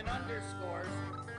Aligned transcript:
seven 0.00 0.22
underscores. 0.22 0.86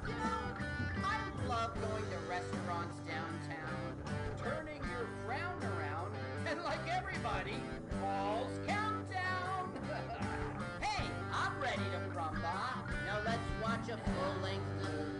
You 0.07 0.13
know, 0.13 1.03
I 1.03 1.47
love 1.47 1.73
going 1.81 2.03
to 2.03 2.17
restaurants 2.29 2.97
downtown, 3.07 3.95
turning 4.37 4.81
your 4.89 5.07
frown 5.25 5.63
around, 5.77 6.11
and 6.47 6.61
like 6.63 6.79
everybody, 6.89 7.55
Paul's 8.01 8.59
Countdown. 8.67 9.71
hey, 10.81 11.03
I'm 11.33 11.59
ready 11.61 11.83
to 11.91 12.15
brumba. 12.15 12.85
Now 13.05 13.19
let's 13.25 13.39
watch 13.63 13.89
a 13.89 13.97
full-length 13.97 14.65
movie. 14.81 15.10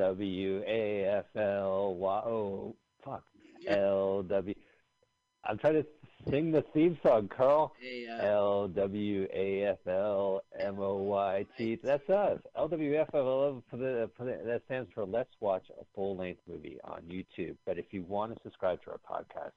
W 0.00 0.62
A 0.66 1.04
F 1.18 1.26
L 1.36 1.94
Y 1.94 2.20
O 2.24 2.74
fuck 3.04 3.22
L 3.68 4.22
W. 4.22 4.54
I'm 5.44 5.58
trying 5.58 5.74
to 5.74 5.86
sing 6.30 6.50
the 6.50 6.64
theme 6.72 6.98
song, 7.02 7.28
Carl. 7.28 7.74
L 8.22 8.68
W 8.68 9.28
A 9.30 9.64
F 9.64 9.78
L 9.86 10.42
M 10.58 10.78
O 10.78 10.96
Y 10.96 11.46
T. 11.58 11.78
That's 11.82 12.08
us. 12.08 12.38
L 12.56 12.68
W 12.68 12.98
F 12.98 13.08
L 13.12 13.62
for 13.70 13.76
the, 13.76 14.08
for 14.16 14.24
the 14.24 14.40
that 14.46 14.62
stands 14.64 14.90
for 14.94 15.04
Let's 15.04 15.34
Watch 15.40 15.64
a 15.78 15.84
Full 15.94 16.16
Length 16.16 16.40
Movie 16.48 16.78
on 16.82 17.02
YouTube. 17.02 17.56
But 17.66 17.78
if 17.78 17.86
you 17.90 18.02
want 18.04 18.34
to 18.34 18.42
subscribe 18.42 18.82
to 18.84 18.92
our 18.92 19.00
podcast, 19.10 19.52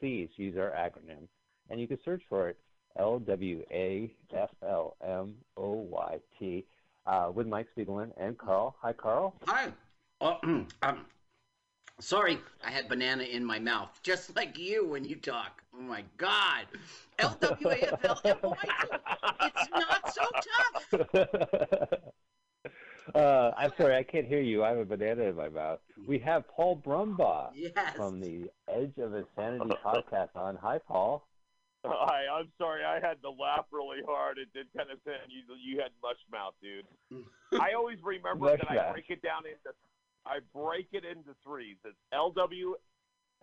please 0.00 0.30
use 0.36 0.56
our 0.56 0.70
acronym, 0.70 1.28
and 1.68 1.78
you 1.78 1.86
can 1.86 1.98
search 2.02 2.22
for 2.30 2.48
it 2.48 2.56
L 2.98 3.18
W 3.18 3.62
A 3.70 4.10
F 4.34 4.50
L 4.66 4.96
M 5.06 5.34
O 5.58 5.72
Y 5.72 6.18
T 6.38 6.64
uh, 7.06 7.30
with 7.34 7.46
Mike 7.46 7.66
Spiegelman 7.76 8.10
and 8.16 8.36
Carl. 8.38 8.76
Hi, 8.82 8.92
Carl. 8.92 9.34
Hi. 9.46 9.72
Oh, 10.20 10.38
um, 10.82 11.06
sorry, 12.00 12.38
I 12.64 12.70
had 12.70 12.88
banana 12.88 13.24
in 13.24 13.44
my 13.44 13.58
mouth, 13.58 13.98
just 14.02 14.34
like 14.36 14.58
you 14.58 14.86
when 14.86 15.04
you 15.04 15.16
talk. 15.16 15.62
Oh 15.76 15.80
my 15.82 16.04
God. 16.16 16.66
L-W-A-F-L-M-O-I-T. 17.18 18.98
It's 19.54 19.68
not 19.70 20.14
so 20.14 20.22
tough. 21.10 21.92
uh, 23.14 23.50
I'm 23.56 23.72
sorry, 23.76 23.96
I 23.96 24.02
can't 24.02 24.26
hear 24.26 24.40
you. 24.40 24.62
I 24.64 24.68
have 24.68 24.78
a 24.78 24.84
banana 24.84 25.22
in 25.24 25.34
my 25.36 25.48
mouth. 25.48 25.80
We 26.06 26.18
have 26.20 26.46
Paul 26.48 26.80
Brumbaugh 26.84 27.50
Yes. 27.54 27.96
from 27.96 28.20
the 28.20 28.50
Edge 28.68 28.98
of 28.98 29.14
Insanity 29.14 29.74
podcast 29.84 30.30
on. 30.36 30.56
Hi, 30.56 30.78
Paul. 30.78 31.26
Hi, 31.86 32.22
I'm 32.32 32.48
sorry. 32.58 32.84
I 32.84 32.94
had 33.00 33.20
to 33.22 33.30
laugh 33.30 33.66
really 33.72 34.02
hard. 34.06 34.38
It 34.38 34.52
did 34.54 34.66
kind 34.76 34.90
of 34.90 34.98
sound 35.04 35.26
you. 35.28 35.42
You 35.58 35.80
had 35.80 35.90
mush 36.02 36.20
mouth, 36.30 36.54
dude. 36.62 36.86
I 37.60 37.72
always 37.76 37.98
remember 38.04 38.46
Mush 38.46 38.60
that 38.60 38.70
I 38.70 38.92
break 38.92 39.06
it 39.10 39.22
down 39.22 39.42
into. 39.46 39.74
I 40.24 40.38
break 40.54 40.86
it 40.92 41.04
into 41.04 41.34
threes. 41.44 41.76
It's 41.84 41.96
L 42.12 42.30
W. 42.30 42.76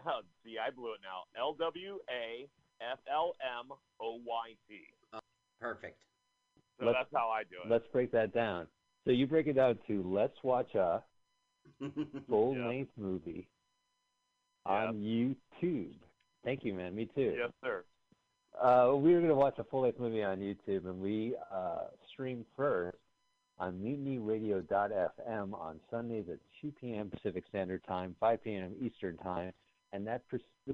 Oh, 0.05 0.21
see, 0.45 0.55
I 0.55 0.71
blew 0.71 0.93
it 0.93 1.01
now. 1.03 1.27
L 1.37 1.53
W 1.59 1.99
A 2.09 2.47
F 2.81 2.99
L 3.11 3.35
M 3.43 3.75
O 4.01 4.19
Y 4.25 4.55
T. 4.69 4.75
Oh, 5.13 5.19
perfect. 5.59 5.99
So 6.79 6.85
Let's- 6.85 6.97
that's 6.99 7.09
how 7.13 7.29
I 7.29 7.43
do 7.43 7.57
it. 7.65 7.69
Let's 7.69 7.87
break 7.91 8.11
that 8.13 8.33
down. 8.33 8.67
So 9.03 9.11
you 9.11 9.27
break 9.27 9.47
it 9.47 9.53
down 9.53 9.77
to 9.87 10.03
let's 10.03 10.37
watch 10.43 10.73
a 10.75 11.03
full 12.29 12.55
length 12.55 12.91
movie 12.97 13.49
on 14.65 14.95
YouTube. 14.95 15.95
Thank 16.45 16.63
you, 16.63 16.73
man. 16.73 16.95
Me 16.95 17.09
too. 17.13 17.35
Yes, 17.37 17.51
sir. 17.61 17.83
Uh, 18.61 18.93
we 18.95 19.13
were 19.13 19.19
going 19.19 19.29
to 19.29 19.35
watch 19.35 19.57
a 19.59 19.63
full 19.63 19.81
length 19.81 19.99
movie 19.99 20.23
on 20.23 20.39
YouTube, 20.39 20.85
and 20.85 20.99
we 20.99 21.35
uh, 21.53 21.85
stream 22.11 22.45
first 22.55 22.97
on 23.57 23.73
mutinyradio.fm 23.73 25.53
on 25.53 25.79
Sundays 25.91 26.25
at 26.31 26.39
2 26.61 26.73
p.m. 26.79 27.09
Pacific 27.09 27.43
Standard 27.49 27.83
Time, 27.87 28.15
5 28.19 28.43
p.m. 28.43 28.73
Eastern 28.81 29.17
Time, 29.17 29.51
and 29.91 30.07
that 30.07 30.21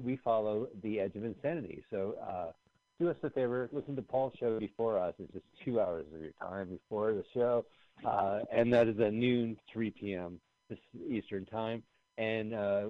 we 0.04 0.16
follow 0.16 0.68
the 0.82 1.00
Edge 1.00 1.16
of 1.16 1.24
Insanity. 1.24 1.82
So 1.90 2.14
uh, 2.22 2.52
do 3.00 3.10
us 3.10 3.16
a 3.22 3.30
favor, 3.30 3.68
listen 3.72 3.96
to 3.96 4.02
Paul's 4.02 4.34
show 4.38 4.58
before 4.58 4.98
us. 4.98 5.14
It's 5.18 5.32
just 5.32 5.44
two 5.64 5.80
hours 5.80 6.06
of 6.14 6.20
your 6.20 6.32
time 6.40 6.68
before 6.68 7.12
the 7.12 7.24
show, 7.34 7.64
uh, 8.04 8.40
and 8.52 8.72
that 8.72 8.88
is 8.88 8.98
at 9.00 9.12
noon, 9.12 9.56
3 9.72 9.90
p.m. 9.90 10.40
Eastern 11.08 11.44
Time. 11.46 11.82
And 12.18 12.54
uh, 12.54 12.84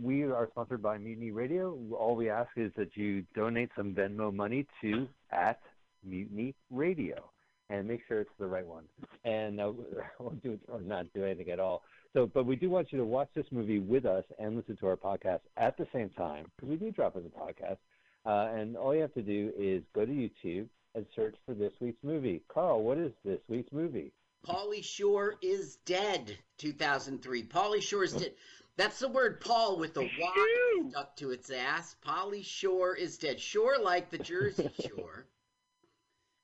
we 0.00 0.24
are 0.24 0.48
sponsored 0.50 0.82
by 0.82 0.98
Mutiny 0.98 1.30
Radio. 1.30 1.78
All 1.98 2.14
we 2.14 2.28
ask 2.28 2.50
is 2.56 2.70
that 2.76 2.96
you 2.96 3.24
donate 3.34 3.70
some 3.76 3.94
Venmo 3.94 4.34
money 4.34 4.66
to 4.82 5.08
at 5.30 5.60
Mutiny 6.04 6.54
Radio, 6.70 7.30
and 7.70 7.88
make 7.88 8.00
sure 8.06 8.20
it's 8.20 8.30
the 8.38 8.46
right 8.46 8.66
one. 8.66 8.84
And 9.24 9.60
uh, 9.60 9.72
won't 10.18 10.42
do 10.42 10.58
or 10.68 10.80
not 10.80 11.06
do 11.14 11.24
anything 11.24 11.50
at 11.50 11.60
all. 11.60 11.82
So, 12.12 12.26
but 12.26 12.46
we 12.46 12.56
do 12.56 12.70
want 12.70 12.92
you 12.92 12.98
to 12.98 13.04
watch 13.04 13.28
this 13.34 13.46
movie 13.50 13.78
with 13.78 14.04
us 14.04 14.24
and 14.38 14.56
listen 14.56 14.76
to 14.78 14.86
our 14.86 14.96
podcast 14.96 15.40
at 15.56 15.76
the 15.76 15.86
same 15.92 16.10
time 16.10 16.46
because 16.56 16.68
we 16.68 16.76
do 16.76 16.90
drop 16.90 17.16
as 17.16 17.22
a 17.24 17.28
podcast. 17.28 17.78
Uh, 18.26 18.52
and 18.54 18.76
all 18.76 18.94
you 18.94 19.00
have 19.00 19.14
to 19.14 19.22
do 19.22 19.52
is 19.56 19.82
go 19.94 20.04
to 20.04 20.12
YouTube 20.12 20.66
and 20.94 21.06
search 21.14 21.36
for 21.46 21.54
this 21.54 21.72
week's 21.80 22.02
movie. 22.02 22.42
Carl, 22.52 22.82
what 22.82 22.98
is 22.98 23.12
this 23.24 23.38
week's 23.48 23.72
movie? 23.72 24.12
Pauly 24.46 24.82
Shore 24.84 25.36
is 25.42 25.76
dead. 25.84 26.38
2003. 26.58 27.42
Pauly 27.44 27.82
Shore 27.82 28.04
is 28.04 28.12
dead. 28.12 28.32
That's 28.78 29.00
the 29.00 29.08
word 29.08 29.40
Paul 29.40 29.76
with 29.76 29.92
the 29.94 30.02
Y 30.02 30.82
stuck 30.90 31.16
to 31.16 31.32
its 31.32 31.50
ass. 31.50 31.96
Pauly 32.06 32.44
Shore 32.44 32.94
is 32.94 33.18
dead. 33.18 33.40
Shore 33.40 33.76
like 33.82 34.08
the 34.08 34.18
Jersey 34.18 34.70
Shore. 34.88 35.26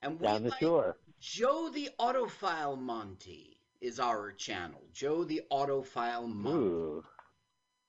And 0.02 0.18
we 0.20 0.26
Down 0.26 0.42
the 0.42 0.50
like 0.50 0.58
shore. 0.58 0.96
Joe 1.20 1.70
the 1.72 1.90
Audiophile 2.00 2.76
Monty 2.76 3.56
is 3.80 4.00
our 4.00 4.32
channel. 4.32 4.82
Joe 4.92 5.22
the 5.22 5.42
Audiophile 5.52 6.26
Monty. 6.28 6.58
Ooh. 6.58 7.04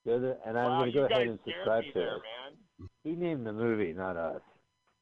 Go 0.06 0.20
to- 0.20 0.36
and 0.46 0.56
I'm 0.56 0.70
wow, 0.70 0.78
going 0.78 0.92
to 0.92 0.98
go 0.98 1.04
ahead 1.06 1.10
guys 1.10 1.28
and 1.28 1.38
scared 1.42 1.56
subscribe 1.58 1.82
me 1.82 1.88
to 1.92 1.98
there, 1.98 2.16
it. 2.16 2.22
man. 2.22 2.88
He 3.02 3.12
named 3.16 3.44
the 3.46 3.52
movie, 3.52 3.92
not 3.92 4.16
us. 4.16 4.42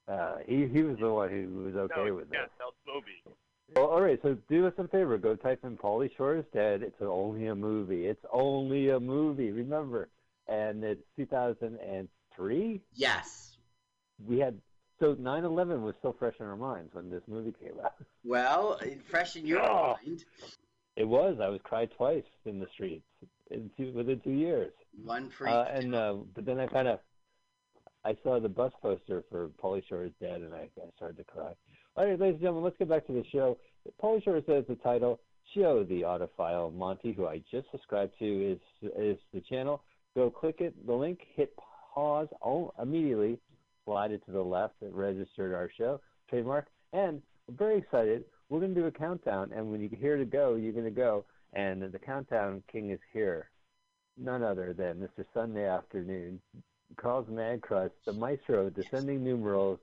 Uh, 0.09 0.37
he 0.47 0.67
he 0.67 0.83
was 0.83 0.97
the 0.99 1.09
one 1.11 1.29
who 1.31 1.65
was 1.65 1.77
okay 1.77 2.07
no, 2.07 2.15
with 2.15 2.29
yes, 2.33 2.45
it. 2.45 2.51
that's 2.59 2.77
movie. 2.87 3.37
Well, 3.75 3.87
all 3.87 4.01
right, 4.03 4.19
so 4.23 4.37
do 4.49 4.67
us 4.67 4.73
a 4.79 4.87
favor. 4.89 5.19
Go 5.19 5.35
type 5.35 5.61
in 5.65 5.77
Shore 6.17 6.37
is 6.37 6.45
Dead. 6.53 6.83
It's 6.83 7.01
only 7.01 7.49
a 7.49 7.55
movie. 7.55 8.07
It's 8.07 8.25
only 8.33 8.91
a 8.91 9.01
movie. 9.01 9.51
Remember, 9.51 10.09
and 10.49 10.85
it's 10.85 11.03
2003. 11.17 12.81
Yes. 12.95 13.57
We 14.25 14.39
had 14.39 14.61
so 15.01 15.15
9/11 15.17 15.83
was 15.83 15.97
still 15.99 16.13
fresh 16.13 16.35
in 16.39 16.47
our 16.47 16.57
minds 16.57 16.95
when 16.95 17.11
this 17.11 17.23
movie 17.27 17.53
came 17.61 17.81
out. 17.85 17.95
Well, 18.25 18.79
fresh 19.11 19.35
in 19.37 19.45
your 19.47 19.61
Oh. 19.61 19.97
mind. 20.05 20.25
It 20.97 21.05
was. 21.09 21.41
I 21.41 21.49
was 21.49 21.61
cried 21.65 21.91
twice 21.97 22.25
in 22.45 22.61
the 22.61 22.69
streets 22.69 23.05
in 23.51 23.71
two, 23.77 23.93
within 23.93 24.21
two 24.21 24.31
years. 24.31 24.73
One 25.05 25.29
for 25.31 25.49
Uh, 25.49 25.65
and 25.65 25.95
uh, 25.95 26.15
but 26.35 26.45
then 26.45 26.61
I 26.61 26.69
kind 26.69 26.87
of 26.87 27.01
I 28.05 28.17
saw 28.23 28.39
the 28.39 28.49
bus 28.49 28.73
poster 28.81 29.25
for 29.31 29.49
Shore 29.89 30.05
is 30.05 30.13
Dead, 30.21 30.43
and 30.43 30.55
I, 30.55 30.69
I 30.81 30.91
started 30.97 31.17
to 31.17 31.25
cry. 31.25 31.55
All 31.97 32.05
right, 32.05 32.19
ladies 32.19 32.35
and 32.35 32.41
gentlemen, 32.41 32.65
let's 32.65 32.77
get 32.77 32.89
back 32.89 33.07
to 33.07 33.13
the 33.13 33.23
show. 33.31 33.57
Pauly 34.03 34.23
Shore 34.25 34.39
is 34.39 34.45
the 34.47 34.77
title. 34.83 35.21
Joe 35.55 35.85
the 35.85 36.01
audiophile 36.01 36.75
Monty, 36.75 37.13
who 37.13 37.29
I 37.29 37.41
just 37.53 37.71
subscribed 37.71 38.15
to, 38.19 38.53
is 38.53 38.91
is 38.99 39.17
the 39.33 39.41
channel. 39.41 39.81
Go 40.17 40.29
click 40.29 40.57
it, 40.59 40.75
the 40.89 40.93
link, 40.93 41.21
hit 41.37 41.57
pause 41.95 42.27
oh, 42.43 42.73
immediately, 42.83 43.39
slide 43.85 44.11
it 44.11 44.25
to 44.27 44.33
the 44.33 44.43
left. 44.43 44.75
It 44.83 44.93
registered 44.93 45.55
our 45.55 45.71
show, 45.79 46.01
trademark, 46.29 46.67
and 46.93 47.23
I'm 47.49 47.57
very 47.57 47.79
excited. 47.79 48.25
We're 48.49 48.59
going 48.59 48.75
to 48.75 48.81
do 48.81 48.87
a 48.89 48.91
countdown, 48.91 49.53
and 49.55 49.71
when 49.71 49.81
you 49.81 49.89
hear 49.89 50.17
to 50.17 50.25
go, 50.25 50.57
you're 50.57 50.73
going 50.73 50.85
to 50.87 50.91
go, 50.91 51.25
and 51.53 51.81
the 51.81 51.99
countdown 52.01 52.65
king 52.73 52.91
is 52.91 53.01
here 53.13 53.51
none 54.17 54.43
other 54.43 54.73
than 54.73 54.97
Mr. 54.97 55.25
Sunday 55.33 55.69
Afternoon, 55.69 56.41
Carl's 56.97 57.29
Mad 57.29 57.63
Crush, 57.63 57.91
the 58.05 58.13
Maestro, 58.13 58.71
descending 58.71 59.23
numerals, 59.23 59.79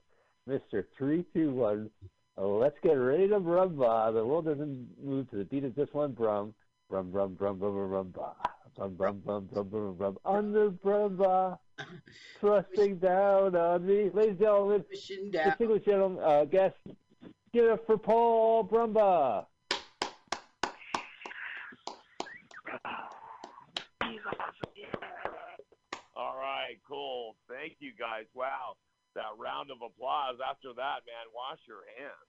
Mr. 0.48 0.84
321. 0.98 1.90
Uh, 2.38 2.46
let's 2.46 2.76
get 2.82 2.92
ready 2.94 3.28
to 3.28 3.38
brumba. 3.40 4.12
The 4.12 4.24
world 4.24 4.46
doesn't 4.46 4.86
move 5.02 5.30
to 5.30 5.36
the 5.36 5.44
beat 5.44 5.64
of 5.64 5.76
just 5.76 5.94
one 5.94 6.12
brum. 6.12 6.54
Brum, 6.88 7.10
brum, 7.10 7.34
brum, 7.34 7.58
brum, 7.58 7.72
brum, 7.72 7.88
brum, 7.90 8.12
bah. 8.14 8.32
Brum, 8.76 8.94
brum, 8.94 9.18
brum, 9.20 9.48
brum, 9.52 9.68
brum, 9.68 9.94
brum. 9.94 10.18
Under 10.24 10.70
Brumba, 10.70 11.58
thrusting 12.40 12.96
down 12.96 13.54
on 13.54 13.84
me. 13.86 14.08
Ladies 14.14 14.30
and 14.30 14.38
gentlemen, 14.38 14.84
Pushing 14.90 15.30
down. 15.30 15.48
distinguished 15.50 15.84
gentlemen, 15.84 16.22
uh, 16.24 16.44
guests, 16.46 16.78
give 17.52 17.64
it 17.66 17.70
up 17.70 17.86
for 17.86 17.98
Paul 17.98 18.64
Brumba. 18.64 19.44
All 26.16 26.36
right, 26.36 26.76
cool. 26.88 27.36
Thank 27.48 27.76
you 27.80 27.92
guys. 27.98 28.24
Wow, 28.34 28.76
that 29.14 29.32
round 29.38 29.70
of 29.70 29.78
applause. 29.84 30.40
After 30.42 30.72
that, 30.76 31.04
man, 31.08 31.26
wash 31.32 31.60
your 31.68 31.84
hands. 31.96 32.28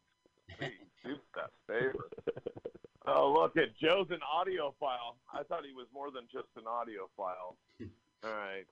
Please 0.59 0.89
do 1.03 1.15
that 1.35 1.51
favor. 1.67 2.09
Oh, 3.05 3.35
look 3.35 3.57
at 3.57 3.75
Joe's 3.79 4.07
an 4.11 4.23
audiophile. 4.23 5.19
I 5.31 5.43
thought 5.43 5.67
he 5.67 5.75
was 5.75 5.87
more 5.93 6.11
than 6.11 6.23
just 6.31 6.47
an 6.55 6.63
audiophile. 6.63 7.59
All 8.23 8.31
right, 8.31 8.67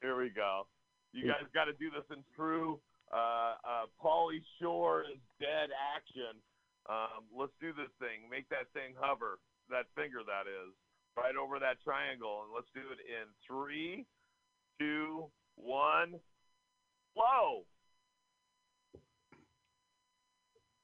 here 0.00 0.16
we 0.16 0.30
go. 0.30 0.66
You 1.12 1.28
guys 1.28 1.44
got 1.52 1.64
to 1.64 1.76
do 1.76 1.90
this 1.90 2.04
in 2.12 2.24
true 2.34 2.80
uh, 3.12 3.54
uh, 3.62 3.86
Pauly 4.02 4.42
Shore 4.58 5.02
is 5.06 5.20
dead 5.38 5.70
action. 5.94 6.34
Um, 6.90 7.26
let's 7.30 7.54
do 7.60 7.72
this 7.72 7.90
thing. 7.98 8.26
Make 8.30 8.48
that 8.50 8.70
thing 8.74 8.94
hover. 8.98 9.38
That 9.70 9.86
finger, 9.98 10.22
that 10.22 10.46
is, 10.46 10.70
right 11.18 11.34
over 11.34 11.58
that 11.58 11.82
triangle, 11.82 12.46
and 12.46 12.54
let's 12.54 12.70
do 12.70 12.86
it 12.86 13.02
in 13.02 13.26
three, 13.42 14.06
two, 14.78 15.26
one. 15.56 16.22
Whoa! 17.16 17.64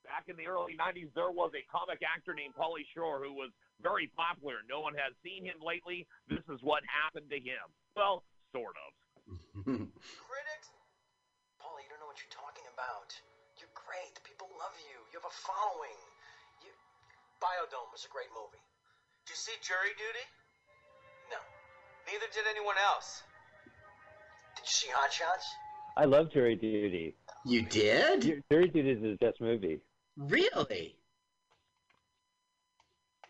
Back 0.08 0.32
in 0.32 0.36
the 0.40 0.48
early 0.48 0.72
90s, 0.72 1.12
there 1.12 1.28
was 1.28 1.52
a 1.52 1.60
comic 1.68 2.00
actor 2.00 2.32
named 2.32 2.56
Pauly 2.56 2.88
Shore 2.96 3.20
who 3.20 3.36
was 3.36 3.52
very 3.84 4.08
popular. 4.16 4.64
No 4.64 4.80
one 4.80 4.96
has 4.96 5.12
seen 5.20 5.44
him 5.44 5.60
lately. 5.60 6.08
This 6.32 6.44
is 6.48 6.64
what 6.64 6.80
happened 6.88 7.28
to 7.28 7.40
him. 7.40 7.64
Well, 7.92 8.24
sort 8.52 8.76
of. 8.80 8.90
Critics? 9.68 10.68
Paulie, 11.60 11.84
you 11.84 11.88
don't 11.92 12.00
know 12.00 12.08
what 12.08 12.20
you're 12.20 12.32
talking 12.32 12.64
about. 12.72 13.12
You're 13.60 13.72
great. 13.76 14.12
The 14.16 14.24
people 14.24 14.48
love 14.56 14.76
you. 14.88 14.96
You 15.12 15.20
have 15.20 15.28
a 15.28 15.36
following. 15.44 16.00
You... 16.64 16.72
Biodome 17.40 17.92
was 17.92 18.08
a 18.08 18.12
great 18.12 18.32
movie. 18.32 18.60
Did 19.28 19.36
you 19.36 19.38
see 19.38 19.56
Jury 19.60 19.92
Duty? 20.00 20.26
No. 21.28 21.40
Neither 22.08 22.28
did 22.32 22.48
anyone 22.48 22.80
else. 22.80 23.20
Did 24.56 24.64
you 24.64 24.74
see 24.76 24.90
Hot 24.96 25.12
Shots? 25.12 25.46
I 25.96 26.04
love 26.04 26.32
Jury 26.32 26.56
Duty. 26.56 27.14
You 27.44 27.62
did? 27.62 28.22
Ju- 28.22 28.42
Jury 28.50 28.68
Duty 28.68 28.90
is 28.90 29.02
his 29.02 29.18
best 29.18 29.40
movie. 29.40 29.80
Really? 30.16 30.96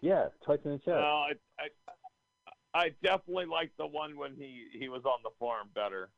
Yeah, 0.00 0.26
twice 0.44 0.58
in 0.64 0.72
the 0.72 0.78
chest. 0.78 0.88
No, 0.88 0.94
I, 0.94 1.32
I, 1.58 1.68
I 2.74 2.88
definitely 3.02 3.46
like 3.46 3.70
the 3.78 3.86
one 3.86 4.16
when 4.16 4.34
he 4.36 4.64
he 4.78 4.88
was 4.88 5.02
on 5.04 5.18
the 5.22 5.30
farm 5.38 5.68
better. 5.74 6.10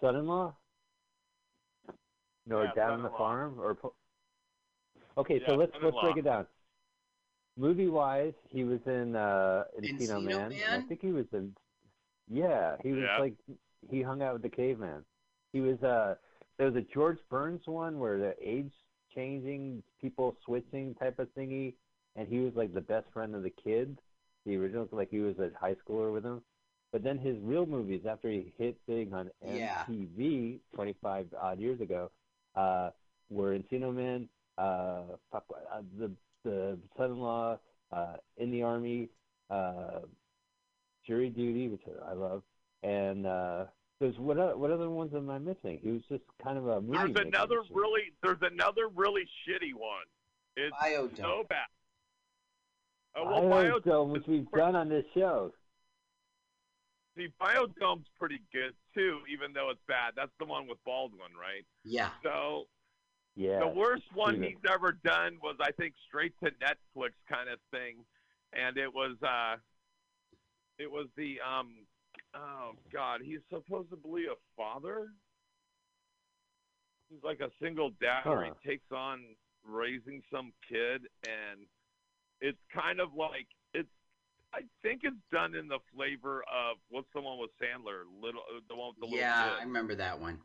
Son-in-law? 0.00 0.54
No, 2.46 2.62
Yeah, 2.62 2.72
down 2.74 2.92
on 2.92 3.02
the 3.02 3.10
farm 3.10 3.58
or. 3.58 3.74
Po- 3.74 3.94
okay, 5.18 5.40
so 5.46 5.52
Yeah, 5.52 5.58
let's 5.58 5.72
let's 5.72 5.82
son-in-law. 5.82 6.02
break 6.02 6.16
it 6.18 6.24
down. 6.24 6.46
Movie 7.56 7.88
wise, 7.88 8.34
he 8.50 8.64
was 8.64 8.80
in 8.86 9.14
uh, 9.16 9.64
Encino 9.80 9.98
Encino 10.18 10.22
Man. 10.24 10.52
and 10.52 10.54
I 10.68 10.76
Man? 10.78 10.86
think 10.88 11.00
he 11.00 11.12
was 11.12 11.26
in. 11.32 11.54
Yeah, 12.28 12.76
he 12.82 12.92
was 12.92 13.04
Yeah. 13.04 13.18
like 13.18 13.34
he 13.90 14.02
hung 14.02 14.22
out 14.22 14.34
with 14.34 14.42
the 14.42 14.48
caveman. 14.48 15.04
He 15.52 15.60
was 15.60 15.82
uh 15.82 16.16
there 16.58 16.66
was 16.70 16.76
a 16.76 16.86
George 16.94 17.18
Burns 17.30 17.62
one 17.66 17.98
where 17.98 18.18
the 18.18 18.34
age 18.40 18.72
changing, 19.14 19.82
people 20.00 20.36
switching 20.44 20.94
type 20.94 21.18
of 21.18 21.28
thingy, 21.36 21.74
and 22.16 22.28
he 22.28 22.40
was 22.40 22.52
like 22.54 22.74
the 22.74 22.80
best 22.80 23.06
friend 23.12 23.34
of 23.34 23.42
the 23.42 23.50
kid. 23.50 23.98
The 24.46 24.56
original, 24.56 24.88
like 24.92 25.10
he 25.10 25.20
was 25.20 25.38
a 25.38 25.50
high 25.58 25.74
schooler 25.86 26.12
with 26.12 26.24
him. 26.24 26.42
But 26.92 27.02
then 27.02 27.18
his 27.18 27.36
real 27.42 27.66
movies, 27.66 28.02
after 28.08 28.30
he 28.30 28.52
hit 28.56 28.76
big 28.86 29.12
on 29.12 29.30
Yeah. 29.44 29.84
MTV 29.88 30.60
25 30.74 31.26
odd 31.40 31.58
years 31.58 31.80
ago, 31.80 32.10
uh, 32.54 32.90
were 33.30 33.58
Encino 33.58 33.92
Man, 33.92 34.28
uh, 34.58 35.16
uh, 35.32 35.40
the 35.98 36.12
the 36.44 36.78
son-in-law, 36.96 37.58
uh, 37.90 38.16
in 38.36 38.50
the 38.50 38.62
army, 38.62 39.08
uh, 39.50 40.00
jury 41.06 41.30
duty, 41.30 41.68
which 41.68 41.80
I 42.06 42.12
love, 42.12 42.42
and 42.84 43.26
uh, 43.26 43.64
there's 44.00 44.16
what 44.18 44.38
o- 44.38 44.56
what 44.56 44.70
other 44.70 44.90
ones 44.90 45.12
am 45.14 45.30
I 45.30 45.38
missing? 45.38 45.80
He 45.82 45.90
was 45.90 46.02
just 46.08 46.22
kind 46.42 46.58
of 46.58 46.66
a 46.68 46.80
movie. 46.80 47.12
There's 47.12 47.26
another 47.26 47.58
machine. 47.58 47.76
really 47.76 48.02
there's 48.22 48.42
another 48.42 48.88
really 48.94 49.22
shitty 49.48 49.74
one. 49.74 50.04
It's 50.56 50.74
Biodome. 50.76 51.16
so 51.16 51.44
bad. 51.48 51.66
Oh, 53.16 53.24
I 53.24 53.30
well, 53.30 53.40
don't 53.42 53.50
Bio, 53.84 53.92
know, 53.92 54.04
which 54.04 54.26
we've 54.26 54.50
done 54.52 54.76
on 54.76 54.88
this 54.88 55.04
show. 55.14 55.52
see, 57.16 57.28
Biodome's 57.40 58.06
pretty 58.18 58.40
good 58.52 58.74
too, 58.94 59.20
even 59.32 59.52
though 59.52 59.70
it's 59.70 59.80
bad. 59.88 60.12
That's 60.16 60.32
the 60.38 60.44
one 60.44 60.66
with 60.68 60.78
Baldwin, 60.84 61.30
right? 61.40 61.64
Yeah. 61.84 62.10
So 62.22 62.64
Yeah. 63.36 63.60
the 63.60 63.68
worst 63.68 64.02
one 64.14 64.34
Steven. 64.34 64.48
he's 64.50 64.70
ever 64.72 64.92
done 65.04 65.38
was, 65.42 65.56
I 65.60 65.70
think, 65.72 65.94
straight 66.08 66.34
to 66.42 66.50
Netflix 66.52 67.10
kind 67.28 67.48
of 67.48 67.58
thing, 67.72 68.04
and 68.52 68.76
it 68.76 68.92
was 68.92 69.16
uh, 69.22 69.56
it 70.78 70.90
was 70.90 71.06
the 71.16 71.38
um, 71.40 71.86
oh 72.34 72.72
god, 72.92 73.20
he's 73.22 73.40
supposedly 73.50 74.24
a 74.24 74.36
father. 74.56 75.08
He's 77.10 77.22
like 77.22 77.40
a 77.40 77.50
single 77.62 77.90
dad, 78.00 78.22
where 78.24 78.44
he 78.62 78.68
takes 78.68 78.90
on 78.92 79.20
raising 79.66 80.22
some 80.32 80.52
kid, 80.68 81.02
and 81.26 81.66
it's 82.40 82.58
kind 82.74 83.00
of 83.00 83.14
like 83.16 83.46
it's. 83.72 83.88
I 84.52 84.60
think 84.82 85.00
it's 85.02 85.16
done 85.32 85.54
in 85.54 85.66
the 85.68 85.80
flavor 85.94 86.42
of 86.42 86.76
what's 86.88 87.08
the 87.14 87.20
one 87.20 87.38
with 87.38 87.50
Sandler, 87.60 88.02
little 88.22 88.42
the 88.68 88.74
one 88.76 88.88
with 88.88 88.98
the 89.00 89.06
little 89.06 89.18
Yeah. 89.18 89.56
I 89.58 89.64
remember 89.64 89.94
that 89.96 90.20
one. 90.20 90.38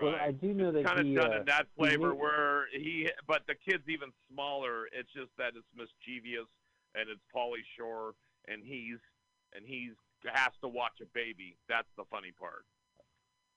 Well. 0.00 0.16
I 0.20 0.32
do 0.32 0.52
know 0.52 0.70
that 0.70 0.84
kind 0.84 1.00
of 1.00 1.14
done 1.14 1.32
uh, 1.32 1.40
in 1.40 1.44
that 1.46 1.66
flavor 1.76 2.10
made- 2.10 2.20
where 2.20 2.66
he, 2.72 3.10
but 3.26 3.42
the 3.46 3.54
kid's 3.54 3.88
even 3.88 4.10
smaller. 4.30 4.86
It's 4.92 5.10
just 5.12 5.30
that 5.38 5.52
it's 5.56 5.66
mischievous 5.74 6.48
and 6.94 7.08
it's 7.08 7.20
Pauly 7.34 7.64
Shore, 7.76 8.14
and 8.48 8.62
he's 8.64 8.98
and 9.54 9.64
he's 9.66 9.92
has 10.24 10.52
to 10.62 10.68
watch 10.68 11.00
a 11.02 11.06
baby. 11.14 11.56
That's 11.68 11.88
the 11.96 12.04
funny 12.10 12.32
part. 12.38 12.64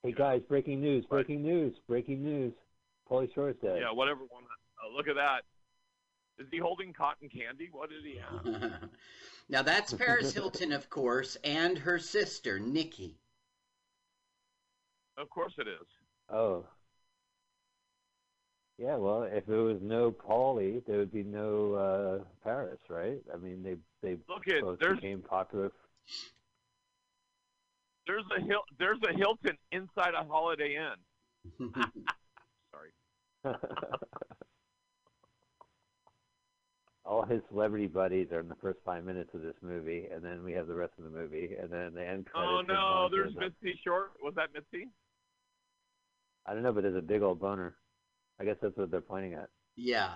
Hey 0.03 0.13
guys, 0.13 0.41
breaking 0.47 0.81
news! 0.81 1.03
Right. 1.03 1.25
Breaking 1.25 1.43
news! 1.43 1.75
Breaking 1.87 2.23
news! 2.23 2.53
Pauly 3.09 3.31
Shore's 3.33 3.55
dead. 3.61 3.79
Yeah, 3.81 3.91
whatever 3.91 4.21
one. 4.29 4.43
Oh, 4.83 4.95
look 4.95 5.07
at 5.07 5.15
that. 5.15 5.41
Is 6.39 6.47
he 6.49 6.57
holding 6.57 6.91
cotton 6.93 7.29
candy? 7.29 7.69
What 7.71 7.89
did 7.89 8.03
he 8.03 8.17
have? 8.17 8.89
now 9.49 9.61
that's 9.61 9.93
Paris 9.93 10.33
Hilton, 10.33 10.71
of 10.71 10.89
course, 10.89 11.37
and 11.43 11.77
her 11.77 11.99
sister 11.99 12.59
Nicky. 12.59 13.19
of 15.17 15.29
course 15.29 15.53
it 15.59 15.67
is. 15.67 15.87
Oh. 16.29 16.65
Yeah, 18.79 18.95
well, 18.95 19.23
if 19.23 19.45
there 19.45 19.61
was 19.61 19.77
no 19.81 20.11
Paulie, 20.11 20.83
there 20.87 20.97
would 20.97 21.13
be 21.13 21.21
no 21.21 21.73
uh, 21.75 22.23
Paris, 22.43 22.79
right? 22.89 23.19
I 23.31 23.37
mean, 23.37 23.61
they 23.61 23.75
they 24.01 24.17
Look 24.27 24.47
at 24.47 24.61
both 24.63 24.79
there's 24.79 24.95
became 24.95 25.21
popular. 25.21 25.71
There's 28.07 28.23
a 28.37 28.41
Hil- 28.41 28.65
there's 28.79 28.99
a 29.09 29.13
Hilton 29.17 29.57
inside 29.71 30.13
a 30.19 30.23
Holiday 30.23 30.75
Inn. 30.75 31.73
Sorry. 32.71 32.91
All 37.05 37.25
his 37.25 37.41
celebrity 37.49 37.87
buddies 37.87 38.31
are 38.31 38.39
in 38.41 38.47
the 38.47 38.55
first 38.55 38.79
five 38.85 39.03
minutes 39.03 39.31
of 39.33 39.41
this 39.41 39.55
movie, 39.61 40.05
and 40.13 40.23
then 40.23 40.43
we 40.43 40.51
have 40.53 40.67
the 40.67 40.75
rest 40.75 40.93
of 40.97 41.03
the 41.03 41.09
movie, 41.09 41.55
and 41.59 41.69
then 41.71 41.93
the 41.93 42.07
end 42.07 42.25
credits. 42.27 42.51
Oh 42.53 42.61
no, 42.61 43.09
there's 43.11 43.35
of- 43.35 43.41
Mitzi 43.41 43.79
Shore. 43.83 44.11
Was 44.21 44.33
that 44.35 44.49
Mitzi? 44.53 44.87
I 46.45 46.53
don't 46.53 46.63
know, 46.63 46.71
but 46.73 46.83
there's 46.83 46.95
a 46.95 47.01
big 47.01 47.21
old 47.21 47.39
boner. 47.39 47.75
I 48.39 48.45
guess 48.45 48.55
that's 48.61 48.77
what 48.77 48.89
they're 48.91 49.01
pointing 49.01 49.33
at. 49.33 49.49
yeah. 49.75 50.13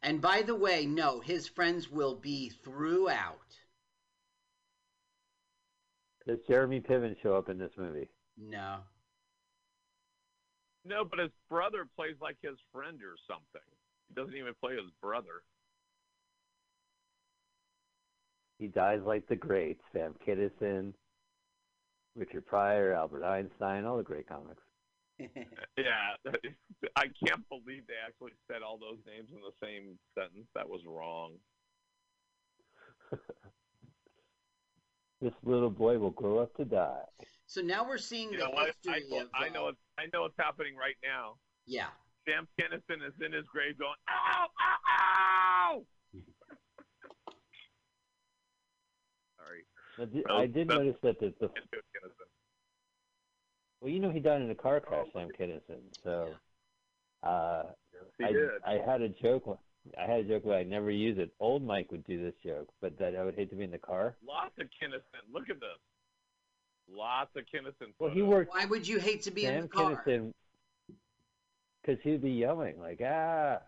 And 0.00 0.20
by 0.20 0.42
the 0.42 0.54
way, 0.54 0.86
no, 0.86 1.18
his 1.18 1.48
friends 1.48 1.90
will 1.90 2.14
be 2.14 2.50
throughout. 2.62 3.40
Does 6.28 6.38
Jeremy 6.46 6.80
Piven 6.80 7.16
show 7.22 7.34
up 7.34 7.48
in 7.48 7.56
this 7.56 7.72
movie? 7.78 8.10
No. 8.36 8.80
No, 10.84 11.02
but 11.02 11.18
his 11.18 11.30
brother 11.48 11.86
plays 11.96 12.16
like 12.20 12.36
his 12.42 12.58
friend 12.70 12.98
or 13.02 13.16
something. 13.26 13.66
He 14.08 14.14
doesn't 14.14 14.36
even 14.36 14.52
play 14.62 14.74
his 14.74 14.90
brother. 15.00 15.42
He 18.58 18.66
dies 18.66 19.00
like 19.06 19.26
the 19.26 19.36
greats: 19.36 19.80
Sam 19.92 20.14
Kinison, 20.26 20.92
Richard 22.14 22.46
Pryor, 22.46 22.92
Albert 22.92 23.24
Einstein, 23.24 23.86
all 23.86 23.96
the 23.96 24.02
great 24.02 24.28
comics. 24.28 24.62
Yeah, 25.78 26.16
I 26.96 27.04
can't 27.24 27.48
believe 27.48 27.86
they 27.86 27.94
actually 28.06 28.32
said 28.50 28.62
all 28.62 28.78
those 28.78 28.98
names 29.06 29.28
in 29.32 29.40
the 29.40 29.52
same 29.64 29.98
sentence. 30.16 30.46
That 30.54 30.68
was 30.68 30.80
wrong. 30.86 31.34
this 35.20 35.32
little 35.44 35.70
boy 35.70 35.98
will 35.98 36.10
grow 36.10 36.38
up 36.38 36.54
to 36.56 36.64
die. 36.64 37.02
So 37.46 37.60
now 37.60 37.86
we're 37.86 37.98
seeing 37.98 38.32
you 38.32 38.38
the 38.38 38.44
know 38.44 38.50
what? 38.50 38.74
I, 38.88 38.98
of, 38.98 39.28
I 39.34 39.48
know. 39.48 39.68
Uh, 39.68 39.72
I 39.98 40.06
know 40.12 40.22
what's 40.22 40.36
happening 40.38 40.76
right 40.76 40.96
now. 41.02 41.36
Yeah. 41.66 41.88
Sam 42.26 42.46
Kinison 42.60 43.06
is 43.06 43.14
in 43.24 43.32
his 43.32 43.46
grave 43.46 43.78
going, 43.78 43.94
ow, 44.08 44.46
ow, 44.60 44.76
ow. 45.00 45.82
Sorry. 49.38 49.64
I 49.98 50.04
did, 50.04 50.24
I 50.30 50.46
did 50.46 50.68
notice 50.68 50.96
that 51.02 51.18
the, 51.20 51.32
the 51.40 51.50
well, 53.80 53.90
you 53.90 54.00
know, 54.00 54.10
he 54.10 54.20
died 54.20 54.42
in 54.42 54.50
a 54.50 54.54
car 54.54 54.80
crash, 54.80 55.06
oh, 55.14 55.18
Sam 55.18 55.28
Kinison. 55.38 55.80
So, 56.02 56.28
uh, 57.22 57.62
yes, 57.92 58.28
I, 58.28 58.32
did. 58.32 58.48
I 58.66 58.90
had 58.90 59.02
a 59.02 59.08
joke 59.08 59.46
when- 59.94 60.04
I 60.04 60.10
had 60.10 60.20
a 60.24 60.28
joke 60.28 60.44
where 60.44 60.58
I 60.58 60.62
never 60.62 60.90
use 60.90 61.18
it. 61.18 61.30
Old 61.40 61.62
Mike 61.62 61.90
would 61.90 62.04
do 62.04 62.22
this 62.22 62.34
joke, 62.42 62.68
but 62.80 62.98
that 62.98 63.16
I 63.16 63.24
would 63.24 63.34
hate 63.34 63.50
to 63.50 63.56
be 63.56 63.64
in 63.64 63.70
the 63.70 63.78
car. 63.78 64.16
Lots 64.26 64.58
of 64.58 64.66
Kinison. 64.66 65.22
Look 65.32 65.50
at 65.50 65.60
this. 65.60 65.68
Lots 66.90 67.34
of 67.36 67.44
Kinison. 67.44 67.92
Well, 67.98 68.10
he 68.10 68.22
worked 68.22 68.52
Why 68.54 68.64
would 68.64 68.88
you 68.88 68.98
hate 68.98 69.22
to 69.22 69.30
be 69.30 69.44
in 69.44 69.62
the 69.62 69.68
car? 69.68 70.02
Kinison 70.06 70.32
because 71.88 72.02
he'd 72.02 72.22
be 72.22 72.30
yelling 72.30 72.78
like 72.78 73.00
ah. 73.04 73.58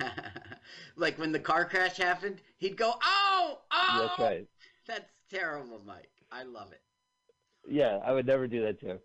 like 0.96 1.18
when 1.18 1.32
the 1.32 1.38
car 1.38 1.66
crash 1.66 1.98
happened, 1.98 2.40
he'd 2.56 2.76
go, 2.76 2.94
"Oh, 3.02 3.58
oh!" 3.70 3.98
That's 4.00 4.18
right. 4.18 4.46
That's 4.86 5.12
terrible, 5.30 5.80
Mike. 5.86 6.10
I 6.32 6.44
love 6.44 6.72
it. 6.72 6.80
Yeah, 7.68 7.98
I 8.04 8.12
would 8.12 8.26
never 8.26 8.46
do 8.46 8.62
that 8.62 8.80
joke. 8.80 9.02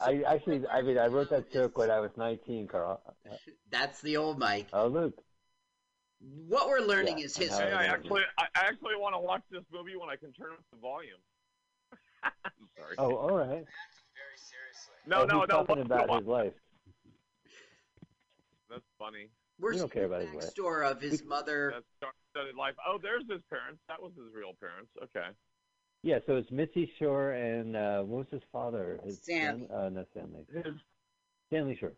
I 0.00 0.22
actually, 0.26 0.62
I 0.68 0.82
mean, 0.82 0.96
I 0.96 1.08
wrote 1.08 1.30
that 1.30 1.52
joke 1.52 1.76
when 1.76 1.90
I 1.90 2.00
was 2.00 2.12
19, 2.16 2.68
Carl. 2.68 3.02
That's 3.70 4.00
the 4.00 4.16
old 4.16 4.38
Mike. 4.38 4.68
Oh, 4.72 4.86
Luke. 4.86 5.20
What 6.20 6.68
we're 6.68 6.80
learning 6.80 7.18
Yeah, 7.18 7.24
is 7.26 7.36
and 7.36 7.44
his. 7.48 7.58
how 7.58 7.64
I 7.66 7.84
actually, 7.84 8.22
I 8.38 8.44
I 8.54 8.66
actually 8.66 8.96
want 8.96 9.14
to 9.14 9.20
watch 9.20 9.42
this 9.50 9.64
movie 9.72 9.96
when 9.96 10.10
I 10.10 10.16
can 10.16 10.32
turn 10.32 10.52
up 10.52 10.58
the 10.70 10.78
volume. 10.78 11.16
I'm 12.22 12.30
sorry. 12.78 12.94
Oh, 12.98 13.16
all 13.16 13.36
right. 13.36 13.48
Very 13.48 14.36
seriously. 14.36 14.94
no, 15.06 15.22
oh, 15.22 15.24
no, 15.24 15.40
he's 15.40 15.48
no. 15.48 15.56
talking 15.56 15.76
what- 15.76 15.86
about 15.86 16.08
what- 16.08 16.18
his 16.20 16.28
life. 16.28 16.52
That's 18.68 18.84
funny. 18.98 19.28
We're 19.58 19.72
We 19.72 19.78
don't 19.78 19.92
care 19.92 20.02
seeing 20.02 20.12
about 20.12 20.20
the 20.20 20.26
his 20.26 20.34
life. 20.44 20.54
backstory 20.54 20.90
of 20.90 21.00
his 21.02 21.24
mother. 21.24 21.70
That's 21.74 21.86
star-studded 21.98 22.54
life. 22.54 22.74
Oh, 22.86 22.98
there's 23.02 23.24
his 23.28 23.42
parents. 23.50 23.80
That 23.88 24.00
was 24.00 24.12
his 24.16 24.32
real 24.34 24.52
parents. 24.60 24.90
Okay. 25.02 25.28
Yeah, 26.02 26.18
so 26.26 26.36
it's 26.36 26.50
Mitzi 26.50 26.90
Shore 26.98 27.32
and 27.32 27.76
uh, 27.76 28.02
what 28.02 28.18
was 28.20 28.26
his 28.30 28.42
father? 28.52 28.98
His 29.04 29.20
Sammy. 29.22 29.66
Stan- 29.66 29.76
uh, 29.76 29.88
no, 29.90 30.04
Stanley. 30.12 30.46
His, 30.52 30.74
Stanley 31.48 31.76
Shore. 31.78 31.92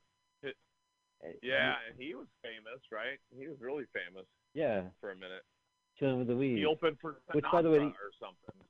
It- 1.23 1.39
yeah, 1.43 1.77
and 1.89 1.97
he 1.99 2.15
was 2.15 2.27
famous, 2.43 2.81
right? 2.91 3.19
He 3.37 3.47
was 3.49 3.61
really 3.61 3.85
famous 3.93 4.27
Yeah, 4.55 4.83
for 5.01 5.11
a 5.11 5.17
minute. 5.17 5.43
chilling 5.99 6.19
with 6.19 6.29
the 6.29 6.37
weed. 6.37 6.59
He 6.59 6.65
opened 6.67 6.99
for 7.01 7.15
Sinatra 7.29 7.35
Which, 7.35 7.45
by 7.53 7.63
the 7.63 7.71
way, 7.71 7.79
he- 7.79 7.85
or 7.87 8.13
something. 8.19 8.65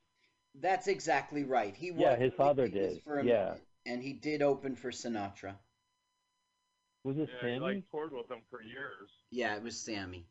That's 0.55 0.87
exactly 0.87 1.43
right. 1.43 1.75
He 1.75 1.91
was 1.91 2.01
Yeah, 2.01 2.15
his 2.15 2.33
father 2.33 2.67
famous 2.67 2.93
did. 2.93 3.03
For 3.03 3.19
a 3.19 3.23
Yeah. 3.23 3.45
minute, 3.45 3.67
and 3.87 4.03
he 4.03 4.13
did 4.13 4.41
open 4.41 4.75
for 4.75 4.91
Sinatra. 4.91 5.57
Was 7.03 7.17
it 7.17 7.27
Yeah, 7.27 7.39
he 7.39 7.45
Sammy? 7.47 7.59
like 7.59 7.89
toured 7.89 8.13
with 8.13 8.29
him 8.29 8.41
for 8.49 8.61
years. 8.61 9.09
Yeah, 9.31 9.55
it 9.55 9.63
was 9.63 9.77
Sammy. 9.79 10.25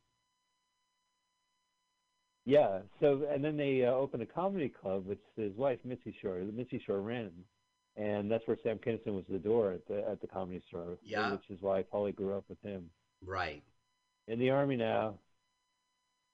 Yeah. 2.45 2.83
So 3.01 3.25
and 3.31 3.45
then 3.45 3.57
they 3.57 3.85
uh, 3.85 3.93
opened 3.93 4.23
a 4.23 4.27
comedy 4.27 4.69
club, 4.69 5.07
which 5.07 5.23
his 5.37 5.55
wife 5.57 5.79
Mitzi 5.85 6.13
Shore, 6.21 6.39
Mitzi 6.41 6.79
Shore 6.79 7.01
ran, 7.01 7.31
and 7.97 8.31
that's 8.31 8.47
where 8.47 8.57
Sam 8.63 8.79
Kinison 8.79 9.15
was 9.15 9.25
the 9.29 9.39
door 9.39 9.73
at 9.73 9.87
the 9.87 10.09
at 10.09 10.21
the 10.21 10.27
comedy 10.27 10.63
store. 10.69 10.99
Yeah. 11.05 11.33
Which 11.33 11.51
is 11.51 11.59
why 11.61 11.83
Paulie 11.83 12.15
grew 12.15 12.35
up 12.37 12.45
with 12.49 12.61
him. 12.63 12.91
Right. 13.25 13.63
In 14.29 14.39
the 14.39 14.51
army 14.51 14.77
now. 14.77 15.15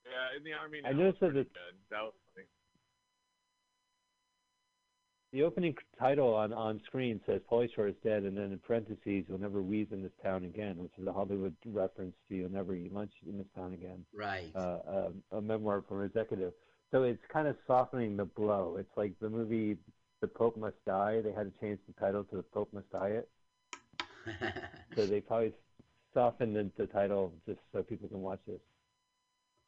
Yeah, 0.05 0.37
in 0.37 0.45
the 0.45 0.53
army. 0.53 0.81
Now 0.83 0.91
I 0.91 0.93
noticed 0.93 1.21
that 1.21 1.33
pretty 1.33 1.49
good. 1.49 1.75
That 1.91 2.03
was 2.03 2.12
funny. 2.35 2.47
The 5.33 5.43
opening 5.43 5.75
title 5.99 6.35
on 6.35 6.53
on 6.53 6.81
screen 6.87 7.21
says 7.27 7.41
Paulie 7.50 7.69
Shore 7.75 7.88
is 7.88 7.95
dead, 8.03 8.23
and 8.23 8.37
then 8.37 8.53
in 8.53 8.59
parentheses, 8.61 9.25
"You'll 9.29 9.38
never 9.38 9.61
wheeze 9.61 9.88
in 9.91 10.03
this 10.03 10.12
town 10.23 10.45
again," 10.45 10.79
which 10.79 10.93
is 10.99 11.07
a 11.07 11.12
Hollywood 11.12 11.55
reference 11.67 12.15
to 12.29 12.35
"You'll 12.35 12.50
never 12.50 12.75
eat 12.75 12.93
lunch 12.93 13.12
in 13.27 13.37
this 13.37 13.47
town 13.55 13.75
again." 13.75 14.05
Right. 14.15 14.50
uh, 14.55 15.11
a, 15.33 15.37
a 15.37 15.41
memoir 15.43 15.83
from 15.87 16.00
an 16.00 16.07
executive. 16.07 16.53
So 16.91 17.03
it's 17.03 17.21
kind 17.31 17.47
of 17.47 17.57
softening 17.67 18.17
the 18.17 18.25
blow. 18.25 18.77
It's 18.79 18.97
like 18.97 19.12
the 19.21 19.29
movie 19.29 19.77
The 20.21 20.29
Pope 20.29 20.57
Must 20.57 20.77
Die. 20.87 21.21
They 21.21 21.33
had 21.33 21.53
to 21.53 21.61
change 21.61 21.79
the 21.87 22.01
title 22.01 22.25
to 22.25 22.37
The 22.37 22.43
Pope 22.43 22.73
Must 22.73 22.91
Diet. 22.91 23.29
So 24.97 25.07
they 25.07 25.21
probably 25.21 25.53
softened 26.13 26.57
the, 26.57 26.71
the 26.77 26.87
title 26.87 27.33
just 27.47 27.61
so 27.73 27.83
people 27.83 28.09
can 28.09 28.21
watch 28.21 28.41
this. 28.47 28.61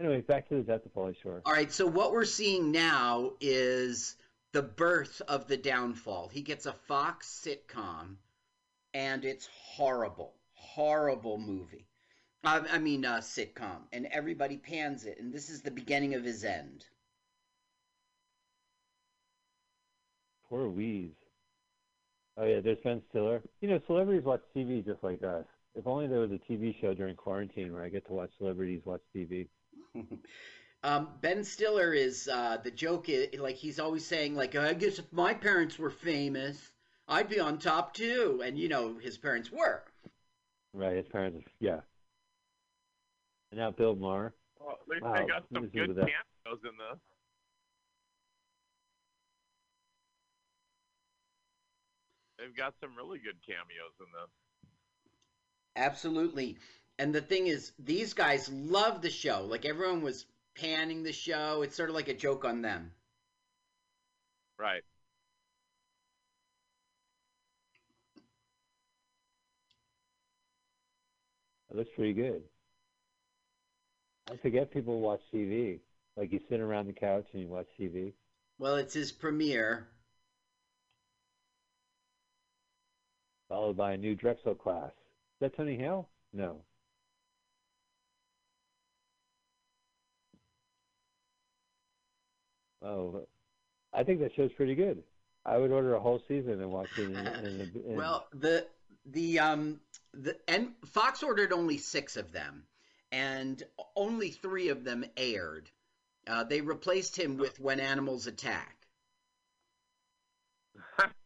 Anyway, 0.01 0.23
back 0.23 0.49
to 0.49 0.57
the 0.57 0.63
death 0.63 0.85
of 0.85 0.95
Pauly 0.95 1.15
Shore. 1.23 1.43
All 1.45 1.53
right, 1.53 1.71
so 1.71 1.87
what 1.87 2.13
we're 2.13 2.25
seeing 2.25 2.73
now 2.73 3.33
is 3.41 4.17
the 4.53 4.63
birth 4.63 5.23
of 5.29 5.47
the 5.47 5.57
downfall. 5.57 6.29
He 6.29 6.41
gets 6.41 6.67
a 6.67 6.73
Fox 6.73 7.29
sitcom, 7.47 8.17
and 8.95 9.25
it's 9.25 9.49
horrible, 9.53 10.35
horrible 10.55 11.39
movie. 11.39 11.87
I, 12.43 12.61
I 12.73 12.79
mean, 12.79 13.05
uh, 13.05 13.19
sitcom, 13.19 13.83
and 13.93 14.07
everybody 14.07 14.57
pans 14.57 15.05
it, 15.05 15.21
and 15.21 15.33
this 15.33 15.51
is 15.51 15.61
the 15.61 15.71
beginning 15.71 16.15
of 16.15 16.25
his 16.25 16.45
end. 16.45 16.87
Poor 20.51 20.69
Wheeze. 20.69 21.13
Oh 22.37 22.45
yeah, 22.45 22.61
there's 22.61 22.79
Ben 22.83 23.01
Stiller. 23.11 23.43
You 23.61 23.69
know, 23.69 23.81
celebrities 23.87 24.25
watch 24.25 24.43
TV 24.55 24.85
just 24.85 25.03
like 25.03 25.23
us. 25.23 25.45
If 25.75 25.87
only 25.87 26.09
there 26.09 26.19
was 26.19 26.33
a 26.33 26.53
TV 26.53 26.79
show 26.81 26.93
during 26.93 27.15
quarantine 27.15 27.73
where 27.73 27.85
I 27.85 27.89
get 27.89 28.07
to 28.07 28.13
watch 28.13 28.31
celebrities 28.39 28.83
watch 28.85 29.01
TV. 29.15 29.47
um, 30.83 31.09
ben 31.21 31.45
Stiller 31.45 31.93
is 31.93 32.29
uh, 32.29 32.57
the 32.63 32.71
joke 32.71 33.09
is 33.09 33.39
like 33.39 33.57
he's 33.57 33.79
always 33.79 34.05
saying 34.05 34.35
like 34.35 34.57
I 34.57 34.73
guess 34.75 34.99
if 34.99 35.13
my 35.13 35.33
parents 35.35 35.79
were 35.79 35.91
famous, 35.91 36.73
I'd 37.07 37.29
be 37.29 37.39
on 37.39 37.59
top 37.59 37.95
too, 37.95 38.43
and 38.45 38.59
you 38.59 38.69
know 38.69 38.99
his 38.99 39.17
parents 39.17 39.53
were. 39.53 39.85
Right, 40.73 40.97
his 40.97 41.09
parents. 41.09 41.47
Yeah. 41.61 41.81
And 43.53 43.61
now 43.61 43.71
Bill 43.71 43.95
Maher. 43.95 44.35
Well, 44.59 44.79
at 44.81 44.89
least 44.89 45.03
Wow, 45.03 45.13
they 45.15 45.27
got 45.27 45.43
some 45.43 45.47
let 45.53 45.63
me 45.63 45.69
see 45.73 45.79
good 45.79 45.89
what 45.89 45.97
that- 45.97 46.07
cameos 46.07 46.61
in 46.65 46.71
this. 46.79 46.99
They've 52.41 52.57
got 52.57 52.75
some 52.81 52.97
really 52.97 53.19
good 53.19 53.37
cameos 53.47 53.93
in 54.01 54.07
this. 54.13 54.31
Absolutely. 55.77 56.57
And 56.99 57.15
the 57.15 57.21
thing 57.21 57.47
is, 57.47 57.73
these 57.79 58.15
guys 58.15 58.49
love 58.49 59.03
the 59.03 59.11
show. 59.11 59.45
Like 59.45 59.67
everyone 59.67 60.01
was 60.01 60.25
panning 60.59 61.03
the 61.03 61.13
show. 61.13 61.61
It's 61.63 61.77
sort 61.77 61.91
of 61.91 61.95
like 61.95 62.09
a 62.09 62.15
joke 62.15 62.47
on 62.47 62.63
them. 62.63 62.93
Right. 64.59 64.83
It 71.71 71.77
looks 71.77 71.91
pretty 71.95 72.15
good. 72.15 72.43
I 74.31 74.37
forget 74.37 74.73
people 74.73 75.01
watch 75.01 75.21
TV. 75.33 75.81
Like 76.17 76.33
you 76.33 76.41
sit 76.49 76.61
around 76.61 76.87
the 76.87 76.93
couch 76.93 77.27
and 77.33 77.43
you 77.43 77.49
watch 77.49 77.67
TV. 77.79 78.15
Well, 78.59 78.77
it's 78.77 78.95
his 78.95 79.13
premiere. 79.13 79.89
Followed 83.51 83.77
by 83.77 83.93
a 83.93 83.97
new 83.97 84.15
Drexel 84.15 84.55
class. 84.55 84.93
Is 84.93 85.41
that 85.41 85.57
Tony 85.57 85.77
Hale? 85.77 86.09
No. 86.33 86.63
Oh, 92.81 93.27
I 93.93 94.05
think 94.05 94.21
that 94.21 94.31
show's 94.37 94.53
pretty 94.53 94.77
good. 94.77 95.03
I 95.45 95.59
would 95.59 95.73
order 95.73 95.95
a 95.95 96.01
whole 96.01 96.23
season 96.29 96.61
and 96.61 96.71
watch 96.71 96.89
it. 96.97 97.11
In, 97.11 97.17
in, 97.17 97.73
in, 97.85 97.97
Well, 97.97 98.29
the 98.33 98.69
the 99.05 99.41
um 99.41 99.81
the 100.15 100.37
and 100.47 100.69
Fox 100.87 101.25
ordered 101.25 101.53
only 101.53 101.77
six 101.77 102.17
of 102.17 102.31
them, 102.31 102.65
and 103.11 103.61
only 103.97 104.31
three 104.31 104.69
of 104.69 104.85
them 104.85 105.05
aired. 105.17 105.69
Uh, 106.27 106.45
they 106.45 106.61
replaced 106.61 107.19
him 107.19 107.37
with 107.37 107.59
When 107.59 107.81
Animals 107.81 108.29
Attack. 108.29 108.77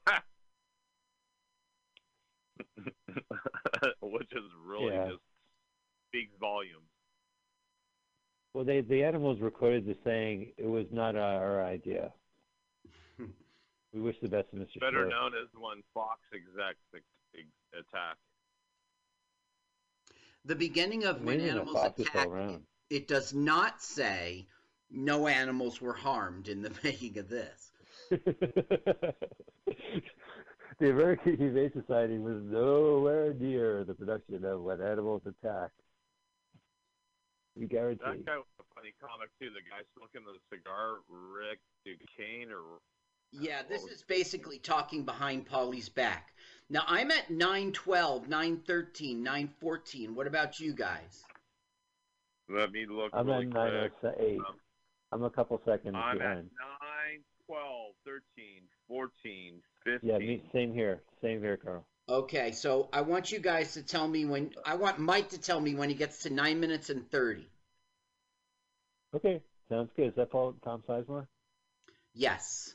Which 4.03 4.33
is 4.33 4.45
really 4.65 4.93
Yeah. 4.95 5.09
just 5.09 5.23
speaks 6.11 6.33
volumes. 6.41 6.89
well, 8.55 8.65
they 8.65 8.81
the 8.83 9.03
animals 9.05 9.41
were 9.41 9.51
quoted 9.51 9.89
as 9.89 9.97
saying 10.05 10.53
it 10.57 10.67
was 10.67 10.87
not 10.93 11.17
our 11.17 11.65
idea. 11.65 12.13
we 13.93 14.01
wish 14.01 14.17
the 14.23 14.29
best 14.29 14.49
of 14.53 14.59
Mr. 14.61 14.81
Better 14.81 15.03
Shore. 15.03 15.07
known 15.09 15.33
as 15.35 15.49
one 15.59 15.83
Fox 15.93 16.21
execs 16.33 16.79
ex- 16.95 17.05
ex- 17.37 17.47
attack. 17.81 18.17
The 20.45 20.55
beginning 20.57 21.05
of 21.05 21.23
When 21.23 21.41
Animals 21.41 21.73
Fox 21.75 21.99
is 22.01 22.07
still 22.07 22.21
Attack. 22.21 22.33
around. 22.33 22.63
It 22.91 23.09
does 23.09 23.33
not 23.35 23.83
say 23.83 24.47
no 24.91 25.27
animals 25.27 25.81
were 25.81 25.95
harmed 25.95 26.49
in 26.49 26.61
the 26.63 26.71
making 26.85 27.17
of 27.19 27.29
this. 27.29 27.73
The 30.79 30.91
American 30.91 31.37
Humane 31.37 31.73
Society 31.73 32.19
was 32.19 32.43
nowhere 32.45 33.33
near 33.35 33.85
the 33.85 33.95
production 33.95 34.45
of 34.45 34.63
When 34.63 34.81
Animals 34.81 35.23
Attack. 35.27 35.71
We 37.57 37.67
guarantee. 37.67 38.03
That 38.05 38.27
guy 38.27 38.37
was 38.37 38.47
a 38.61 38.65
funny 38.75 38.93
comic 39.01 39.29
too. 39.41 39.51
The 39.51 39.61
guy 39.71 39.83
smoking 39.97 40.23
the 40.27 40.39
cigar, 40.55 40.97
Rick 41.09 41.61
Duquesne, 41.85 42.51
or 42.51 42.81
Yeah, 43.31 43.63
this 43.69 43.85
is 43.85 44.03
basically 44.03 44.59
talking 44.59 45.05
behind 45.05 45.47
Pauly's 45.47 45.89
back. 45.89 46.33
Now 46.69 46.83
I'm 46.89 47.13
at 47.13 47.31
912, 47.31 48.29
913, 48.29 49.23
914. 49.23 50.15
What 50.15 50.27
about 50.27 50.59
you 50.59 50.75
guys? 50.75 51.23
let 52.49 52.73
me 52.73 52.85
look 52.87 53.11
I'm 53.13 53.27
really 53.27 53.47
at 53.47 53.53
nine 53.53 53.91
quick. 54.01 54.15
oh 54.19 54.23
eight. 54.23 54.39
Um, 54.39 54.57
I'm 55.13 55.23
a 55.23 55.31
couple 55.31 55.61
seconds 55.65 55.95
I'm 55.97 56.17
at 56.17 56.19
behind. 56.19 56.51
Nine 58.07 58.21
twelve. 58.87 59.11
13, 59.15 59.61
14, 59.85 60.01
15. 60.01 60.11
Yeah, 60.11 60.19
me, 60.19 60.43
same 60.53 60.73
here. 60.73 61.01
Same 61.23 61.41
here, 61.41 61.57
Carl. 61.57 61.85
Okay, 62.09 62.53
so 62.53 62.89
I 62.93 63.01
want 63.01 63.33
you 63.33 63.39
guys 63.39 63.75
to 63.75 63.83
tell 63.83 64.07
me 64.07 64.27
when. 64.27 64.51
I 64.65 64.75
want 64.75 64.99
Mike 64.99 65.31
to 65.31 65.41
tell 65.41 65.59
me 65.59 65.75
when 65.75 65.89
he 65.89 65.95
gets 65.95 66.25
to 66.25 66.31
nine 66.31 66.61
minutes 66.61 66.91
and 66.91 67.11
thirty. 67.11 67.49
Okay, 69.17 69.41
sounds 69.71 69.91
good. 69.97 70.09
Is 70.09 70.15
that 70.17 70.31
Paul 70.31 70.55
Tom 70.63 70.83
Sizemore? 70.87 71.27
Yes. 72.13 72.75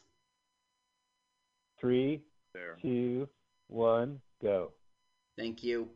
Three, 1.79 2.23
there. 2.53 2.77
two, 2.81 3.29
one, 3.67 4.19
go. 4.41 4.71
Thank 5.37 5.63
you. 5.63 5.89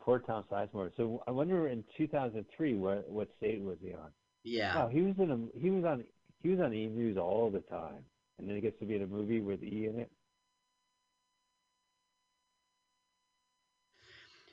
Poor 0.00 0.18
Tom 0.18 0.44
Sizemore. 0.52 0.90
So 0.96 1.22
I 1.26 1.30
wonder 1.30 1.68
in 1.68 1.82
2003 1.96 2.74
what 2.74 3.08
what 3.08 3.28
state 3.38 3.62
was 3.62 3.78
he 3.80 3.94
on? 3.94 4.10
Yeah. 4.44 4.76
Wow, 4.76 4.88
he 4.88 5.02
was 5.02 5.18
in 5.18 5.30
a 5.30 5.58
he 5.58 5.70
was 5.70 5.84
on 5.84 6.04
he 6.42 6.50
was 6.50 6.60
on 6.60 6.74
E 6.74 6.88
News 6.88 7.16
all 7.16 7.50
the 7.50 7.60
time, 7.60 8.04
and 8.38 8.48
then 8.48 8.56
he 8.56 8.60
gets 8.62 8.78
to 8.80 8.86
be 8.86 8.96
in 8.96 9.02
a 9.02 9.06
movie 9.06 9.40
with 9.40 9.62
E 9.62 9.86
in 9.86 9.98
it. 9.98 10.10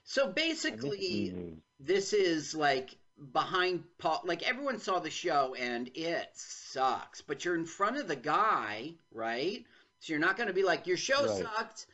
So 0.03 0.27
basically, 0.27 1.35
this 1.79 2.13
is 2.13 2.53
like 2.55 2.97
behind 3.31 3.83
Paul. 3.97 4.21
Like 4.25 4.43
everyone 4.43 4.79
saw 4.79 4.99
the 4.99 5.09
show 5.09 5.55
and 5.55 5.89
it 5.95 6.29
sucks, 6.35 7.21
but 7.21 7.45
you're 7.45 7.55
in 7.55 7.65
front 7.65 7.97
of 7.97 8.07
the 8.07 8.15
guy, 8.15 8.95
right? 9.11 9.65
So 9.99 10.13
you're 10.13 10.19
not 10.19 10.37
going 10.37 10.47
to 10.47 10.53
be 10.53 10.63
like 10.63 10.87
your 10.87 10.97
show 10.97 11.25
Right. 11.25 11.27
sucked. 11.27 11.85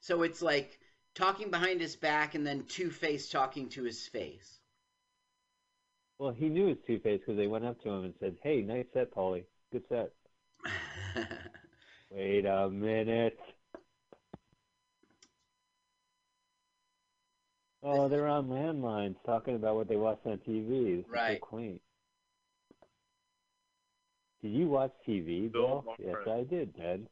So 0.00 0.22
it's 0.22 0.42
like 0.42 0.78
talking 1.14 1.50
behind 1.50 1.80
his 1.80 1.96
back 1.96 2.34
and 2.34 2.46
then 2.46 2.64
Two 2.66 2.90
Face 2.90 3.28
talking 3.28 3.68
to 3.70 3.82
his 3.84 4.06
face. 4.08 4.60
Well, 6.18 6.32
he 6.32 6.48
knew 6.48 6.68
his 6.68 6.78
Two 6.86 7.00
Face 7.00 7.20
because 7.20 7.36
they 7.36 7.46
went 7.46 7.64
up 7.64 7.82
to 7.82 7.90
him 7.90 8.04
and 8.04 8.14
said, 8.20 8.36
"Hey, 8.42 8.62
nice 8.62 8.86
set, 8.92 9.12
Paulie. 9.12 9.44
Good 9.72 9.82
set." 9.88 10.12
Wait 12.10 12.46
a 12.46 12.70
minute. 12.70 13.38
Oh, 17.82 18.08
they're 18.08 18.26
on 18.26 18.48
landlines 18.48 19.16
talking 19.26 19.56
about 19.56 19.76
what 19.76 19.88
they 19.88 19.96
watched 19.96 20.26
on 20.26 20.38
TV. 20.38 20.96
This 21.02 21.10
Right. 21.10 21.38
so 21.38 21.46
quaint. 21.46 21.82
Did 24.42 24.52
you 24.52 24.68
watch 24.68 24.92
TV, 25.06 25.48
Bill 25.52 25.82
Bill? 25.82 25.96
Yes, 25.98 26.16
I 26.26 26.44
did, 26.44 26.74
Ted. 26.76 27.06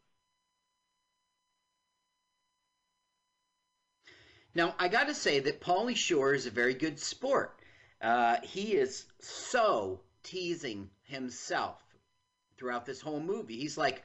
Now, 4.54 4.74
I 4.78 4.88
got 4.88 5.08
to 5.08 5.14
say 5.14 5.40
that 5.40 5.60
Pauly 5.60 5.96
Shore 5.96 6.34
is 6.34 6.46
a 6.46 6.50
very 6.50 6.74
good 6.74 6.98
sport. 6.98 7.58
Uh, 8.02 8.36
he 8.42 8.72
is 8.74 9.04
so 9.20 10.00
teasing 10.24 10.90
himself 11.04 11.80
throughout 12.58 12.84
this 12.84 13.00
whole 13.00 13.20
movie. 13.20 13.56
He's 13.56 13.78
like, 13.78 14.02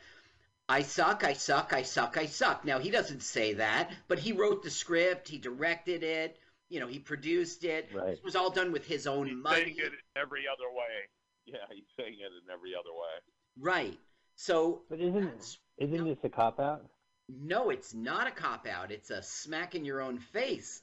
I 0.70 0.82
suck, 0.82 1.24
I 1.24 1.34
suck, 1.34 1.74
I 1.74 1.82
suck, 1.84 2.18
I 2.18 2.26
suck. 2.26 2.66
Now, 2.66 2.80
he 2.80 2.92
doesn't 2.92 3.24
say 3.24 3.54
that, 3.54 3.92
but 4.08 4.20
he 4.20 4.34
wrote 4.34 4.64
the 4.64 4.70
script, 4.70 5.28
he 5.30 5.38
directed 5.38 6.04
it, 6.04 6.38
you 6.70 6.80
know, 6.80 6.88
he 6.88 7.00
produced 7.00 7.64
it. 7.64 7.90
Right. 7.94 8.10
It 8.14 8.24
was 8.24 8.36
all 8.36 8.50
done 8.50 8.72
with 8.72 8.86
his 8.86 9.08
own 9.08 9.28
He's 9.28 9.38
money. 9.38 9.56
saying 9.64 9.76
it 9.78 9.92
every 10.16 10.44
other 10.52 10.70
way. 10.70 11.08
Yeah, 11.46 11.60
he's 11.74 11.86
saying 11.98 12.16
it 12.20 12.26
in 12.44 12.52
every 12.54 12.72
other 12.76 12.92
way. 12.92 13.22
Right. 13.60 13.98
So, 14.36 14.82
But 14.90 15.00
isn't 15.00 15.58
isn't 15.78 16.06
this 16.06 16.18
a 16.24 16.30
cop 16.30 16.60
out? 16.60 16.86
No, 17.30 17.70
it's 17.70 17.94
not 17.94 18.28
a 18.28 18.32
cop 18.32 18.68
out. 18.68 18.92
It's 18.92 19.10
a 19.10 19.24
smack 19.24 19.74
in 19.74 19.86
your 19.86 20.02
own 20.02 20.20
face. 20.20 20.82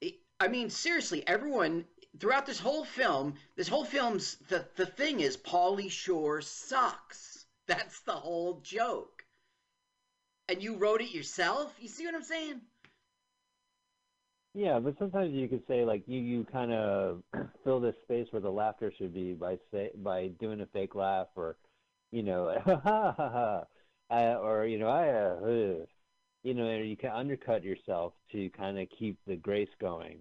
It- 0.00 0.16
I 0.40 0.48
mean, 0.48 0.68
seriously, 0.70 1.22
everyone 1.26 1.84
throughout 2.18 2.46
this 2.46 2.58
whole 2.58 2.84
film, 2.84 3.34
this 3.56 3.68
whole 3.68 3.84
film's 3.84 4.36
the 4.48 4.66
the 4.76 4.86
thing 4.86 5.20
is 5.20 5.36
Pauly 5.36 5.90
Shore 5.90 6.40
sucks. 6.40 7.46
That's 7.66 8.00
the 8.00 8.12
whole 8.12 8.60
joke. 8.62 9.24
And 10.48 10.62
you 10.62 10.76
wrote 10.76 11.00
it 11.00 11.14
yourself? 11.14 11.72
You 11.78 11.88
see 11.88 12.04
what 12.04 12.16
I'm 12.16 12.24
saying? 12.24 12.60
Yeah, 14.54 14.80
but 14.80 14.98
sometimes 14.98 15.32
you 15.32 15.48
could 15.48 15.62
say 15.68 15.84
like 15.84 16.02
you 16.06 16.20
you 16.20 16.44
kind 16.50 16.72
of 16.72 17.22
fill 17.64 17.80
this 17.80 17.94
space 18.02 18.26
where 18.32 18.42
the 18.42 18.50
laughter 18.50 18.92
should 18.96 19.14
be 19.14 19.32
by 19.32 19.58
say 19.70 19.90
by 19.96 20.28
doing 20.40 20.60
a 20.60 20.66
fake 20.66 20.94
laugh 20.96 21.28
or 21.36 21.56
you 22.10 22.22
know 22.24 22.52
ha 22.64 22.80
ha 22.82 23.14
ha 23.16 23.64
ha 24.10 24.34
or 24.38 24.66
you 24.66 24.78
know 24.78 24.88
I 24.88 25.08
uh, 25.08 25.84
you 26.42 26.54
know 26.54 26.74
you 26.74 26.96
can 26.96 27.10
undercut 27.10 27.62
yourself 27.62 28.14
to 28.32 28.50
kind 28.50 28.78
of 28.78 28.88
keep 28.98 29.18
the 29.26 29.36
grace 29.36 29.68
going. 29.80 30.18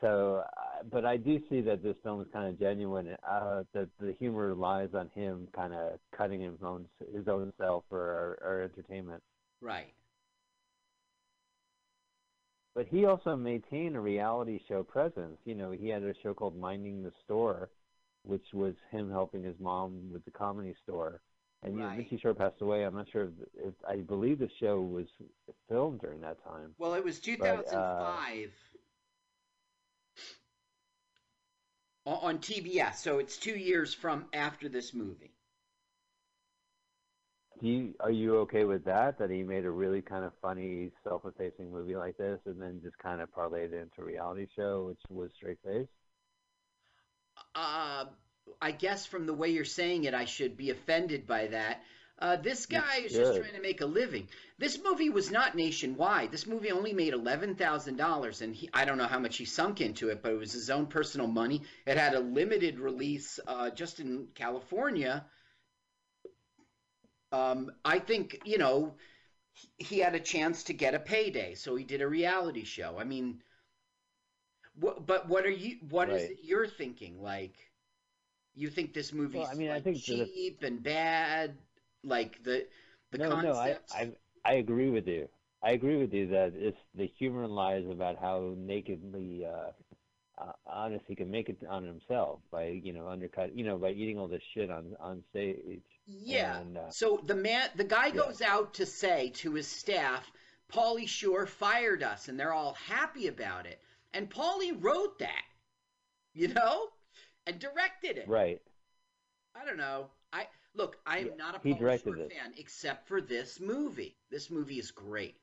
So, 0.00 0.44
uh, 0.56 0.84
but 0.90 1.04
I 1.04 1.16
do 1.16 1.40
see 1.50 1.60
that 1.62 1.82
this 1.82 1.96
film 2.02 2.20
is 2.20 2.28
kind 2.32 2.48
of 2.48 2.58
genuine. 2.58 3.16
Uh, 3.28 3.64
that 3.74 3.88
the 4.00 4.14
humor 4.18 4.54
lies 4.54 4.90
on 4.94 5.10
him 5.14 5.48
kind 5.54 5.74
of 5.74 5.98
cutting 6.16 6.40
his 6.40 6.58
own 6.62 6.86
his 7.14 7.26
own 7.26 7.52
self 7.58 7.84
for 7.88 8.38
our, 8.42 8.62
entertainment. 8.62 9.22
Right. 9.60 9.92
But 12.74 12.86
he 12.86 13.06
also 13.06 13.34
maintained 13.34 13.96
a 13.96 14.00
reality 14.00 14.60
show 14.68 14.84
presence. 14.84 15.38
You 15.44 15.56
know, 15.56 15.72
he 15.72 15.88
had 15.88 16.04
a 16.04 16.14
show 16.22 16.32
called 16.32 16.56
Minding 16.56 17.02
the 17.02 17.10
Store, 17.24 17.70
which 18.22 18.44
was 18.52 18.74
him 18.92 19.10
helping 19.10 19.42
his 19.42 19.56
mom 19.58 20.12
with 20.12 20.24
the 20.24 20.30
comedy 20.30 20.76
store. 20.84 21.20
And 21.64 21.74
you 21.74 21.80
know, 21.80 21.86
Right. 21.86 21.98
Mitzi 21.98 22.18
Shore 22.18 22.34
passed 22.34 22.60
away. 22.60 22.84
I'm 22.84 22.94
not 22.94 23.08
sure 23.10 23.24
if, 23.24 23.30
if 23.66 23.74
I 23.88 23.96
believe 23.96 24.38
the 24.38 24.48
show 24.60 24.80
was 24.80 25.06
filmed 25.68 26.00
during 26.00 26.20
that 26.20 26.36
time. 26.44 26.72
Well, 26.78 26.94
it 26.94 27.02
was 27.02 27.18
2005 27.18 28.48
o- 28.48 28.67
on 32.16 32.38
TBS, 32.38 32.96
so 32.96 33.18
it's 33.18 33.36
2 33.36 33.56
years 33.56 33.94
from 33.94 34.26
after 34.32 34.68
this 34.68 34.94
movie. 34.94 35.34
Do 37.60 37.68
you 37.68 37.94
are 38.00 38.10
you 38.10 38.38
okay 38.38 38.64
with 38.64 38.84
that? 38.84 39.18
That 39.18 39.30
he 39.30 39.42
made 39.42 39.64
a 39.64 39.70
really 39.70 40.00
kind 40.02 40.24
of 40.24 40.32
funny, 40.40 40.90
self-effacing 41.04 41.70
movie 41.70 41.96
like 41.96 42.16
this, 42.16 42.40
and 42.46 42.60
then 42.60 42.80
just 42.82 42.96
kind 42.98 43.20
of 43.20 43.30
parlayed 43.32 43.72
it 43.72 43.74
into 43.74 44.00
a 44.00 44.04
reality 44.04 44.46
show, 44.56 44.86
which 44.86 45.00
was 45.10 45.30
straight 45.34 45.58
face. 45.64 45.88
uh, 47.54 48.04
I 48.60 48.70
guess 48.72 49.06
from 49.06 49.26
the 49.26 49.34
way 49.34 49.50
you're 49.50 49.64
saying 49.64 50.04
it, 50.04 50.14
I 50.14 50.24
should 50.24 50.56
be 50.56 50.70
offended 50.70 51.26
by 51.26 51.48
that. 51.48 51.82
Uh, 52.20 52.34
this 52.36 52.66
guy 52.66 52.96
is 53.04 53.12
just 53.12 53.38
trying 53.38 53.54
to 53.54 53.60
make 53.62 53.80
a 53.80 53.86
living. 53.86 54.28
This 54.58 54.78
movie 54.82 55.08
was 55.08 55.30
not 55.30 55.54
nationwide. 55.54 56.32
This 56.32 56.48
movie 56.48 56.72
only 56.72 56.92
made 56.92 57.12
eleven 57.12 57.54
thousand 57.54 57.96
dollars, 57.96 58.42
and 58.42 58.54
he, 58.54 58.68
I 58.74 58.84
don't 58.84 58.98
know 58.98 59.06
how 59.06 59.20
much 59.20 59.36
he 59.36 59.44
sunk 59.44 59.80
into 59.80 60.08
it, 60.08 60.20
but 60.20 60.32
it 60.32 60.36
was 60.38 60.52
his 60.52 60.68
own 60.68 60.86
personal 60.86 61.28
money. 61.28 61.62
It 61.86 61.96
had 61.96 62.14
a 62.14 62.20
limited 62.20 62.80
release 62.80 63.38
uh, 63.46 63.70
just 63.70 64.00
in 64.00 64.28
California. 64.34 65.24
Um, 67.30 67.70
I 67.84 68.00
think 68.00 68.40
you 68.44 68.58
know 68.58 68.94
he- 69.78 69.98
had 70.00 70.16
a 70.16 70.20
chance 70.20 70.64
to 70.64 70.72
get 70.72 70.94
a 70.94 70.98
payday, 70.98 71.54
so 71.54 71.76
he 71.76 71.84
did 71.84 72.02
a 72.02 72.08
reality 72.08 72.64
show. 72.64 72.96
I 72.98 73.04
mean, 73.04 73.42
wh- 74.82 74.98
but 75.06 75.28
what 75.28 75.46
are 75.46 75.50
you? 75.50 75.76
What 75.88 76.10
is 76.10 76.22
Right. 76.22 76.30
it 76.32 76.38
you're 76.42 76.66
thinking? 76.66 77.22
Like, 77.22 77.54
you 78.56 78.70
think 78.70 78.92
this 78.92 79.12
movie's 79.12 79.38
Well, 79.42 79.50
I 79.50 79.54
mean, 79.54 79.70
I 79.70 79.74
like, 79.74 79.84
think 79.84 80.04
the- 80.04 80.26
cheap 80.26 80.62
and 80.62 80.82
bad? 80.82 81.56
Like 82.04 82.42
the 82.44 82.66
the 83.10 83.18
no, 83.18 83.40
no, 83.40 83.52
I. 83.52 83.76
I 83.92 84.12
I 84.44 84.54
agree 84.54 84.90
with 84.90 85.06
you. 85.06 85.28
I 85.62 85.72
agree 85.72 85.96
with 85.96 86.12
you 86.12 86.28
that 86.28 86.52
it's 86.54 86.78
the 86.94 87.10
humor 87.18 87.46
lies 87.46 87.84
about 87.90 88.18
how 88.18 88.54
nakedly 88.56 89.44
uh, 89.44 89.72
uh, 90.40 90.52
honest 90.66 91.04
he 91.08 91.16
can 91.16 91.30
make 91.30 91.48
it 91.48 91.58
on 91.68 91.84
himself 91.84 92.40
by 92.50 92.66
you 92.68 92.92
know 92.92 93.08
undercut 93.08 93.56
you 93.56 93.64
know 93.64 93.76
by 93.76 93.90
eating 93.90 94.18
all 94.18 94.28
this 94.28 94.42
shit 94.54 94.70
on 94.70 94.94
on 95.00 95.22
stage. 95.30 95.82
Yeah. 96.06 96.60
And, 96.60 96.78
uh, 96.78 96.90
so 96.90 97.20
the 97.24 97.34
man, 97.34 97.68
the 97.76 97.84
guy 97.84 98.06
yeah. 98.06 98.14
goes 98.14 98.40
out 98.40 98.74
to 98.74 98.86
say 98.86 99.30
to 99.36 99.54
his 99.54 99.66
staff, 99.66 100.30
"Pauly 100.72 101.08
Shore 101.08 101.46
fired 101.46 102.02
us," 102.02 102.28
and 102.28 102.38
they're 102.38 102.54
all 102.54 102.74
happy 102.74 103.26
about 103.26 103.66
it. 103.66 103.80
And 104.14 104.30
Pauly 104.30 104.72
wrote 104.78 105.18
that, 105.18 105.44
you 106.32 106.48
know, 106.48 106.88
and 107.46 107.58
directed 107.58 108.16
it. 108.16 108.28
Right. 108.28 108.62
I 109.54 109.66
don't 109.66 109.76
know. 109.76 110.06
I 110.32 110.46
look. 110.78 110.96
I 111.06 111.18
am 111.18 111.26
Yeah, 111.28 111.34
not 111.36 111.54
a 111.56 111.58
he 111.68 111.74
Pauly 111.74 111.78
directed 111.78 112.14
Shore 112.14 112.28
fan, 112.30 112.54
except 112.56 113.06
for 113.08 113.20
this 113.20 113.60
movie. 113.60 114.16
This 114.30 114.50
movie 114.50 114.78
is 114.78 114.90
great 114.90 115.36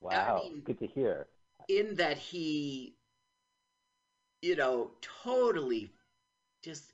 Wow. 0.00 0.42
mean- 0.44 0.60
Good 0.60 0.78
to 0.80 0.86
hear. 0.86 1.26
in 1.68 1.94
that 1.96 2.18
he, 2.18 2.94
you 4.42 4.56
know, 4.56 4.92
totally 5.24 5.92
just. 6.62 6.92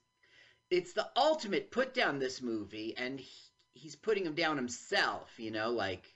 It's 0.70 0.92
the 0.94 1.08
ultimate 1.16 1.70
put 1.70 1.94
down 1.94 2.18
this 2.18 2.42
movie, 2.42 2.96
and 2.96 3.20
he, 3.20 3.30
he's 3.74 3.96
putting 3.96 4.24
him 4.26 4.34
down 4.34 4.56
himself. 4.56 5.38
You 5.38 5.50
know, 5.50 5.70
like 5.70 6.14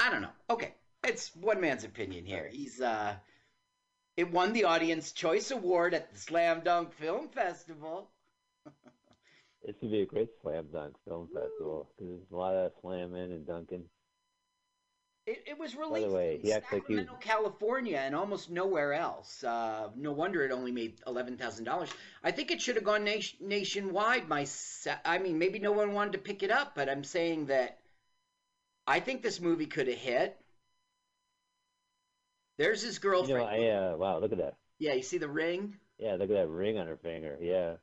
I 0.00 0.10
don't 0.10 0.22
know. 0.22 0.32
Okay, 0.50 0.74
it's 1.04 1.34
one 1.34 1.60
man's 1.60 1.84
opinion 1.84 2.24
here. 2.26 2.48
He's 2.48 2.80
uh, 2.80 3.16
it 4.16 4.30
won 4.30 4.52
the 4.52 4.64
Audience 4.64 5.12
Choice 5.12 5.50
Award 5.50 5.94
at 5.94 6.12
the 6.12 6.18
Slam 6.18 6.60
Dunk 6.62 6.92
Film 6.94 7.28
Festival. 7.28 8.10
This 9.64 9.76
would 9.82 9.90
be 9.90 10.00
a 10.02 10.06
great 10.06 10.28
slam 10.42 10.66
dunk 10.72 10.96
film 11.06 11.28
festival 11.28 11.90
because 11.96 12.10
there's 12.12 12.30
a 12.32 12.36
lot 12.36 12.54
of 12.54 12.72
slamming 12.80 13.32
and 13.32 13.46
dunking. 13.46 13.84
It, 15.26 15.44
it 15.46 15.58
was 15.58 15.76
released 15.76 16.08
way, 16.08 16.36
in 16.36 16.40
he 16.40 16.52
acts 16.52 16.72
like 16.72 16.86
he 16.88 16.94
Sacramento, 16.96 17.18
California, 17.20 17.98
and 17.98 18.16
almost 18.16 18.50
nowhere 18.50 18.94
else. 18.94 19.44
Uh, 19.44 19.90
no 19.94 20.12
wonder 20.12 20.42
it 20.44 20.50
only 20.50 20.72
made 20.72 21.00
eleven 21.06 21.36
thousand 21.36 21.64
dollars. 21.64 21.90
I 22.24 22.30
think 22.32 22.50
it 22.50 22.60
should 22.62 22.76
have 22.76 22.84
gone 22.84 23.04
nation, 23.04 23.38
nationwide. 23.46 24.28
My, 24.28 24.46
I 25.04 25.18
mean, 25.18 25.38
maybe 25.38 25.58
no 25.58 25.72
one 25.72 25.92
wanted 25.92 26.12
to 26.12 26.18
pick 26.18 26.42
it 26.42 26.50
up, 26.50 26.74
but 26.74 26.88
I'm 26.88 27.04
saying 27.04 27.46
that 27.46 27.78
I 28.86 29.00
think 29.00 29.22
this 29.22 29.40
movie 29.40 29.66
could 29.66 29.88
have 29.88 29.98
hit. 29.98 30.36
There's 32.58 32.82
his 32.82 32.96
You 32.96 33.00
girlfriend. 33.00 33.38
know, 33.38 33.44
I 33.44 33.92
uh, 33.92 33.96
wow, 33.96 34.18
look 34.18 34.32
at 34.32 34.38
that. 34.38 34.54
yeah, 34.78 34.94
you 34.94 35.02
see 35.02 35.18
the 35.18 35.28
ring. 35.28 35.76
Yeah, 35.98 36.12
look 36.12 36.30
at 36.30 36.34
that 36.34 36.48
ring 36.48 36.78
on 36.78 36.86
her 36.86 36.96
finger. 36.96 37.36
Yeah. 37.40 37.76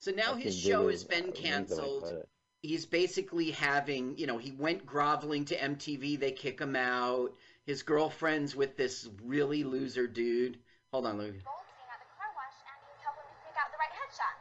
So 0.00 0.10
now 0.12 0.34
I 0.34 0.40
his 0.40 0.58
show 0.58 0.88
has 0.88 1.02
been 1.04 1.24
Uh, 1.24 1.32
rings 1.34 1.38
on 1.40 1.46
my 1.46 1.50
canceled. 1.50 2.26
he's 2.62 2.86
basically 2.86 3.50
having, 3.50 4.16
you 4.16 4.26
know, 4.26 4.38
he 4.38 4.52
went 4.52 4.86
groveling 4.86 5.44
to 5.46 5.56
MTV, 5.56 6.16
they 6.16 6.32
kick 6.32 6.60
him 6.60 6.76
out. 6.76 7.34
His 7.66 7.82
girlfriend's 7.82 8.54
with 8.56 8.76
this 8.76 9.08
really 9.24 9.62
loser 9.64 10.06
dude. 10.06 10.58
Hold 10.92 11.04
on, 11.06 11.18
Luke. 11.18 11.36
Goldstein 11.44 11.88
at 11.92 12.00
the 12.00 12.08
car 12.16 12.30
wash 12.32 12.56
and 12.64 12.78
he's 12.88 13.02
helping 13.04 13.26
me 13.28 13.34
pick 13.44 13.56
out 13.60 13.68
the 13.74 13.76
right 13.76 13.92
headshot. 13.92 14.34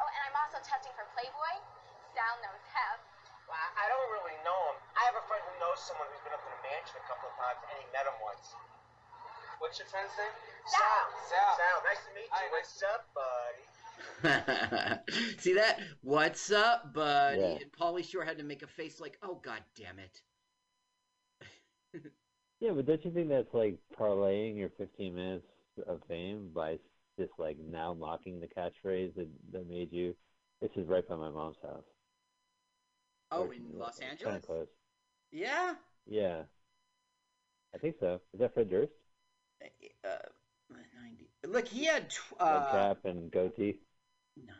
Oh, 0.00 0.08
and 0.08 0.20
I'm 0.26 0.36
also 0.42 0.58
testing 0.66 0.90
for 0.98 1.06
Playboy. 1.14 1.54
Sal 2.16 2.34
knows 2.42 2.64
him. 2.74 2.96
Well, 3.46 3.56
I 3.56 3.84
I 3.84 3.88
don't 3.92 4.10
really 4.16 4.36
know 4.42 4.60
him. 4.72 4.76
I 4.98 5.02
have 5.06 5.16
a 5.16 5.24
friend 5.28 5.44
who 5.46 5.54
knows 5.62 5.78
someone 5.84 6.08
who's 6.10 6.20
been 6.26 6.34
up 6.34 6.42
to 6.42 6.50
the 6.50 6.62
mansion 6.66 6.96
a 6.98 7.06
couple 7.06 7.28
of 7.30 7.36
times, 7.38 7.60
and 7.70 7.76
he 7.78 7.86
met 7.94 8.04
him 8.08 8.16
once. 8.24 8.52
What's 9.62 9.78
your 9.78 9.86
friend's 9.92 10.12
name? 10.18 10.34
Sal. 10.66 11.04
Sal. 11.30 11.52
Sal. 11.56 11.76
Nice 11.86 12.02
to 12.04 12.10
meet 12.18 12.26
you. 12.32 12.48
What's 12.50 12.82
up, 12.82 13.06
buddy? 13.14 13.64
See 15.38 15.54
that? 15.54 15.80
What's 16.02 16.50
up, 16.50 16.94
buddy? 16.94 17.40
Yeah. 17.40 17.46
And 17.60 17.72
Pauly 17.72 18.08
Shore 18.08 18.24
had 18.24 18.38
to 18.38 18.44
make 18.44 18.62
a 18.62 18.66
face 18.66 19.00
like, 19.00 19.18
oh 19.22 19.40
god 19.42 19.62
damn 19.76 19.98
it. 19.98 20.22
Yeah, 22.60 22.70
but 22.76 22.86
don't 22.86 23.04
you 23.04 23.10
think 23.10 23.28
that's 23.28 23.52
like 23.52 23.76
parlaying 23.98 24.56
your 24.56 24.70
15 24.78 25.16
minutes 25.16 25.48
of 25.88 26.00
fame 26.06 26.50
by 26.54 26.78
just 27.18 27.32
like 27.36 27.56
now 27.58 27.92
mocking 27.92 28.38
the 28.38 28.46
catchphrase 28.46 29.16
that, 29.16 29.26
that 29.50 29.68
made 29.68 29.92
you? 29.92 30.14
This 30.60 30.70
is 30.76 30.86
right 30.86 31.06
by 31.08 31.16
my 31.16 31.28
mom's 31.28 31.56
house. 31.60 31.82
Oh, 33.32 33.46
Or- 33.46 33.52
in 33.52 33.62
Los 33.74 33.98
Angeles. 33.98 34.22
Kind 34.22 34.36
of 34.36 34.42
close. 34.46 34.68
Yeah. 35.32 35.74
Yeah. 36.06 36.42
I 37.74 37.78
think 37.78 37.96
so. 37.98 38.20
Is 38.32 38.38
that 38.38 38.54
Fred 38.54 38.70
Durst? 38.70 38.92
Uh, 40.04 40.08
90. 41.00 41.28
Look, 41.46 41.68
he 41.68 41.84
had 41.84 42.10
tw- 42.10 42.34
uh, 42.40 42.70
cap 42.70 42.98
and 43.04 43.30
goatee. 43.30 43.78
nine. 44.36 44.56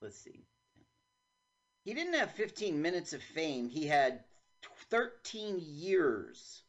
Let's 0.00 0.18
see. 0.18 0.44
He 1.84 1.92
didn't 1.94 2.14
have 2.14 2.32
15 2.32 2.80
minutes 2.80 3.12
of 3.12 3.22
fame. 3.22 3.68
He 3.68 3.86
had 3.86 4.24
13 4.90 5.60
years. 5.60 6.62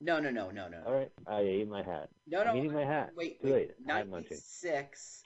No, 0.00 0.18
no, 0.18 0.30
no, 0.30 0.50
no, 0.50 0.68
no. 0.68 0.82
All 0.84 0.92
right, 0.94 1.12
I 1.26 1.40
ate 1.40 1.68
my 1.68 1.82
hat. 1.82 2.08
No, 2.26 2.40
I'm 2.40 2.46
no. 2.46 2.56
eating 2.56 2.72
my 2.72 2.84
hat. 2.84 3.10
Wait, 3.14 3.40
Too 3.40 3.52
wait. 3.52 3.68
late. 3.68 3.86
96. 3.86 5.22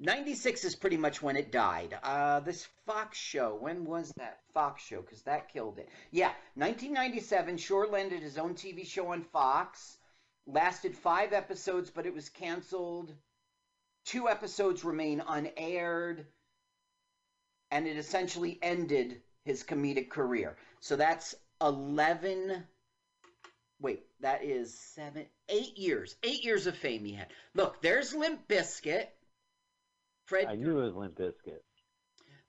96 0.00 0.64
is 0.64 0.74
pretty 0.76 0.96
much 0.96 1.22
when 1.22 1.36
it 1.36 1.52
died. 1.52 1.96
Uh, 2.02 2.40
this 2.40 2.66
Fox 2.86 3.18
show, 3.18 3.56
when 3.60 3.84
was 3.84 4.12
that 4.16 4.38
Fox 4.54 4.82
show? 4.82 5.00
Because 5.02 5.22
that 5.22 5.52
killed 5.52 5.78
it. 5.78 5.88
Yeah, 6.10 6.32
1997. 6.54 7.58
Shore 7.58 7.86
landed 7.86 8.22
his 8.22 8.38
own 8.38 8.54
TV 8.54 8.86
show 8.86 9.08
on 9.12 9.22
Fox. 9.22 9.97
Lasted 10.48 10.96
five 10.96 11.32
episodes, 11.32 11.90
but 11.90 12.06
it 12.06 12.14
was 12.14 12.28
canceled. 12.28 13.12
Two 14.04 14.28
episodes 14.28 14.82
remain 14.82 15.22
unaired. 15.26 16.26
And 17.70 17.86
it 17.86 17.96
essentially 17.96 18.58
ended 18.62 19.20
his 19.44 19.62
comedic 19.62 20.08
career. 20.08 20.56
So 20.80 20.96
that's 20.96 21.34
11 21.60 22.64
wait, 23.80 24.04
that 24.20 24.44
is 24.44 24.78
seven, 24.78 25.26
eight 25.48 25.76
years, 25.78 26.16
eight 26.22 26.44
years 26.44 26.66
of 26.66 26.76
fame 26.76 27.04
he 27.04 27.12
had. 27.12 27.28
Look, 27.54 27.80
there's 27.80 28.14
Limp 28.14 28.48
Bizkit. 28.48 29.06
Fred, 30.26 30.46
I 30.46 30.56
knew 30.56 30.78
it 30.78 30.84
was 30.84 30.94
Limp 30.94 31.16
Bizkit. 31.16 31.60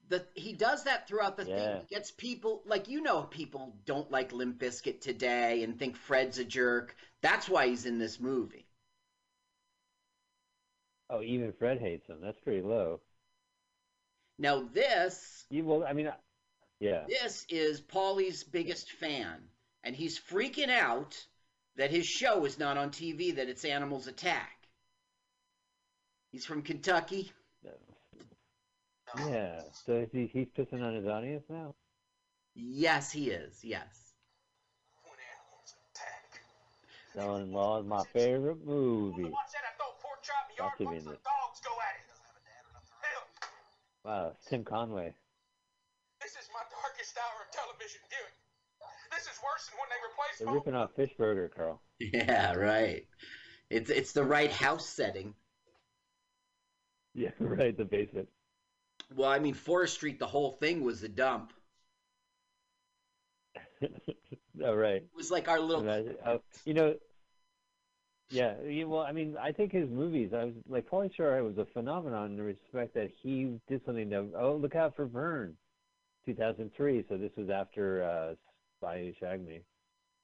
The 0.10 0.26
he 0.34 0.54
does 0.54 0.84
that 0.86 1.08
throughout 1.08 1.38
the 1.38 1.46
thing. 1.46 1.82
He 1.88 1.96
gets 1.96 2.10
people 2.12 2.64
like 2.66 2.88
you 2.90 3.02
know, 3.02 3.24
people 3.24 3.76
don't 3.86 4.10
like 4.12 4.34
Limp 4.34 4.60
Bizkit 4.60 5.02
today 5.02 5.64
and 5.64 5.78
think 5.78 5.96
Fred's 5.96 6.40
a 6.40 6.46
jerk. 6.46 6.96
That's 7.22 7.48
why 7.48 7.68
he's 7.68 7.86
in 7.86 8.00
this 8.00 8.20
movie. 8.20 8.66
Oh, 11.12 11.22
even 11.22 11.54
Fred 11.54 11.80
hates 11.80 12.08
him. 12.08 12.18
That's 12.22 12.40
pretty 12.40 12.62
low. 12.62 13.02
Now 14.38 14.62
this, 14.74 15.46
You, 15.50 15.66
well, 15.66 15.84
I 15.84 15.94
mean, 15.94 16.08
I- 16.08 16.16
yeah. 16.80 17.06
this 17.08 17.46
is 17.50 17.82
Paulie's 17.82 18.44
biggest 18.44 18.92
fan, 18.92 19.50
and 19.84 19.96
he's 19.96 20.20
freaking 20.20 20.70
out 20.70 21.18
that 21.76 21.92
his 21.92 22.06
show 22.06 22.46
is 22.46 22.58
not 22.58 22.78
on 22.78 22.90
TV. 22.92 23.36
That 23.36 23.50
it's 23.50 23.66
Animals 23.66 24.08
Attack. 24.08 24.68
He's 26.32 26.46
from 26.46 26.62
Kentucky. 26.62 27.32
Yeah. 29.18 29.62
So 29.86 29.94
is 29.94 30.10
he, 30.12 30.28
he's 30.32 30.48
pissing 30.58 30.84
on 30.84 30.96
his 30.96 31.06
audience 31.08 31.44
now? 31.50 31.76
Yes, 32.56 33.12
he 33.12 33.30
is. 33.30 33.60
Yes. 33.64 34.14
When 35.04 35.14
animals 35.18 35.76
attack. 35.94 36.42
Son 37.16 37.42
in 37.42 37.52
Law 37.54 37.80
is 37.80 37.86
my 37.86 38.04
favorite 38.14 38.66
movie. 38.66 39.24
Watch 39.24 39.52
that. 39.54 39.62
I 39.66 39.76
throw 39.78 39.88
a 39.88 40.02
pork 40.02 40.22
chop 40.24 40.50
in 40.50 40.56
the 40.58 40.64
That 40.64 40.64
yard. 40.64 40.78
should 40.78 40.80
be 40.80 40.86
Watch 40.86 40.98
in 41.00 41.06
the 41.06 41.12
it. 41.14 41.24
dogs 41.24 41.60
go 41.64 41.72
at 41.82 41.96
it. 41.96 42.06
Hell, 43.02 43.24
Wow, 44.06 44.34
Tim 44.50 44.64
Conway. 44.64 45.14
this 46.22 46.32
is 46.32 46.50
my 46.54 46.62
darkest 46.82 47.18
hour 47.18 47.46
of 47.46 47.52
television 47.52 48.02
viewing. 48.10 48.36
This 49.12 49.24
is 49.24 49.40
worse 49.44 49.68
than 49.70 49.80
when 49.80 49.90
they 49.90 50.00
replaced 50.06 50.40
They're 50.40 50.54
ripping 50.54 50.76
off 50.76 50.96
Fish 50.96 51.12
Burger, 51.18 51.50
Carl. 51.56 51.82
Yeah, 52.00 52.54
right. 52.54 53.08
It's 53.70 53.90
it's 53.90 54.14
the 54.14 54.24
right 54.24 54.52
house 54.52 54.86
setting. 54.88 55.34
Yeah, 57.14 57.32
right, 57.40 57.76
the 57.76 57.86
basement. 57.86 58.30
Well, 59.16 59.30
I 59.30 59.40
mean, 59.40 59.54
Forest 59.54 59.96
Street, 59.96 60.20
the 60.20 60.28
whole 60.28 60.52
thing 60.52 60.84
was 60.84 61.04
a 61.04 61.10
dump. 61.10 61.54
All 64.64 64.76
right. 64.76 65.02
It 65.02 65.10
was 65.16 65.32
like 65.32 65.48
our 65.48 65.60
little. 65.60 65.88
Oh, 66.26 66.42
you 66.66 66.74
know, 66.74 66.96
yeah, 68.32 68.54
well, 68.86 69.02
I 69.02 69.12
mean, 69.12 69.36
I 69.42 69.52
think 69.52 69.72
his 69.72 69.90
movies, 69.90 70.34
I 70.34 70.46
was 70.46 70.54
like, 70.68 70.88
Pauly 70.90 71.14
Shore 71.16 71.44
was 71.44 71.58
a 71.58 71.66
phenomenon 71.66 72.32
in 72.32 72.38
the 72.38 72.44
respect 72.44 72.94
that 72.94 73.10
he 73.24 73.60
did 73.68 73.84
something 73.86 74.10
that, 74.10 74.32
oh, 74.38 74.56
look 74.56 74.76
out 74.76 74.96
for 74.96 75.06
Vern, 75.08 75.56
2003. 76.26 77.06
So 77.10 77.18
this 77.18 77.32
was 77.36 77.50
after 77.50 78.04
uh, 78.04 78.36
Spy 78.78 79.00
Who 79.00 79.14
Shagged 79.20 79.48
Me. 79.48 79.62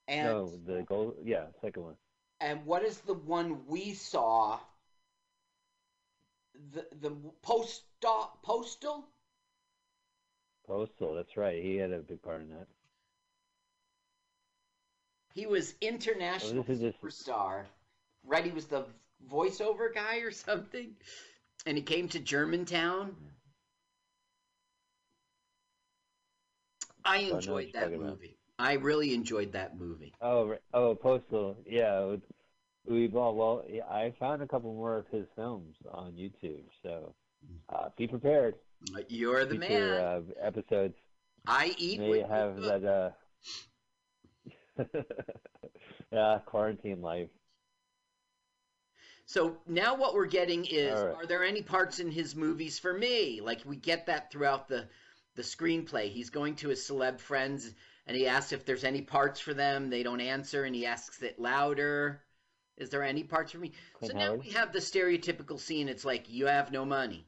And 0.07 0.27
no, 0.27 0.59
the 0.67 0.83
gold, 0.83 1.15
yeah, 1.23 1.45
second 1.61 1.83
one. 1.83 1.95
and 2.39 2.65
what 2.65 2.83
is 2.83 2.99
the 2.99 3.13
one 3.15 3.65
we 3.67 3.93
saw? 3.93 4.59
The 6.73 6.87
the 7.01 7.11
post 7.41 7.83
postal. 8.01 9.09
Postal, 10.67 11.15
that's 11.15 11.37
right. 11.37 11.61
He 11.61 11.75
had 11.75 11.91
a 11.91 11.99
big 11.99 12.21
part 12.21 12.41
in 12.41 12.49
that. 12.49 12.67
He 15.33 15.45
was 15.45 15.75
international 15.81 16.65
Oh, 16.67 16.71
is 16.71 16.79
superstar. 16.81 17.65
Right, 18.23 18.45
he 18.45 18.51
was 18.51 18.65
the 18.67 18.85
voiceover 19.29 19.93
guy 19.93 20.17
or 20.17 20.31
something, 20.31 20.95
and 21.65 21.77
he 21.77 21.83
came 21.83 22.07
to 22.09 22.19
Germantown. 22.19 23.15
I 27.03 27.17
I 27.17 27.21
know 27.21 27.29
what 27.29 27.37
enjoyed 27.37 27.73
that 27.73 27.79
talking 27.81 27.95
about. 27.95 28.09
movie. 28.11 28.37
I 28.57 28.73
really 28.73 29.13
enjoyed 29.13 29.51
that 29.51 29.77
movie. 29.77 30.13
Oh, 30.21 30.55
oh, 30.73 30.95
Postal, 30.95 31.57
yeah. 31.67 32.15
Uwe 32.89 33.11
Boll. 33.11 33.35
Well, 33.35 33.65
I 33.89 34.13
found 34.19 34.41
a 34.41 34.47
couple 34.47 34.73
more 34.73 34.97
of 34.97 35.05
his 35.11 35.25
films 35.35 35.75
on 35.91 36.13
YouTube, 36.13 36.63
so 36.83 37.13
uh, 37.69 37.89
be 37.97 38.07
prepared. 38.07 38.55
You're 39.07 39.45
the 39.45 39.57
Future 39.57 39.69
man. 39.69 39.91
uh, 39.91 40.21
episodes 40.41 40.95
I 41.47 41.75
eat 41.77 41.99
may 41.99 42.21
have 42.21 42.61
that. 42.61 43.13
Uh... 44.77 44.83
yeah, 46.11 46.39
quarantine 46.45 47.01
life. 47.01 47.29
So 49.27 49.57
now 49.67 49.95
what 49.95 50.13
we're 50.13 50.27
getting 50.27 50.65
is 50.65 50.99
All 50.99 51.07
right. 51.07 51.15
are 51.15 51.25
there 51.25 51.43
any 51.43 51.61
parts 51.61 51.99
in 51.99 52.11
his 52.11 52.35
movies 52.35 52.77
for 52.77 52.93
me? 52.93 53.41
Like 53.41 53.61
we 53.65 53.75
get 53.75 54.05
that 54.07 54.31
throughout 54.31 54.67
the 54.67 54.87
the 55.35 55.41
screenplay. 55.41 56.09
He's 56.11 56.29
going 56.29 56.55
to 56.57 56.69
his 56.69 56.87
celeb 56.87 57.19
friends 57.19 57.73
and 58.07 58.15
he 58.15 58.27
asks 58.27 58.51
if 58.51 58.65
there's 58.65 58.83
any 58.83 59.01
parts 59.01 59.39
for 59.39 59.53
them. 59.53 59.89
They 59.89 60.03
don't 60.03 60.21
answer 60.21 60.63
and 60.63 60.75
he 60.75 60.85
asks 60.85 61.21
it 61.23 61.39
louder. 61.39 62.21
Is 62.77 62.89
there 62.89 63.03
any 63.03 63.23
parts 63.23 63.51
for 63.51 63.57
me? 63.59 63.71
So 64.03 64.13
now 64.13 64.33
we 64.33 64.49
have 64.51 64.73
the 64.73 64.79
stereotypical 64.79 65.59
scene. 65.59 65.88
It's 65.88 66.03
like 66.03 66.25
you 66.29 66.47
have 66.47 66.71
no 66.71 66.83
money. 66.85 67.25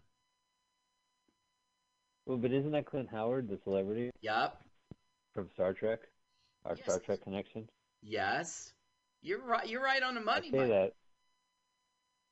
Well, 2.26 2.38
but 2.38 2.52
isn't 2.52 2.72
that 2.72 2.86
Clint 2.86 3.08
Howard, 3.10 3.48
the 3.48 3.58
celebrity 3.64 4.12
Yup. 4.22 4.62
from 5.34 5.50
Star 5.54 5.74
Trek? 5.74 6.00
Our 6.66 6.76
Yes. 6.76 6.84
Star 6.86 7.00
Trek 7.00 7.22
connection. 7.24 7.70
Yes. 8.02 8.74
You're 9.22 9.42
right. 9.42 9.68
You're 9.68 9.84
right 9.84 10.04
on 10.04 10.16
the 10.16 10.22
money. 10.22 10.50
I 10.50 10.52
say 10.52 10.58
Mike. 10.58 10.68
that 10.70 10.94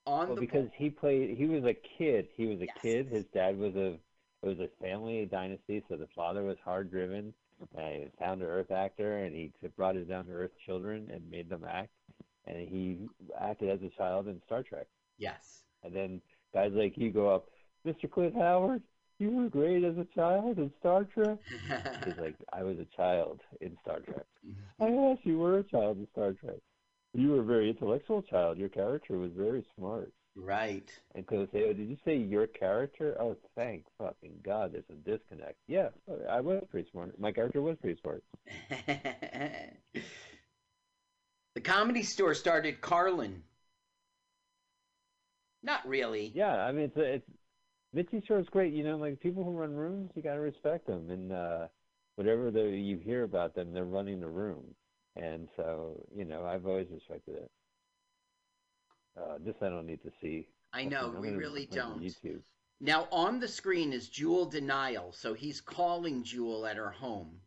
On 0.06 0.28
well, 0.28 0.36
the 0.36 0.41
because 0.41 0.69
he 0.75 0.89
played. 0.89 1.38
He 1.38 1.45
was 1.45 1.63
a 1.63 1.73
kid. 1.73 2.28
He 2.36 2.45
was 2.47 2.60
a 2.62 2.65
Yes. 2.65 2.78
kid. 2.82 3.08
His 3.08 3.25
dad 3.34 3.58
was 3.58 3.75
a. 3.75 3.93
It 4.43 4.47
was 4.49 4.60
a 4.60 4.67
family 4.80 5.25
dynasty, 5.25 5.84
so 5.89 5.95
the 5.95 6.06
father 6.08 6.43
was 6.43 6.60
hard 6.60 6.91
driven, 6.91 7.34
And 7.75 7.95
he's 8.04 8.13
a 8.13 8.19
down 8.19 8.39
to 8.39 8.45
earth 8.45 8.69
actor, 8.69 9.17
and 9.19 9.34
he 9.34 9.51
brought 9.75 9.95
his 9.95 10.08
down 10.08 10.25
to 10.25 10.32
earth 10.32 10.51
children 10.65 11.10
and 11.10 11.28
made 11.32 11.49
them 11.49 11.63
act. 11.63 11.89
And 12.47 12.67
he 12.67 12.99
acted 13.39 13.69
as 13.69 13.79
a 13.81 13.89
child 13.97 14.27
in 14.27 14.41
Star 14.45 14.63
Trek. 14.63 14.88
Yes. 15.17 15.63
And 15.84 15.95
then 15.95 16.21
guys 16.53 16.71
like 16.73 16.97
you 16.97 17.12
go 17.12 17.29
up, 17.29 17.47
Mr. 17.86 18.10
Clint 18.10 18.36
Howard, 18.36 18.81
you 19.19 19.31
were 19.31 19.49
great 19.49 19.84
as 19.84 19.97
a 19.97 20.05
child 20.13 20.58
in 20.58 20.71
Star 20.79 21.05
Trek. 21.05 21.38
He's 22.05 22.17
like, 22.17 22.36
I 22.51 22.63
was 22.63 22.77
a 22.79 22.86
child 22.95 23.41
in 23.62 23.77
Star 23.81 23.99
Trek. 23.99 24.25
Mm-hmm. 24.45 24.84
I 24.84 24.88
yes, 24.89 25.17
you 25.23 25.38
were 25.39 25.60
a 25.60 25.63
child 25.63 25.97
in 25.97 26.08
Star 26.12 26.34
Trek. 26.34 26.58
You 27.13 27.31
were 27.31 27.39
a 27.39 27.45
very 27.45 27.69
intellectual 27.69 28.21
child. 28.21 28.58
Your 28.58 28.67
character 28.69 29.17
was 29.17 29.31
very 29.36 29.65
smart. 29.77 30.12
right. 30.36 30.91
And 31.13 31.25
because 31.25 31.47
say, 31.53 31.63
oh, 31.69 31.73
did 31.73 31.88
you 31.88 31.97
say 32.03 32.17
your 32.17 32.45
character? 32.47 33.15
Oh, 33.19 33.38
thank 33.55 33.86
fucking 33.97 34.34
God, 34.43 34.73
there's 34.73 34.84
a 34.89 35.10
disconnect. 35.10 35.55
Yeah, 35.67 35.89
I 36.29 36.41
was 36.41 36.63
pretty 36.69 36.89
smart. 36.91 37.17
My 37.17 37.31
character 37.31 37.62
was 37.62 37.77
pretty 37.79 37.99
smart. 38.01 38.21
the 41.56 41.62
comedy 41.62 42.04
store 42.04 42.34
started 42.34 42.82
Carlin. 42.82 43.41
Not 45.63 45.88
really. 45.88 46.32
Yeah, 46.36 46.56
I 46.63 46.72
mean, 46.72 46.86
it's 46.86 46.98
it's 46.98 47.30
Mitzi 47.94 48.24
Shore's 48.28 48.48
great. 48.50 48.74
You 48.74 48.84
know, 48.84 48.98
like 48.98 49.20
people 49.20 49.44
who 49.44 49.52
run 49.52 49.74
rooms, 49.74 50.12
you 50.15 50.22
gotta 50.22 50.39
respect 50.39 50.86
them, 50.86 51.10
and 51.10 51.32
uh, 51.32 51.68
whatever 52.18 52.52
the, 52.52 52.70
you 52.70 52.98
hear 52.98 53.24
about 53.24 53.56
them, 53.56 53.74
they're 53.74 53.86
running 53.86 54.20
the 54.20 54.28
room, 54.28 54.63
and 55.15 55.48
so 55.56 56.00
you 56.15 56.26
know, 56.26 56.46
I've 56.46 56.68
always 56.68 56.88
respected 56.91 57.36
it. 57.36 57.52
Uh, 59.18 59.38
this 59.44 59.56
I 59.62 59.70
don't 59.70 59.88
need 59.88 60.04
to 60.04 60.12
see. 60.22 60.48
I 60.74 60.84
know, 60.84 61.13
I'm 61.15 61.22
we 61.22 61.32
really 61.32 61.65
put 61.65 61.78
it 61.78 61.82
on 61.82 61.94
don't. 61.94 62.04
YouTube. 62.04 62.41
Now 62.82 63.08
on 63.12 63.39
the 63.39 63.48
screen 63.48 63.94
is 63.94 64.10
Jewel 64.10 64.52
De'Nyle, 64.52 65.15
so 65.15 65.34
he's 65.34 65.62
calling 65.62 66.24
Jewel 66.24 66.65
at 66.68 66.76
her 66.76 66.91
home. 66.91 67.39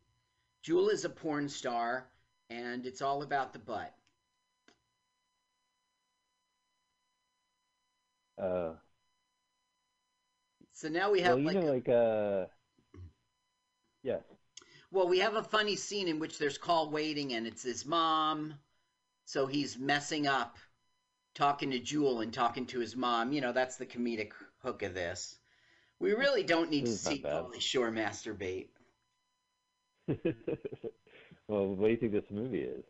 Jewel 0.63 0.89
is 0.89 1.05
a 1.05 1.09
porn 1.09 1.47
star, 1.47 2.09
and 2.49 2.85
it's 2.87 3.03
all 3.03 3.21
about 3.21 3.53
the 3.53 3.59
butt. 3.59 3.93
Uh, 8.39 8.73
So 10.71 10.89
now 10.89 11.11
we 11.11 11.21
well, 11.21 11.37
have 11.37 11.39
you 11.39 11.51
like, 11.51 11.53
know, 11.53 11.65
a- 11.65 11.73
like 11.73 11.87
uh, 11.89 12.45
yes. 14.03 14.23
well, 14.91 15.07
we 15.07 15.17
have 15.19 15.35
a 15.35 15.41
funny 15.43 15.75
scene 15.75 16.07
in 16.07 16.19
which 16.19 16.37
there's 16.37 16.59
call 16.59 16.91
waiting, 16.91 17.33
and 17.33 17.47
it's 17.47 17.63
his 17.63 17.85
mom. 17.87 18.59
So 19.25 19.47
he's 19.47 19.77
messing 19.77 20.27
up, 20.27 20.57
talking 21.35 21.71
to 21.71 21.79
Jewel 21.79 22.21
and 22.21 22.33
talking 22.33 22.67
to 22.67 22.79
his 22.79 22.95
mom. 22.95 23.31
You 23.33 23.41
know, 23.41 23.53
that's 23.53 23.77
the 23.77 23.85
comedic 23.87 24.33
hook 24.63 24.83
of 24.83 24.93
this. 24.95 25.39
We 25.99 26.13
really 26.13 26.43
don't 26.43 26.71
need 26.71 26.87
to 26.87 26.91
It's 26.91 26.93
see. 26.93 27.25
Pauly 27.31 27.61
Shore 27.61 27.91
masturbate. 27.91 28.69
well, 31.47 31.67
what 31.75 31.87
do 31.87 31.91
you 31.91 31.97
think 31.97 32.11
this 32.13 32.31
movie 32.31 32.61
is? 32.61 32.83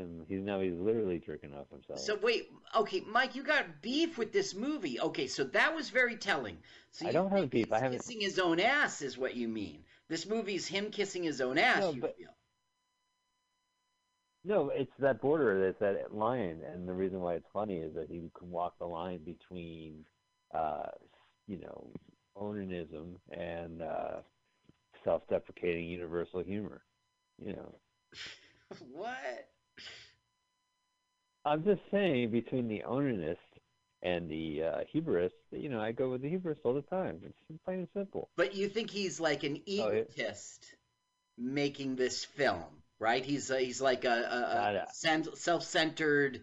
Him, 0.00 0.24
he's 0.28 0.42
now 0.42 0.60
he's 0.60 0.74
literally 0.74 1.18
jerking 1.24 1.54
off 1.54 1.70
himself. 1.70 2.00
So 2.00 2.16
wait, 2.16 2.50
okay, 2.74 3.02
Mike, 3.06 3.34
you 3.34 3.42
got 3.42 3.82
beef 3.82 4.18
with 4.18 4.32
this 4.32 4.54
movie. 4.54 5.00
Okay, 5.00 5.26
so 5.26 5.44
that 5.44 5.74
was 5.74 5.90
very 5.90 6.16
telling. 6.16 6.58
So 6.92 7.06
I 7.06 7.12
don't 7.12 7.30
have 7.30 7.50
beef, 7.50 7.72
I 7.72 7.78
haven't- 7.80 7.98
Kissing 7.98 8.20
his 8.20 8.38
own 8.38 8.60
ass 8.60 9.02
is 9.02 9.16
what 9.18 9.36
you 9.36 9.48
mean. 9.48 9.84
This 10.08 10.26
movie's 10.26 10.66
him 10.66 10.90
kissing 10.90 11.22
his 11.22 11.40
own 11.40 11.58
ass. 11.58 11.80
No, 11.80 11.92
you 11.92 12.00
but- 12.00 12.16
feel. 12.16 12.28
No, 14.42 14.70
it's 14.70 14.92
that 15.00 15.20
border, 15.20 15.68
it's 15.68 15.80
that 15.80 16.14
line, 16.14 16.62
and 16.64 16.88
the 16.88 16.94
reason 16.94 17.20
why 17.20 17.34
it's 17.34 17.50
funny 17.52 17.76
is 17.76 17.94
that 17.94 18.08
he 18.08 18.30
can 18.38 18.50
walk 18.50 18.78
the 18.78 18.86
line 18.86 19.22
between, 19.22 20.06
uh, 20.54 20.86
you 21.46 21.60
know, 21.60 21.92
onanism 22.36 23.16
and 23.30 23.82
uh, 23.82 24.20
self-deprecating 25.04 25.86
universal 25.86 26.42
humor. 26.42 26.82
You 27.38 27.52
know, 27.52 27.74
what? 28.92 29.48
I'm 31.44 31.64
just 31.64 31.80
saying 31.90 32.30
between 32.30 32.68
the 32.68 32.82
onanist 32.86 33.36
and 34.02 34.30
the 34.30 34.62
uh, 34.64 34.80
you 35.52 35.68
know, 35.68 35.80
I 35.80 35.92
go 35.92 36.10
with 36.10 36.22
the 36.22 36.28
humorist 36.28 36.60
all 36.64 36.74
the 36.74 36.82
time. 36.82 37.20
It's 37.24 37.60
plain 37.64 37.80
and 37.80 37.88
simple. 37.94 38.28
But 38.36 38.54
you 38.54 38.68
think 38.68 38.90
he's 38.90 39.20
like 39.20 39.42
an 39.42 39.56
Oh, 39.78 39.88
egotist 39.90 40.64
making 41.38 41.96
this 41.96 42.24
film, 42.24 42.64
right? 42.98 43.24
He's 43.24 43.50
uh, 43.50 43.56
he's 43.56 43.80
like 43.80 44.04
a, 44.04 44.08
a, 44.08 44.90
a 44.90 45.36
self-centered, 45.36 46.42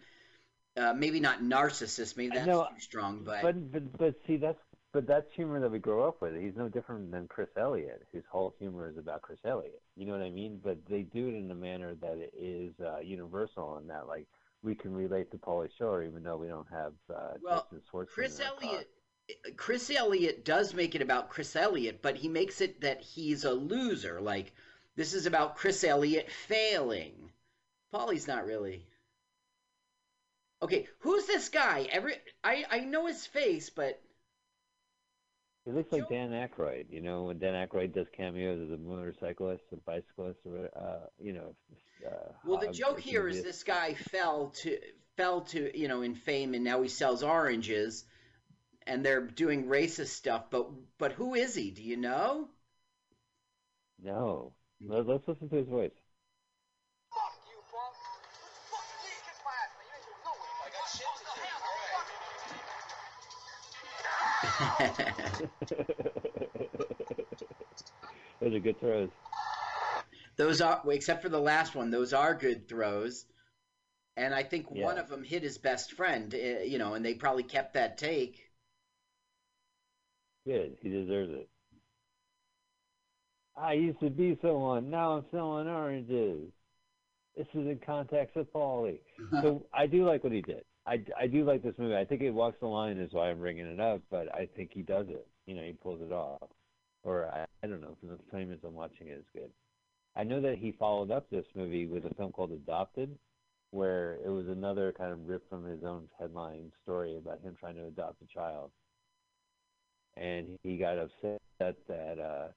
uh, 0.78 0.94
maybe 0.94 1.20
not 1.20 1.42
narcissist. 1.42 2.18
Maybe 2.18 2.38
that's 2.38 2.48
too 2.48 2.80
strong, 2.80 3.24
but, 3.24 3.42
But 3.42 3.72
but 3.72 3.98
but 3.98 4.16
see 4.26 4.38
that's 4.38 4.60
but 4.98 5.06
that's 5.06 5.32
humor 5.36 5.60
that 5.60 5.70
we 5.70 5.78
grow 5.78 6.08
up 6.08 6.24
with. 6.24 6.36
He's 6.36 6.56
no 6.56 6.70
different 6.70 7.12
than 7.12 7.28
Chris 7.28 7.50
Elliott, 7.56 8.02
whose 8.12 8.24
whole 8.32 8.56
humor 8.58 8.90
is 8.90 8.98
about 8.98 9.22
Chris 9.22 9.38
Elliott. 9.46 9.80
You 9.96 10.08
know 10.08 10.14
what 10.14 10.24
I 10.24 10.32
mean? 10.32 10.60
But 10.64 10.80
they 10.90 11.04
do 11.04 11.28
it 11.28 11.36
in 11.36 11.52
a 11.52 11.54
manner 11.54 11.94
that 12.02 12.32
is 12.36 12.74
uh, 12.84 12.98
universal, 13.02 13.78
and 13.78 13.88
that 13.92 14.08
like 14.08 14.26
we 14.64 14.74
can 14.74 14.96
relate 14.96 15.30
to 15.30 15.38
Pauly 15.38 15.70
Shore, 15.78 16.02
even 16.02 16.24
though 16.24 16.38
we 16.38 16.48
don't 16.48 16.66
have 16.72 16.94
uh, 17.16 17.34
Well, 17.44 17.68
Chris. 18.08 18.40
Elliott. 18.40 18.90
Chris 19.56 19.92
Elliott 19.92 20.44
does 20.44 20.74
make 20.74 20.96
it 20.96 21.04
about 21.04 21.30
Chris 21.30 21.56
Elliott, 21.56 22.02
but 22.02 22.16
he 22.16 22.28
makes 22.28 22.60
it 22.60 22.82
that 22.82 23.00
he's 23.00 23.44
a 23.44 23.54
loser. 23.54 24.20
Like 24.20 24.52
this 24.96 25.14
is 25.14 25.28
about 25.28 25.58
Chris 25.58 25.84
Elliott 25.84 26.32
failing. 26.32 27.30
Pauly's 27.94 28.28
not 28.28 28.48
really. 28.48 28.88
Okay, 30.64 30.88
who's 31.02 31.28
this 31.28 31.50
guy? 31.50 31.88
Every 31.92 32.16
I 32.44 32.66
I 32.68 32.80
know 32.80 33.06
his 33.06 33.28
face, 33.28 33.70
but 33.70 34.02
He 35.68 35.74
looks 35.74 35.92
like 35.92 36.08
Dan 36.08 36.30
Aykroyd. 36.30 36.86
You 36.90 37.02
know, 37.02 37.24
when 37.24 37.40
Dan 37.40 37.54
Aykroyd 37.54 37.94
does 37.94 38.08
cameos 38.16 38.62
as 38.62 38.72
a 38.72 38.78
motorcyclist, 38.78 39.64
a 39.74 39.76
bicyclist, 39.76 40.40
or 40.46 40.70
uh, 40.74 41.08
you 41.20 41.34
know. 41.34 41.56
Uh, 42.06 42.32
well, 42.46 42.58
the 42.58 42.72
joke 42.72 43.02
here 43.02 43.28
is 43.28 43.44
this 43.44 43.64
guy 43.64 43.94
fell 43.94 44.54
to 44.62 44.78
fell 45.18 45.42
to 45.42 45.78
you 45.78 45.90
know 45.90 46.04
in 46.04 46.16
fame, 46.16 46.54
and 46.54 46.64
now 46.64 46.82
he 46.82 46.88
sells 46.88 47.22
oranges, 47.22 48.06
and 48.86 49.06
they're 49.06 49.28
doing 49.28 49.66
racist 49.66 50.12
stuff. 50.12 50.46
But 50.50 50.70
but 50.98 51.12
who 51.12 51.36
is 51.36 51.54
he? 51.54 51.72
Do 51.72 51.84
you 51.84 51.98
know? 51.98 52.48
No, 54.02 54.54
let's 55.04 55.28
listen 55.28 55.50
to 55.50 55.56
his 55.58 55.68
voice. 55.68 55.92
Those 68.40 68.54
are 68.54 68.60
good 68.60 68.80
throws. 68.80 69.10
Those 70.38 70.62
are, 70.62 70.82
except 70.90 71.24
for 71.24 71.30
the 71.30 71.40
last 71.40 71.76
one, 71.76 71.90
those 71.90 72.14
are 72.14 72.36
good 72.36 72.70
throws. 72.70 73.26
And 74.16 74.34
I 74.34 74.44
think 74.44 74.72
one 74.72 74.98
of 74.98 75.10
them 75.10 75.24
hit 75.24 75.44
his 75.44 75.58
best 75.58 75.94
friend, 75.94 76.34
uh, 76.34 76.64
you 76.64 76.78
know, 76.78 76.94
and 76.94 77.06
they 77.06 77.14
probably 77.14 77.44
kept 77.44 77.74
that 77.74 77.98
take. 77.98 78.40
Good. 80.46 80.78
He 80.82 80.90
deserves 80.90 81.32
it. 81.34 81.50
I 83.56 83.74
used 83.74 84.00
to 84.00 84.10
be 84.10 84.38
someone. 84.42 84.90
Now 84.90 85.18
I'm 85.18 85.26
selling 85.32 85.68
oranges. 85.68 86.52
This 87.36 87.48
is 87.54 87.68
in 87.68 87.80
context 87.86 88.36
with 88.36 88.52
Paulie. 88.54 89.00
So 89.42 89.66
I 89.74 89.88
do 89.88 90.06
like 90.06 90.24
what 90.24 90.34
he 90.34 90.42
did. 90.42 90.64
I, 90.88 91.02
I 91.20 91.28
do 91.28 91.44
like 91.44 91.62
this 91.62 91.76
movie. 91.78 91.96
I 91.96 92.06
think 92.06 92.22
it 92.22 92.32
walks 92.32 92.58
the 92.62 92.68
line 92.68 92.98
is 92.98 93.12
why 93.12 93.30
I'm 93.30 93.40
bringing 93.40 93.66
it 93.66 93.80
up, 93.80 94.02
but 94.10 94.34
I 94.34 94.48
think 94.56 94.72
he 94.74 94.82
does 94.82 95.08
it. 95.10 95.28
You 95.46 95.56
know, 95.56 95.64
he 95.64 95.74
pulls 95.74 96.02
it 96.02 96.14
off. 96.14 96.50
Or 97.04 97.26
I, 97.26 97.46
I 97.64 97.68
don't 97.68 97.82
know, 97.82 97.98
because 98.02 98.18
the 98.18 98.38
famous 98.38 98.60
I'm 98.66 98.74
watching 98.74 99.08
it 99.08 99.20
is 99.20 99.26
good. 99.34 99.50
I 100.16 100.24
know 100.24 100.42
that 100.42 100.58
he 100.58 100.72
followed 100.72 101.12
up 101.12 101.30
this 101.30 101.46
movie 101.56 101.86
with 101.86 102.06
a 102.06 102.14
film 102.16 102.32
called 102.32 102.52
Adopted, 102.52 103.18
where 103.72 104.18
it 104.26 104.30
was 104.30 104.48
another 104.48 104.94
kind 104.98 105.12
of 105.12 105.28
rip 105.28 105.48
from 105.50 105.66
his 105.66 105.84
own 105.84 106.08
headline 106.20 106.72
story 106.84 107.18
about 107.18 107.42
him 107.42 107.56
trying 107.60 107.76
to 107.76 107.86
adopt 107.86 108.22
a 108.22 108.34
child. 108.34 108.72
And 110.16 110.58
he 110.64 110.78
got 110.78 110.98
upset 110.98 111.40
that 111.60 112.18
uh, 112.20 112.48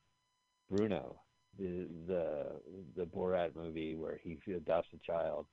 Bruno, 0.70 1.20
the 1.58 1.86
the 2.06 2.46
the 2.96 3.04
Borat 3.04 3.54
movie 3.54 3.96
where 3.96 4.18
he 4.22 4.38
adopts 4.52 4.88
a 4.94 5.06
child, 5.06 5.46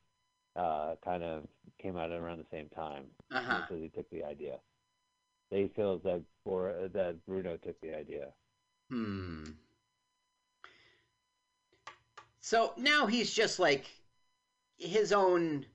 uh, 0.57 0.95
kind 1.03 1.23
of 1.23 1.43
came 1.81 1.97
out 1.97 2.11
around 2.11 2.39
the 2.39 2.45
same 2.51 2.69
time 2.69 3.05
Uh-huh. 3.31 3.61
because 3.61 3.81
he 3.81 3.89
took 3.89 4.09
the 4.09 4.23
idea. 4.23 4.57
They 5.51 5.67
feel 5.67 5.99
that 5.99 6.21
Bor 6.45 6.89
that 6.93 7.25
Bruno 7.25 7.57
took 7.57 7.79
the 7.81 7.95
idea. 7.95 8.27
Hmm. 8.89 9.51
So 12.41 12.73
now 12.77 13.07
he's 13.07 13.33
just 13.33 13.59
like 13.59 13.85
his 14.77 15.11
own 15.11 15.65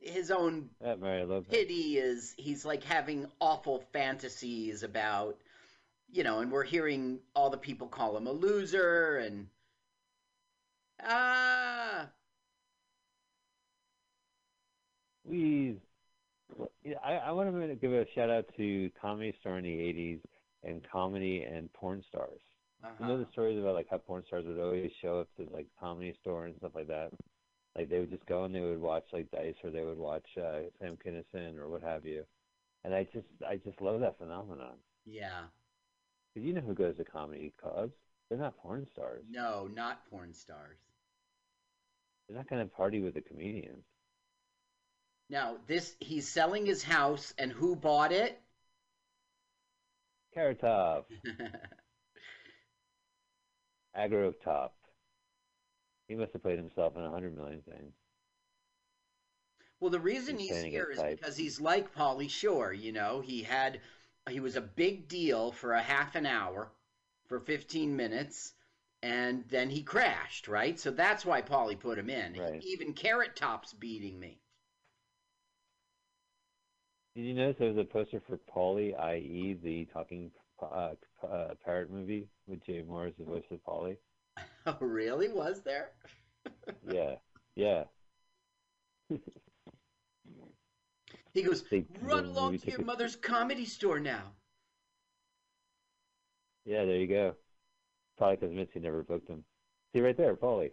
his 0.00 0.30
own 0.30 0.70
That 0.80 1.00
Mary 1.00 1.26
pity 1.50 1.98
is 1.98 2.34
he's 2.38 2.64
like 2.64 2.84
having 2.84 3.26
awful 3.40 3.82
fantasies 3.92 4.82
about 4.82 5.36
you 6.08 6.22
know, 6.22 6.38
and 6.38 6.52
we're 6.52 6.62
hearing 6.64 7.18
all 7.34 7.50
the 7.50 7.58
people 7.58 7.88
call 7.88 8.16
him 8.16 8.26
a 8.28 8.32
loser 8.32 9.18
and 9.18 9.48
ah 11.02 12.08
Please. 15.26 15.76
Yeah, 16.84 16.96
I, 17.04 17.14
I 17.14 17.30
want 17.32 17.52
to 17.52 17.74
give 17.76 17.92
a 17.92 18.06
shout 18.14 18.30
out 18.30 18.46
to 18.56 18.90
Comedy 19.00 19.34
Store 19.40 19.58
in 19.58 19.64
the 19.64 19.70
80s 19.70 20.20
and 20.62 20.82
comedy 20.90 21.42
and 21.42 21.72
porn 21.72 22.02
stars. 22.08 22.40
You 22.82 22.88
Uh-huh. 22.88 23.06
know 23.06 23.18
the 23.18 23.30
stories 23.32 23.58
about 23.58 23.74
like 23.74 23.88
how 23.90 23.98
porn 23.98 24.22
stars 24.26 24.44
would 24.46 24.58
always 24.60 24.90
show 25.02 25.20
up 25.20 25.28
to 25.36 25.48
like 25.52 25.66
comedy 25.80 26.14
store 26.20 26.46
and 26.46 26.56
stuff 26.58 26.72
like 26.74 26.86
that. 26.88 27.10
Like 27.76 27.88
they 27.90 28.00
would 28.00 28.10
just 28.10 28.26
go 28.26 28.44
and 28.44 28.54
they 28.54 28.60
would 28.60 28.80
watch 28.80 29.04
like 29.12 29.30
Dice 29.30 29.56
or 29.64 29.70
they 29.70 29.84
would 29.84 29.98
watch 29.98 30.26
uh, 30.38 30.62
Sam 30.80 30.96
Kinison 30.96 31.58
or 31.58 31.68
what 31.68 31.82
have 31.82 32.06
you. 32.06 32.24
And 32.84 32.94
I 32.94 33.04
just 33.04 33.26
I 33.48 33.56
just 33.56 33.80
love 33.82 34.00
that 34.00 34.18
phenomenon. 34.18 34.76
Yeah. 35.04 35.46
Because 36.34 36.46
you 36.46 36.52
know 36.54 36.60
who 36.60 36.74
goes 36.74 36.96
to 36.98 37.04
comedy 37.04 37.52
clubs? 37.60 37.94
They're 38.28 38.38
not 38.38 38.56
porn 38.58 38.86
stars. 38.92 39.24
No, 39.28 39.66
not 39.66 40.08
porn 40.08 40.32
stars. 40.32 40.78
They're 42.28 42.36
not 42.36 42.48
going 42.48 42.62
to 42.62 42.72
party 42.74 43.00
with 43.00 43.14
the 43.14 43.20
comedians. 43.20 43.84
Now, 45.28 45.58
this 45.66 45.94
he's 46.00 46.28
selling 46.28 46.66
his 46.66 46.82
house 46.82 47.32
and 47.38 47.52
who 47.52 47.76
bought 47.76 48.12
it? 48.12 48.40
Carrot 50.32 50.60
Top, 50.60 51.08
Agro 53.94 54.32
Top. 54.32 54.74
He 56.08 56.16
must 56.16 56.32
have 56.32 56.42
played 56.42 56.58
himself 56.58 56.96
in 56.96 57.02
a 57.02 57.10
hundred 57.10 57.36
million 57.36 57.62
things. 57.62 57.94
Well, 59.80 59.90
the 59.90 60.00
reason 60.00 60.38
He's 60.38 60.38
he's 60.38 60.62
here 60.62 60.90
is 60.90 60.98
outside. 60.98 61.02
because 61.02 61.36
he's 61.36 61.60
like 61.60 61.94
Pauly 61.94 62.30
Shore. 62.30 62.72
You 62.72 62.92
know, 62.92 63.20
he 63.20 63.42
had 63.42 63.80
he 64.28 64.40
was 64.40 64.56
a 64.56 64.60
big 64.60 65.08
deal 65.08 65.52
for 65.52 65.72
a 65.72 65.82
half 65.82 66.14
an 66.14 66.26
hour, 66.26 66.70
for 67.28 67.40
15 67.40 67.96
minutes, 67.96 68.54
and 69.02 69.44
then 69.48 69.70
he 69.70 69.82
crashed. 69.82 70.48
Right, 70.48 70.78
so 70.78 70.90
that's 70.90 71.24
why 71.24 71.42
Pauly 71.42 71.78
put 71.78 71.98
him 71.98 72.10
in. 72.10 72.34
Right. 72.34 72.62
Even 72.62 72.94
Carrot 72.94 73.36
Top's 73.36 73.72
beating 73.72 74.18
me. 74.18 74.40
Did 77.16 77.24
you 77.24 77.32
notice 77.32 77.56
there 77.58 77.68
was 77.68 77.78
a 77.78 77.84
poster 77.84 78.20
for 78.28 78.38
Paulie, 78.54 78.94
i.e., 79.00 79.58
the 79.64 79.86
talking 79.86 80.30
uh, 80.60 80.90
uh, 81.26 81.54
parrot 81.64 81.90
movie 81.90 82.28
with 82.46 82.62
Jay 82.62 82.84
Mohr 82.86 83.08
as 83.08 83.14
the 83.18 83.24
voice 83.24 83.42
of 83.50 83.64
Paulie? 83.64 83.96
Oh, 84.66 84.76
really? 84.80 85.28
Was 85.28 85.62
there? 85.62 85.92
Yeah, 86.92 87.14
yeah. 87.54 87.84
He 91.32 91.42
goes, 91.42 91.62
They- 91.70 91.86
run 92.02 92.26
along 92.26 92.58
to 92.58 92.70
your 92.70 92.82
mother's 92.82 93.16
comedy 93.16 93.64
store 93.64 93.98
now. 93.98 94.32
Yeah, 96.66 96.84
there 96.84 96.96
you 96.96 97.06
go. 97.06 97.34
Probably 98.18 98.36
because 98.36 98.54
Mitzi 98.54 98.80
never 98.80 99.02
booked 99.02 99.28
him. 99.28 99.44
See 99.92 100.00
right 100.00 100.16
there, 100.16 100.36
Polly. 100.36 100.72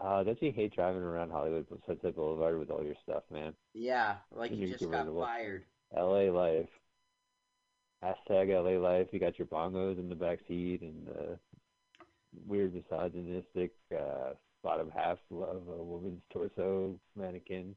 Uh, 0.00 0.22
don't 0.22 0.40
you 0.42 0.52
hate 0.52 0.74
driving 0.74 1.02
around 1.02 1.30
Hollywood 1.30 1.66
Sunset 1.86 2.14
Boulevard 2.14 2.58
with 2.58 2.70
all 2.70 2.84
your 2.84 2.94
stuff, 3.02 3.22
man? 3.30 3.54
Yeah, 3.72 4.16
like 4.30 4.50
You're 4.54 4.68
just 4.76 4.90
got 4.90 5.06
fired. 5.14 5.64
LA 5.94 6.30
life. 6.30 6.68
Hashtag 8.04 8.48
LA 8.50 8.78
life. 8.78 9.08
You 9.12 9.18
got 9.20 9.38
your 9.38 9.46
bongos 9.48 9.98
in 9.98 10.08
the 10.08 10.14
back 10.14 10.40
seat 10.46 10.82
and 10.82 11.06
the 11.06 11.38
weird 12.46 12.74
misogynistic 12.74 13.72
uh, 13.96 14.34
bottom 14.62 14.90
half 14.94 15.18
of 15.30 15.66
a 15.68 15.82
woman's 15.82 16.22
torso 16.30 16.98
mannequin. 17.16 17.74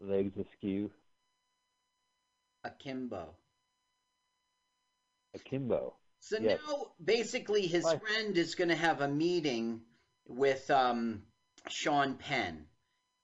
Legs 0.00 0.32
askew. 0.38 0.90
Akimbo. 2.64 3.34
Akimbo. 5.34 5.94
So 6.20 6.38
Yes. 6.40 6.60
now, 6.66 6.92
basically, 7.04 7.66
his 7.66 7.84
Why? 7.84 7.98
friend 7.98 8.36
is 8.36 8.54
going 8.54 8.68
to 8.68 8.76
have 8.76 9.00
a 9.00 9.08
meeting 9.08 9.80
with 10.28 10.70
um, 10.70 11.22
Sean 11.68 12.14
Penn, 12.14 12.66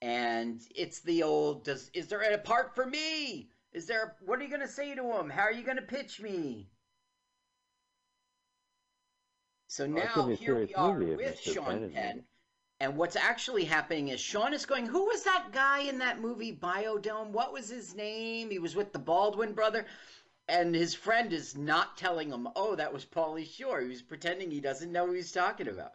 and 0.02 0.60
it's 0.74 1.00
the 1.00 1.22
old. 1.22 1.64
Does 1.64 1.90
is 1.94 2.08
there 2.08 2.22
a 2.22 2.38
part 2.38 2.74
for 2.74 2.86
me? 2.86 3.50
Is 3.72 3.86
there? 3.86 4.16
What 4.24 4.40
are 4.40 4.42
you 4.42 4.48
going 4.48 4.60
to 4.60 4.68
say 4.68 4.94
to 4.94 5.12
him? 5.12 5.30
How 5.30 5.42
are 5.42 5.52
you 5.52 5.62
going 5.62 5.76
to 5.76 5.82
pitch 5.82 6.20
me? 6.20 6.68
So 9.68 9.86
now 9.86 10.10
gonna 10.14 10.28
be 10.28 10.34
a 10.34 10.36
here 10.36 10.54
we 10.56 10.74
are 10.74 10.98
with 10.98 11.40
Sean 11.40 11.64
Penn 11.64 11.90
Penn, 11.90 12.24
and 12.80 12.96
what's 12.96 13.16
actually 13.16 13.64
happening 13.64 14.08
is 14.08 14.20
Sean 14.20 14.54
is 14.54 14.66
going. 14.66 14.86
Who 14.86 15.06
was 15.06 15.24
that 15.24 15.48
guy 15.52 15.80
in 15.80 15.98
that 15.98 16.20
movie 16.20 16.56
Biodome? 16.56 17.30
What 17.30 17.52
was 17.52 17.68
his 17.68 17.94
name? 17.94 18.50
He 18.50 18.58
was 18.58 18.76
with 18.76 18.92
the 18.92 18.98
Baldwin 18.98 19.52
brother 19.52 19.86
and 20.48 20.74
his 20.74 20.94
friend 20.94 21.32
is 21.32 21.56
not 21.56 21.96
telling 21.96 22.30
him, 22.30 22.48
"Oh, 22.54 22.74
that 22.76 22.92
was 22.92 23.04
Pauly 23.04 23.46
Shore." 23.46 23.80
He 23.80 23.88
was 23.88 24.02
pretending 24.02 24.50
he 24.50 24.60
doesn't 24.60 24.92
know 24.92 25.06
who 25.06 25.12
he's 25.14 25.32
talking 25.32 25.68
about. 25.68 25.92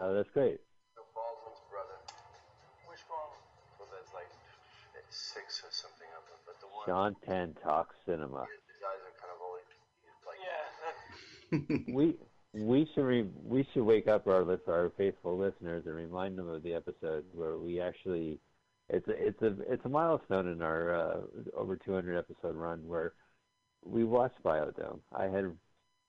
Viral 0.00 0.02
dog. 0.02 0.10
Oh, 0.10 0.14
that's 0.14 0.30
great. 0.30 0.60
The 0.96 1.02
Baldwin's 1.14 1.60
brother. 1.70 1.98
Which 2.88 3.00
one? 3.08 3.36
Well, 3.78 3.88
there's 3.92 4.12
like 4.14 4.30
six 5.10 5.62
or 5.64 5.70
something 5.70 6.08
of 6.16 6.24
them, 6.28 6.40
but 6.46 6.60
the 6.60 6.66
one. 6.66 6.84
Sean 6.86 7.16
Penn 7.26 7.54
talks 7.62 7.94
cinema. 8.06 8.46
His 8.48 8.80
eyes 8.80 9.00
are 9.04 9.16
kind 9.20 9.32
of 9.34 9.40
always 9.44 9.68
like. 10.24 10.40
Yeah. 10.40 11.92
we 11.94 12.16
we 12.52 12.88
should 12.94 13.04
re, 13.04 13.26
we 13.44 13.66
should 13.72 13.84
wake 13.84 14.08
up 14.08 14.26
our 14.26 14.42
lis- 14.42 14.68
our 14.68 14.90
faithful 14.96 15.36
listeners 15.38 15.84
and 15.86 15.94
remind 15.94 16.38
them 16.38 16.48
of 16.48 16.62
the 16.62 16.74
episode 16.74 17.24
where 17.32 17.58
we 17.58 17.80
actually 17.80 18.38
it's 18.88 19.06
a 19.08 19.12
it's 19.12 19.42
a 19.42 19.54
it's 19.72 19.84
a 19.84 19.88
milestone 19.88 20.48
in 20.48 20.62
our 20.62 20.94
uh, 20.94 21.20
over 21.56 21.76
200 21.76 22.18
episode 22.18 22.56
run 22.56 22.80
where 22.86 23.12
we 23.84 24.04
watched 24.04 24.42
Biodome. 24.42 25.00
I 25.16 25.24
had 25.24 25.52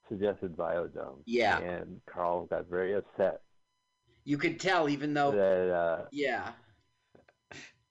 suggested 0.09 0.57
Biodome. 0.57 1.19
Yeah. 1.25 1.59
And 1.59 2.01
Carl 2.11 2.45
got 2.47 2.69
very 2.69 2.95
upset 2.95 3.41
You 4.23 4.37
could 4.37 4.59
tell, 4.59 4.87
even 4.89 5.13
though, 5.13 5.31
that 5.31 5.73
uh, 5.73 6.05
yeah, 6.11 6.51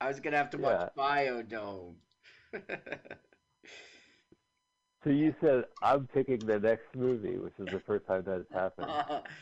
I 0.01 0.09
was 0.09 0.21
gonna 0.21 0.37
have 0.37 0.51
to 0.51 0.59
watch 0.59 0.91
Biodome. 0.97 1.95
so 5.05 5.11
you 5.11 5.35
said 5.41 5.65
I'm 5.83 6.07
picking 6.07 6.39
the 6.39 6.59
next 6.59 6.95
movie, 6.95 7.37
which 7.37 7.55
is 7.59 7.67
the 7.67 7.81
first 7.81 8.07
time 8.07 8.23
that 8.25 8.33
has 8.33 8.47
happened. 8.53 8.91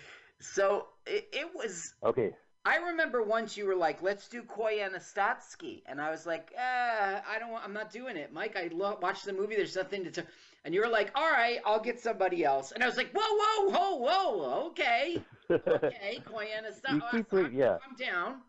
so 0.40 0.86
it, 1.06 1.28
it 1.32 1.54
was. 1.54 1.94
Okay. 2.02 2.32
I 2.64 2.76
remember 2.76 3.22
once 3.22 3.56
you 3.56 3.66
were 3.66 3.76
like, 3.76 4.02
"Let's 4.02 4.28
do 4.28 4.42
Koyaanisqatsi," 4.42 5.82
and 5.86 6.00
I 6.00 6.10
was 6.10 6.26
like, 6.26 6.52
eh, 6.56 7.20
"I 7.26 7.38
don't. 7.38 7.50
want 7.50 7.64
I'm 7.64 7.72
not 7.72 7.92
doing 7.92 8.16
it, 8.16 8.32
Mike. 8.32 8.56
I 8.56 8.68
lo- 8.72 8.98
watched 9.00 9.24
the 9.24 9.32
movie. 9.32 9.56
There's 9.56 9.76
nothing 9.76 10.04
to." 10.04 10.10
T-. 10.10 10.22
And 10.64 10.74
you 10.74 10.80
were 10.80 10.88
like, 10.88 11.10
"All 11.14 11.30
right, 11.30 11.60
I'll 11.64 11.80
get 11.80 11.98
somebody 12.00 12.44
else." 12.44 12.72
And 12.72 12.82
I 12.82 12.86
was 12.86 12.96
like, 12.96 13.12
"Whoa, 13.12 13.22
whoa, 13.22 13.70
whoa, 13.70 13.96
whoa, 13.96 14.66
okay, 14.68 15.24
okay, 15.68 16.22
Koyaanisqatsi. 16.26 16.92
You 16.94 17.00
keep 17.10 17.32
it- 17.34 17.52
yeah. 17.52 17.78
I'm 17.88 17.96
down." 17.96 18.42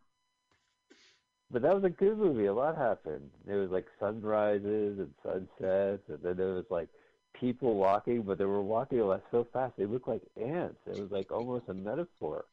But 1.52 1.62
that 1.64 1.74
was 1.76 1.84
a 1.84 1.90
good 1.90 2.18
movie. 2.18 2.46
A 2.46 2.54
lot 2.54 2.78
happened. 2.78 3.30
There 3.46 3.58
was 3.58 3.72
like 3.72 3.88
sunrises 4.00 5.00
and 5.00 5.14
sunsets, 5.24 6.04
and 6.10 6.22
then 6.24 6.38
there 6.38 6.54
was 6.54 6.66
like 6.70 6.90
people 7.34 7.76
walking, 7.76 8.24
but 8.24 8.38
they 8.38 8.46
were 8.46 8.62
walking 8.62 9.00
like 9.02 9.24
so 9.32 9.44
fast 9.54 9.76
they 9.78 9.86
looked 9.86 10.08
like 10.08 10.24
ants. 10.38 10.80
It 10.88 10.96
was 10.98 11.12
like 11.12 11.32
almost 11.32 11.70
a 11.70 11.74
metaphor. 11.74 12.46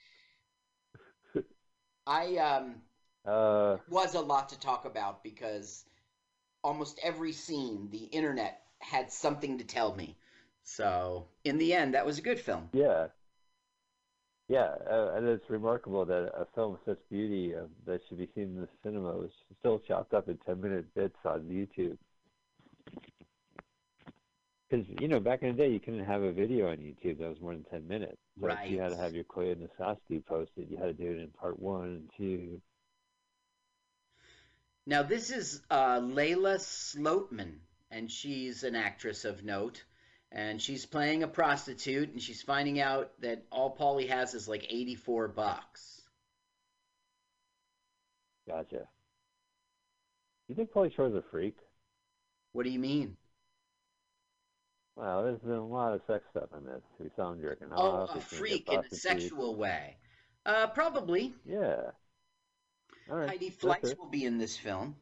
I 2.06 2.36
um 2.38 2.82
Uh, 3.24 3.78
was 3.88 4.14
a 4.14 4.20
lot 4.20 4.48
to 4.50 4.58
talk 4.60 4.84
about 4.84 5.22
because 5.22 5.86
almost 6.64 7.00
every 7.02 7.32
scene 7.32 7.88
the 7.90 8.04
internet 8.06 8.65
had 8.80 9.12
something 9.12 9.58
to 9.58 9.64
tell 9.64 9.94
me. 9.94 10.16
So 10.64 11.26
in 11.44 11.58
the 11.58 11.74
end, 11.74 11.94
that 11.94 12.06
was 12.06 12.18
a 12.18 12.22
good 12.22 12.40
film. 12.40 12.68
yeah, 12.72 13.08
yeah, 14.48 14.74
uh, 14.88 15.12
and 15.16 15.26
it's 15.26 15.48
remarkable 15.50 16.04
that 16.04 16.30
a 16.36 16.46
film 16.54 16.74
of 16.74 16.80
such 16.86 16.98
beauty 17.10 17.54
uh, 17.54 17.66
that 17.84 18.00
should 18.08 18.18
be 18.18 18.28
seen 18.34 18.44
in 18.44 18.60
the 18.60 18.68
cinema 18.82 19.12
was 19.12 19.30
still 19.58 19.80
chopped 19.80 20.14
up 20.14 20.28
in 20.28 20.38
ten-minute 20.46 20.94
bits 20.94 21.16
on 21.24 21.40
YouTube. 21.42 21.98
Because 24.68 24.86
you 25.00 25.08
know, 25.08 25.20
back 25.20 25.42
in 25.42 25.56
the 25.56 25.62
day, 25.62 25.70
you 25.70 25.80
couldn't 25.80 26.04
have 26.04 26.22
a 26.22 26.32
video 26.32 26.68
on 26.70 26.76
YouTube 26.76 27.18
that 27.18 27.28
was 27.28 27.40
more 27.40 27.52
than 27.52 27.64
ten 27.64 27.86
minutes. 27.88 28.18
So 28.40 28.48
if 28.48 28.70
you 28.70 28.80
had 28.80 28.90
to 28.90 28.96
have 28.96 29.14
your 29.14 29.24
Koyaanisqatsi 29.24 30.24
posted. 30.26 30.68
You 30.70 30.76
had 30.76 30.86
to 30.86 30.92
do 30.92 31.10
it 31.10 31.22
in 31.22 31.28
part 31.28 31.58
one 31.58 31.84
and 31.84 32.10
two. 32.16 32.60
Now 34.86 35.02
this 35.02 35.30
is 35.30 35.62
uh, 35.70 36.00
Layla 36.00 36.58
Slotman, 36.58 37.54
and 37.96 38.10
she's 38.10 38.62
an 38.62 38.76
actress 38.76 39.24
of 39.24 39.42
note, 39.42 39.82
and 40.30 40.60
she's 40.60 40.84
playing 40.84 41.22
a 41.22 41.28
prostitute, 41.28 42.10
and 42.10 42.20
she's 42.20 42.42
finding 42.42 42.78
out 42.78 43.10
that 43.22 43.44
all 43.50 43.74
Paulie 43.74 44.08
has 44.08 44.34
is 44.34 44.46
like 44.46 44.66
eighty-four 44.68 45.28
bucks. 45.28 46.02
Gotcha. 48.46 48.86
You 50.48 50.54
think 50.54 50.72
Pauly 50.72 50.94
Shore's 50.94 51.14
a 51.14 51.22
freak? 51.30 51.56
What 52.52 52.64
do 52.64 52.70
you 52.70 52.78
mean? 52.78 53.16
Well, 54.94 55.24
there's 55.24 55.40
been 55.40 55.52
a 55.52 55.66
lot 55.66 55.94
of 55.94 56.00
sex 56.06 56.24
stuff 56.30 56.50
in 56.56 56.64
this. 56.64 56.82
We 57.00 57.08
saw 57.16 57.32
him 57.32 57.40
jerking 57.40 57.68
Oh, 57.72 57.86
a 57.86 58.00
we've 58.14 58.22
seen 58.28 58.38
him 58.38 58.38
freak 58.38 58.72
in 58.72 58.80
a 58.80 58.94
sexual 58.94 59.56
way. 59.56 59.96
Uh, 60.44 60.68
probably. 60.68 61.34
Yeah. 61.44 61.90
All 63.10 63.16
right. 63.16 63.28
Heidi 63.28 63.50
Fleiss 63.50 63.98
will 63.98 64.08
be 64.08 64.24
in 64.24 64.38
this 64.38 64.56
film. 64.56 64.96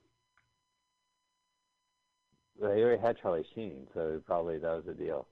He 2.58 2.64
already 2.64 3.00
had 3.00 3.16
Charlie 3.18 3.44
Sheen, 3.54 3.86
so 3.94 4.20
probably 4.26 4.58
that 4.58 4.76
was 4.76 4.84
the 4.86 4.94
deal. 4.94 5.28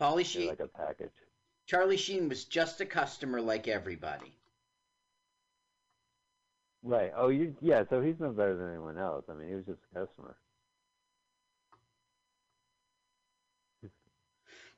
They're 0.00 0.24
Sheen, 0.24 0.48
like 0.48 0.60
a 0.60 0.66
package. 0.66 1.12
Charlie 1.66 1.96
Sheen 1.96 2.28
was 2.28 2.44
just 2.44 2.80
a 2.80 2.86
customer 2.86 3.40
like 3.40 3.68
everybody. 3.68 4.34
Right. 6.82 7.12
Oh, 7.16 7.28
you 7.28 7.54
yeah. 7.60 7.84
So 7.88 8.00
he's 8.00 8.18
no 8.20 8.30
better 8.32 8.56
than 8.56 8.68
anyone 8.70 8.98
else. 8.98 9.24
I 9.28 9.34
mean, 9.34 9.48
he 9.48 9.54
was 9.54 9.66
just 9.66 9.80
a 9.94 9.98
customer. 10.00 10.36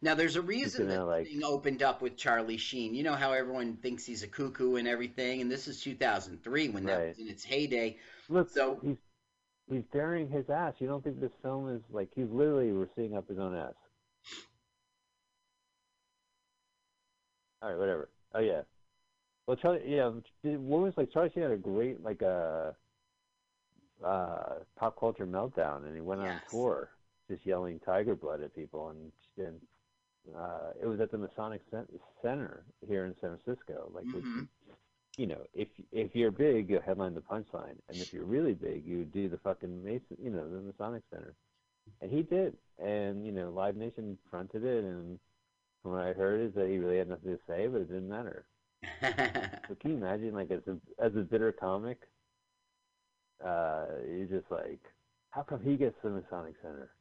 Now, 0.05 0.15
there's 0.17 0.35
a 0.35 0.43
reason 0.43 0.89
that 0.89 1.05
like- 1.05 1.29
thing 1.29 1.45
opened 1.45 1.83
up 1.83 2.03
with 2.03 2.17
Charlie 2.17 2.57
Sheen. 2.57 2.93
You 2.95 3.05
know 3.05 3.15
how 3.15 3.33
everyone 3.33 3.77
thinks 3.77 4.05
he's 4.05 4.25
a 4.25 4.29
cuckoo 4.29 4.75
and 4.75 4.89
everything, 4.89 5.41
and 5.41 5.51
this 5.51 5.69
is 5.69 5.81
2003 5.81 6.69
when 6.71 6.85
that 6.87 6.99
Right. 6.99 7.09
was 7.09 7.19
in 7.21 7.29
its 7.29 7.45
heyday. 7.45 7.99
Look, 8.29 8.51
So- 8.51 8.77
he's 8.81 8.97
he's 9.69 9.85
burying 9.93 10.29
his 10.29 10.51
ass. 10.51 10.75
You 10.81 10.89
don't 10.89 11.03
think 11.05 11.21
this 11.21 11.33
film 11.41 11.69
is 11.69 11.83
like 11.91 12.13
he's 12.15 12.29
literally 12.29 12.73
we're 12.73 12.89
seeing 12.97 13.17
up 13.17 13.29
his 13.29 13.39
own 13.39 13.55
ass? 13.55 13.75
All 17.63 17.71
right, 17.71 17.79
whatever. 17.79 18.09
Oh 18.35 18.41
yeah. 18.41 18.63
Well, 19.47 19.57
Charlie, 19.57 19.83
yeah, 19.87 20.09
what 20.43 20.81
was 20.83 20.97
like 20.97 21.13
Charlie 21.13 21.31
Sheen 21.31 21.45
had 21.45 21.53
a 21.53 21.57
great 21.57 22.03
like 22.03 22.23
a 22.23 22.75
uh, 24.05 24.55
pop 24.77 24.99
culture 24.99 25.27
meltdown, 25.27 25.85
and 25.85 25.95
he 25.95 26.01
went 26.01 26.21
on 26.23 26.41
tour 26.51 26.91
just 27.29 27.47
yelling 27.47 27.79
"Tiger 27.81 28.17
Blood" 28.17 28.41
at 28.43 28.53
people, 28.55 28.89
and, 28.89 29.13
and 29.39 29.61
uh, 30.37 30.71
it 30.81 30.87
was 30.87 31.01
at 31.01 31.11
the 31.11 31.19
Masonic 31.19 31.63
Center 32.23 32.65
here 32.87 33.07
in 33.07 33.15
San 33.21 33.39
Francisco. 33.39 33.91
Like, 33.95 34.07
Mhm. 34.07 34.49
you 35.17 35.27
know, 35.27 35.41
if 35.55 35.69
if 35.93 36.15
you're 36.15 36.31
big, 36.31 36.71
you 36.71 36.81
headline 36.81 37.15
the 37.15 37.21
punchline, 37.23 37.77
and 37.89 38.01
if 38.01 38.13
you're 38.13 38.25
really 38.25 38.55
big, 38.55 38.87
you 38.87 39.05
do 39.05 39.29
the 39.29 39.39
fucking 39.39 39.85
Mason, 39.85 40.17
you 40.23 40.31
know, 40.31 40.49
the 40.49 40.61
Masonic 40.61 41.03
Center, 41.11 41.35
and 42.01 42.11
he 42.11 42.23
did, 42.23 42.57
and 42.79 43.27
you 43.27 43.33
know, 43.33 43.51
Live 43.51 43.77
Nation 43.77 44.19
fronted 44.31 44.65
it, 44.65 44.85
and 44.85 45.19
from 45.83 45.93
what 45.93 46.03
I 46.03 46.13
heard 46.15 46.41
is 46.41 46.55
that 46.55 46.69
he 46.69 46.79
really 46.79 46.99
had 46.99 47.09
nothing 47.09 47.33
to 47.33 47.41
say, 47.49 47.67
but 47.69 47.83
it 47.83 47.89
didn't 47.89 48.09
matter. 48.09 48.47
So 49.69 49.75
can 49.77 49.93
you 49.93 49.97
imagine, 49.97 50.35
like, 50.35 50.51
as 50.53 50.63
a 50.69 50.79
as 51.05 51.15
a 51.17 51.23
bitter 51.23 51.53
comic, 51.53 51.99
uh, 53.45 53.87
you're 54.09 54.27
just 54.27 54.51
like, 54.51 54.81
how 55.31 55.43
come 55.43 55.63
he 55.63 55.77
gets 55.77 55.97
the 56.03 56.11
Masonic 56.11 56.55
Center? 56.63 56.93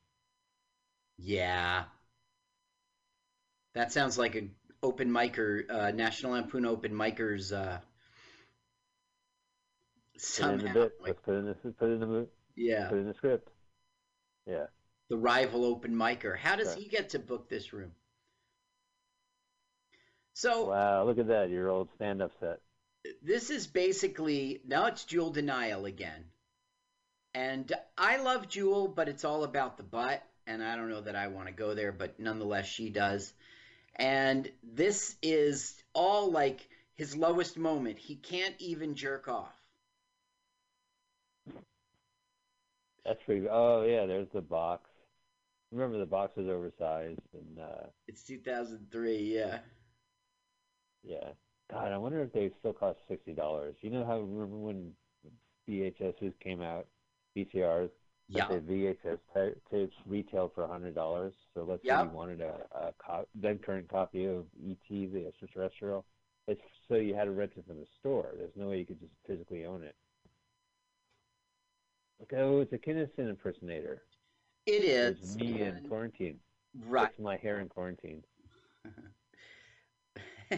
yeah. 1.18 1.86
That 3.74 3.92
sounds 3.92 4.18
like 4.18 4.36
an 4.36 4.52
open 4.84 5.10
micer, 5.10 5.70
uh, 5.70 5.92
National 5.92 6.34
Lampoon 6.34 6.66
open 6.66 6.92
micers. 6.94 7.52
Uh, 7.56 7.80
Put 10.38 10.50
it 10.50 10.54
in 10.54 10.64
the 10.64 10.68
somehow, 10.68 10.74
bit. 10.74 10.94
like, 11.00 11.08
Let's 11.08 11.20
put 11.22 11.36
it 11.36 11.38
in 11.40 11.46
the 11.46 11.54
put 11.74 11.90
in 11.90 12.00
the 12.00 12.28
yeah, 12.56 12.90
put 12.90 12.98
it 12.98 13.02
in 13.02 13.08
the 13.08 13.14
script. 13.14 13.50
Yeah. 14.46 14.66
the 15.10 15.18
rival 15.18 15.66
open 15.66 15.96
micer. 15.96 16.38
How 16.38 16.56
does 16.56 16.74
he 16.74 16.88
get 16.88 17.10
to 17.10 17.20
book 17.20 17.50
this 17.50 17.74
room? 17.74 17.92
So 20.34 20.70
Wow, 20.70 21.06
look 21.06 21.18
at 21.20 21.28
that, 21.28 21.50
your 21.50 21.70
old 21.70 21.90
stand-up 21.96 22.32
set. 22.40 22.60
this 23.22 23.50
is 23.50 23.68
basically 23.68 24.62
now 24.66 24.86
it's 24.88 25.06
Jewel 25.06 25.32
De'Nyle 25.34 25.88
again. 25.88 26.26
And 27.34 27.72
I 27.98 28.18
love 28.18 28.48
Jewel, 28.50 28.88
but 28.90 29.08
it's 29.08 29.24
all 29.24 29.44
about 29.44 29.78
the 29.78 29.84
butt, 29.84 30.22
and 30.46 30.62
I 30.64 30.76
don't 30.76 30.90
know 30.90 31.02
that 31.02 31.16
I 31.16 31.28
want 31.28 31.48
to 31.48 31.54
go 31.54 31.74
there, 31.76 31.92
but 31.92 32.20
nonetheless 32.20 32.68
she 32.68 32.90
does. 32.90 33.34
And 33.96 34.50
this 34.64 35.16
is 35.22 35.76
all 35.94 36.32
like 36.32 36.68
his 36.96 37.16
lowest 37.16 37.58
moment. 37.58 38.00
He 38.00 38.16
can't 38.16 38.56
even 38.60 38.96
jerk 38.96 39.28
off. 39.28 39.54
That's 43.06 43.20
pretty. 43.26 43.48
Oh 43.50 43.84
yeah, 43.84 44.06
there's 44.06 44.28
the 44.34 44.42
box. 44.42 44.89
Remember 45.72 45.98
the 45.98 46.06
box 46.06 46.36
was 46.36 46.48
oversized, 46.48 47.20
and 47.34 47.60
uh, 47.60 47.88
It's 48.08 48.24
2003, 48.24 49.18
yeah. 49.18 49.60
yeah. 51.04 51.30
God, 51.72 51.92
I 51.92 51.98
wonder 51.98 52.22
if 52.22 52.34
they 52.34 52.52
still 52.60 52.74
cost 52.74 53.00
sixty 53.08 53.34
dollars. 53.34 53.76
You 53.82 53.89
know 53.89 54.06
how 54.06 54.20
remember 54.20 54.58
when 54.58 54.92
VHSs 55.70 56.34
came 56.44 56.62
out, 56.62 56.88
VCRs, 57.38 57.89
Yeah. 58.34 58.48
the 58.48 58.60
VHS 58.60 59.20
ta- 59.34 59.60
tapes 59.70 59.96
retailed 60.06 60.52
for 60.56 60.66
hundred 60.68 60.96
dollars. 60.96 61.34
So 61.54 61.64
let's 61.68 61.84
say 61.84 61.90
you 62.04 62.10
wanted 62.10 62.42
a, 62.42 62.66
a 62.74 62.94
co- 63.06 63.28
then 63.36 63.58
current 63.60 63.90
copy 63.90 64.26
of 64.26 64.46
ET, 64.66 64.78
the 64.90 65.26
extraterrestrial. 65.28 66.06
It's 66.48 66.62
so 66.88 66.96
you 66.96 67.14
had 67.14 67.26
to 67.26 67.32
rent 67.32 67.52
it 67.58 67.66
from 67.68 67.80
the 67.80 67.88
store. 68.00 68.34
There's 68.38 68.56
no 68.56 68.70
way 68.70 68.80
you 68.80 68.86
could 68.86 69.00
just 69.00 69.14
physically 69.28 69.66
own 69.66 69.84
it. 69.84 69.96
Okay, 72.24 72.38
oh, 72.38 72.62
it's 72.62 72.72
a 72.74 72.78
Kinison 72.78 73.30
impersonator. 73.30 74.04
It 74.66 74.84
It's 74.86 75.36
me 75.36 75.62
in 75.62 75.82
quarantine. 75.90 76.40
right. 76.88 77.10
It's 77.10 77.20
my 77.20 77.38
hair 77.38 77.60
in 77.60 77.68
quarantine. 77.68 78.24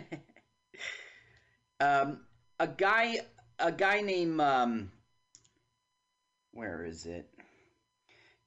um, 1.80 2.19
a 2.59 2.67
guy, 2.67 3.21
a 3.59 3.71
guy 3.71 4.01
named 4.01 4.39
um, 4.41 4.91
where 6.51 6.86
is 6.86 7.05
it? 7.05 7.30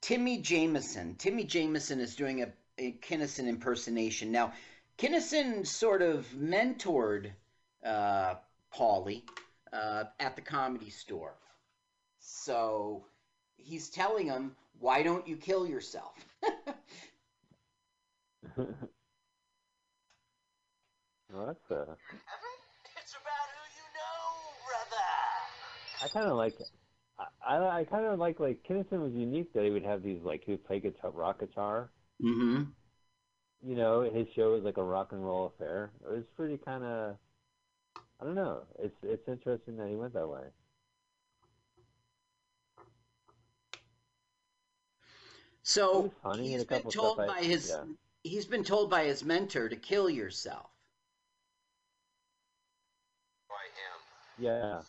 Timmy 0.01 0.37
Jameson. 0.37 1.15
Timmy 1.15 1.43
Jameson 1.43 1.99
is 1.99 2.15
doing 2.15 2.43
a, 2.43 2.53
a 2.77 2.93
Kinison 2.93 3.47
impersonation. 3.47 4.31
Now, 4.31 4.53
Kinison 4.97 5.65
sort 5.65 6.01
of 6.01 6.27
mentored 6.29 7.31
uh, 7.83 8.35
Paulie 8.73 9.23
uh, 9.73 10.05
at 10.19 10.35
the 10.35 10.41
comedy 10.41 10.89
store. 10.89 11.33
So 12.19 13.05
he's 13.57 13.89
telling 13.89 14.27
him, 14.27 14.55
"Why 14.79 15.03
don't 15.03 15.27
you 15.27 15.37
kill 15.37 15.67
yourself?" 15.67 16.13
well, 18.57 18.75
that's 21.45 21.71
uh, 21.71 21.85
It's 23.01 23.13
about 23.13 23.47
who 23.53 23.63
you 23.77 23.87
know, 23.95 24.21
brother. 24.67 25.07
I 26.03 26.07
kind 26.09 26.27
of 26.27 26.37
like. 26.37 26.55
I 26.59 26.86
I, 27.19 27.79
I 27.79 27.83
kind 27.85 28.05
of 28.05 28.19
like 28.19 28.39
like 28.39 28.63
Kinison 28.69 29.01
was 29.01 29.13
unique 29.13 29.53
that 29.53 29.63
he 29.63 29.71
would 29.71 29.83
have 29.83 30.03
these 30.03 30.21
like 30.23 30.43
he 30.45 30.51
would 30.51 30.65
play 30.65 30.79
guitar, 30.79 31.11
rock 31.11 31.39
guitar. 31.39 31.89
mm-hmm. 32.21 32.63
You 33.61 33.75
know, 33.75 34.01
his 34.01 34.27
show 34.35 34.53
was 34.53 34.63
like 34.63 34.77
a 34.77 34.83
rock 34.83 35.11
and 35.11 35.23
roll 35.23 35.47
affair. 35.47 35.91
It 36.05 36.11
was 36.11 36.23
pretty 36.35 36.57
kind 36.57 36.83
of. 36.83 37.17
I 38.19 38.25
don't 38.25 38.35
know. 38.35 38.63
It's 38.79 38.95
it's 39.03 39.27
interesting 39.27 39.77
that 39.77 39.89
he 39.89 39.95
went 39.95 40.13
that 40.13 40.27
way. 40.27 40.43
So 45.63 46.03
He's 46.03 46.11
funny 46.23 46.53
in 46.53 46.59
he's 46.59 46.63
been 46.65 46.83
told 46.89 47.17
stuff 47.17 47.19
I- 47.19 47.27
by 47.27 47.43
his 47.43 47.69
yeah. 47.69 47.83
he's 48.23 48.45
been 48.45 48.63
told 48.63 48.89
by 48.89 49.03
his 49.05 49.23
mentor 49.23 49.69
to 49.69 49.75
kill 49.75 50.09
yourself. 50.09 50.71
I 53.51 53.65
am. 53.93 54.43
Yeah. 54.43 54.81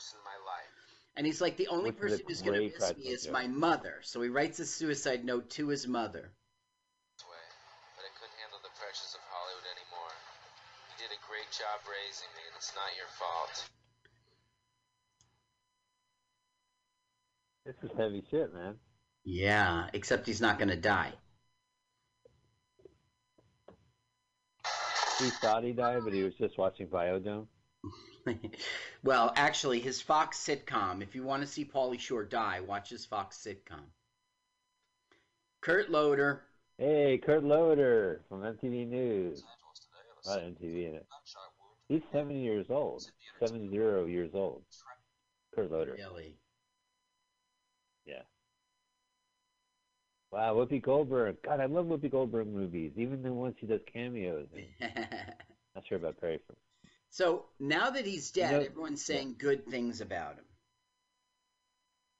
Person 0.00 0.16
in 0.16 0.24
my 0.24 0.40
life. 0.48 0.76
And 1.16 1.26
he's 1.26 1.40
like, 1.40 1.56
the 1.58 1.68
only 1.68 1.90
Which 1.90 2.00
person 2.00 2.24
who's 2.26 2.40
going 2.40 2.56
to 2.56 2.64
miss 2.72 2.96
me 2.96 3.12
is 3.12 3.24
joke. 3.24 3.32
my 3.32 3.46
mother. 3.46 4.00
So 4.02 4.22
he 4.22 4.30
writes 4.30 4.58
a 4.58 4.64
suicide 4.64 5.24
note 5.24 5.50
to 5.60 5.68
his 5.68 5.86
mother. 5.86 6.32
this 7.12 7.24
way, 7.28 7.44
but 7.96 8.04
I 8.08 8.12
couldn't 8.16 8.38
handle 8.40 8.60
the 8.64 8.72
pressures 8.80 9.12
of 9.12 9.20
Hollywood 9.28 9.68
anymore. 9.76 10.12
You 10.88 11.04
did 11.04 11.12
a 11.12 11.20
great 11.28 11.50
job 11.52 11.84
raising 11.84 12.32
me, 12.32 12.42
and 12.48 12.56
it's 12.56 12.72
not 12.74 12.88
your 12.96 13.10
fault. 13.20 13.68
This 17.66 17.76
is 17.90 17.96
heavy 17.98 18.24
shit, 18.30 18.54
man. 18.54 18.76
Yeah, 19.24 19.90
except 19.92 20.26
he's 20.26 20.40
not 20.40 20.58
going 20.58 20.70
to 20.70 20.80
die. 20.80 21.12
He 25.18 25.28
thought 25.28 25.62
he 25.62 25.72
died, 25.72 26.00
but 26.02 26.14
he 26.14 26.22
was 26.22 26.32
just 26.36 26.56
watching 26.56 26.86
Biodome. 26.86 27.46
well, 29.02 29.32
actually, 29.36 29.80
his 29.80 30.00
Fox 30.00 30.38
sitcom. 30.38 31.02
If 31.02 31.14
you 31.14 31.22
want 31.22 31.42
to 31.42 31.48
see 31.48 31.64
Pauly 31.64 31.98
Shore 31.98 32.24
die, 32.24 32.60
watch 32.60 32.90
his 32.90 33.04
Fox 33.04 33.44
sitcom. 33.46 33.84
Kurt 35.60 35.90
Loder. 35.90 36.42
Hey, 36.78 37.20
Kurt 37.24 37.44
Loder 37.44 38.22
from 38.28 38.40
MTV 38.40 38.88
News. 38.88 39.42
Los 39.44 39.44
Angeles 39.44 39.86
today, 39.86 40.24
A 40.24 40.28
lot 40.28 40.38
of 40.38 40.54
MTV 40.54 40.88
in 40.88 40.94
it. 40.96 41.06
He's 41.88 42.02
70 42.12 42.40
years 42.40 42.66
old. 42.70 43.04
70 43.44 43.66
years 43.66 44.30
old. 44.34 44.62
Kurt 45.54 45.70
Loder. 45.70 45.92
Really? 45.92 46.36
Yeah. 48.06 48.22
Wow, 50.30 50.54
Whoopi 50.54 50.80
Goldberg. 50.80 51.36
God, 51.42 51.60
I 51.60 51.66
love 51.66 51.86
Whoopi 51.86 52.10
Goldberg 52.10 52.46
movies, 52.46 52.92
even 52.96 53.22
the 53.22 53.32
ones 53.32 53.56
she 53.60 53.66
does 53.66 53.80
cameos 53.92 54.46
in. 54.54 54.66
Not 55.74 55.84
sure 55.88 55.98
about 55.98 56.20
Perry. 56.20 56.38
From. 56.46 56.56
So 57.10 57.46
now 57.58 57.90
that 57.90 58.06
he's 58.06 58.30
dead, 58.30 58.52
You 58.52 58.58
know- 58.58 58.64
everyone's 58.64 59.04
saying 59.04 59.36
good 59.38 59.66
things 59.66 60.00
about 60.00 60.36
him. 60.36 60.44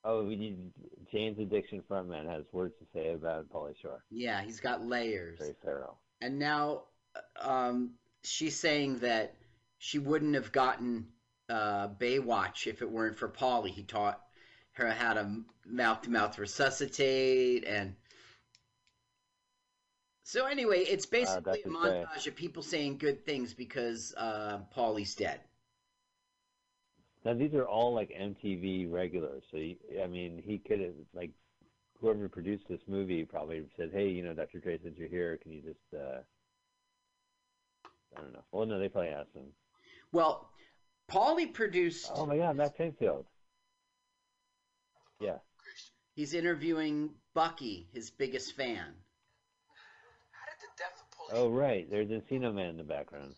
Oh, 0.02 0.24
we 0.24 0.34
need 0.36 0.72
Jane's 1.12 1.38
Addiction 1.38 1.82
frontman 1.82 2.26
has 2.26 2.44
words 2.52 2.74
to 2.78 2.86
say 2.94 3.12
about 3.12 3.50
Pauly 3.50 3.74
Shore. 3.80 4.02
Yeah, 4.10 4.40
he's 4.40 4.58
got 4.60 4.82
layers. 4.84 5.38
Very 5.38 5.54
thorough. 5.62 5.98
And 6.22 6.38
now 6.38 6.84
um, 7.38 7.92
she's 8.24 8.58
saying 8.58 9.00
that 9.00 9.34
she 9.78 9.98
wouldn't 9.98 10.34
have 10.34 10.52
gotten 10.52 11.06
uh, 11.50 11.88
Baywatch 11.88 12.66
if 12.66 12.80
it 12.80 12.90
weren't 12.90 13.18
for 13.18 13.28
Paulie. 13.28 13.70
He 13.70 13.82
taught 13.82 14.20
her 14.72 14.90
how 14.90 15.14
to 15.14 15.42
mouth 15.66 16.00
to 16.02 16.10
mouth 16.10 16.38
resuscitate. 16.38 17.64
And 17.66 17.94
so, 20.30 20.46
anyway, 20.46 20.80
it's 20.80 21.06
basically 21.06 21.38
a 21.38 21.40
that's 21.42 21.66
insane. 21.66 22.06
montage 22.06 22.26
of 22.26 22.36
people 22.36 22.62
saying 22.62 22.98
good 22.98 23.24
things 23.24 23.54
because 23.54 24.14
uh, 24.16 24.58
Paulie's 24.76 25.14
dead. 25.14 25.40
Now 27.24 27.34
these 27.34 27.52
are 27.52 27.66
all 27.66 27.92
like 27.94 28.10
MTV 28.10 28.90
regulars. 28.90 29.42
So 29.50 29.58
I 29.58 30.06
mean, 30.06 30.42
he 30.44 30.58
could 30.58 30.80
have 30.80 30.94
like 31.12 31.32
whoever 32.00 32.28
produced 32.28 32.64
this 32.68 32.80
movie 32.88 33.24
probably 33.24 33.66
said, 33.76 33.90
"Hey, 33.92 34.08
you 34.08 34.22
know, 34.22 34.32
Dr. 34.32 34.58
Dre, 34.58 34.78
since 34.82 34.96
you're 34.96 35.08
here, 35.08 35.38
can 35.42 35.52
you 35.52 35.60
just 35.60 35.94
uh 35.94 36.20
I 38.16 38.20
don't 38.20 38.32
know. 38.32 38.44
Well, 38.52 38.66
no, 38.66 38.78
they 38.78 38.88
probably 38.88 39.10
asked 39.10 39.34
him. 39.34 39.52
Well, 40.12 40.50
Paulie 41.10 41.52
produced. 41.52 42.10
Oh 42.14 42.26
my 42.26 42.36
God, 42.36 42.56
Matt 42.56 42.76
Pinfield. 42.76 43.24
Yeah. 45.20 45.36
He's 46.14 46.34
interviewing 46.34 47.10
Bucky, 47.34 47.88
his 47.92 48.10
biggest 48.10 48.56
fan. 48.56 48.76
How 48.76 50.44
did 50.46 50.58
the 50.60 50.72
death 50.76 51.00
of 51.00 51.10
police? 51.12 51.19
Oh 51.32 51.48
right, 51.50 51.88
there's 51.90 52.08
Encino 52.08 52.52
Man 52.52 52.70
in 52.70 52.76
the 52.76 52.82
background. 52.84 53.34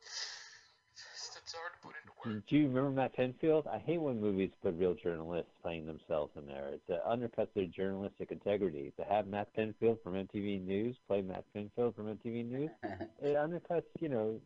It's, 0.00 1.36
it's 1.42 1.54
hard 1.54 1.72
to 1.72 1.86
put 1.86 1.94
into 2.02 2.12
words. 2.24 2.44
Do 2.48 2.56
you 2.56 2.68
remember 2.68 2.90
Matt 2.90 3.16
Pinfield? 3.16 3.66
I 3.66 3.78
hate 3.78 4.00
when 4.00 4.20
movies 4.20 4.50
put 4.62 4.74
real 4.78 4.94
journalists 4.94 5.50
playing 5.62 5.86
themselves 5.86 6.32
in 6.36 6.46
there. 6.46 6.70
It 6.74 6.82
uh, 6.90 7.08
undercuts 7.08 7.48
their 7.54 7.66
journalistic 7.66 8.30
integrity. 8.30 8.92
To 8.98 9.04
have 9.04 9.26
Matt 9.26 9.48
Pinfield 9.56 10.02
from 10.02 10.14
MTV 10.14 10.64
News 10.64 10.96
play 11.06 11.22
Matt 11.22 11.44
Pinfield 11.54 11.94
from 11.94 12.06
MTV 12.06 12.48
News, 12.50 12.70
it 12.82 13.36
undercuts, 13.36 13.84
you 14.00 14.08
know, 14.08 14.40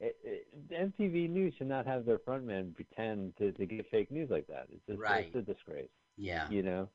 it, 0.00 0.16
it, 0.24 0.46
MTV 0.70 1.28
News 1.28 1.54
should 1.58 1.68
not 1.68 1.86
have 1.86 2.06
their 2.06 2.18
frontman 2.18 2.74
pretend 2.74 3.36
to, 3.36 3.52
to 3.52 3.66
get 3.66 3.90
fake 3.90 4.10
news 4.10 4.30
like 4.30 4.46
that. 4.46 4.68
It's 4.72 4.86
just 4.86 4.98
Right. 4.98 5.26
it's 5.26 5.36
a 5.36 5.52
disgrace, 5.52 5.90
yeah. 6.16 6.48
you 6.48 6.62
know. 6.62 6.88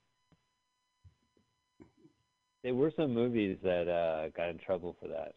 There 2.66 2.74
were 2.74 2.92
some 2.98 3.14
movies 3.14 3.60
that 3.62 3.88
uh, 3.88 4.30
got 4.30 4.50
in 4.50 4.58
trouble 4.58 4.98
for 5.00 5.08
that. 5.10 5.36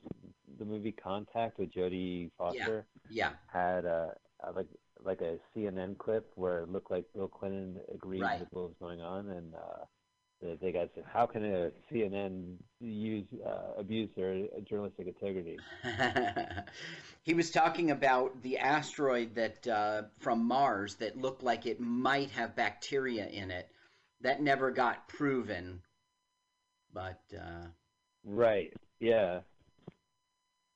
The 0.59 0.65
movie 0.65 0.93
Contact 0.93 1.59
with 1.59 1.71
Jodie 1.71 2.31
Foster 2.39 2.87
Yeah. 3.11 3.33
had 3.49 3.85
a, 3.85 4.15
a 4.45 4.53
like 4.53 4.67
like 5.05 5.21
a 5.21 5.37
CNN 5.55 5.99
clip 5.99 6.33
where 6.37 6.61
it 6.61 6.71
looked 6.71 6.91
like 6.91 7.05
Bill 7.15 7.29
Clinton 7.29 7.77
agreed 7.95 8.23
Right. 8.23 8.41
with 8.41 8.49
what 8.53 8.65
was 8.69 8.75
going 8.81 9.03
on, 9.03 9.29
and 9.29 9.55
uh, 9.55 10.71
got 10.73 10.89
said, 10.95 11.05
how 11.13 11.27
can 11.27 11.45
a 11.45 11.71
CNN 11.93 12.57
use 12.81 13.27
uh, 13.47 13.79
abuse 13.79 14.09
their 14.17 14.47
journalistic 14.67 15.07
integrity? 15.09 15.59
he 17.25 17.35
was 17.35 17.51
talking 17.51 17.91
about 17.91 18.43
the 18.43 18.59
asteroid 18.59 19.35
that 19.35 19.69
uh, 19.69 20.03
from 20.19 20.47
Mars 20.47 20.95
that 20.97 21.19
looked 21.19 21.43
like 21.43 21.67
it 21.67 21.79
might 21.79 22.31
have 22.31 22.57
bacteria 22.57 23.27
in 23.27 23.51
it. 23.51 23.69
That 24.23 24.43
never 24.43 24.71
got 24.71 25.09
proven, 25.09 25.83
but 26.93 27.21
uh, 27.37 27.67
Right? 28.25 28.73
Yeah. 29.01 29.41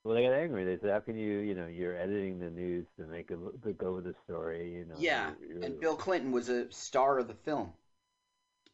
Well, 0.04 0.14
they 0.16 0.22
got 0.24 0.32
angry. 0.32 0.64
They 0.64 0.78
said, 0.80 0.90
"How 0.90 1.00
can 1.00 1.16
you, 1.16 1.38
you 1.38 1.54
know, 1.54 1.66
you're 1.66 1.96
editing 1.96 2.38
the 2.40 2.50
news 2.50 2.86
to 2.98 3.06
make 3.06 3.30
look- 3.30 3.62
to 3.62 3.72
go 3.72 3.94
with 3.94 4.04
the 4.04 4.14
story, 4.24 4.72
you 4.72 4.84
know?" 4.84 4.94
yeah. 4.98 5.32
you're- 5.40 5.54
you're- 5.54 5.66
And 5.66 5.80
Bill 5.80 5.96
Clinton 5.96 6.32
was 6.32 6.48
a 6.48 6.70
star 6.72 7.18
of 7.18 7.28
the 7.28 7.34
film. 7.34 7.72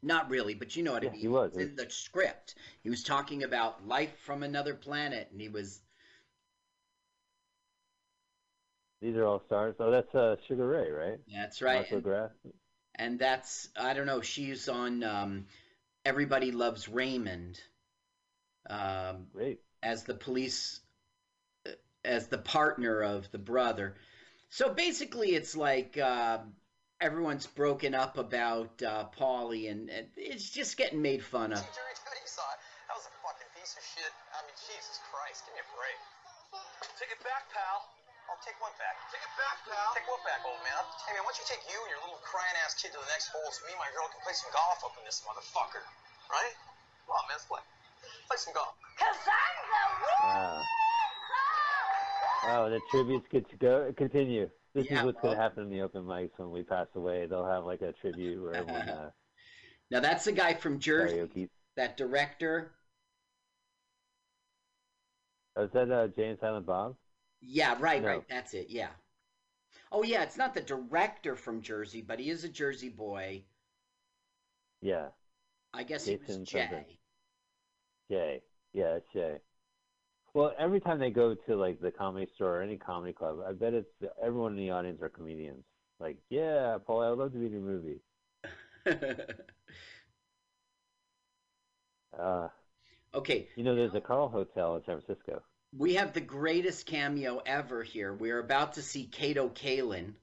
Not 0.01 0.31
really, 0.31 0.55
but 0.55 0.77
you 0.77 0.83
know 0.85 0.93
what 0.93 1.03
I 1.03 1.07
Yeah, 1.07 1.13
mean. 1.13 1.21
he 1.21 1.29
was. 1.29 1.57
In 1.57 1.75
the 1.75 1.91
script. 1.91 2.55
He 2.83 2.89
was 2.89 3.03
talking 3.03 3.43
about 3.43 3.87
life 3.87 4.17
from 4.21 4.43
another 4.43 4.75
planet, 4.75 5.29
and 5.33 5.41
he 5.41 5.49
was 5.49 5.83
These 9.01 9.17
are 9.17 9.25
all 9.25 9.41
stars. 9.47 9.77
Oh, 9.79 9.91
that's 9.91 10.13
uh, 10.15 10.37
Sugar 10.49 10.67
Ray, 10.67 10.91
right? 10.91 11.19
that's 11.33 11.63
right. 11.63 11.91
Mark 11.93 12.33
And, 12.45 12.53
and 12.97 13.19
that's 13.19 13.69
I 13.77 13.95
don't 13.95 14.07
know. 14.07 14.21
She's 14.23 14.69
on 14.69 15.05
um, 15.05 15.47
Everybody 16.05 16.53
Loves 16.53 16.89
Raymond. 16.89 17.61
Um, 18.69 19.29
Great. 19.33 19.61
as 19.83 20.05
the 20.05 20.15
police 20.15 20.81
as 22.05 22.29
the 22.29 22.37
partner 22.39 23.03
of 23.03 23.31
the 23.31 23.39
brother 23.39 23.97
so 24.51 24.73
basically 24.73 25.35
it's 25.35 25.57
like 25.57 25.97
uh, 25.97 26.39
everyone's 27.01 27.47
broken 27.47 27.95
up 27.95 28.19
about 28.19 28.83
uh, 28.83 29.07
Paulie 29.19 29.71
and, 29.71 29.89
and 29.89 30.09
it's 30.17 30.51
just 30.51 30.77
getting 30.77 31.03
made 31.03 31.23
fun 31.23 31.53
of 31.53 31.59
See, 31.59 31.65
jury 31.65 31.95
duty 31.95 32.27
saw 32.27 32.43
it. 32.53 32.61
That 32.89 32.97
was 32.97 33.07
a 33.07 33.15
fucking 33.21 33.51
piece 33.57 33.77
of 33.77 33.85
shit. 33.85 34.13
I 34.33 34.41
mean, 34.49 34.57
Jesus 34.57 35.01
Christ, 35.13 35.45
give 35.47 35.55
me 35.55 35.61
a 35.61 35.69
break. 35.77 35.99
Take 36.99 37.13
it 37.13 37.23
back, 37.23 37.53
pal. 37.53 37.98
I'll 38.29 38.41
take 38.45 38.61
one 38.61 38.77
back? 38.77 38.97
Take 39.09 39.25
it 39.25 39.35
back, 39.41 39.57
pal. 39.65 39.97
Take 39.97 40.05
what 40.05 40.21
back, 40.21 40.45
old 40.45 40.61
man? 40.61 40.85
Hey, 41.09 41.17
man, 41.17 41.25
why 41.25 41.33
don't 41.33 41.41
you 41.41 41.49
take 41.49 41.65
you 41.65 41.81
and 41.81 41.89
your 41.89 42.03
little 42.05 42.21
crying 42.21 42.53
ass 42.61 42.77
kid 42.77 42.93
to 42.93 43.01
the 43.01 43.09
next 43.09 43.33
hole 43.33 43.49
so 43.49 43.65
me 43.65 43.73
and 43.73 43.81
my 43.81 43.89
girl 43.97 44.05
can 44.13 44.21
play 44.21 44.37
some 44.37 44.53
golf 44.53 44.85
up 44.85 44.93
in 45.01 45.05
this 45.09 45.25
motherfucker? 45.25 45.81
Right? 46.29 46.53
Come 47.09 47.17
on, 47.17 47.25
man, 47.25 47.41
let's 47.41 47.49
play. 47.49 47.65
Play 48.29 48.37
some 48.37 48.53
golf. 48.53 48.77
Cause 49.01 49.17
I'm 49.25 49.57
the 49.65 50.13
Wow. 50.29 50.61
Oh, 52.45 52.71
the 52.71 52.81
tributes 52.93 53.27
get 53.33 53.49
to 53.49 53.57
go 53.57 53.93
continue. 53.97 54.49
This 54.75 54.87
Yeah, 54.87 55.01
is 55.01 55.05
what's 55.09 55.21
gonna 55.21 55.37
happen 55.37 55.65
in 55.65 55.71
the 55.71 55.81
open 55.81 56.05
mics 56.05 56.37
when 56.37 56.51
we 56.51 56.63
pass 56.63 56.87
away. 56.95 57.27
They'll 57.27 57.49
have 57.49 57.65
like 57.65 57.81
a 57.81 57.93
tribute 57.93 58.43
where 58.43 58.55
everyone 58.55 58.89
uh, 58.89 59.11
now 59.91 60.01
that's 60.01 60.25
the 60.25 60.33
guy 60.33 60.53
from 60.55 60.79
Jersey 60.79 61.17
karaoke. 61.17 61.49
that 61.77 61.97
director 61.97 62.73
Oh, 65.57 65.65
is 65.65 65.71
that 65.73 65.91
uh, 65.91 66.07
Jay 66.09 66.29
and 66.29 66.39
Silent 66.39 66.67
Bob? 66.67 66.95
Yeah 67.41 67.77
right 67.81 68.03
No. 68.03 68.09
right 68.09 68.23
that's 68.29 68.55
it 68.55 68.67
yeah 68.71 68.89
oh 69.93 70.03
yeah 70.03 70.23
it's 70.23 70.39
not 70.39 70.55
the 70.55 70.63
director 70.63 71.37
from 71.37 71.61
Jersey 71.61 72.01
but 72.01 72.19
he 72.19 72.31
is 72.31 72.43
a 72.45 72.49
Jersey 72.49 72.89
boy 72.89 73.45
Yeah, 74.81 75.09
I 75.73 75.83
guess 75.85 76.05
he 76.05 76.17
was 76.17 76.37
Jay 76.45 76.69
something. 76.69 76.85
Jay. 78.11 78.43
Yeah, 78.73 78.97
it's 78.97 79.07
Jay. 79.13 79.39
Well, 80.35 80.55
every 80.59 80.81
time 80.81 80.99
they 80.99 81.11
go 81.11 81.35
to 81.35 81.57
like 81.57 81.81
the 81.81 81.91
comedy 81.91 82.27
store 82.35 82.59
or 82.59 82.63
any 82.63 82.77
comedy 82.79 83.13
club, 83.13 83.39
I 83.47 83.53
bet 83.53 83.75
it's 83.75 83.91
everyone 84.23 84.53
in 84.53 84.59
the 84.59 84.71
audience 84.71 85.03
are 85.03 85.09
comedians. 85.09 85.65
Like, 86.01 86.19
yeah, 86.31 86.79
Paul, 86.87 87.03
I 87.03 87.11
would 87.11 87.19
love 87.19 87.33
to 87.33 87.39
be 87.39 87.47
in 87.47 87.53
your 87.53 87.61
movie. 87.63 88.01
Uh, 92.19 92.49
okay 93.15 93.49
you 93.57 93.63
know, 93.65 93.75
there's 93.75 93.95
a 93.95 94.01
Carl 94.01 94.29
Hotel 94.29 94.77
in 94.77 94.83
San 94.85 95.01
Francisco. 95.01 95.43
We 95.73 95.95
have 95.95 96.13
the 96.15 96.21
greatest 96.21 96.87
cameo 96.87 97.39
ever 97.45 97.83
here. 97.83 98.13
We're 98.15 98.39
about 98.39 98.75
to 98.75 98.83
see 98.83 99.07
Kato 99.07 99.49
Kaelin, 99.49 100.15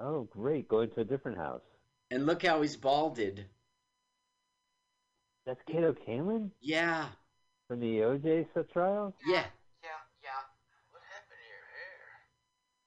Oh, 0.00 0.24
great! 0.30 0.68
Going 0.68 0.90
to 0.90 1.00
a 1.00 1.04
different 1.04 1.38
house. 1.38 1.62
and 2.10 2.24
look 2.26 2.44
how 2.44 2.62
he's 2.62 2.76
balded. 2.76 3.46
That's 5.44 5.60
Kato 5.66 5.92
Kaelin 5.92 6.50
Yeah, 6.60 7.08
from 7.66 7.80
the 7.80 7.98
OJ 8.00 8.46
trial. 8.72 9.14
yeah. 9.26 9.44
Yeah, 9.82 10.00
yeah. 10.22 10.40
What 10.92 11.02
happened 11.10 11.38
to 11.40 11.48
your 11.48 11.66
hair? 11.74 12.00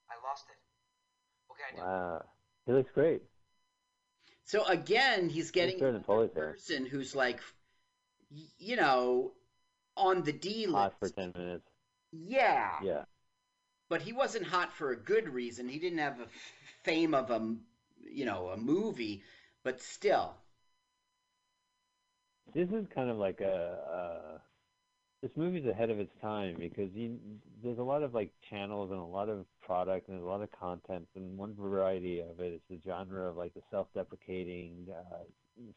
I 0.10 0.28
lost 0.28 0.46
it. 0.50 1.52
Okay, 1.52 1.64
I 1.74 1.76
do. 1.76 1.82
Wow, 1.82 2.26
he 2.68 2.72
looks 2.74 2.92
great. 2.94 3.22
So 4.46 4.64
again, 4.66 5.28
he's 5.30 5.52
getting 5.52 5.80
better 5.80 5.92
than 5.94 5.96
another 5.96 6.06
Foley's 6.06 6.32
person 6.32 6.86
who's 6.86 7.14
like, 7.16 7.40
you 8.58 8.76
know, 8.78 9.34
on 10.02 10.24
the 10.24 10.34
D 10.34 10.66
Hot 10.74 10.94
for 11.00 11.08
list. 11.08 11.16
ten 11.16 11.32
minutes. 11.36 11.68
Yeah, 12.12 12.80
Yeah. 12.80 13.06
but 13.90 14.02
he 14.02 14.12
wasn't 14.14 14.48
hot 14.48 14.74
for 14.74 14.92
a 14.92 14.98
good 14.98 15.30
reason. 15.30 15.70
He 15.70 15.80
didn't 15.80 16.00
have 16.00 16.20
a 16.20 16.28
fame 16.84 17.14
of 17.14 17.30
a, 17.30 17.56
you 18.10 18.26
know, 18.26 18.50
a 18.50 18.58
movie, 18.58 19.24
but 19.64 19.82
still. 19.82 20.36
This 22.54 22.70
is 22.70 22.86
kind 22.94 23.10
of 23.10 23.18
like 23.18 23.42
a. 23.42 23.56
Uh, 24.36 24.38
this 25.22 25.32
movie's 25.38 25.66
ahead 25.68 25.90
of 25.92 26.00
its 26.00 26.12
time 26.22 26.56
because 26.60 26.90
you, 26.94 27.18
there's 27.64 27.78
a 27.80 27.84
lot 27.84 28.04
of 28.04 28.14
like 28.14 28.32
channels 28.50 28.92
and 28.92 29.00
a 29.00 29.04
lot 29.06 29.30
of 29.30 29.46
product 29.62 30.10
and 30.10 30.20
a 30.22 30.26
lot 30.26 30.42
of 30.42 30.50
content 30.52 31.08
and 31.16 31.38
one 31.38 31.56
variety 31.56 32.20
of 32.22 32.40
it 32.40 32.54
is 32.54 32.62
the 32.70 32.80
genre 32.86 33.30
of 33.30 33.38
like 33.38 33.54
the 33.54 33.62
self-deprecating 33.72 34.88
uh, 34.92 35.18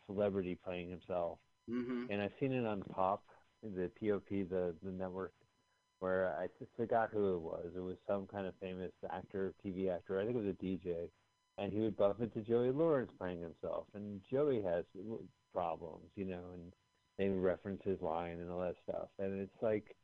celebrity 0.07 0.59
playing 0.64 0.91
himself. 0.91 1.39
Mm-hmm. 1.70 2.07
and 2.11 2.22
I've 2.22 2.33
seen 2.41 2.53
it 2.53 2.66
on 2.66 2.83
Pop, 2.85 3.22
the 3.65 3.91
POP, 4.01 4.29
the 4.29 4.75
the 4.83 4.91
network, 4.91 5.33
where 6.01 6.37
I 6.39 6.49
just 6.59 6.71
forgot 6.77 7.11
who 7.12 7.35
it 7.35 7.41
was. 7.41 7.67
It 7.77 7.81
was 7.81 7.97
some 8.07 8.27
kind 8.27 8.47
of 8.47 8.55
famous 8.61 8.93
actor, 9.11 9.55
TV 9.65 9.95
actor. 9.95 10.21
I 10.21 10.25
think 10.25 10.37
it 10.37 10.45
was 10.45 10.55
a 10.55 10.65
DJ, 10.65 11.09
and 11.59 11.73
he 11.73 11.81
would 11.81 11.97
bump 11.97 12.21
into 12.21 12.41
Joey 12.41 12.71
Lawrence 12.71 13.12
playing 13.19 13.41
himself, 13.41 13.87
and 13.95 14.21
Joey 14.31 14.62
has 14.62 14.85
problems, 15.53 16.11
you 16.17 16.27
know, 16.27 16.43
and 16.53 16.73
they 17.17 17.29
reference 17.29 17.81
his 17.85 18.01
line 18.01 18.41
and 18.41 18.51
all 18.51 18.61
that 18.61 18.77
stuff, 18.89 19.09
and 19.19 19.41
it's 19.41 19.62
like, 19.62 19.97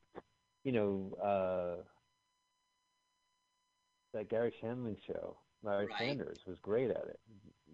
you 0.65 0.73
know, 0.73 1.13
uh, 1.23 1.83
that 4.15 4.29
Garry 4.29 4.53
Shandling 4.63 4.97
show. 5.07 5.37
Larry 5.63 5.91
Right. 5.91 5.97
Sanders 5.99 6.41
was 6.47 6.59
great 6.61 6.91
at 6.91 7.07
it. 7.07 7.21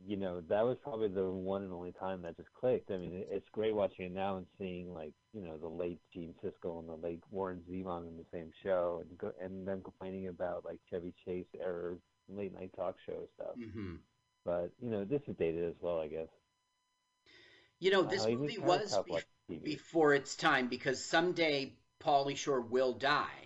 You 0.07 0.17
know, 0.17 0.41
that 0.43 0.65
was 0.65 0.79
probably 0.83 1.09
the 1.09 1.31
one 1.31 1.63
and 1.63 1.73
only 1.73 1.93
time 1.93 2.23
that 2.23 2.37
just 2.37 2.53
clicked. 2.55 2.91
I 2.91 2.99
mean, 2.99 3.25
it's 3.29 3.49
great 3.51 3.75
watching 3.75 4.07
it 4.07 4.13
now 4.13 4.37
and 4.37 4.47
seeing 4.59 4.93
like, 4.95 5.13
you 5.33 5.43
know, 5.43 5.57
the 5.59 5.69
late 5.69 6.01
Gene 6.13 6.35
Siskel 6.43 6.79
and 6.81 6.89
the 6.89 6.95
late 6.97 7.23
Warren 7.31 7.63
Zevon 7.71 8.07
in 8.07 8.17
the 8.17 8.25
same 8.33 8.51
show, 8.63 9.03
and 9.03 9.19
go, 9.19 9.33
and 9.41 9.67
them 9.67 9.83
complaining 9.83 10.29
about 10.29 10.65
like 10.65 10.79
Chevy 10.91 11.15
Chase 11.25 11.47
era 11.61 11.97
late 12.29 12.55
night 12.55 12.71
talk 12.77 12.97
show 13.07 13.27
stuff. 13.35 13.57
hmm 13.57 13.97
But 14.45 14.73
you 14.81 14.91
know, 14.91 15.05
this 15.05 15.23
is 15.29 15.37
dated 15.37 15.65
as 15.65 15.77
well, 15.81 16.01
I 16.01 16.09
guess. 16.09 16.29
You 17.79 17.91
know, 17.91 18.05
this 18.05 18.29
even 18.29 18.53
movie 18.53 18.59
was 18.59 18.99
be- 18.99 19.25
before 19.63 20.13
its 20.15 20.37
time 20.37 20.69
because 20.69 21.03
someday 21.03 21.75
Pauly 22.01 22.37
Shore 22.37 22.61
will 22.61 22.93
die. 22.93 23.46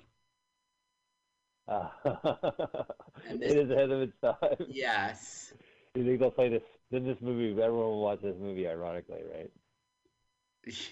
Uh, 1.70 1.88
this- 3.38 3.52
is 3.52 3.70
ahead 3.70 3.90
of 3.90 4.02
its 4.02 4.12
time. 4.20 4.66
Yes. 4.68 5.52
You 5.96 6.04
think 6.04 6.20
they'll 6.20 6.30
play 6.30 6.48
this? 6.48 6.62
Then 6.92 7.02
this 7.04 7.16
movie, 7.20 7.50
everyone 7.60 7.86
will 7.86 8.00
watch 8.02 8.20
this 8.22 8.36
movie, 8.40 8.68
ironically, 8.68 9.22
right? 9.34 9.50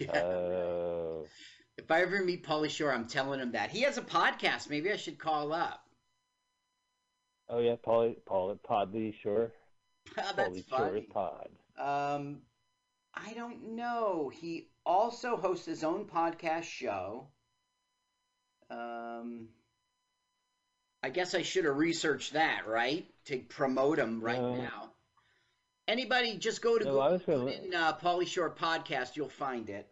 Yeah. 0.01 0.19
Oh, 0.19 1.25
if 1.77 1.89
I 1.89 2.03
ever 2.03 2.25
meet 2.25 2.45
Pauly 2.45 2.69
Shore, 2.69 2.93
I'm 2.93 3.07
telling 3.07 3.39
him 3.39 3.53
that. 3.53 3.71
He 3.71 3.83
has 3.83 3.97
a 3.97 4.03
podcast. 4.03 4.69
Maybe 4.69 4.91
I 4.91 4.97
should 4.97 5.17
call 5.19 5.53
up. 5.53 5.85
oh 7.49 7.61
yeah, 7.61 7.77
Paul, 7.81 8.13
Paul, 8.27 8.59
Podly 8.69 9.15
Shore, 9.23 9.53
Oh, 10.19 10.23
that's 10.37 10.57
Shore's 10.57 10.65
funny. 10.69 11.01
Pod. 11.03 11.49
Um, 11.79 12.39
I 13.15 13.35
don't 13.35 13.77
know. 13.77 14.33
He 14.35 14.71
also 14.85 15.37
hosts 15.37 15.67
his 15.67 15.85
own 15.85 16.07
podcast 16.07 16.65
show. 16.65 17.29
Um, 18.69 19.49
I 21.03 21.11
guess 21.11 21.35
I 21.35 21.43
should 21.43 21.65
have 21.65 21.77
researched 21.77 22.33
that, 22.33 22.67
right? 22.67 23.07
To 23.27 23.39
promote 23.39 23.99
him 23.99 24.21
right 24.21 24.41
No. 24.41 24.57
now. 24.57 24.91
Anybody, 25.87 26.37
just 26.37 26.61
go 26.61 26.79
to 26.79 26.85
No, 26.85 27.19
Google 27.19 27.47
gonna- 27.47 27.51
in 27.51 27.75
uh, 27.75 27.97
Pauly 27.99 28.27
Shore 28.27 28.51
podcast. 28.51 29.17
You'll 29.17 29.29
find 29.29 29.71
it. 29.71 29.87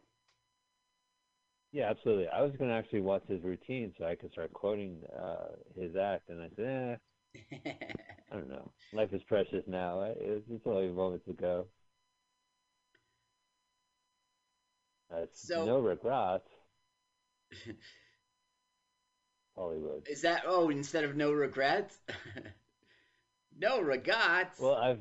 Yeah, 1.73 1.91
absolutely. 1.91 2.29
I 2.29 2.43
was 2.43 2.53
going 2.57 2.71
to 2.71 2.77
actually 2.77 3.01
watch 3.03 3.23
his 3.29 3.43
routine 3.43 3.93
so 3.99 4.05
I 4.05 4.15
could 4.15 4.33
start 4.33 4.53
quoting 4.53 5.03
uh, 5.19 5.49
his 5.79 5.95
act, 5.97 6.29
and 6.29 6.43
I 6.43 6.49
said, 6.57 7.01
eh, 7.35 7.71
I 8.33 8.35
don't 8.37 8.49
know. 8.49 8.71
Life 8.93 9.13
is 9.13 9.23
precious 9.25 9.65
now. 9.67 10.03
It's, 10.03 10.47
it's 10.51 10.67
only 10.67 10.89
moments 10.89 11.29
ago. 11.29 11.67
That's 15.11 15.47
So- 15.47 15.65
no 15.65 15.79
regrets. 15.81 16.49
Hollywood. 19.57 20.07
Is 20.09 20.23
that 20.23 20.43
oh 20.47 20.69
instead 20.69 21.05
of 21.05 21.17
no 21.17 21.33
regrets? 21.33 21.99
no 23.59 23.81
regrets. 23.81 24.61
Well, 24.61 24.75
I've 24.75 25.01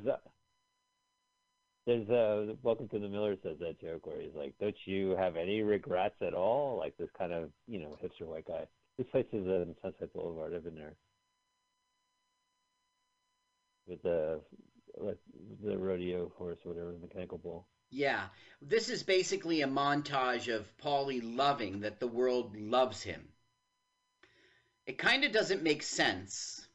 there's 1.86 2.08
uh 2.10 2.54
Welcome 2.62 2.88
to 2.88 2.98
the 2.98 3.08
Miller 3.08 3.36
says 3.42 3.58
that 3.60 3.80
joke 3.80 4.06
where 4.06 4.20
he's 4.20 4.34
like, 4.34 4.54
"Don't 4.60 4.76
you 4.86 5.10
have 5.16 5.36
any 5.36 5.62
regrets 5.62 6.16
at 6.20 6.34
all?" 6.34 6.78
Like 6.78 6.96
this 6.96 7.10
kind 7.16 7.32
of 7.32 7.50
you 7.68 7.78
know 7.78 7.96
hipster 8.02 8.26
white 8.26 8.46
guy. 8.46 8.66
This 8.98 9.06
place 9.08 9.26
is 9.32 9.46
in 9.46 9.74
Sunset 9.82 10.12
Boulevard. 10.12 10.54
I've 10.54 10.64
been 10.64 10.74
there 10.74 10.94
with 13.86 14.02
the 14.02 14.40
like 14.98 15.18
the 15.62 15.76
rodeo 15.76 16.32
horse, 16.36 16.58
or 16.64 16.72
whatever, 16.72 16.92
the 16.92 16.98
mechanical 16.98 17.38
bull. 17.38 17.66
Yeah, 17.90 18.24
this 18.60 18.88
is 18.88 19.02
basically 19.02 19.62
a 19.62 19.68
montage 19.68 20.52
of 20.52 20.66
Paulie 20.78 21.36
loving 21.36 21.80
that 21.80 22.00
the 22.00 22.08
world 22.08 22.56
loves 22.56 23.02
him. 23.02 23.28
It 24.86 24.98
kind 24.98 25.24
of 25.24 25.32
doesn't 25.32 25.62
make 25.62 25.82
sense. 25.82 26.66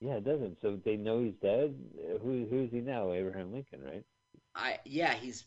Yeah, 0.00 0.14
it 0.14 0.24
doesn't. 0.24 0.60
So 0.60 0.78
they 0.84 0.96
know 0.96 1.22
he's 1.22 1.34
dead. 1.40 1.74
Who 2.22 2.46
who's 2.50 2.70
he 2.70 2.80
now? 2.80 3.12
Abraham 3.12 3.52
Lincoln, 3.52 3.82
right? 3.84 4.04
I 4.54 4.78
yeah, 4.84 5.14
he's 5.14 5.44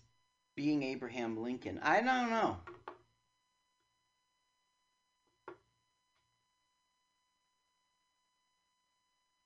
being 0.56 0.82
Abraham 0.82 1.44
Lincoln. 1.44 1.80
I 1.84 2.02
don't 2.02 2.30
know. 2.30 2.58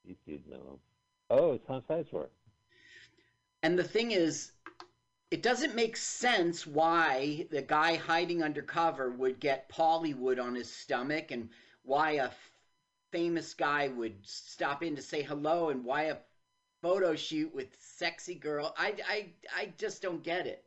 These 0.05 0.17
dudes 0.25 0.47
know 0.47 0.57
him. 0.57 0.79
Oh, 1.29 1.53
it's 1.53 1.67
Tom 1.67 1.83
Sizemore. 1.89 2.29
And 3.61 3.77
the 3.77 3.83
thing 3.83 4.11
is, 4.11 4.51
it 5.31 5.41
doesn't 5.43 5.75
make 5.75 5.95
sense 5.97 6.65
why 6.67 7.47
the 7.51 7.61
guy 7.61 7.95
hiding 7.95 8.43
undercover 8.43 9.09
would 9.11 9.39
get 9.39 9.69
Pollywood 9.69 10.39
on 10.43 10.55
his 10.55 10.71
stomach 10.71 11.31
and 11.31 11.49
why 11.83 12.11
a 12.13 12.25
f- 12.25 12.51
famous 13.11 13.53
guy 13.53 13.87
would 13.87 14.25
stop 14.25 14.83
in 14.83 14.95
to 14.95 15.01
say 15.01 15.21
hello 15.23 15.69
and 15.69 15.83
why 15.85 16.03
a 16.03 16.17
photo 16.81 17.15
shoot 17.15 17.53
with 17.53 17.75
sexy 17.79 18.35
girl. 18.35 18.73
I, 18.77 18.95
I, 19.07 19.33
I 19.55 19.73
just 19.77 20.01
don't 20.01 20.23
get 20.23 20.47
it. 20.47 20.65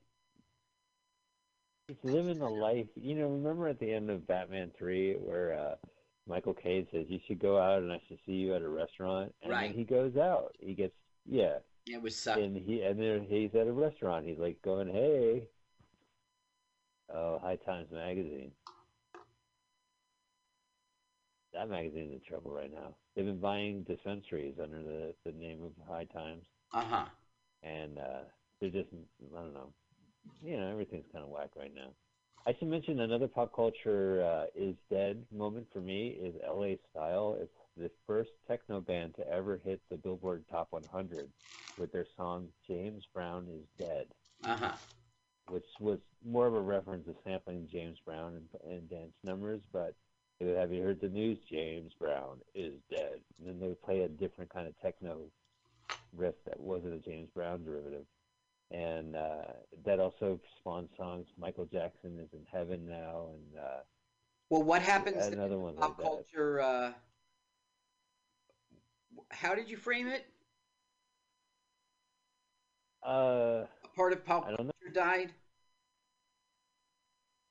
He's 1.89 1.97
living 2.05 2.39
the 2.39 2.49
life. 2.51 2.89
You 2.97 3.15
know, 3.15 3.29
remember 3.29 3.69
at 3.69 3.79
the 3.79 3.93
end 3.93 4.11
of 4.11 4.27
Batman 4.27 4.73
3 4.79 5.15
where 5.17 5.55
uh, 5.55 5.77
Michael 6.27 6.55
Caine 6.55 6.87
says, 6.93 7.07
You 7.09 7.19
should 7.27 7.39
go 7.39 7.59
out 7.59 7.83
and 7.83 7.93
I 7.93 8.01
should 8.09 8.19
see 8.27 8.33
you 8.33 8.55
at 8.55 8.63
a 8.63 8.69
restaurant? 8.69 9.35
And 9.43 9.61
Right. 9.61 9.63
then 9.63 9.73
he 9.75 9.85
goes 9.85 10.17
out. 10.17 10.55
He 10.61 10.75
gets, 10.75 10.95
yeah. 11.27 11.59
It 11.87 12.01
was 12.03 12.17
suck. 12.17 12.39
And 12.39 12.57
he 12.57 12.83
and 12.83 12.99
then 12.99 13.27
he's 13.29 13.55
at 13.55 13.67
a 13.67 13.73
restaurant. 13.73 14.27
He's 14.27 14.39
like 14.39 14.61
going, 14.63 14.89
Hey. 14.89 15.49
Oh, 17.15 17.39
High 17.39 17.57
Times 17.57 17.89
Magazine. 17.93 18.53
That 21.53 21.69
magazine's 21.69 22.13
in 22.13 22.21
trouble 22.27 22.51
right 22.51 22.73
now. 22.73 22.95
They've 23.15 23.27
been 23.27 23.39
buying 23.41 23.83
dispensaries 23.83 24.55
under 24.63 24.83
the, 24.83 25.15
the 25.25 25.33
name 25.33 25.63
of 25.63 25.73
High 25.87 26.05
Times. 26.05 26.45
Uh 26.73 26.85
huh. 26.85 27.05
and 27.63 27.99
uh, 27.99 28.21
they're 28.61 28.71
just 28.71 28.89
I 29.37 29.41
don't 29.43 29.55
know. 29.55 29.73
You 30.43 30.57
know, 30.59 30.69
everything's 30.71 31.07
kind 31.13 31.25
of 31.25 31.31
whack 31.31 31.51
right 31.57 31.75
now. 31.75 31.91
I 32.47 32.55
should 32.59 32.69
mention 32.69 33.01
another 33.01 33.29
pop 33.29 33.55
culture 33.55 34.25
uh, 34.25 34.47
is 34.57 34.75
dead 34.91 35.25
moment 35.33 35.67
for 35.73 35.81
me 35.81 36.09
is 36.21 36.35
L.A. 36.47 36.79
Style. 36.91 37.37
It's 37.41 37.53
the 37.77 37.91
first 38.07 38.31
techno 38.47 38.81
band 38.81 39.15
to 39.17 39.29
ever 39.29 39.61
hit 39.65 39.81
the 39.91 39.97
Billboard 39.97 40.45
Top 40.51 40.69
100 40.71 41.31
with 41.77 41.93
their 41.93 42.07
song 42.17 42.49
"James 42.67 43.05
Brown 43.15 43.47
is 43.49 43.67
Dead," 43.79 44.07
Uh 44.45 44.57
huh. 44.57 44.73
which 45.49 45.65
was 45.81 45.99
more 46.25 46.47
of 46.47 46.55
a 46.55 46.61
reference 46.61 47.07
to 47.07 47.15
sampling 47.25 47.69
James 47.71 47.99
Brown 48.05 48.35
and, 48.37 48.73
and 48.73 48.91
dance 48.91 49.15
numbers. 49.25 49.61
But 49.73 49.95
would 50.41 50.57
have 50.57 50.73
you 50.73 50.83
heard 50.83 51.01
the 51.01 51.09
news? 51.09 51.39
James 51.51 51.93
Brown 51.99 52.41
is 52.55 52.75
dead, 52.91 53.21
and 53.39 53.49
then 53.49 53.61
they 53.61 53.69
would 53.69 53.83
play 53.83 54.01
a 54.03 54.09
different 54.09 54.53
kind 54.53 54.67
of 54.67 54.79
techno 54.81 55.31
riff 56.15 56.35
that 56.47 56.61
wasn't 56.61 56.95
a 56.95 56.99
James 56.99 57.31
Brown 57.35 57.65
derivative. 57.65 58.05
And 58.71 59.17
uh, 59.17 59.53
that 59.85 60.01
also 60.01 60.41
spawned 60.59 60.89
songs. 60.97 61.27
Michael 61.39 61.67
Jackson 61.67 62.19
is 62.19 62.29
in 62.33 62.47
heaven 62.51 62.87
now, 62.89 63.27
and 63.35 63.59
uh, 63.63 63.81
Well, 64.49 64.63
what 64.63 64.81
happens 64.83 65.17
to 65.27 65.33
another 65.33 65.59
one 65.59 65.77
pop 65.77 65.99
like 65.99 66.07
culture? 66.09 66.61
Uh, 66.61 66.93
how 69.31 69.55
did 69.55 69.69
you 69.69 69.77
frame 69.77 70.09
it? 70.09 70.27
Uh, 73.03 73.65
A 73.85 73.89
part 73.89 74.13
of 74.13 74.25
pop 74.25 74.47
I 74.47 74.51
don't 74.51 74.67
know. 74.67 74.73
culture 74.83 74.93
died. 74.93 75.35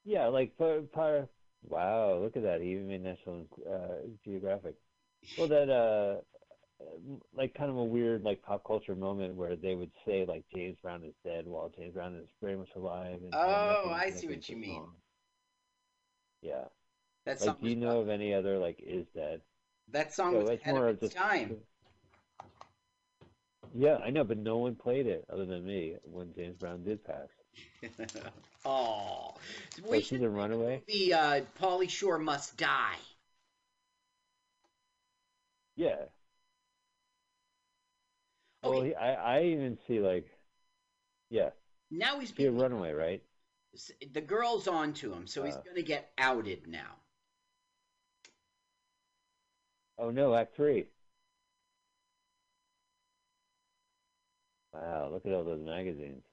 Yeah, 0.04 0.28
like 0.28 0.58
par, 0.58 0.82
par, 0.94 1.30
wow, 1.64 2.18
look 2.18 2.36
at 2.38 2.44
that. 2.44 2.62
He 2.62 2.72
even 2.72 2.88
made 2.88 3.04
National 3.04 3.46
uh, 3.70 4.08
Geographic. 4.24 4.76
Well, 5.38 5.48
that 5.50 5.70
uh, 5.70 6.22
like 7.34 7.54
kind 7.54 7.70
of 7.70 7.78
a 7.78 7.84
weird 7.84 8.24
like 8.24 8.42
pop 8.42 8.64
culture 8.66 8.96
moment 8.96 9.36
where 9.36 9.56
they 9.56 9.76
would 9.76 9.92
say 10.06 10.26
like 10.28 10.44
James 10.54 10.78
Brown 10.82 11.04
is 11.04 11.14
dead 11.24 11.46
while 11.48 11.70
James 11.78 11.94
Brown 11.94 12.16
is 12.16 12.28
very 12.42 12.58
much 12.58 12.70
alive. 12.76 13.20
And, 13.24 13.34
Oh, 13.34 13.90
I 13.94 14.10
see 14.12 14.28
what 14.28 14.50
you 14.50 14.56
mean. 14.56 14.82
song. 14.84 14.96
Yeah. 16.42 16.66
That's 17.26 17.42
Like, 17.42 17.60
do 17.60 17.68
you 17.68 17.76
know 17.76 18.02
of 18.02 18.10
any 18.10 18.34
other 18.34 18.58
like 18.60 18.80
is 18.86 19.06
dead? 19.16 19.42
That 19.90 20.12
song 20.12 20.38
So 20.38 20.40
was 20.40 20.50
ahead 20.50 20.78
of 20.78 20.88
its 20.88 21.00
just 21.00 21.14
time. 21.14 21.60
Yeah, 23.74 23.98
I 23.98 24.12
know, 24.12 24.24
but 24.24 24.38
no 24.38 24.58
one 24.60 24.76
played 24.76 25.08
it 25.08 25.26
other 25.30 25.46
than 25.46 25.66
me 25.66 25.98
when 26.04 26.34
James 26.34 26.58
Brown 26.58 26.84
did 26.84 27.04
pass. 27.04 27.28
oh, 28.66 29.36
we 29.90 30.00
Like 30.00 30.02
should 30.02 30.24
a 30.24 30.30
runaway. 30.30 30.84
The 30.88 31.14
uh, 31.14 31.42
Pauly 31.60 31.90
Shore 31.90 32.20
must 32.20 32.58
die. 32.58 32.98
Yeah. 35.76 36.06
Well, 38.64 38.82
he, 38.82 38.96
I 38.96 39.38
I 39.40 39.44
even 39.44 39.78
see 39.88 40.00
like, 40.00 40.26
yeah, 41.30 41.52
Now 41.92 42.20
he's 42.20 42.32
being, 42.32 42.58
runaway, 42.58 42.92
right? 42.94 43.24
the 44.14 44.22
girl's 44.22 44.66
on 44.66 44.94
to 44.94 45.14
him, 45.14 45.28
so 45.28 45.44
he's 45.44 45.58
Uh. 45.58 45.58
going 45.58 45.76
to 45.76 45.84
get 45.84 46.14
outed 46.18 46.68
now. 46.68 47.01
Oh 50.02 50.10
no, 50.10 50.34
Act 50.34 50.56
Three. 50.56 50.88
Wow, 54.74 55.10
look 55.12 55.26
at 55.26 55.32
all 55.32 55.44
those 55.44 55.64
magazines. 55.64 56.24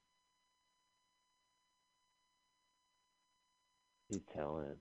He's 4.09 4.21
telling. 4.35 4.77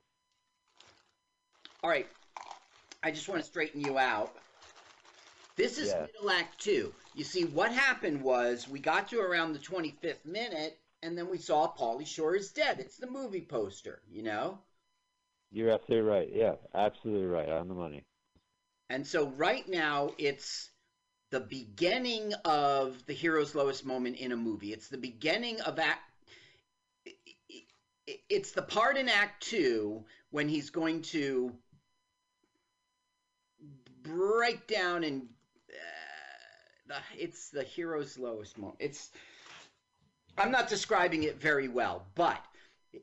All 1.83 1.89
right, 1.89 2.07
I 3.03 3.11
just 3.11 3.27
want 3.27 3.41
to 3.41 3.47
straighten 3.47 3.81
you 3.81 3.97
out. 3.99 4.33
This 5.57 5.77
is 5.77 5.89
Yeah. 5.89 6.05
middle 6.05 6.29
act 6.29 6.61
two. 6.61 6.93
You 7.13 7.25
see, 7.25 7.43
what 7.43 7.73
happened 7.73 8.21
was 8.21 8.69
we 8.69 8.79
got 8.79 9.09
to 9.09 9.19
around 9.19 9.51
the 9.53 9.59
25th 9.59 10.25
minute, 10.25 10.79
and 11.01 11.17
then 11.17 11.29
we 11.29 11.37
saw 11.39 11.73
Pauly 11.73 12.07
Shore 12.07 12.35
is 12.35 12.51
dead. 12.53 12.79
It's 12.79 12.97
the 12.97 13.07
movie 13.07 13.41
poster, 13.41 14.01
you 14.09 14.23
know? 14.23 14.59
You're 15.51 15.71
absolutely 15.71 16.09
right. 16.09 16.29
Yeah, 16.31 16.55
absolutely 16.73 17.27
right. 17.27 17.49
On 17.49 17.67
the 17.67 17.73
money. 17.73 18.05
And 18.89 19.05
so 19.05 19.27
right 19.27 19.67
now 19.67 20.11
it's 20.17 20.69
the 21.29 21.39
beginning 21.41 22.33
of 22.45 23.05
the 23.05 23.13
hero's 23.13 23.53
lowest 23.53 23.85
moment 23.85 24.17
in 24.17 24.31
a 24.31 24.37
movie. 24.37 24.71
It's 24.71 24.87
the 24.87 24.97
beginning 24.97 25.59
of 25.61 25.79
act 25.79 26.01
it's 28.29 28.51
the 28.51 28.61
part 28.61 28.97
in 28.97 29.09
act 29.09 29.43
2 29.43 30.03
when 30.31 30.47
he's 30.47 30.69
going 30.69 31.01
to 31.01 31.51
break 34.01 34.65
down 34.67 35.03
and 35.03 35.27
uh, 36.89 36.99
it's 37.17 37.49
the 37.49 37.63
hero's 37.63 38.17
lowest 38.17 38.57
moment. 38.57 38.77
It's 38.79 39.11
I'm 40.37 40.51
not 40.51 40.69
describing 40.69 41.23
it 41.23 41.41
very 41.41 41.67
well, 41.67 42.05
but 42.15 42.39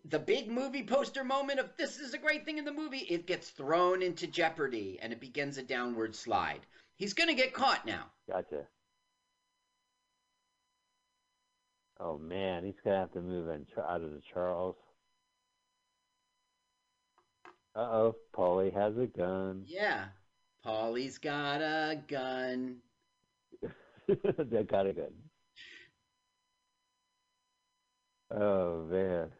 the 0.04 0.18
big 0.18 0.50
movie 0.50 0.84
poster 0.84 1.24
moment 1.24 1.60
of 1.60 1.70
this 1.76 1.98
is 1.98 2.14
a 2.14 2.18
great 2.18 2.44
thing 2.44 2.58
in 2.58 2.64
the 2.64 2.72
movie, 2.72 3.06
it 3.08 3.26
gets 3.26 3.50
thrown 3.50 4.02
into 4.02 4.26
jeopardy 4.26 4.98
and 5.02 5.12
it 5.12 5.20
begins 5.20 5.58
a 5.58 5.62
downward 5.62 6.14
slide. 6.14 6.60
He's 6.96 7.14
going 7.14 7.28
to 7.28 7.34
get 7.34 7.52
caught 7.54 7.84
now. 7.86 8.06
Gotcha. 8.30 8.66
Oh 12.00 12.18
man, 12.18 12.64
he's 12.64 12.74
gonna 12.84 12.98
have 12.98 13.12
to 13.12 13.20
move 13.20 13.48
in, 13.48 13.66
out 13.78 14.02
of 14.02 14.10
the 14.10 14.20
Charles. 14.32 14.76
Uh 17.76 17.80
oh, 17.80 18.16
Paulie 18.36 18.74
has 18.74 18.96
a 18.98 19.06
gun. 19.06 19.62
Yeah. 19.66 20.06
Paulie's 20.66 21.18
got 21.18 21.60
a 21.60 22.00
gun. 22.08 22.76
that 24.08 24.66
got 24.68 24.86
a 24.86 24.92
gun. 24.92 25.12
Oh 28.30 28.84
man, 28.90 29.30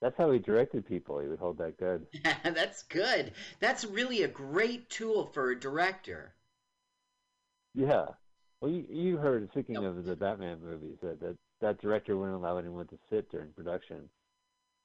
that's 0.00 0.16
how 0.16 0.30
he 0.30 0.38
directed 0.38 0.86
people. 0.86 1.18
He 1.18 1.28
would 1.28 1.38
hold 1.38 1.58
that 1.58 1.78
gun. 1.78 2.06
That's 2.42 2.84
good. 2.84 3.32
That's 3.60 3.84
really 3.84 4.22
a 4.22 4.28
great 4.28 4.88
tool 4.88 5.26
for 5.26 5.50
a 5.50 5.60
director. 5.60 6.34
Yeah. 7.74 8.06
Well, 8.60 8.70
you, 8.70 8.86
you 8.88 9.16
heard, 9.18 9.48
speaking 9.50 9.76
of 9.76 10.04
the 10.04 10.16
Batman 10.16 10.58
movies, 10.62 10.96
that, 11.02 11.20
that 11.20 11.36
that 11.60 11.80
director 11.80 12.16
wouldn't 12.16 12.36
allow 12.36 12.56
anyone 12.56 12.86
to 12.88 12.98
sit 13.10 13.30
during 13.30 13.50
production. 13.52 14.08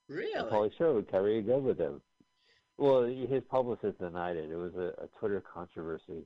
And 0.10 0.18
Really? 0.18 0.50
Pauly 0.52 0.78
Shore 0.78 0.94
would 0.94 1.10
carry 1.10 1.40
a 1.40 1.42
gun 1.42 1.64
with 1.64 1.80
him. 1.80 2.02
Well, 2.78 3.04
his 3.04 3.44
publicist 3.50 4.00
denied 4.00 4.36
it. 4.36 4.52
It 4.52 4.58
was 4.58 4.76
a, 4.76 5.04
a 5.04 5.08
Twitter 5.20 5.42
controversy. 5.42 6.26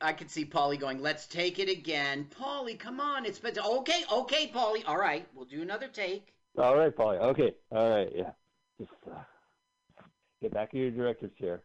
I 0.00 0.12
could 0.12 0.30
see 0.30 0.44
Paulie 0.44 0.78
going, 0.78 1.00
let's 1.00 1.26
take 1.26 1.58
it 1.58 1.68
again. 1.68 2.26
Paulie, 2.38 2.78
come 2.78 3.00
on. 3.00 3.24
It's 3.24 3.38
been 3.38 3.58
okay, 3.58 4.04
okay, 4.10 4.48
Paulie. 4.48 4.84
All 4.86 4.98
right, 4.98 5.26
we'll 5.34 5.46
do 5.46 5.62
another 5.62 5.88
take. 5.88 6.33
All 6.56 6.76
right, 6.76 6.94
Paulie. 6.94 7.20
Okay. 7.20 7.52
All 7.72 7.90
right. 7.90 8.10
Yeah. 8.14 8.30
Just 8.78 8.92
uh, 9.10 9.18
get 10.40 10.52
back 10.52 10.72
in 10.74 10.80
your 10.80 10.90
director's 10.90 11.32
chair. 11.38 11.62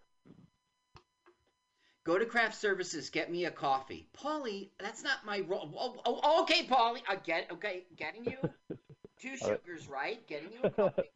Go 2.05 2.17
to 2.17 2.25
craft 2.25 2.55
services, 2.55 3.09
get 3.09 3.31
me 3.31 3.45
a 3.45 3.51
coffee. 3.51 4.07
Paulie, 4.17 4.69
that's 4.79 5.03
not 5.03 5.25
my 5.25 5.41
role. 5.41 5.71
Oh, 5.77 6.19
oh, 6.23 6.41
okay, 6.43 6.65
Paulie. 6.65 7.03
I 7.07 7.17
get 7.17 7.51
okay, 7.51 7.83
getting 7.97 8.25
you 8.25 8.77
two 9.21 9.37
sugars, 9.37 9.87
right? 9.87 10.25
Getting 10.27 10.49
you 10.53 10.59
a 10.63 10.69
coffee. 10.69 11.03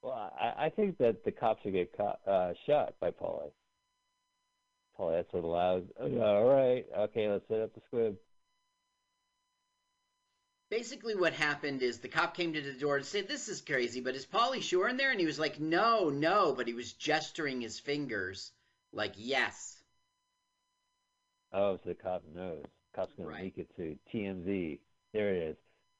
Well, 0.00 0.32
I, 0.40 0.66
I 0.66 0.70
think 0.70 0.96
that 0.98 1.24
the 1.24 1.32
cops 1.32 1.60
should 1.62 1.72
get 1.72 1.92
uh, 1.98 2.52
shot 2.66 2.94
by 3.00 3.10
Paulie. 3.10 3.50
Paulie, 4.96 5.16
that's 5.16 5.32
what 5.32 5.42
allows. 5.42 5.82
All 6.00 6.44
right. 6.44 6.86
Okay, 6.96 7.28
let's 7.28 7.46
set 7.48 7.60
up 7.60 7.74
the 7.74 7.80
squib. 7.88 8.16
Basically, 10.70 11.14
what 11.14 11.34
happened 11.34 11.82
is 11.82 11.98
the 11.98 12.08
cop 12.08 12.34
came 12.34 12.52
to 12.54 12.62
the 12.62 12.72
door 12.72 12.96
and 12.96 13.04
said, 13.04 13.28
"This 13.28 13.48
is 13.48 13.60
crazy," 13.60 14.00
but 14.00 14.14
is 14.14 14.24
Pauly 14.24 14.62
Shore 14.62 14.88
in 14.88 14.96
there? 14.96 15.10
And 15.10 15.20
he 15.20 15.26
was 15.26 15.38
like, 15.38 15.60
"No, 15.60 16.08
no," 16.08 16.54
but 16.54 16.66
he 16.66 16.74
was 16.74 16.94
gesturing 16.94 17.60
his 17.60 17.78
fingers, 17.78 18.52
like, 18.92 19.12
"Yes." 19.16 19.82
Oh, 21.52 21.76
so 21.76 21.90
the 21.90 21.94
cop 21.94 22.24
knows. 22.34 22.64
Cop's 22.94 23.12
going 23.14 23.28
Right. 23.28 23.38
to 23.38 23.44
leak 23.44 23.58
it 23.58 23.68
to 23.76 23.98
TMZ. 24.10 24.80
There 25.12 25.34
it 25.34 25.42
is. 25.50 25.56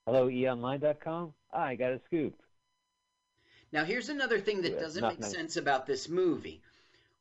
Hello, 0.07 0.29
eonline.com? 0.29 1.35
Ah, 1.53 1.65
I 1.65 1.75
got 1.75 1.93
a 1.93 2.01
scoop. 2.07 2.43
Now, 3.73 3.85
here's 3.85 4.11
another 4.11 4.39
thing 4.39 4.61
that 4.61 4.77
Yeah, 4.77 4.79
doesn't 4.79 5.07
make 5.07 5.23
nice. 5.23 5.25
sense 5.25 5.57
about 5.57 5.87
this 5.87 6.07
movie. 6.07 6.61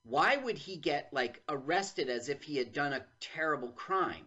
Why 0.03 0.37
would 0.37 0.57
he 0.57 0.77
get 0.77 1.13
like 1.13 1.41
arrested 1.49 2.09
as 2.09 2.29
if 2.29 2.43
he 2.43 2.57
had 2.57 2.73
done 2.73 2.93
a 2.93 3.05
terrible 3.19 3.71
crime? 3.71 4.25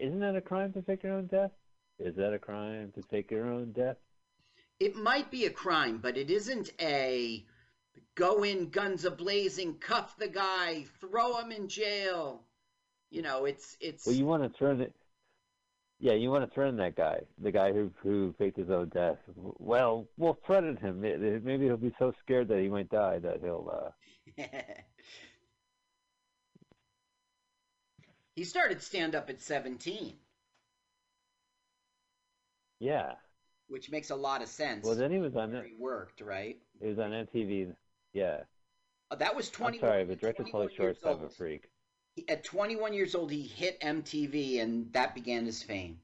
Isn't 0.00 0.20
that 0.20 0.34
a 0.34 0.40
crime 0.40 0.72
to 0.72 0.82
fake 0.82 1.02
your 1.02 1.12
own 1.12 1.26
death? 1.26 1.50
Is 1.98 2.16
that 2.16 2.32
a 2.32 2.38
crime 2.38 2.90
to 2.94 3.02
fake 3.10 3.30
your 3.30 3.46
own 3.46 3.72
death? 3.72 3.98
It 4.78 4.96
might 4.96 5.30
be 5.30 5.44
a 5.44 5.50
crime, 5.50 5.98
but 5.98 6.16
it 6.16 6.30
isn't 6.30 6.70
a 6.80 7.44
go 8.14 8.42
in 8.42 8.70
guns 8.70 9.04
a 9.04 9.10
blazing, 9.10 9.74
cuff 9.74 10.16
the 10.16 10.28
guy, 10.28 10.86
throw 11.00 11.36
him 11.38 11.52
in 11.52 11.68
jail. 11.68 12.44
You 13.10 13.20
know, 13.20 13.44
it's 13.44 13.76
it's 13.80 14.06
Well, 14.06 14.16
you 14.16 14.24
want 14.24 14.42
to 14.42 14.58
turn 14.58 14.80
it. 14.80 14.94
Yeah, 15.98 16.14
you 16.14 16.30
want 16.30 16.48
to 16.48 16.54
threaten 16.54 16.78
that 16.78 16.96
guy, 16.96 17.20
the 17.42 17.52
guy 17.52 17.74
who 17.74 17.90
who 18.02 18.34
faked 18.38 18.56
his 18.56 18.70
own 18.70 18.88
death. 18.88 19.18
Well, 19.36 20.08
we'll 20.16 20.38
threaten 20.46 20.78
him. 20.78 21.02
Maybe 21.02 21.64
he'll 21.64 21.76
be 21.76 21.94
so 21.98 22.14
scared 22.22 22.48
that 22.48 22.60
he 22.60 22.68
might 22.68 22.88
die 22.88 23.18
that 23.18 23.40
he'll. 23.42 23.92
uh 24.38 24.42
he 28.40 28.44
started 28.44 28.80
stand 28.80 29.14
up 29.14 29.28
at 29.28 29.38
17, 29.38 30.14
Yeah. 32.78 33.16
which 33.68 33.90
makes 33.90 34.08
a 34.08 34.16
lot 34.16 34.40
of 34.40 34.48
sense. 34.48 34.86
Well, 34.86 34.94
then 34.94 35.10
he 35.12 35.18
was 35.18 35.36
on 35.36 35.52
where 35.52 35.62
it. 35.62 35.68
he 35.68 35.74
worked, 35.74 36.22
right? 36.22 36.58
He 36.80 36.86
was 36.88 36.98
on 36.98 37.10
MTV. 37.10 37.76
Yeah. 38.14 38.44
Uh, 39.10 39.16
that 39.16 39.36
was 39.36 39.50
I'm 39.60 39.78
sorry, 39.78 40.06
but 40.06 40.20
director 40.20 40.42
21 40.44 40.68
Pauly 40.68 40.74
Shore 40.74 40.86
years 40.86 40.96
is 40.96 41.02
type 41.02 41.32
freak. 41.36 41.68
He- 42.16 42.26
At 42.30 42.42
21 42.42 42.94
years 42.94 43.14
old, 43.14 43.30
he 43.30 43.42
hit 43.42 43.78
MTV, 43.82 44.60
and 44.62 44.90
that 44.94 45.14
began 45.14 45.44
his 45.44 45.62
fame. 45.62 46.00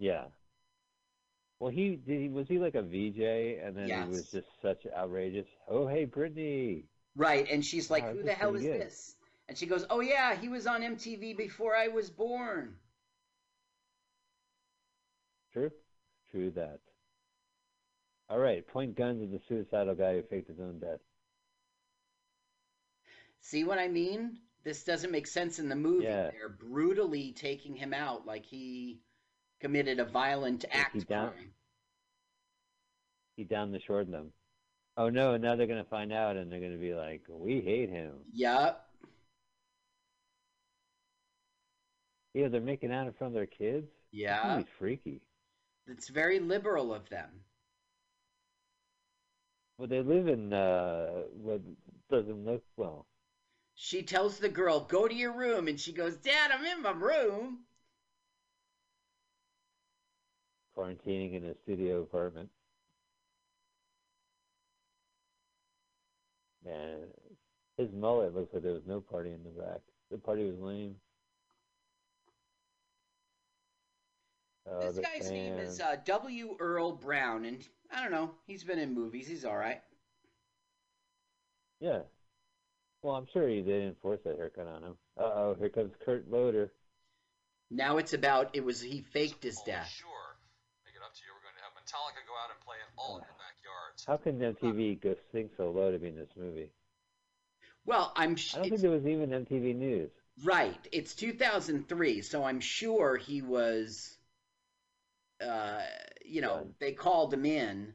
Yeah. 0.00 0.24
Well, 1.60 1.70
he 1.70 1.94
did. 1.94 2.20
He, 2.22 2.28
was 2.28 2.48
he 2.48 2.58
like 2.58 2.74
a 2.74 2.82
VJ, 2.82 3.20
and 3.62 3.76
then 3.76 3.86
Yes. 3.86 4.04
he 4.08 4.10
was 4.10 4.30
just 4.32 4.48
such 4.60 4.84
outrageous. 4.96 5.46
Oh, 5.68 5.86
hey, 5.86 6.06
Brittany. 6.06 6.88
Right, 7.14 7.48
and 7.48 7.64
she's 7.64 7.88
like, 7.88 8.02
Wow, 8.02 8.14
"Who 8.14 8.22
the 8.24 8.32
hell 8.34 8.56
is 8.56 8.62
good. 8.62 8.80
this?" 8.80 9.15
And 9.48 9.56
she 9.56 9.66
goes, 9.66 9.84
"Oh 9.90 10.00
yeah, 10.00 10.34
he 10.34 10.48
was 10.48 10.66
on 10.66 10.82
MTV 10.82 11.36
before 11.36 11.76
I 11.76 11.88
was 11.88 12.10
born." 12.10 12.76
True. 15.52 15.70
True 16.30 16.50
that. 16.50 16.80
All 18.28 18.38
right. 18.38 18.66
Point 18.66 18.96
guns 18.96 19.22
at 19.22 19.30
the 19.30 19.40
suicidal 19.48 19.94
guy 19.94 20.14
who 20.14 20.22
faked 20.22 20.48
his 20.48 20.60
own 20.60 20.80
death. 20.80 21.00
See 23.40 23.62
what 23.64 23.78
I 23.78 23.86
mean? 23.88 24.38
This 24.64 24.82
doesn't 24.82 25.12
make 25.12 25.28
sense 25.28 25.60
in 25.60 25.68
the 25.68 25.76
movie. 25.76 26.04
Yeah. 26.06 26.30
They're 26.32 26.48
brutally 26.48 27.32
taking 27.32 27.76
him 27.76 27.94
out 27.94 28.26
like 28.26 28.44
he 28.44 28.98
committed 29.60 30.00
a 30.00 30.04
violent 30.04 30.64
act 30.72 30.94
he 30.94 31.00
down- 31.00 31.52
He 33.36 33.44
down 33.44 33.70
the 33.70 33.78
short 33.80 34.10
them. 34.10 34.32
Oh 34.96 35.10
no! 35.10 35.34
and 35.34 35.42
Now 35.44 35.54
they're 35.56 35.66
gonna 35.66 35.84
find 35.84 36.12
out, 36.12 36.36
and 36.36 36.50
they're 36.50 36.60
gonna 36.60 36.78
be 36.78 36.94
like, 36.94 37.22
"We 37.28 37.60
hate 37.60 37.90
him." 37.90 38.24
Yup. 38.32 38.85
Yeah, 42.36 42.48
they're 42.48 42.60
making 42.60 42.92
out 42.92 43.06
in 43.06 43.14
front 43.14 43.30
of 43.30 43.34
their 43.34 43.46
kids. 43.46 43.88
Yeah. 44.12 44.62
Freaky. 44.78 45.22
It's 45.86 46.08
very 46.08 46.38
liberal 46.38 46.92
of 46.92 47.08
them. 47.08 47.30
Well, 49.78 49.88
they 49.88 50.02
live 50.02 50.28
in 50.28 50.52
uh, 50.52 51.22
what 51.32 51.62
doesn't 52.10 52.44
look 52.44 52.62
well. 52.76 53.06
She 53.74 54.02
tells 54.02 54.38
the 54.38 54.50
girl, 54.50 54.80
"Go 54.80 55.08
to 55.08 55.14
your 55.14 55.32
room," 55.32 55.66
and 55.66 55.80
she 55.80 55.94
goes, 55.94 56.18
"Dad, 56.18 56.50
I'm 56.50 56.66
in 56.66 56.82
my 56.82 56.90
room." 56.90 57.60
quarantining 60.76 61.32
in 61.32 61.44
a 61.46 61.54
studio 61.62 62.02
apartment. 62.02 62.50
Man, 66.62 66.98
his 67.78 67.88
mullet 67.94 68.34
looks 68.34 68.52
like 68.52 68.62
there 68.62 68.74
was 68.74 68.86
no 68.86 69.00
party 69.00 69.30
in 69.30 69.42
the 69.42 69.62
back. 69.62 69.80
The 70.10 70.18
party 70.18 70.44
was 70.44 70.58
lame. 70.58 70.96
Oh, 74.68 74.80
this 74.80 74.96
the 74.96 75.02
guy's 75.02 75.30
name 75.30 75.54
is 75.58 75.80
uh, 75.80 75.96
W. 76.04 76.56
Earl 76.58 76.92
Brown, 76.92 77.44
and 77.44 77.64
I 77.94 78.02
don't 78.02 78.10
know. 78.10 78.32
He's 78.46 78.64
been 78.64 78.78
in 78.78 78.94
movies. 78.94 79.28
He's 79.28 79.44
all 79.44 79.56
right. 79.56 79.80
Yeah. 81.80 82.00
Well, 83.02 83.14
I'm 83.14 83.26
sure 83.32 83.48
he 83.48 83.60
didn't 83.62 84.00
force 84.00 84.20
that 84.24 84.36
haircut 84.36 84.66
on 84.66 84.82
him. 84.82 84.96
Uh 85.18 85.22
oh, 85.22 85.56
here 85.58 85.68
comes 85.68 85.92
Kurt 86.04 86.28
Loder. 86.30 86.72
Now 87.70 87.98
it's 87.98 88.12
about 88.12 88.50
it 88.54 88.64
was 88.64 88.80
he 88.80 89.02
faked 89.02 89.44
his 89.44 89.56
Pauly 89.60 89.66
death. 89.66 89.88
Shore. 90.00 90.36
Make 90.84 90.94
it 90.96 91.02
up 91.04 91.14
to 91.14 91.20
you. 91.24 91.32
We're 91.34 91.42
going 91.42 91.56
to 91.56 91.62
have 91.62 91.72
Metallica 91.74 92.26
go 92.26 92.34
out 92.42 92.50
and 92.50 92.60
play 92.64 92.76
in 92.80 92.88
all 92.96 93.16
of 93.18 93.22
your 93.22 93.36
backyards. 93.38 94.04
How 94.06 94.16
can 94.16 94.38
MTV 94.40 95.00
go 95.00 95.14
sing 95.32 95.50
so 95.56 95.70
low 95.70 95.92
to 95.92 95.98
be 95.98 96.08
in 96.08 96.16
this 96.16 96.30
movie? 96.36 96.70
Well, 97.84 98.12
I'm 98.16 98.34
sh- 98.36 98.54
I 98.54 98.58
don't 98.58 98.68
think 98.70 98.80
there 98.80 98.90
was 98.90 99.06
even 99.06 99.30
MTV 99.30 99.76
News. 99.76 100.10
right. 100.44 100.88
It's 100.90 101.14
2003, 101.14 102.22
so 102.22 102.42
I'm 102.44 102.60
sure 102.60 103.16
he 103.16 103.42
was. 103.42 104.15
Uh, 105.40 105.82
you 106.24 106.40
know, 106.40 106.58
Done. 106.60 106.74
they 106.80 106.92
called 106.92 107.32
him 107.34 107.44
in. 107.46 107.92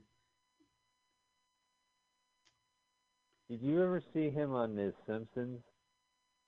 Did 3.50 3.62
you 3.62 3.84
ever 3.84 4.02
see 4.14 4.30
him 4.30 4.54
on 4.54 4.76
The 4.76 4.94
Simpsons? 5.06 5.62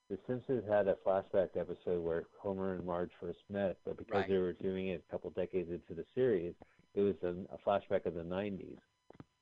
The 0.10 0.18
Simpsons 0.28 0.64
had 0.70 0.88
a 0.88 0.96
flashback 1.06 1.58
episode 1.58 2.04
where 2.04 2.26
Homer 2.40 2.74
and 2.74 2.86
Marge 2.86 3.12
first 3.20 3.40
met, 3.50 3.78
but 3.84 3.98
because 3.98 4.20
Right. 4.20 4.30
they 4.30 4.38
were 4.38 4.54
doing 4.54 4.88
it 4.90 5.04
a 5.08 5.12
couple 5.12 5.30
decades 5.32 5.70
into 5.72 5.94
the 5.94 6.06
series, 6.14 6.54
it 6.94 7.02
was 7.02 7.16
a, 7.24 7.36
a 7.54 7.58
flashback 7.66 8.06
of 8.06 8.14
the 8.14 8.24
90s. 8.24 8.80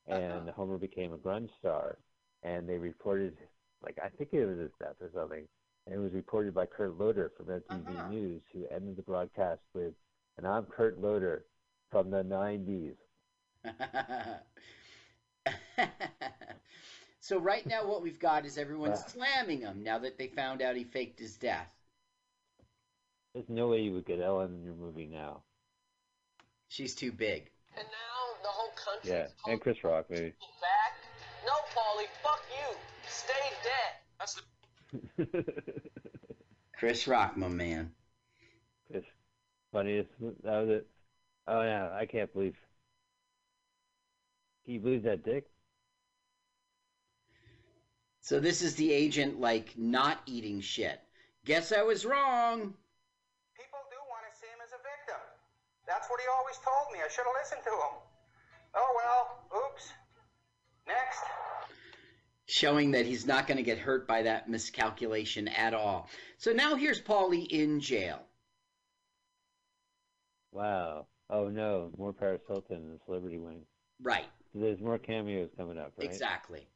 and 0.08 0.50
Homer 0.50 0.78
became 0.78 1.14
a 1.14 1.18
grunge 1.18 1.50
star. 1.60 1.98
And 2.44 2.68
they 2.68 2.78
reported, 2.78 3.38
like 3.84 4.00
I 4.04 4.10
think 4.10 4.34
it 4.34 4.46
was 4.46 4.58
his 4.58 4.72
death 4.80 4.96
or 5.00 5.12
something, 5.14 5.48
and 5.86 5.96
it 5.96 6.00
was 6.00 6.12
reported 6.14 6.54
by 6.56 6.66
Kurt 6.66 6.98
Loder 6.98 7.30
from 7.38 7.48
MTV 7.52 7.88
Uh-huh. 7.98 8.10
News, 8.10 8.42
who 8.52 8.66
ended 8.68 8.96
the 8.96 9.04
broadcast 9.04 9.62
with, 9.74 9.94
"And 10.38 10.48
I'm 10.48 10.66
Kurt 10.66 11.00
Loder 11.00 11.46
from 11.90 12.10
the 12.10 12.24
'90s." 12.24 12.98
so 17.20 17.38
right 17.40 17.66
now, 17.66 17.86
what 17.88 18.02
we've 18.02 18.20
got 18.20 18.46
is 18.46 18.58
everyone 18.58 18.92
Wow. 18.92 18.96
slamming 18.96 19.62
him 19.62 19.84
now 19.84 20.00
that 20.00 20.18
they 20.18 20.28
found 20.28 20.62
out 20.62 20.76
he 20.76 20.84
faked 20.84 21.20
his 21.20 21.38
death. 21.38 21.70
There's 23.34 23.50
no 23.50 23.68
way 23.70 23.82
you 23.82 23.94
would 23.94 24.06
get 24.06 24.20
Ellen 24.20 24.54
in 24.56 24.64
your 24.64 24.74
movie 24.76 25.08
now. 25.08 25.44
She's 26.68 26.96
too 26.96 27.12
big. 27.12 27.50
And 27.78 27.86
now 27.88 28.42
the 28.44 28.50
whole 28.50 28.72
country 28.72 29.12
Yeah, 29.12 29.28
and 29.48 29.62
Chris 29.62 29.84
Rock 29.84 30.06
maybe. 30.10 30.34
back. 30.62 30.94
No, 31.46 31.54
Paulie, 31.74 32.08
fuck 32.24 32.44
you. 32.50 32.76
Stay 33.08 33.52
dead. 33.64 33.94
That's 34.20 34.36
the 35.18 35.46
Chris 36.78 37.08
Rock, 37.08 37.38
my 37.38 37.48
man. 37.48 37.94
Chris, 39.72 39.84
funniest. 39.84 40.10
That 40.44 40.60
was 40.62 40.70
it. 40.70 40.88
Oh 41.48 41.62
yeah, 41.62 41.90
I 41.94 42.06
can't 42.06 42.32
believe. 42.34 42.56
Can 44.66 44.76
you 44.76 44.80
believe 44.80 45.04
that 45.04 45.24
dick? 45.24 45.46
So 48.22 48.40
this 48.40 48.62
is 48.62 48.76
the 48.76 48.94
agent 48.94 49.40
like 49.40 49.74
not 49.78 50.22
eating 50.26 50.62
shit. 50.62 51.00
Guess 51.46 51.72
I 51.72 51.82
was 51.82 52.06
wrong. 52.06 52.60
People 53.58 53.80
do 53.90 53.98
want 54.08 54.24
to 54.32 54.40
see 54.40 54.46
him 54.46 54.60
as 54.64 54.72
a 54.72 54.78
victim. 54.78 55.20
That's 55.88 56.08
what 56.10 56.20
he 56.22 56.28
always 56.38 56.58
told 56.58 56.94
me. 56.94 57.00
I 57.04 57.10
should 57.10 57.26
have 57.26 57.34
listened 57.42 57.62
to 57.64 57.72
him. 57.72 58.02
Oh 58.76 58.94
well, 58.96 59.64
oops. 59.66 59.90
Next. 60.88 61.24
Showing 62.46 62.92
that 62.92 63.06
he's 63.06 63.26
not 63.26 63.48
going 63.48 63.58
to 63.58 63.64
get 63.64 63.80
hurt 63.80 64.08
by 64.08 64.24
that 64.24 64.50
miscalculation 64.50 65.48
at 65.48 65.74
all. 65.74 66.10
So 66.38 66.52
now 66.52 66.76
here's 66.76 67.02
Paulie 67.02 67.48
in 67.48 67.80
jail. 67.80 68.20
Wow. 70.52 71.08
Oh 71.30 71.48
no, 71.48 71.92
more 71.98 72.12
Paris 72.14 72.42
Hilton 72.48 72.78
and 72.78 73.00
Celebrity 73.06 73.38
Wing. 73.38 73.62
Right, 74.04 74.26
There's 74.54 74.80
more 74.82 74.98
cameos 74.98 75.50
coming 75.58 75.78
up, 75.78 75.94
right? 75.98 76.08
exactly. 76.10 76.68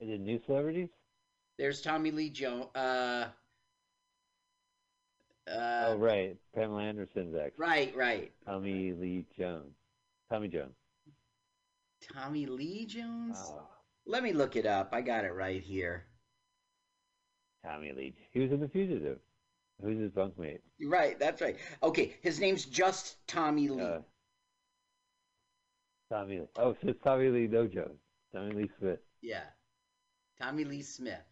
Is 0.00 0.08
it 0.10 0.20
new 0.20 0.40
celebrities? 0.46 0.88
There's 1.58 1.82
Tommy 1.82 2.12
Lee 2.12 2.30
Jones. 2.30 2.66
Uh, 2.74 3.26
uh, 5.50 5.84
oh 5.88 5.96
right, 5.96 6.36
Pamela 6.54 6.82
Anderson's 6.84 7.34
ex. 7.36 7.58
right, 7.58 7.94
right. 7.96 8.32
Tommy 8.46 8.92
Lee 8.92 9.24
Jones. 9.36 9.74
Tommy 10.30 10.48
Jones. 10.48 10.74
Tommy 12.14 12.46
Lee 12.46 12.86
Jones? 12.86 13.36
Oh, 13.44 13.62
Let 14.06 14.22
me 14.22 14.32
look 14.32 14.56
it 14.56 14.66
up. 14.66 14.90
I 14.92 15.00
got 15.00 15.24
it 15.24 15.34
right 15.34 15.62
here. 15.62 16.04
Tommy 17.64 17.92
Lee. 17.92 18.14
He 18.30 18.40
was 18.40 18.52
in 18.52 18.60
The 18.60 18.68
Fugitive. 18.68 19.18
Who's 19.82 19.98
his 19.98 20.10
bunkmate? 20.10 20.58
Right, 20.84 21.18
that's 21.18 21.40
right. 21.40 21.56
Okay, 21.82 22.14
his 22.20 22.40
name's 22.40 22.64
just 22.64 23.16
Tommy 23.28 23.68
Lee. 23.68 23.82
Uh, 23.82 23.98
Tommy 26.10 26.40
Lee. 26.40 26.46
Oh, 26.56 26.72
so 26.80 26.88
it's 26.88 27.02
Tommy 27.02 27.28
Lee 27.28 27.46
Dojo. 27.46 27.90
Tommy 28.34 28.52
Lee 28.52 28.70
Smith. 28.78 28.98
Yeah. 29.20 29.44
Tommy 30.40 30.64
Lee 30.64 30.82
Smith. 30.82 31.24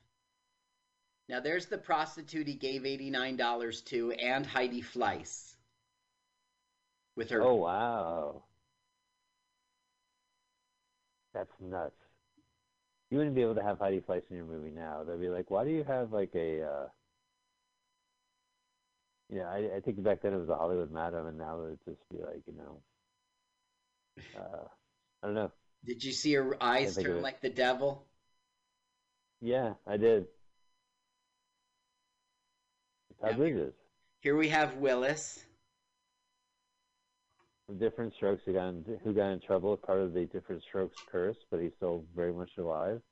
Now 1.28 1.40
there's 1.40 1.66
the 1.66 1.78
prostitute 1.78 2.46
he 2.46 2.54
gave 2.54 2.82
$89 2.82 3.84
to 3.86 4.12
and 4.12 4.46
Heidi 4.46 4.82
Fleiss. 4.82 5.54
With 7.16 7.30
her 7.30 7.42
Oh 7.42 7.54
wow. 7.54 8.42
That's 11.34 11.50
nuts. 11.60 11.96
You 13.10 13.18
wouldn't 13.18 13.34
be 13.34 13.42
able 13.42 13.54
to 13.56 13.62
have 13.62 13.78
Heidi 13.78 14.00
Fleiss 14.00 14.22
in 14.30 14.36
your 14.36 14.46
movie 14.46 14.70
now. 14.70 15.02
They'd 15.04 15.20
be 15.20 15.28
like, 15.28 15.50
"Why 15.50 15.64
do 15.64 15.70
you 15.70 15.84
have 15.84 16.12
like 16.12 16.34
a?" 16.34 16.62
uh 16.62 16.86
Yeah, 19.28 19.48
I, 19.48 19.76
I 19.76 19.80
think 19.80 20.02
back 20.02 20.22
then 20.22 20.32
it 20.32 20.38
was 20.38 20.48
a 20.48 20.54
Hollywood 20.54 20.92
Madam, 20.92 21.26
and 21.26 21.36
now 21.36 21.64
it'd 21.64 21.78
just 21.84 22.08
be 22.10 22.18
like, 22.18 22.42
you 22.46 22.54
know, 22.56 22.80
uh, 24.38 24.68
I 25.22 25.26
don't 25.26 25.34
know. 25.34 25.50
Did 25.84 26.02
you 26.02 26.12
see 26.12 26.34
her 26.34 26.56
eyes 26.62 26.96
turn 26.96 27.22
like 27.22 27.40
the 27.40 27.50
devil? 27.50 28.06
Yeah, 29.40 29.74
I 29.86 29.96
did. 29.96 30.26
Todd 33.20 33.30
Yeah. 33.30 33.36
Bridges. 33.36 33.74
Here 34.20 34.36
we 34.36 34.48
have 34.48 34.76
Willis. 34.76 35.44
Diff'rent 37.78 38.14
Strokes, 38.14 38.42
who 38.44 38.52
got 38.52 38.68
in, 38.68 39.00
who 39.02 39.12
got 39.12 39.30
in 39.30 39.40
trouble, 39.40 39.76
part 39.76 40.00
of 40.00 40.14
the 40.14 40.26
Diff'rent 40.26 40.62
Strokes 40.62 40.96
curse, 41.10 41.36
but 41.50 41.60
he's 41.60 41.72
still 41.76 42.04
very 42.14 42.32
much 42.32 42.50
alive. 42.58 43.02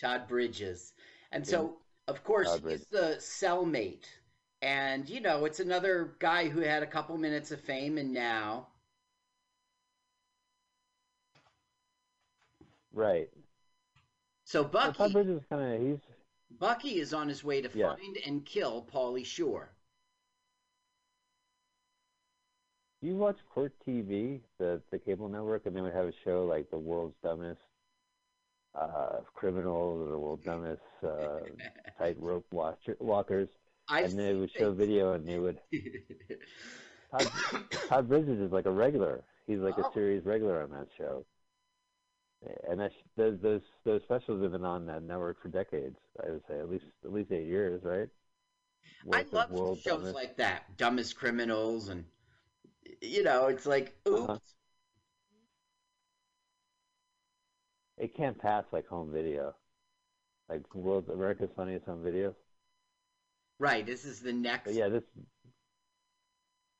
Todd 0.00 0.28
Bridges. 0.28 0.92
And 1.32 1.46
so, 1.46 1.78
of 2.06 2.22
course, 2.22 2.60
he's 2.68 2.86
the 2.86 3.16
cellmate. 3.18 4.06
And, 4.60 5.08
you 5.08 5.20
know, 5.20 5.46
it's 5.46 5.60
another 5.60 6.14
guy 6.18 6.48
who 6.50 6.60
had 6.60 6.82
a 6.82 6.86
couple 6.86 7.16
minutes 7.16 7.50
of 7.52 7.60
fame 7.62 7.96
and 7.96 8.12
now. 8.12 8.68
Right. 12.92 13.28
So 14.44 14.64
Well, 14.98 15.08
Bucky, 15.08 15.08
Bridges 15.08 15.42
kind 15.50 15.74
of 15.74 15.80
he's 15.82 15.98
Bucky 16.50 16.98
is 16.98 17.14
on 17.14 17.28
his 17.28 17.44
way 17.44 17.60
to 17.60 17.68
Yeah. 17.72 17.94
find 17.94 18.16
and 18.16 18.44
kill 18.44 18.82
Pauly 18.82 19.24
Shore. 19.24 19.76
Do 23.00 23.06
you 23.06 23.16
watch 23.16 23.38
Court 23.48 23.72
TV, 23.86 24.42
the 24.58 24.82
the 24.90 24.98
cable 24.98 25.30
network, 25.30 25.64
and 25.64 25.74
they 25.74 25.80
would 25.80 25.94
have 25.94 26.08
a 26.08 26.12
show 26.24 26.44
like 26.44 26.68
the 26.68 26.78
world's 26.78 27.16
dumbest 27.22 27.62
uh, 28.74 29.20
criminals 29.34 30.06
or 30.06 30.10
the 30.10 30.18
world's 30.18 30.44
dumbest 30.44 30.82
uh, 31.02 31.40
tightrope 31.98 32.46
walkers, 33.00 33.48
I've 33.88 34.10
and 34.10 34.18
they 34.18 34.34
would 34.34 34.50
show 34.52 34.72
video, 34.72 35.12
and 35.12 35.26
they 35.26 35.38
would. 35.38 35.58
Todd, 37.10 37.28
Todd 37.88 38.08
Bridges 38.08 38.40
is 38.40 38.52
like 38.52 38.66
a 38.66 38.70
regular. 38.70 39.22
He's 39.46 39.58
like 39.60 39.78
Oh. 39.78 39.88
a 39.88 39.92
series 39.92 40.24
regular 40.24 40.62
on 40.62 40.70
that 40.70 40.88
show, 40.98 41.24
and 42.68 42.80
that's 42.80 42.94
those 43.16 43.38
those 43.40 43.62
those 43.84 44.02
specials 44.02 44.42
have 44.42 44.52
been 44.52 44.64
on 44.64 44.86
that 44.86 45.02
network 45.02 45.40
for 45.40 45.48
decades. 45.48 45.96
I 46.26 46.30
would 46.30 46.42
say 46.48 46.58
at 46.58 46.68
least 46.70 46.84
at 47.04 47.12
least 47.12 47.32
eight 47.32 47.46
years, 47.46 47.82
right? 47.84 48.08
I 49.12 49.18
Worth 49.18 49.32
of 49.34 49.50
love 49.50 49.78
shows 49.82 49.84
Dumbest. 49.84 50.14
like 50.14 50.36
that, 50.36 50.76
Dumbest 50.76 51.16
Criminals, 51.16 51.88
and 51.88 52.04
you 53.00 53.22
know, 53.22 53.46
it's 53.46 53.66
like, 53.66 53.94
oops, 54.08 54.20
Uh-huh. 54.30 54.38
It 57.98 58.14
can't 58.14 58.38
pass 58.38 58.64
like 58.72 58.86
home 58.86 59.10
video, 59.12 59.54
like 60.48 60.74
World 60.74 61.08
America's 61.10 61.50
Funniest 61.56 61.86
Home 61.86 62.02
Videos. 62.04 62.34
Right. 63.58 63.84
This 63.84 64.04
is 64.04 64.20
the 64.20 64.32
next. 64.32 64.64
But 64.66 64.74
yeah, 64.74 64.88
this 64.88 65.02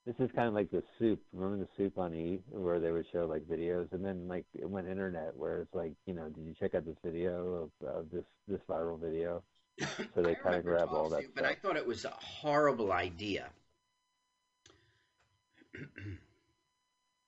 this 0.07 0.15
is 0.21 0.31
kind 0.35 0.49
of 0.49 0.55
like 0.55 0.71
the 0.71 0.83
soup. 0.99 1.21
Remember 1.33 1.65
the 1.65 1.69
soup 1.77 1.99
on 1.99 2.15
E, 2.15 2.41
where 2.51 2.79
they 2.79 2.93
would 2.93 3.07
show 3.13 3.27
like 3.27 3.43
videos, 3.43 3.93
and 3.93 4.05
then 4.05 4.29
like 4.29 4.45
it 4.55 4.69
went 4.69 4.89
internet, 4.89 5.37
where 5.37 5.63
it's 5.63 5.75
like, 5.75 5.93
you 6.07 6.15
know, 6.15 6.29
did 6.29 6.45
you 6.45 6.55
check 6.59 6.75
out 6.75 6.85
this 6.87 6.97
video 7.05 7.71
of, 7.83 7.89
of 7.89 8.11
this 8.11 8.25
this 8.49 8.61
viral 8.69 9.01
video? 9.01 9.43
So 10.15 10.23
they 10.23 10.35
kind 10.35 10.57
of 10.57 10.65
grab 10.65 10.89
all 10.93 11.11
that 11.11 11.25
Soup, 11.25 11.33
but 11.35 11.45
I 11.45 11.55
thought 11.55 11.77
it 11.77 11.87
was 11.87 12.05
a 12.05 12.11
horrible 12.11 12.93
idea. 12.93 13.51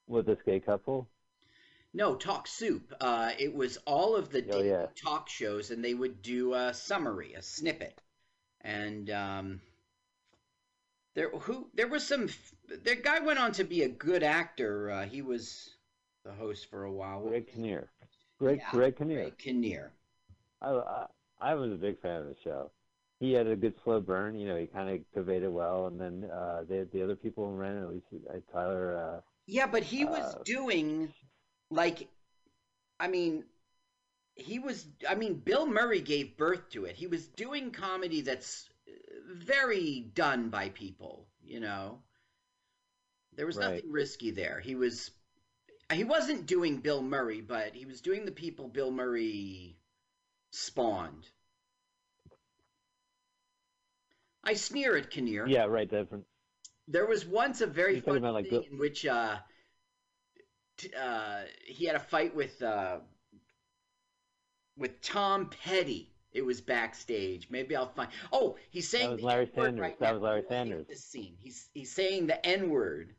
With 0.08 0.26
this 0.26 0.42
gay 0.44 0.58
couple, 0.58 1.08
No, 1.92 2.14
Talk 2.16 2.46
Soup. 2.46 2.94
Uh, 2.98 3.32
it 3.38 3.52
was 3.52 3.76
all 3.84 4.16
of 4.16 4.30
the 4.30 4.46
Oh, 4.50 4.62
yeah. 4.62 4.86
talk 4.96 5.28
shows, 5.28 5.70
and 5.70 5.84
they 5.84 5.92
would 5.92 6.22
do 6.22 6.54
a 6.54 6.72
summary, 6.72 7.34
a 7.34 7.42
snippet, 7.42 8.00
and 8.62 9.10
um, 9.10 9.60
there 11.14 11.30
who 11.30 11.68
there 11.74 11.88
was 11.88 12.06
some. 12.06 12.28
The 12.68 12.96
guy 12.96 13.20
went 13.20 13.38
on 13.38 13.52
to 13.52 13.64
be 13.64 13.82
a 13.82 13.88
good 13.88 14.22
actor. 14.22 14.90
Uh, 14.90 15.06
he 15.06 15.20
was 15.22 15.76
the 16.24 16.32
host 16.32 16.66
for 16.70 16.84
a 16.84 16.92
while. 16.92 17.22
Greg 17.22 17.46
Kinnear, 17.46 17.92
Greg 18.40 18.60
Yeah, 18.60 18.70
Greg 18.70 18.96
Kinnear. 18.96 19.30
Greg 19.30 19.38
Kinnear. 19.38 19.92
I, 20.60 20.70
I 20.70 21.06
I 21.40 21.54
was 21.54 21.72
a 21.72 21.76
big 21.76 22.00
fan 22.00 22.22
of 22.22 22.26
the 22.28 22.36
show. 22.42 22.70
He 23.20 23.32
had 23.32 23.46
a 23.46 23.56
good 23.56 23.74
slow 23.82 24.00
burn. 24.00 24.36
You 24.38 24.48
know, 24.48 24.56
he 24.56 24.66
kind 24.66 24.88
of 24.90 25.00
conveyed 25.12 25.42
it 25.42 25.52
well, 25.52 25.86
and 25.86 26.00
then 26.00 26.30
uh, 26.30 26.64
the 26.68 26.88
the 26.92 27.02
other 27.02 27.16
people 27.16 27.48
in 27.48 27.56
Ren, 27.56 27.78
at 27.78 27.90
least 27.90 28.06
uh, 28.30 28.38
Tyler. 28.52 28.96
Uh, 28.96 29.20
Yeah, 29.46 29.66
but 29.66 29.82
he 29.82 30.04
was 30.04 30.34
Uh, 30.34 30.44
doing 30.44 31.12
like, 31.70 32.08
I 33.00 33.08
mean, 33.08 33.44
he 34.38 34.58
was. 34.58 34.86
I 35.08 35.14
mean, 35.16 35.34
Bill 35.34 35.66
Murray 35.66 36.00
gave 36.00 36.36
birth 36.36 36.70
to 36.70 36.84
it. 36.86 36.96
He 36.96 37.06
was 37.08 37.26
doing 37.26 37.72
comedy 37.72 38.22
that's 38.22 38.68
very 39.30 40.00
done 40.14 40.48
by 40.48 40.70
people. 40.70 41.26
You 41.44 41.60
know, 41.60 42.02
there 43.34 43.46
was 43.46 43.56
Right. 43.56 43.74
nothing 43.74 43.92
risky 43.92 44.30
there. 44.30 44.60
He 44.60 44.74
was. 44.74 45.10
He 45.92 46.04
wasn't 46.04 46.46
doing 46.46 46.78
Bill 46.78 47.02
Murray, 47.02 47.40
but 47.40 47.74
he 47.74 47.84
was 47.86 48.00
doing 48.00 48.24
the 48.26 48.30
people 48.32 48.68
Bill 48.68 48.90
Murray 48.90 49.76
spawned. 50.50 51.26
I 54.44 54.54
sneer 54.54 54.96
at 54.96 55.10
Kinnear. 55.10 55.46
yeah, 55.46 55.64
right. 55.64 55.88
Different. 55.88 56.24
There 56.86 57.06
was 57.06 57.26
once 57.26 57.60
a 57.60 57.66
very 57.66 57.94
You're 57.94 58.02
funny 58.02 58.18
about, 58.18 58.34
like, 58.34 58.48
thing 58.48 58.64
in 58.70 58.78
which 58.78 59.04
uh, 59.04 59.38
t- 60.78 60.92
uh, 60.94 61.42
he 61.66 61.84
had 61.84 61.96
a 61.96 62.00
fight 62.00 62.34
with 62.34 62.62
uh, 62.62 63.00
with 64.78 65.00
Tom 65.02 65.50
Petty. 65.64 66.10
It 66.32 66.42
was 66.42 66.60
backstage. 66.60 67.48
Maybe 67.50 67.74
I'll 67.74 67.88
find. 67.88 68.10
Oh, 68.32 68.56
he's 68.70 68.88
saying 68.88 69.06
That 69.06 69.12
was 69.12 69.20
the 69.20 69.26
Larry 69.26 69.50
Sanders. 69.54 69.80
right 69.80 70.00
That 70.00 70.12
was 70.14 70.22
Larry 70.22 70.44
Sanders. 70.48 70.86
This 70.86 71.04
scene. 71.04 71.36
He's 71.40 71.68
he's 71.74 71.92
saying 71.92 72.26
the 72.26 72.44
N 72.46 72.70
word. 72.70 73.14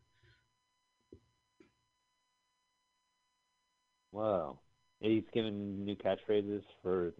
Wow. 4.11 4.59
He's 4.99 5.23
giving 5.33 5.85
new 5.85 5.95
catchphrases 5.95 6.63
for 6.81 7.13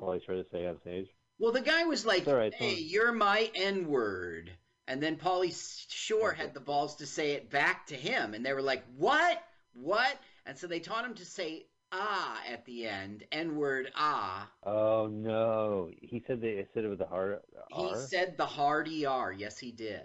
Pauly 0.00 0.24
Shore 0.24 0.36
to 0.36 0.46
say 0.50 0.66
on 0.66 0.80
stage. 0.80 1.06
Well, 1.38 1.52
the 1.52 1.60
guy 1.60 1.84
was 1.84 2.06
like, 2.06 2.26
all 2.26 2.34
right, 2.34 2.54
"Hey, 2.54 2.76
Tom. 2.76 2.84
you're 2.86 3.12
my 3.12 3.50
N 3.54 3.88
word," 3.88 4.50
and 4.88 5.02
then 5.02 5.16
Pauly 5.16 5.54
Shore 5.90 6.32
had 6.32 6.54
the 6.54 6.60
balls 6.60 6.96
to 6.96 7.06
say 7.06 7.32
it 7.32 7.50
back 7.50 7.86
to 7.88 7.94
him, 7.94 8.32
and 8.32 8.44
they 8.44 8.54
were 8.54 8.62
like, 8.62 8.84
"What? 8.96 9.42
What?" 9.74 10.16
And 10.46 10.56
so 10.56 10.66
they 10.66 10.80
taught 10.80 11.04
him 11.04 11.14
to 11.14 11.24
say 11.26 11.66
"ah" 11.98 12.42
at 12.46 12.66
the 12.66 12.86
end, 12.86 13.24
N 13.32 13.56
word 13.56 13.90
"ah." 13.94 14.50
Oh 14.64 15.06
no! 15.06 15.90
He 16.02 16.22
said 16.26 16.40
they 16.42 16.66
said 16.74 16.84
it 16.84 16.88
with 16.88 17.00
a 17.00 17.06
hard 17.06 17.40
He 17.68 17.94
said 17.94 18.36
the 18.36 18.46
hard 18.46 18.88
ER. 18.88 19.30
Yes, 19.30 19.58
he 19.58 19.70
did. 19.70 20.04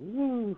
Ooh. 0.00 0.56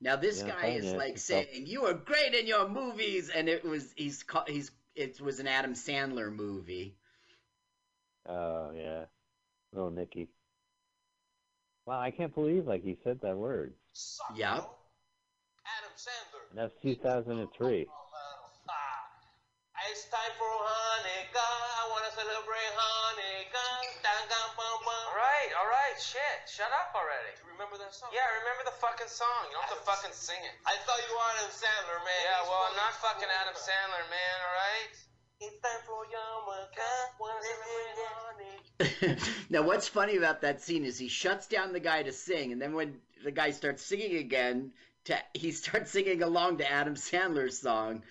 Now 0.00 0.14
this 0.14 0.40
Yeah, 0.40 0.44
guy 0.44 0.66
is 0.68 0.84
yeah, 0.84 0.98
like 0.98 1.14
it's 1.14 1.24
tough. 1.28 1.46
saying, 1.48 1.66
"You 1.66 1.86
are 1.86 1.94
great 1.94 2.32
in 2.32 2.46
your 2.46 2.68
movies," 2.68 3.28
and 3.28 3.48
it 3.48 3.64
was 3.64 3.92
he's 3.96 4.22
ca- 4.22 4.44
he's 4.46 4.70
it 4.94 5.20
was 5.20 5.40
an 5.40 5.48
Adam 5.48 5.74
Sandler 5.74 6.32
movie. 6.32 6.96
Oh 8.26 8.70
yeah, 8.72 9.06
little 9.72 9.90
Nicky. 9.90 10.28
Wow, 11.86 12.00
I 12.00 12.10
can't 12.10 12.34
believe 12.34 12.66
like 12.66 12.82
he 12.82 12.98
said 13.04 13.20
that 13.22 13.36
word. 13.36 13.72
Suck, 13.92 14.36
Yep. 14.36 14.70
Adam 15.66 15.92
Sandler. 15.96 16.46
And 16.50 16.58
that's 16.58 16.74
2003. 16.82 17.86
It's 19.94 20.10
time 20.10 20.34
for 20.42 20.50
Hanukkah. 20.50 21.38
I 21.38 21.86
want 21.86 22.02
to 22.02 22.10
celebrate 22.18 22.72
Hanukkah. 22.74 23.78
Dang, 24.02 24.26
dang, 24.26 24.50
bum, 24.58 24.82
bum. 24.82 24.90
All 24.90 25.14
right, 25.14 25.50
all 25.54 25.70
right, 25.70 25.94
shit. 26.02 26.50
Shut 26.50 26.66
up 26.66 26.90
already. 26.98 27.30
Do 27.38 27.46
you 27.46 27.54
remember 27.54 27.78
that 27.78 27.94
song? 27.94 28.10
Yeah, 28.10 28.26
I 28.26 28.42
remember 28.42 28.66
the 28.66 28.74
fucking 28.82 29.06
song. 29.06 29.46
You 29.46 29.54
don't 29.54 29.70
have 29.70 29.78
to 29.78 29.86
fucking 29.86 30.10
sing 30.10 30.42
it. 30.42 30.50
I 30.66 30.74
thought 30.82 30.98
you 30.98 31.14
were 31.14 31.22
Adam 31.38 31.46
Sandler, 31.46 32.02
man. 32.02 32.22
Yeah, 32.26 32.42
He's 32.42 32.50
well, 32.50 32.62
I'm 32.66 32.74
not 32.74 32.94
fucking 32.98 33.30
cool. 33.30 33.38
Adam 33.38 33.54
Sandler, 33.54 34.04
man, 34.10 34.36
all 34.42 34.56
right? 34.66 34.94
It's 35.46 35.58
time 35.62 35.82
for 35.86 36.02
Yarmulke. 36.10 36.90
Wanna 37.22 37.38
celebrate 37.46 37.94
Hanukkah. 38.02 39.46
now, 39.54 39.62
what's 39.62 39.86
funny 39.86 40.18
about 40.18 40.42
that 40.42 40.58
scene 40.58 40.82
is 40.82 40.98
he 40.98 41.06
shuts 41.06 41.46
down 41.46 41.70
the 41.70 41.78
guy 41.78 42.02
to 42.02 42.10
sing, 42.10 42.50
and 42.50 42.58
then 42.58 42.74
when 42.74 42.98
the 43.22 43.30
guy 43.30 43.54
starts 43.54 43.86
singing 43.86 44.18
again, 44.18 44.74
to, 45.06 45.14
he 45.38 45.54
starts 45.54 45.94
singing 45.94 46.18
along 46.26 46.58
to 46.58 46.66
Adam 46.66 46.98
Sandler's 46.98 47.62
song. 47.62 48.02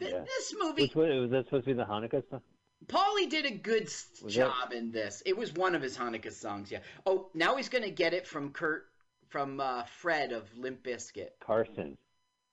Th- 0.00 0.12
Yeah. 0.12 0.24
This 0.24 0.54
movie, 0.58 0.82
Which 0.82 0.94
was 0.94 1.30
that 1.30 1.44
supposed 1.46 1.64
to 1.64 1.70
be 1.70 1.74
the 1.74 1.84
Hanukkah 1.84 2.22
song? 2.30 2.40
Paulie 2.86 3.28
did 3.28 3.44
a 3.44 3.50
good 3.50 3.84
Was 4.22 4.34
job 4.34 4.72
in 4.72 4.92
this. 4.92 5.22
It 5.26 5.36
was 5.36 5.52
one 5.52 5.74
of 5.74 5.82
his 5.82 5.96
Hanukkah 5.98 6.32
songs, 6.32 6.70
yeah. 6.70 6.78
Oh, 7.04 7.28
now 7.34 7.56
he's 7.56 7.68
going 7.68 7.84
to 7.84 7.90
get 7.90 8.14
it 8.14 8.26
from 8.26 8.50
Kurt, 8.52 8.86
from 9.28 9.58
uh, 9.60 9.82
Fred 9.84 10.32
of 10.32 10.44
Limp 10.56 10.84
Bizkit. 10.84 11.30
Carson. 11.40 11.96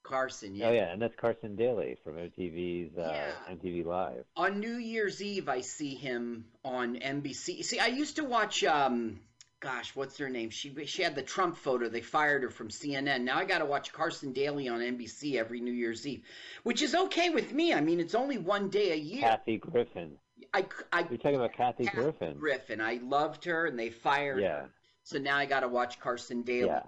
Carson, 0.04 0.56
yeah. 0.56 0.68
Oh 0.68 0.72
yeah, 0.72 0.92
and 0.92 1.02
that's 1.02 1.16
Carson 1.16 1.56
Daly 1.56 1.98
from 2.04 2.14
MTV's 2.16 2.96
uh, 2.98 3.10
Yeah. 3.12 3.56
MTV 3.56 3.86
Live. 3.86 4.24
on 4.36 4.60
New 4.60 4.76
Year's 4.76 5.22
Eve, 5.22 5.50
I 5.50 5.62
see 5.62 5.96
him 5.96 6.46
on 6.64 6.96
NBC. 6.96 7.64
See, 7.64 7.80
I 7.80 7.88
used 7.88 8.18
to 8.18 8.24
watch. 8.24 8.64
Um, 8.64 9.20
gosh, 9.60 9.96
what's 9.96 10.18
her 10.18 10.30
name? 10.30 10.50
She 10.50 10.86
she 10.86 11.02
had 11.02 11.16
the 11.16 11.24
Trump 11.24 11.58
photo. 11.58 11.90
They 11.90 12.02
fired 12.02 12.44
her 12.44 12.50
from 12.50 12.70
CNN. 12.70 13.24
Now 13.24 13.38
I 13.38 13.46
got 13.46 13.60
to 13.60 13.66
watch 13.66 13.92
Carson 13.94 14.34
Daly 14.34 14.68
on 14.68 14.82
NBC 14.82 15.36
every 15.36 15.60
New 15.62 15.72
Year's 15.74 16.06
Eve, 16.08 16.24
which 16.64 16.82
is 16.82 16.96
okay 16.96 17.30
with 17.30 17.52
me. 17.54 17.74
I 17.74 17.82
mean, 17.82 18.00
it's 18.00 18.16
only 18.16 18.38
one 18.38 18.70
day 18.70 18.92
a 18.92 18.96
year. 18.96 19.22
Kathy 19.22 19.58
Griffin. 19.58 20.18
I, 20.54 20.66
I 20.92 21.08
You're 21.10 21.18
talking 21.18 21.36
about 21.36 21.54
Kathy 21.54 21.86
Kathy 21.86 22.02
Griffin. 22.02 22.36
Griffin. 22.40 22.82
I 22.82 22.96
loved 23.04 23.46
her, 23.46 23.66
and 23.66 23.78
they 23.80 23.90
fired 23.90 24.40
Yeah, 24.42 24.62
her. 24.62 24.70
So 25.04 25.18
now 25.20 25.38
I 25.38 25.46
got 25.46 25.62
to 25.62 25.68
watch 25.68 26.00
Carson 26.00 26.44
Daly. 26.44 26.70
yeah. 26.70 26.82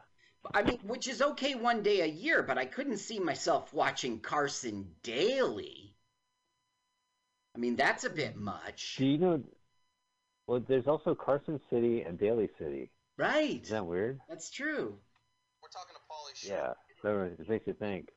I 0.53 0.63
mean, 0.63 0.79
which 0.83 1.07
is 1.07 1.21
okay 1.21 1.55
one 1.55 1.83
day 1.83 2.01
a 2.01 2.05
year, 2.05 2.43
but 2.43 2.57
I 2.57 2.65
couldn't 2.65 2.97
see 2.97 3.19
myself 3.19 3.73
watching 3.73 4.19
Carson 4.19 4.95
Daly. 5.03 5.95
I 7.55 7.59
mean, 7.59 7.75
that's 7.75 8.03
a 8.05 8.09
bit 8.09 8.35
much. 8.37 8.97
Do 8.97 9.05
you 9.05 9.17
know? 9.17 9.43
Well, 10.47 10.63
there's 10.67 10.87
also 10.87 11.13
Carson 11.13 11.59
City 11.69 12.01
and 12.01 12.17
Daly 12.17 12.49
City. 12.57 12.89
Right. 13.17 13.61
Isn't 13.61 13.75
that 13.75 13.85
weird? 13.85 14.19
That's 14.29 14.49
true. 14.49 14.97
We're 15.61 15.69
talking 15.69 15.95
to 15.95 16.01
Paulie 16.09 16.49
Yeah. 16.49 16.73
So 17.01 17.29
it 17.39 17.49
makes 17.49 17.67
you 17.67 17.73
think. 17.73 18.09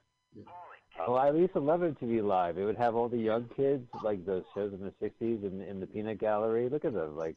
Oh, 0.99 1.15
I 1.15 1.33
used 1.33 1.55
to 1.55 1.61
love 1.61 1.81
MTV 1.81 2.23
Live. 2.23 2.59
It 2.59 2.65
would 2.65 2.77
have 2.77 2.95
all 2.95 3.09
the 3.09 3.17
young 3.17 3.49
kids, 3.57 3.87
like 4.05 4.25
those 4.27 4.45
shows 4.55 4.73
in 4.73 4.81
the 4.81 4.93
'60s, 5.03 5.45
in, 5.45 5.63
in 5.63 5.81
the 5.81 5.87
Peanut 5.87 6.19
Gallery. 6.19 6.69
Look 6.69 6.85
at 6.85 6.93
them, 6.93 7.17
like, 7.17 7.37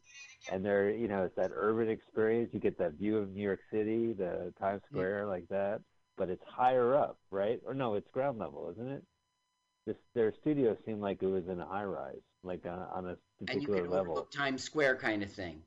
and 0.52 0.64
they're, 0.64 0.90
you 0.90 1.08
know, 1.08 1.24
it's 1.24 1.36
that 1.36 1.50
urban 1.54 1.88
experience. 1.88 2.50
You 2.52 2.60
get 2.60 2.78
that 2.78 2.94
view 2.94 3.16
of 3.16 3.30
New 3.30 3.42
York 3.42 3.60
City, 3.72 4.12
the 4.12 4.52
Times 4.60 4.82
Square, 4.90 5.26
like 5.26 5.48
that. 5.48 5.80
But 6.16 6.30
it's 6.30 6.42
higher 6.46 6.94
up, 6.94 7.16
right? 7.30 7.60
Or 7.66 7.74
no, 7.74 7.94
it's 7.94 8.08
ground 8.12 8.38
level, 8.38 8.70
isn't 8.72 8.88
it? 8.88 9.02
This 9.86 9.96
their 10.14 10.32
studio 10.40 10.76
seemed 10.84 11.00
like 11.00 11.22
it 11.22 11.26
was 11.26 11.44
in 11.48 11.60
a 11.60 11.66
high 11.66 11.84
rise, 11.84 12.22
like 12.44 12.64
on, 12.66 12.78
on 12.92 13.06
a 13.06 13.16
And 13.48 13.60
you 13.62 13.68
particular 13.68 13.82
can 13.82 13.90
level. 13.90 14.28
Times 14.30 14.62
Square 14.62 14.96
kind 14.98 15.22
of 15.22 15.32
thing. 15.32 15.62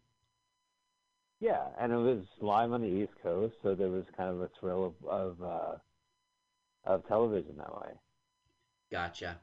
Yeah, 1.40 1.70
and 1.80 1.92
it 1.92 1.98
was 1.98 2.26
live 2.42 2.72
on 2.72 2.82
the 2.82 2.88
East 2.88 3.14
Coast, 3.24 3.56
so 3.64 3.74
there 3.76 3.90
was 3.90 4.06
kind 4.16 4.30
of 4.30 4.42
a 4.42 4.50
thrill 4.60 4.86
of 4.86 5.08
of, 5.08 5.42
uh, 5.42 5.76
of 6.86 7.08
television 7.08 7.58
that 7.58 7.74
way. 7.76 7.92
Gotcha. 8.92 9.40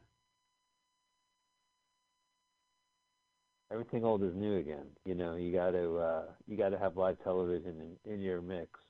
Everything 3.70 4.04
old 4.04 4.22
is 4.22 4.34
new 4.34 4.56
again. 4.56 4.86
You 5.04 5.14
know, 5.14 5.36
you 5.36 5.52
got 5.52 5.72
to 5.72 5.98
uh, 5.98 6.22
you 6.46 6.56
got 6.56 6.70
to 6.70 6.78
have 6.78 6.96
live 6.96 7.18
television 7.22 7.96
in, 8.06 8.12
in 8.12 8.20
your 8.20 8.40
mix 8.40 8.80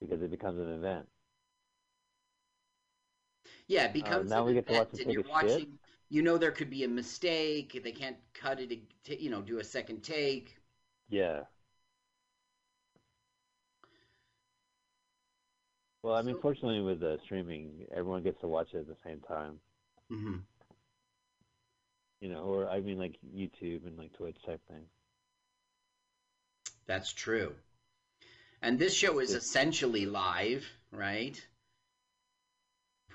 because 0.00 0.22
it 0.22 0.30
becomes 0.30 0.58
an 0.58 0.72
event. 0.72 1.06
Yeah, 3.66 3.84
it 3.84 3.92
becomes 3.92 4.32
Uh, 4.32 4.34
now 4.36 4.44
we 4.44 4.54
get 4.54 4.66
to 4.68 4.74
watch 4.74 4.88
and 4.98 5.12
you're 5.12 5.22
a 5.22 5.48
shit? 5.48 5.68
You 6.10 6.22
know, 6.22 6.38
there 6.38 6.52
could 6.52 6.70
be 6.70 6.84
a 6.84 6.88
mistake. 6.88 7.80
They 7.84 7.92
can't 7.92 8.16
cut 8.34 8.60
it. 8.60 8.72
ag- 8.72 9.20
You 9.20 9.30
know, 9.30 9.42
do 9.42 9.58
a 9.58 9.64
second 9.64 10.02
take. 10.02 10.56
Yeah. 11.10 11.44
Well, 16.02 16.14
I 16.14 16.22
mean, 16.22 16.36
So- 16.36 16.40
fortunately, 16.40 16.80
with 16.80 17.00
the 17.00 17.18
streaming, 17.24 17.86
everyone 17.90 18.22
gets 18.22 18.40
to 18.40 18.48
watch 18.48 18.72
it 18.74 18.78
at 18.78 18.86
the 18.86 18.96
same 19.04 19.20
time. 19.20 19.60
Mm-hmm. 20.10 20.36
You 22.20 22.28
know, 22.30 22.42
or 22.44 22.68
I 22.68 22.80
mean, 22.80 22.98
like 22.98 23.18
YouTube 23.34 23.86
and 23.86 23.96
like 23.98 24.12
Twitch 24.14 24.36
type 24.44 24.60
thing. 24.68 24.84
That's 26.86 27.12
true. 27.12 27.54
And 28.62 28.78
this 28.78 28.94
show 28.94 29.18
is 29.20 29.34
essentially 29.34 30.06
live, 30.06 30.66
right? 30.90 31.40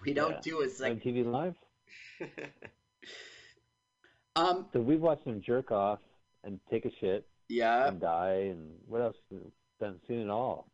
We 0.05 0.13
don't 0.13 0.33
Yeah. 0.33 0.39
do 0.41 0.61
a 0.61 0.69
second. 0.69 1.01
TV 1.01 1.23
Live. 1.23 1.55
Um. 4.35 4.65
So 4.73 4.79
we 4.81 4.97
watched 4.97 5.25
them 5.25 5.41
jerk 5.45 5.71
off 5.71 5.99
and 6.43 6.59
take 6.69 6.85
a 6.85 6.91
shit 6.99 7.27
Yeah. 7.49 7.87
and 7.87 7.99
die 7.99 8.49
and 8.51 8.71
what 8.87 9.01
else? 9.01 9.15
Done 9.79 9.99
seen 10.07 10.19
it 10.21 10.29
all. 10.29 10.67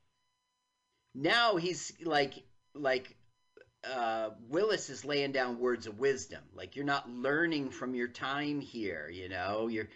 now 1.16 1.56
he's 1.58 1.94
like 2.04 2.34
like 2.74 3.16
uh 3.84 4.30
Willis 4.48 4.90
is 4.90 5.04
laying 5.06 5.32
down 5.32 5.60
words 5.60 5.88
of 5.88 6.00
wisdom. 6.00 6.42
Like 6.54 6.76
you're 6.76 6.86
not 6.86 7.10
learning 7.10 7.70
from 7.72 7.96
your 7.96 8.08
time 8.08 8.60
here, 8.62 9.10
you 9.10 9.30
know? 9.30 9.68
You're 9.68 9.88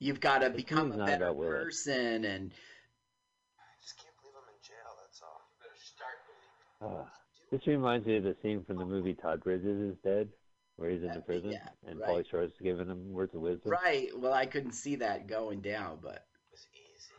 You've 0.00 0.20
got 0.20 0.38
to 0.38 0.50
become 0.50 0.92
a 0.92 0.96
better 1.04 1.32
person 1.34 2.24
and 2.24 2.52
I 3.58 3.82
just 3.82 3.96
can't 3.98 4.14
believe 4.22 4.36
I'm 4.36 4.48
in 4.48 4.60
jail, 4.62 4.94
that's 5.02 5.20
all. 5.22 5.40
You 5.50 5.66
better 5.66 5.80
start 5.82 6.18
Uh, 6.80 7.10
this 7.50 7.66
reminds 7.66 8.06
me 8.06 8.16
of 8.16 8.24
the 8.24 8.36
scene 8.42 8.64
from 8.64 8.76
the 8.78 8.84
movie 8.84 9.14
Todd 9.14 9.42
Bridges 9.42 9.92
is 9.92 9.96
Dead, 10.04 10.28
where 10.76 10.90
he's 10.90 11.02
in 11.02 11.08
the 11.08 11.18
Uh, 11.18 11.22
prison 11.22 11.50
yeah, 11.52 11.68
and 11.86 11.98
right. 12.00 12.08
Pauly 12.08 12.30
Shore's 12.30 12.52
giving 12.62 12.88
him 12.88 13.12
words 13.12 13.34
of 13.34 13.40
wisdom. 13.40 13.72
right. 13.72 14.16
Well, 14.18 14.32
I 14.32 14.46
couldn't 14.46 14.72
see 14.72 14.96
that 14.96 15.26
going 15.26 15.60
down, 15.60 15.98
but 16.02 16.16
It 16.16 16.50
was 16.52 16.66
easy. 16.74 17.14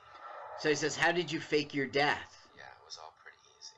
so 0.60 0.70
he 0.70 0.76
says, 0.76 0.96
"How 0.96 1.12
did 1.12 1.32
you 1.32 1.40
fake 1.40 1.74
your 1.74 1.88
death?" 1.88 2.48
Yeah, 2.56 2.64
it 2.64 2.86
was 2.86 2.98
all 2.98 3.14
pretty 3.24 3.38
easy. 3.60 3.76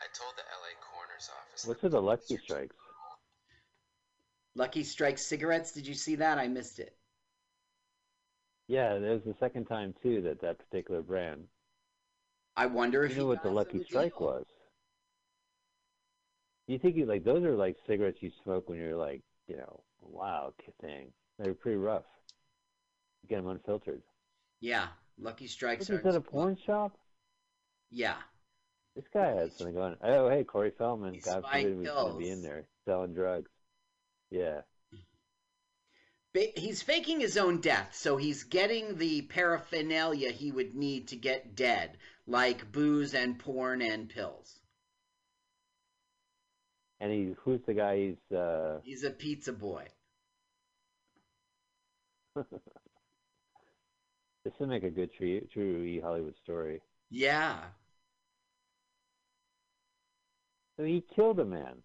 I 0.00 0.06
told 0.12 0.34
the 0.36 0.42
LA 0.42 0.74
coroner's 0.80 1.28
office. 1.28 1.66
What's 1.66 1.80
that 1.82 1.86
with 1.86 1.92
the 1.92 2.02
Lucky 2.02 2.36
Strikes? 2.38 2.76
Lucky 4.54 4.82
Strike 4.84 5.18
cigarettes. 5.18 5.72
Did 5.72 5.86
you 5.86 5.94
see 5.94 6.16
that? 6.16 6.38
I 6.38 6.48
missed 6.48 6.80
it. 6.80 6.96
Yeah, 8.66 8.94
it 8.94 9.00
was 9.00 9.24
the 9.24 9.34
second 9.34 9.66
time 9.66 9.94
too 10.02 10.22
that 10.22 10.40
that 10.40 10.58
particular 10.58 11.02
brand. 11.02 11.48
I 12.56 12.66
wonder 12.66 13.04
if 13.04 13.12
You 13.12 13.18
know 13.18 13.26
what 13.26 13.42
the 13.42 13.50
Lucky 13.50 13.82
Strike 13.84 14.16
deal. 14.18 14.26
was? 14.26 14.46
You 16.70 16.78
think 16.78 16.94
you 16.94 17.04
like 17.04 17.24
those 17.24 17.42
are 17.42 17.56
like 17.56 17.76
cigarettes 17.84 18.18
you 18.20 18.30
smoke 18.44 18.68
when 18.68 18.78
you're 18.78 18.96
like, 18.96 19.22
you 19.48 19.56
know, 19.56 19.80
wow 20.00 20.52
thing. 20.80 21.10
They're 21.36 21.52
pretty 21.52 21.78
rough. 21.78 22.04
You 23.22 23.28
get 23.28 23.42
them 23.42 23.48
unfiltered. 23.48 24.02
Yeah, 24.60 24.86
Lucky 25.18 25.48
Strikes 25.48 25.88
What, 25.88 26.04
are 26.04 26.08
at 26.10 26.14
a 26.14 26.20
porn 26.20 26.56
shop? 26.64 26.96
yeah. 27.90 28.14
This 28.94 29.04
guy 29.12 29.34
has 29.34 29.56
something 29.56 29.74
going. 29.74 29.96
Oh, 30.00 30.30
hey, 30.30 30.44
Corey 30.44 30.70
Feldman. 30.78 31.14
He's 31.14 31.24
God 31.24 31.44
forbid 31.44 31.78
he's 31.78 31.88
going 31.88 32.12
to 32.12 32.18
be 32.18 32.30
in 32.30 32.42
there 32.42 32.68
selling 32.84 33.14
drugs. 33.14 33.50
Yeah. 34.30 34.60
He's 36.54 36.82
faking 36.82 37.18
his 37.18 37.36
own 37.36 37.60
death, 37.60 37.96
so 37.96 38.16
he's 38.16 38.44
getting 38.44 38.96
the 38.96 39.22
paraphernalia 39.22 40.30
he 40.30 40.52
would 40.52 40.76
need 40.76 41.08
to 41.08 41.16
get 41.16 41.56
dead, 41.56 41.98
like 42.28 42.70
booze 42.70 43.14
and 43.14 43.40
porn 43.40 43.82
and 43.82 44.08
pills. 44.08 44.59
And 47.00 47.12
he, 47.12 47.34
who's 47.42 47.60
the 47.66 47.74
guy? 47.74 47.96
He's 47.96 48.36
uh, 48.36 48.80
He's 48.84 49.04
a 49.04 49.10
pizza 49.10 49.52
boy. 49.52 49.86
this 52.36 52.44
would 54.58 54.68
make 54.68 54.84
a 54.84 54.90
good 54.90 55.12
true, 55.14 55.40
true 55.52 55.82
E 55.82 56.00
Hollywood 56.00 56.34
story. 56.42 56.80
Yeah. 57.10 57.60
So 60.76 60.84
he 60.84 61.02
killed 61.14 61.38
a 61.40 61.44
man. 61.44 61.82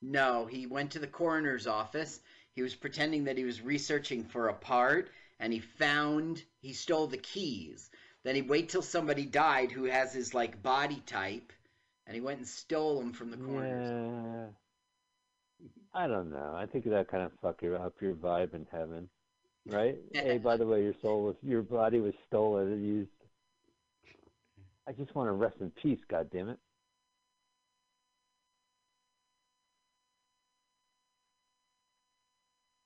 No, 0.00 0.46
he 0.46 0.66
went 0.66 0.92
to 0.92 0.98
the 0.98 1.06
coroner's 1.06 1.66
office. 1.66 2.20
He 2.54 2.62
was 2.62 2.74
pretending 2.74 3.24
that 3.24 3.38
he 3.38 3.44
was 3.44 3.62
researching 3.62 4.24
for 4.24 4.48
a 4.48 4.54
part, 4.54 5.10
and 5.38 5.52
he 5.52 5.60
found 5.60 6.42
he 6.60 6.72
stole 6.72 7.06
the 7.06 7.16
keys. 7.16 7.90
Then 8.24 8.34
he 8.34 8.42
wait 8.42 8.68
till 8.68 8.82
somebody 8.82 9.24
died 9.24 9.72
who 9.72 9.84
has 9.84 10.12
his 10.12 10.34
like 10.34 10.62
body 10.62 11.00
type, 11.06 11.52
and 12.06 12.14
he 12.14 12.20
went 12.20 12.38
and 12.38 12.48
stole 12.48 12.98
them 12.98 13.12
from 13.12 13.30
the 13.30 13.36
corners. 13.36 13.90
Yeah. 13.90 15.68
I 15.94 16.06
don't 16.06 16.30
know. 16.30 16.54
I 16.56 16.66
think 16.66 16.84
that 16.86 17.08
kind 17.08 17.22
of 17.22 17.32
fuck 17.40 17.62
your 17.62 17.76
up 17.76 17.94
your 18.00 18.14
vibe 18.14 18.54
in 18.54 18.66
heaven, 18.72 19.08
right? 19.66 19.96
hey, 20.12 20.38
by 20.38 20.56
the 20.56 20.66
way, 20.66 20.82
your 20.82 20.94
soul 21.02 21.22
was 21.24 21.36
your 21.42 21.62
body 21.62 22.00
was 22.00 22.14
stolen 22.26 22.72
and 22.72 22.86
used. 22.86 23.10
I 24.88 24.92
just 24.92 25.14
want 25.14 25.28
to 25.28 25.32
rest 25.32 25.56
in 25.60 25.70
peace. 25.82 26.00
God 26.10 26.28
damn 26.32 26.48
it. 26.48 26.58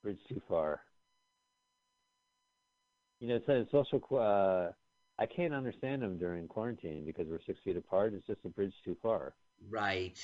Bridge 0.03 0.19
too 0.29 0.43
far. 0.49 0.81
You 3.21 3.29
know, 3.29 3.37
it's, 3.37 3.47
it's 3.49 3.73
also 3.73 3.99
uh, 4.15 4.73
I 5.19 5.27
can't 5.27 5.55
understand 5.55 6.03
them 6.03 6.19
during 6.19 6.47
quarantine 6.47 7.05
because 7.07 7.27
we're 7.29 7.41
six 7.47 7.59
feet 7.65 7.77
apart. 7.77 8.13
It's 8.15 8.27
just 8.27 8.45
a 8.45 8.49
bridge 8.49 8.75
too 8.85 8.97
far. 9.03 9.35
Right. 9.71 10.19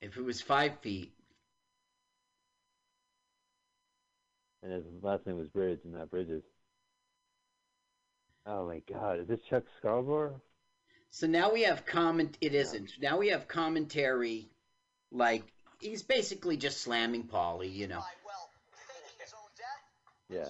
If 0.00 0.16
it 0.16 0.24
was 0.24 0.40
five 0.40 0.78
feet, 0.80 1.12
And 4.62 4.72
his 4.72 4.84
last 5.02 5.26
name 5.26 5.38
was 5.38 5.48
Bridge, 5.48 5.80
and 5.84 5.94
not 5.94 6.10
Bridges. 6.10 6.42
Oh 8.46 8.66
my 8.66 8.82
God! 8.92 9.20
Is 9.20 9.28
this 9.28 9.40
Chuck 9.48 9.62
Scarborough? 9.78 10.40
So 11.10 11.26
now 11.26 11.52
we 11.52 11.62
have 11.62 11.86
comment. 11.86 12.36
It 12.40 12.54
isn't. 12.54 12.92
Now 13.00 13.18
we 13.18 13.28
have 13.28 13.46
commentary, 13.46 14.48
like 15.12 15.44
he's 15.80 16.02
basically 16.02 16.56
just 16.56 16.80
slamming 16.80 17.24
Paulie. 17.24 17.72
You 17.72 17.86
know. 17.86 18.02
Yeah. 20.28 20.44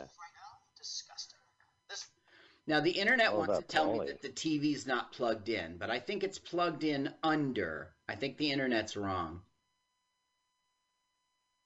Now 2.68 2.80
the 2.80 2.90
internet 2.90 3.34
wants 3.34 3.58
to 3.58 3.64
tell 3.64 3.94
me 3.94 4.06
that 4.06 4.20
the 4.20 4.28
TV's 4.28 4.86
not 4.86 5.10
plugged 5.12 5.48
in, 5.48 5.78
but 5.78 5.88
I 5.88 5.98
think 5.98 6.22
it's 6.22 6.38
plugged 6.38 6.84
in 6.84 7.10
under. 7.22 7.94
I 8.06 8.14
think 8.14 8.36
the 8.36 8.52
internet's 8.52 8.94
wrong. 8.94 9.40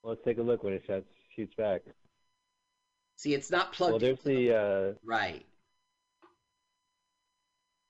Well, 0.02 0.12
let's 0.12 0.24
take 0.24 0.38
a 0.38 0.42
look 0.42 0.62
when 0.62 0.74
it 0.74 0.84
shoots, 0.86 1.08
shoots 1.34 1.54
back. 1.56 1.82
See, 3.16 3.34
it's 3.34 3.50
not 3.50 3.72
plugged. 3.72 4.00
In. 4.04 4.10
Well, 4.10 4.16
there's 4.24 4.26
into 4.26 4.50
the 4.50 4.56
uh, 4.56 4.94
right. 5.04 5.44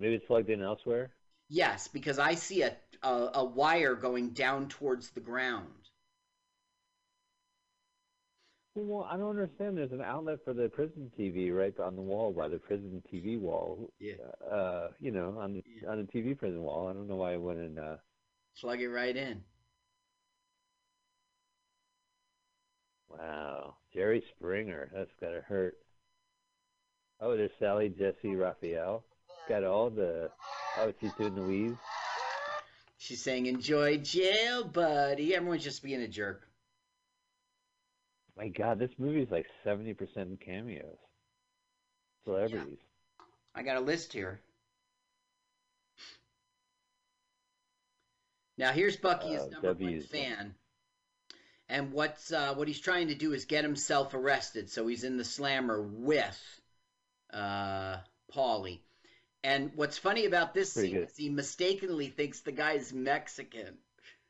maybe 0.01 0.15
it's 0.15 0.27
plugged 0.27 0.49
in 0.49 0.63
elsewhere. 0.63 1.11
Yes, 1.51 1.89
because 1.89 2.19
I 2.19 2.35
see 2.35 2.63
a, 2.63 2.75
a 3.03 3.31
a 3.35 3.45
wire 3.45 3.95
going 3.95 4.31
down 4.31 4.69
towards 4.69 5.11
the 5.11 5.21
ground. 5.21 5.82
Well, 8.75 9.07
I 9.11 9.19
don't 9.19 9.31
understand. 9.31 9.77
There's 9.77 9.93
an 9.93 10.01
outlet 10.01 10.39
for 10.45 10.55
the 10.55 10.69
prison 10.69 11.11
TV 11.19 11.55
right 11.55 11.79
on 11.79 11.95
the 11.95 12.01
wall 12.03 12.33
by 12.33 12.49
the 12.49 12.59
prison 12.59 13.03
TV 13.13 13.39
wall. 13.39 13.91
Yeah. 14.01 14.15
Uh, 14.51 14.89
you 14.99 15.11
know, 15.11 15.37
on 15.39 15.53
the 15.53 15.63
on 15.89 15.99
the 15.99 16.05
TV 16.19 16.37
prison 16.39 16.63
wall. 16.63 16.89
I 16.89 16.95
don't 16.95 17.07
know 17.07 17.17
why 17.17 17.35
I 17.35 17.37
wouldn't. 17.37 17.79
Uh, 17.79 17.97
Plug 18.59 18.81
it 18.81 18.89
right 18.89 19.17
in. 19.17 19.43
wow, 23.11 23.75
Jerry 23.93 24.23
Springer. 24.37 24.91
That's 24.95 25.11
gotta 25.21 25.43
hurt. 25.43 25.77
Oh, 27.21 27.37
there's 27.37 27.51
Sally 27.59 27.91
Jessy 27.91 28.35
Raphael. 28.37 29.05
Got 29.49 29.65
all 29.65 29.91
the. 29.91 30.31
Oh, 30.79 30.93
she's 31.01 31.13
doing 31.19 31.35
the 31.35 31.43
weave. 31.43 31.77
She's 32.97 33.23
saying, 33.23 33.47
"Enjoy 33.47 33.99
jail, 33.99 34.65
buddy." 34.65 35.35
Everyone's 35.35 35.65
just 35.65 35.83
being 35.83 36.01
a 36.01 36.09
jerk. 36.09 36.49
My 38.37 38.49
God, 38.49 38.79
this 38.79 38.91
movie 38.99 39.23
is 39.23 39.31
like 39.31 39.47
seventy 39.65 39.95
percent 39.95 40.41
cameos. 40.41 40.97
Celebrities. 42.25 42.79
I 43.55 43.63
got 43.63 43.77
a 43.77 43.81
list 43.81 44.13
here. 44.13 44.41
Now 48.59 48.73
here's 48.73 48.97
Bucky's 48.97 49.41
Uh, 49.41 49.47
number 49.49 49.73
one 49.75 50.01
fan, 50.01 50.55
and 51.69 51.93
what's 51.93 52.33
uh, 52.33 52.55
what 52.55 52.69
he's 52.69 52.81
trying 52.81 53.09
to 53.09 53.15
do 53.15 53.33
is 53.33 53.45
get 53.45 53.65
himself 53.65 54.15
arrested. 54.15 54.71
So 54.71 54.87
he's 54.87 55.05
in 55.05 55.17
the 55.17 55.25
slammer 55.25 55.83
with 55.83 56.61
uh, 57.33 57.99
Paulie. 58.33 58.81
And 59.45 59.73
what's 59.75 59.99
funny 59.99 60.27
about 60.27 60.55
this 60.55 60.73
Pretty 60.75 60.91
scene 60.91 60.99
good. 61.01 61.09
is 61.09 61.17
he 61.17 61.29
mistakenly 61.29 62.09
thinks 62.09 62.41
the 62.41 62.53
guy's 62.53 62.93
Mexican. 62.93 63.79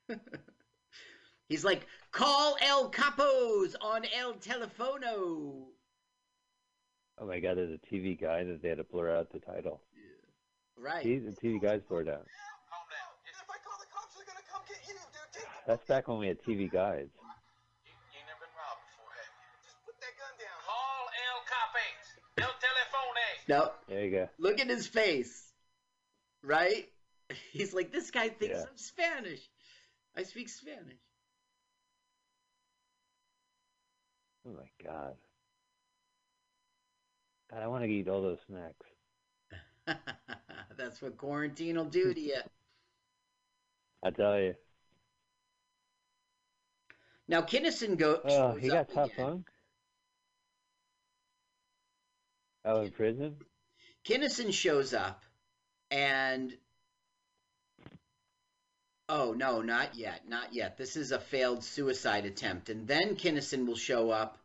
he's 1.52 1.64
like, 1.64 1.86
"Call 2.10 2.56
El 2.62 2.90
Capos 2.90 3.76
on 3.80 4.02
El 4.16 4.34
Telefono." 4.34 5.66
Oh 7.18 7.26
my 7.26 7.38
God, 7.40 7.58
there's 7.58 7.70
a 7.70 7.94
TV 7.94 8.18
guide 8.18 8.48
that 8.48 8.62
they 8.62 8.70
had 8.70 8.78
to 8.78 8.84
blur 8.84 9.14
out 9.14 9.30
the 9.30 9.38
title. 9.38 9.82
Yeah. 9.94 10.82
Right. 10.82 11.04
See, 11.04 11.18
the 11.18 11.32
TV 11.32 11.60
guide's 11.60 11.84
blurred 11.84 12.08
out. 12.08 12.24
If 12.24 13.50
I 13.50 13.58
call 13.62 13.78
the 13.78 13.86
cops, 13.92 14.16
they're 14.16 14.24
gonna 14.24 14.40
come 14.50 14.62
get 14.66 14.80
you, 14.88 14.94
dude. 15.34 15.44
That's 15.66 15.84
back 15.84 16.08
when 16.08 16.18
we 16.18 16.26
had 16.26 16.42
TV 16.42 16.72
guides. 16.72 17.12
You 17.84 17.92
ain't 18.16 18.26
never 18.26 18.40
been 18.40 18.54
robbed 18.56 18.80
before, 18.88 19.12
have 19.12 19.32
you? 19.36 19.48
Just 19.62 19.76
put 19.84 20.00
that 20.00 20.14
gun 20.16 20.32
down. 20.40 20.56
Call 20.64 21.04
El 21.28 21.38
Capes. 21.52 22.08
El 22.38 22.54
Telefone. 22.64 23.28
No, 23.48 23.72
There 23.88 24.04
you 24.04 24.10
go. 24.10 24.28
Look 24.38 24.58
at 24.58 24.68
his 24.68 24.86
face. 24.86 25.52
Right? 26.42 26.88
He's 27.52 27.74
like, 27.74 27.92
this 27.92 28.10
guy 28.10 28.30
thinks 28.30 28.56
Yeah. 28.56 28.64
I'm 28.68 28.76
Spanish. 28.78 29.40
I 30.16 30.22
speak 30.24 30.48
Spanish. 30.48 30.98
Oh 34.46 34.50
my 34.50 34.84
God. 34.84 35.14
God, 37.50 37.62
I 37.62 37.66
want 37.66 37.84
to 37.84 37.90
eat 37.90 38.08
all 38.08 38.22
those 38.22 38.38
snacks. 38.46 38.86
That's 40.76 41.02
what 41.02 41.16
quarantine 41.16 41.76
will 41.76 41.84
do 41.84 42.14
to 42.14 42.20
you. 42.20 42.40
I 44.02 44.10
tell 44.10 44.38
you. 44.38 44.54
Now, 47.28 47.42
Kinison 47.42 47.96
goes. 47.96 48.20
Oh, 48.24 48.54
he 48.54 48.68
got 48.68 48.92
Top 48.92 49.12
again. 49.12 49.44
Oh, 52.64 52.82
in 52.82 52.90
prison? 52.90 53.36
Kinison 54.04 54.52
shows 54.52 54.94
up, 54.94 55.24
and 55.90 56.56
oh 59.12 59.34
no, 59.34 59.60
not 59.60 59.94
yet, 59.94 60.26
not 60.26 60.54
yet. 60.54 60.78
This 60.78 60.96
is 60.96 61.12
a 61.12 61.18
failed 61.18 61.62
suicide 61.62 62.24
attempt, 62.24 62.70
and 62.70 62.88
then 62.88 63.14
Kinison 63.14 63.66
will 63.66 63.76
show 63.76 64.10
up 64.10 64.38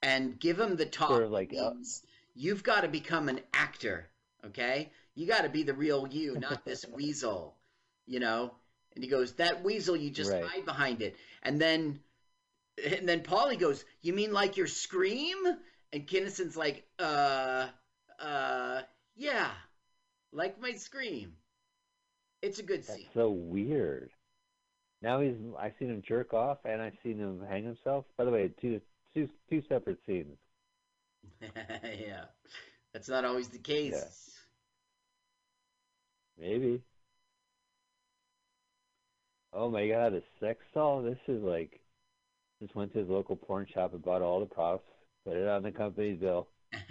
and 0.00 0.38
give 0.38 0.60
him 0.60 0.76
the 0.76 0.86
talk. 0.86 1.08
Sort 1.08 1.24
of 1.24 1.32
like, 1.32 1.52
uh, 1.60 1.72
you've 2.34 2.62
got 2.62 2.82
to 2.82 2.88
become 2.88 3.28
an 3.28 3.40
actor, 3.52 4.06
okay? 4.46 4.90
You 5.16 5.26
got 5.26 5.42
to 5.42 5.48
be 5.48 5.64
the 5.64 5.74
real 5.74 6.06
you, 6.08 6.38
not 6.38 6.64
this 6.64 6.86
weasel, 6.92 7.56
you 8.06 8.20
know. 8.20 8.54
And 8.94 9.02
he 9.02 9.10
goes, 9.10 9.32
"That 9.34 9.64
weasel, 9.64 9.96
you 9.96 10.10
just 10.10 10.30
Right. 10.30 10.44
hide 10.44 10.64
behind 10.64 11.02
it." 11.02 11.16
And 11.42 11.60
then, 11.60 11.98
and 12.84 13.08
then 13.08 13.22
Paulie 13.22 13.58
goes, 13.58 13.84
"You 14.02 14.12
mean 14.12 14.32
like 14.32 14.56
your 14.56 14.68
scream?" 14.68 15.36
And 15.92 16.06
Kinison's 16.06 16.56
like, 16.56 16.86
"Uh, 17.00 17.68
uh, 18.20 18.82
yeah, 19.16 19.50
like 20.32 20.60
my 20.60 20.74
scream." 20.74 21.34
It's 22.42 22.58
a 22.58 22.62
good 22.62 22.80
That's 22.80 22.98
scene. 22.98 23.06
so 23.14 23.30
weird. 23.30 24.10
Now 25.00 25.20
he's, 25.20 25.34
I've 25.58 25.72
seen 25.78 25.90
him 25.90 26.02
jerk 26.06 26.32
off 26.34 26.58
and 26.64 26.80
I've 26.82 26.96
seen 27.02 27.18
him 27.18 27.40
hang 27.48 27.64
himself. 27.64 28.04
By 28.16 28.24
the 28.24 28.30
way, 28.30 28.50
two, 28.60 28.80
two, 29.14 29.28
two 29.48 29.62
separate 29.68 29.98
scenes. 30.06 30.36
yeah, 31.40 32.24
that's 32.92 33.08
not 33.08 33.24
always 33.24 33.48
the 33.48 33.58
case. 33.58 34.30
Maybe. 36.38 36.82
Oh 39.52 39.70
my 39.70 39.86
god, 39.86 40.14
a 40.14 40.22
sex 40.40 40.60
doll? 40.74 41.02
This 41.02 41.18
is 41.28 41.42
like 41.42 41.80
just 42.60 42.74
went 42.74 42.92
to 42.92 43.00
his 43.00 43.08
local 43.08 43.36
porn 43.36 43.66
shop 43.72 43.92
and 43.92 44.02
bought 44.02 44.22
all 44.22 44.40
the 44.40 44.46
props 44.46 44.84
Put 45.24 45.36
it 45.36 45.46
on 45.46 45.62
the 45.62 45.70
company's 45.70 46.18
bill. 46.18 46.48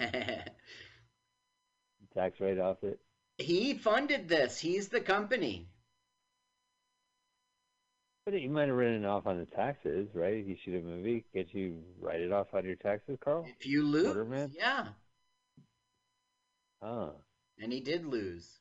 Tax 2.14 2.40
rate 2.40 2.60
off 2.60 2.78
it. 2.84 3.00
He 3.42 3.74
funded 3.74 4.28
this. 4.28 4.60
He's 4.60 4.90
the 4.90 5.02
company. 5.02 5.68
But 8.26 8.40
you 8.40 8.50
might 8.50 8.68
have 8.68 8.78
written 8.78 9.04
it 9.04 9.08
off 9.08 9.26
on 9.26 9.40
the 9.40 9.46
taxes, 9.48 10.08
right? 10.14 10.36
If 10.36 10.48
you 10.48 10.56
shoot 10.64 10.80
a 10.80 10.84
movie, 10.84 11.26
can't 11.34 11.52
you 11.54 11.80
write 12.00 12.20
it 12.22 12.32
off 12.32 12.54
on 12.54 12.66
your 12.66 12.76
taxes, 12.76 13.18
Carl? 13.24 13.46
If 13.60 13.66
you 13.66 13.84
lose, 13.84 14.08
Waterman? 14.08 14.52
yeah. 14.56 14.88
Oh. 16.82 17.14
And 17.60 17.72
he 17.72 17.80
did 17.80 18.06
lose. 18.06 18.60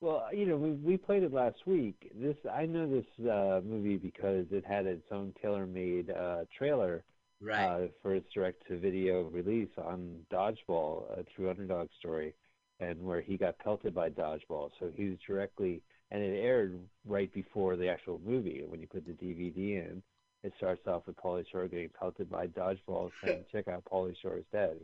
Well, 0.00 0.28
you 0.32 0.46
know, 0.46 0.56
we 0.56 0.72
we 0.72 0.96
played 0.96 1.22
it 1.22 1.32
last 1.32 1.66
week. 1.66 2.12
This 2.14 2.36
I 2.52 2.66
know 2.66 2.88
this 2.88 3.26
uh, 3.28 3.60
movie 3.64 3.96
because 3.96 4.46
it 4.50 4.64
had 4.64 4.86
its 4.86 5.06
own 5.10 5.32
tailor-made 5.40 6.10
uh, 6.10 6.44
trailer 6.56 7.02
Right. 7.40 7.66
uh, 7.66 7.86
for 8.02 8.14
its 8.14 8.32
direct-to-video 8.32 9.24
release 9.24 9.70
on 9.76 10.20
Dodgeball, 10.32 11.18
a 11.18 11.22
true 11.22 11.50
underdog 11.50 11.88
story, 11.98 12.34
and 12.80 13.02
where 13.02 13.20
he 13.20 13.36
got 13.36 13.58
pelted 13.58 13.94
by 13.94 14.10
Dodgeball. 14.10 14.70
So 14.80 14.90
he 14.94 15.08
was 15.08 15.18
directly, 15.26 15.82
and 16.10 16.22
it 16.22 16.38
aired 16.38 16.78
right 17.04 17.32
before 17.32 17.76
the 17.76 17.88
actual 17.88 18.20
movie. 18.24 18.64
When 18.66 18.80
you 18.80 18.86
put 18.86 19.06
the 19.06 19.12
DVD 19.12 19.84
in, 19.84 20.02
it 20.42 20.52
starts 20.56 20.86
off 20.86 21.06
with 21.06 21.16
Pauly 21.16 21.44
Shore 21.50 21.68
getting 21.68 21.90
pelted 21.90 22.30
by 22.30 22.46
Dodgeball, 22.46 23.10
saying, 23.24 23.44
"Check 23.52 23.68
out 23.68 23.84
Pauly 23.84 24.14
Shore's 24.20 24.44
dead." 24.52 24.78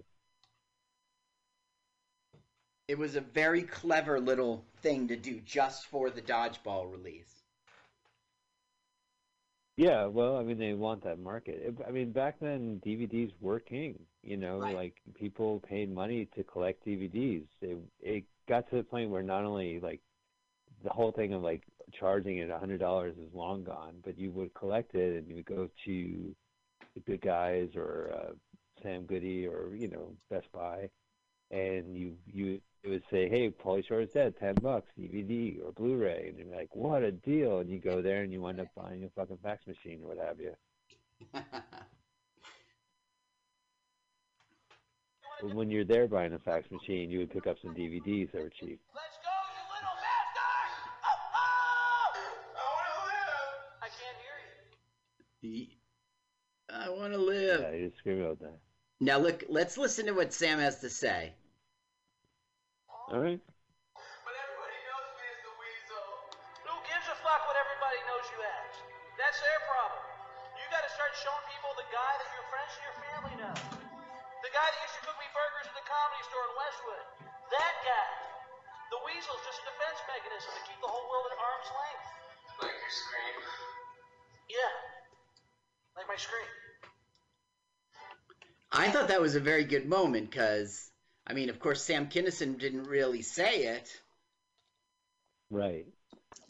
It 2.89 2.99
was 2.99 3.17
a 3.17 3.21
very 3.21 3.63
clever 3.63 4.21
little 4.21 4.65
thing 4.83 5.09
to 5.09 5.17
do 5.17 5.41
just 5.41 5.87
for 5.87 6.11
the 6.11 6.21
dodgeball 6.21 6.91
release. 6.91 7.42
Yeah, 9.83 10.07
well, 10.07 10.37
I 10.37 10.45
mean, 10.45 10.59
they 10.59 10.75
want 10.75 11.03
that 11.03 11.19
market. 11.19 11.75
I 11.87 11.91
mean, 11.91 12.13
back 12.13 12.37
then 12.41 12.81
DVDs 12.87 13.33
were 13.41 13.59
king. 13.59 13.99
You 14.23 14.37
know, 14.37 14.59
Right. 14.59 14.77
like 14.77 14.95
people 15.15 15.59
paid 15.59 15.93
money 15.93 16.27
to 16.37 16.45
collect 16.45 16.85
DVDs. 16.87 17.49
It 17.61 17.79
it 18.01 18.25
got 18.47 18.71
to 18.71 18.77
the 18.77 18.85
point 18.85 19.11
where 19.11 19.25
not 19.25 19.45
only 19.45 19.81
like 19.81 20.01
the 20.85 20.91
whole 20.91 21.11
thing 21.11 21.33
of 21.33 21.43
like 21.43 21.65
charging 21.93 22.39
it 22.39 22.49
a 22.49 22.59
hundred 22.59 22.79
dollars 22.79 23.17
is 23.19 23.35
long 23.35 23.65
gone, 23.65 24.01
but 24.05 24.17
you 24.17 24.31
would 24.31 24.55
collect 24.55 24.95
it 24.95 25.17
and 25.19 25.27
you 25.29 25.35
would 25.37 25.47
go 25.47 25.69
to 25.85 26.37
the 26.95 27.01
Good 27.01 27.21
Guys 27.21 27.75
or 27.75 28.13
uh, 28.15 28.33
Sam 28.83 29.05
Goody 29.05 29.49
or 29.49 29.75
you 29.75 29.89
know 29.89 30.15
Best 30.31 30.47
Buy, 30.53 30.89
and 31.51 31.97
you 31.97 32.17
you 32.33 32.61
it 32.83 32.89
would 32.89 33.05
say, 33.11 33.29
"Hey, 33.29 33.49
Pauly 33.51 33.87
Shore 33.87 34.01
is 34.01 34.11
dead, 34.11 34.37
ten 34.39 34.55
bucks 34.55 34.91
DVD 34.99 35.61
or 35.63 35.73
Blu-ray," 35.73 36.29
and 36.29 36.39
you're 36.39 36.57
like, 36.57 36.75
"What 36.75 37.03
a 37.03 37.13
deal!" 37.13 37.61
And 37.61 37.71
you 37.71 37.79
go 37.79 38.03
there 38.03 38.23
and 38.23 38.33
you 38.33 38.41
wind 38.41 38.61
up 38.61 38.75
buying 38.75 39.05
a 39.05 39.09
fucking 39.11 39.39
fax 39.43 39.67
machine 39.67 40.01
or 40.03 40.09
what 40.09 40.19
have 40.19 40.41
you. 40.41 40.57
But 45.41 45.55
when 45.55 45.71
you're 45.71 45.85
there 45.85 46.09
buying 46.09 46.33
a 46.33 46.39
fax 46.41 46.71
machine, 46.71 47.11
you 47.11 47.21
would 47.21 47.31
pick 47.31 47.47
up 47.47 47.57
some 47.63 47.73
DVDs 47.73 48.33
that 48.33 48.43
were 48.43 48.51
cheap. 48.51 48.81
Let's 48.95 49.19
go, 49.19 49.31
you 49.53 49.63
little 49.75 49.97
bastard! 50.03 50.73
Oh, 51.05 51.19
oh! 51.35 52.13
I 52.57 52.67
want 52.67 52.89
to 52.89 53.07
live! 53.07 53.79
I 53.81 53.89
can't 53.89 54.19
hear 54.19 55.51
you. 55.51 55.67
I 56.69 56.89
want 56.89 57.13
to 57.13 57.19
live. 57.19 57.61
Yeah, 57.61 57.73
you 57.73 57.89
just 57.89 57.99
scream 57.99 58.23
about 58.23 58.41
that. 58.41 58.59
Now 59.01 59.19
look, 59.19 59.45
let's 59.49 59.79
listen 59.79 60.07
to 60.07 60.13
what 60.13 60.33
Sam 60.33 60.59
has 60.59 60.81
to 60.81 60.91
say. 60.91 61.35
All 63.11 63.19
right. 63.19 63.43
But 63.43 64.35
everybody 64.39 64.79
knows 64.87 65.09
me 65.19 65.25
as 65.27 65.41
the 65.43 65.55
weasel. 65.59 66.07
Who 66.71 66.75
gives 66.87 67.07
a 67.11 67.17
fuck 67.19 67.43
what 67.51 67.59
everybody 67.59 67.99
knows 68.07 68.27
you 68.31 68.39
as? 68.39 68.71
That's 69.19 69.39
their 69.43 69.61
problem. 69.67 70.07
You 70.55 70.65
gotta 70.71 70.93
start 70.95 71.11
showing 71.19 71.45
people 71.51 71.75
the 71.75 71.89
guy 71.91 72.13
that 72.23 72.31
your 72.31 72.47
friends 72.47 72.71
and 72.79 72.85
your 72.87 72.99
family 73.03 73.35
know. 73.43 73.57
The 74.47 74.53
guy 74.55 74.63
that 74.63 74.81
used 74.87 74.97
to 75.01 75.03
cook 75.03 75.19
me 75.19 75.27
burgers 75.35 75.67
at 75.67 75.75
the 75.75 75.83
comedy 75.83 76.23
store 76.31 76.47
in 76.47 76.55
Westwood. 76.55 77.07
That 77.51 77.75
guy. 77.83 78.11
The 78.95 79.01
weasel's 79.03 79.43
just 79.43 79.59
a 79.59 79.67
defense 79.67 79.99
mechanism 80.07 80.55
to 80.55 80.63
keep 80.69 80.79
the 80.79 80.87
whole 80.87 81.07
world 81.11 81.27
at 81.27 81.43
arm's 81.43 81.71
length. 81.75 82.07
Like 82.63 82.77
your 82.79 82.93
scream. 82.95 83.37
Yeah. 84.47 84.73
Like 85.99 86.07
my 86.07 86.21
scream. 86.21 86.47
I 88.71 88.95
thought 88.95 89.09
that 89.09 89.21
was 89.21 89.35
a 89.35 89.41
very 89.41 89.65
good 89.65 89.89
moment 89.91 90.31
because, 90.31 90.92
I 91.27 91.33
mean, 91.35 91.51
of 91.51 91.59
course, 91.59 91.83
Sam 91.83 92.09
Kinison 92.09 92.59
didn't 92.59 92.85
really 92.85 93.23
say 93.23 93.65
it. 93.65 94.03
Right. 95.51 95.87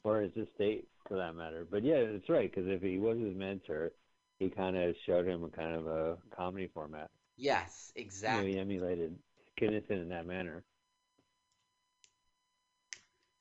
Or 0.04 0.20
his 0.22 0.36
estate, 0.36 0.88
for 1.08 1.16
that 1.18 1.34
matter. 1.34 1.66
But 1.70 1.84
yeah, 1.84 1.96
it's 1.96 2.28
right 2.28 2.50
because 2.50 2.68
if 2.68 2.82
he 2.82 2.98
was 2.98 3.18
his 3.18 3.34
mentor, 3.36 3.92
he 4.38 4.50
kind 4.50 4.76
of 4.76 4.96
showed 5.06 5.26
him 5.26 5.44
a 5.44 5.48
kind 5.50 5.74
of 5.74 5.86
a 5.86 6.18
comedy 6.36 6.68
format. 6.74 7.10
Yes, 7.36 7.92
You 8.26 8.32
know, 8.32 8.42
exactly. 8.42 8.52
he 8.52 8.58
emulated 8.58 9.18
Kinison 9.60 10.02
in 10.02 10.08
that 10.10 10.26
manner. 10.26 10.64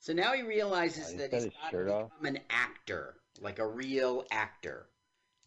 So 0.00 0.12
now 0.12 0.32
he 0.32 0.42
realizes 0.42 1.10
he's 1.10 1.16
that 1.16 1.32
he's 1.32 1.46
got 1.46 1.50
to 1.50 1.50
shirt 1.70 1.86
become 1.86 2.02
off. 2.04 2.10
an 2.24 2.40
actor, 2.50 3.16
like 3.40 3.58
a 3.58 3.66
real 3.66 4.26
actor, 4.30 4.86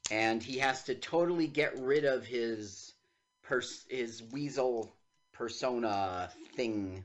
and 0.10 0.42
he 0.42 0.60
has 0.60 0.84
to 0.86 0.96
totally 0.96 1.48
get 1.48 1.78
rid 1.78 2.06
of 2.06 2.26
his 2.26 2.94
pers- 3.44 3.86
his 3.90 4.24
weasel 4.24 4.95
persona 5.38 6.30
thing. 6.56 7.04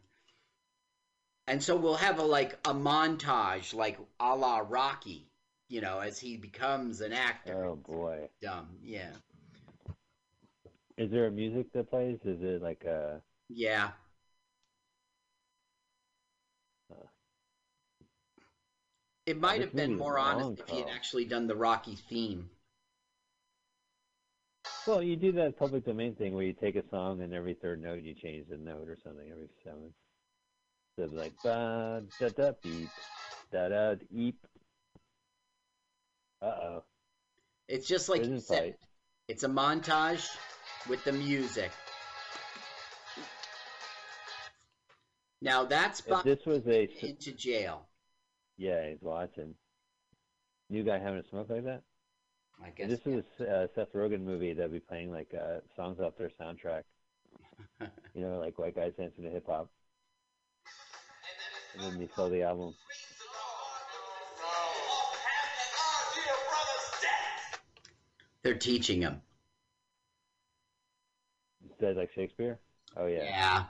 And 1.46 1.62
so 1.62 1.76
we'll 1.76 1.96
have 1.96 2.18
a 2.18 2.22
like 2.22 2.52
a 2.64 2.72
montage, 2.72 3.74
like 3.74 3.98
a 4.20 4.36
la 4.36 4.58
Rocky, 4.58 5.26
you 5.68 5.80
know, 5.80 5.98
as 5.98 6.18
he 6.18 6.36
becomes 6.36 7.00
an 7.00 7.12
actor. 7.12 7.64
Oh 7.64 7.76
boy. 7.76 8.28
Dumb, 8.40 8.68
yeah, 8.82 9.10
Is 10.96 11.10
there 11.10 11.26
a 11.26 11.30
music 11.30 11.72
that 11.72 11.90
plays? 11.90 12.18
Is 12.24 12.42
it 12.42 12.62
like 12.62 12.84
a 12.84 13.20
yeah. 13.48 13.90
Uh, 16.90 17.06
It 19.26 19.40
might 19.40 19.60
have 19.60 19.74
been 19.74 19.96
more 19.96 20.18
honest 20.18 20.60
if 20.60 20.68
he 20.68 20.78
had 20.78 20.88
actually 20.88 21.24
done 21.24 21.46
the 21.46 21.56
Rocky 21.56 21.96
theme. 21.96 22.50
Well, 24.86 25.02
you 25.02 25.16
do 25.16 25.32
that 25.32 25.58
public 25.58 25.84
domain 25.84 26.14
thing 26.14 26.34
where 26.34 26.44
you 26.44 26.52
take 26.52 26.76
a 26.76 26.82
song 26.90 27.22
and 27.22 27.34
every 27.34 27.54
third 27.54 27.82
note 27.82 28.02
you 28.02 28.14
change 28.14 28.48
the 28.48 28.56
note 28.56 28.88
or 28.88 28.96
something 29.04 29.30
every 29.30 29.48
seventh. 29.62 29.92
So 30.96 31.04
it's 31.04 31.14
like 31.14 31.32
ba 31.42 32.02
da 32.18 32.28
da 32.30 32.52
beep 32.62 32.88
da 33.52 33.68
da 33.68 33.94
eep. 34.12 34.36
Uh 36.42 36.46
oh. 36.46 36.84
It's 37.68 37.86
just 37.86 38.08
like 38.08 38.24
you 38.24 38.40
said. 38.40 38.58
fight. 38.58 38.74
It's 39.28 39.44
a 39.44 39.48
montage 39.48 40.26
with 40.88 41.04
the 41.04 41.12
music. 41.12 41.70
Now 45.42 45.64
that's 45.64 46.02
If 46.06 46.22
this 46.24 46.44
was 46.44 46.66
a 46.66 46.88
into 47.06 47.32
jail. 47.32 47.86
yeah, 48.58 48.88
he's 48.90 49.00
watching. 49.00 49.54
New 50.68 50.84
guy 50.84 50.98
having 50.98 51.20
a 51.20 51.28
smoke 51.28 51.48
like 51.50 51.64
that. 51.64 51.82
I 52.64 52.70
guess. 52.70 52.88
this 52.88 53.06
is 53.06 53.24
a 53.40 53.62
uh, 53.62 53.66
Seth 53.74 53.92
Rogen 53.94 54.22
movie, 54.22 54.52
that'd 54.52 54.72
be 54.72 54.80
playing 54.80 55.10
like 55.10 55.32
uh, 55.34 55.60
songs 55.76 56.00
off 56.00 56.16
their 56.18 56.30
soundtrack. 56.40 56.82
You 58.12 58.22
know, 58.22 58.40
like 58.40 58.58
white 58.58 58.74
guys 58.74 58.92
dancing 58.98 59.22
to 59.22 59.30
hip 59.30 59.46
hop. 59.46 59.70
And 61.74 61.92
then 61.94 62.00
you 62.00 62.08
sell 62.16 62.28
the 62.28 62.42
album. 62.42 62.74
They're 68.42 68.54
teaching 68.54 69.02
him. 69.02 69.22
Said 71.78 71.96
like 71.96 72.10
Shakespeare. 72.12 72.58
Oh 72.96 73.06
yeah. 73.06 73.22
Yeah. 73.22 73.64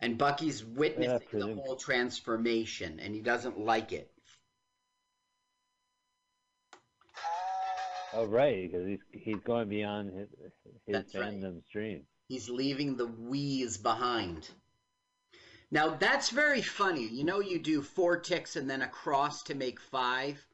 And 0.00 0.16
Bucky's 0.18 0.64
witnessing 0.64 1.26
the 1.32 1.54
whole 1.54 1.76
transformation, 1.76 3.00
and 3.00 3.14
he 3.14 3.20
doesn't 3.20 3.58
like 3.58 3.92
it. 3.92 4.13
Oh 8.16 8.26
right, 8.26 8.70
because 8.70 8.86
he's 8.86 9.00
he's 9.12 9.40
going 9.44 9.68
beyond 9.68 10.12
his 10.12 10.28
his 10.86 11.02
That's 11.02 11.14
right. 11.14 11.32
fandom's 11.32 11.64
dream. 11.72 12.02
He's 12.28 12.48
leaving 12.48 12.96
the 12.96 13.06
wheeze 13.06 13.76
behind. 13.76 14.48
Now 15.70 15.90
that's 15.96 16.30
very 16.30 16.62
funny. 16.62 17.06
You 17.08 17.24
know, 17.24 17.40
you 17.40 17.58
do 17.58 17.82
four 17.82 18.18
ticks 18.18 18.56
and 18.56 18.70
then 18.70 18.82
a 18.82 18.88
cross 18.88 19.42
to 19.44 19.54
make 19.54 19.80
five. 19.80 20.46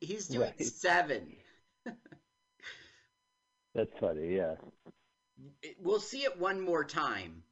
He's 0.00 0.28
doing 0.28 0.52
Right. 0.58 0.60
seven. 0.60 1.36
That's 3.74 3.90
funny. 3.98 4.36
Yeah. 4.36 4.56
We'll 5.80 6.00
see 6.00 6.24
it 6.24 6.38
one 6.38 6.60
more 6.60 6.84
time. 6.84 7.42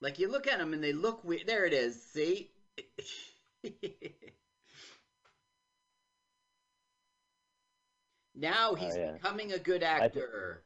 Like 0.00 0.18
you 0.18 0.28
look 0.28 0.46
at 0.46 0.58
them 0.58 0.72
and 0.72 0.82
they 0.82 0.92
look 0.92 1.24
weird. 1.24 1.46
There 1.46 1.64
it 1.64 1.72
is. 1.72 2.02
See? 2.02 2.50
now 8.34 8.74
he's 8.74 8.94
Oh, 8.94 8.98
yeah. 8.98 9.12
becoming 9.12 9.52
a 9.52 9.58
good 9.58 9.82
actor. 9.82 10.62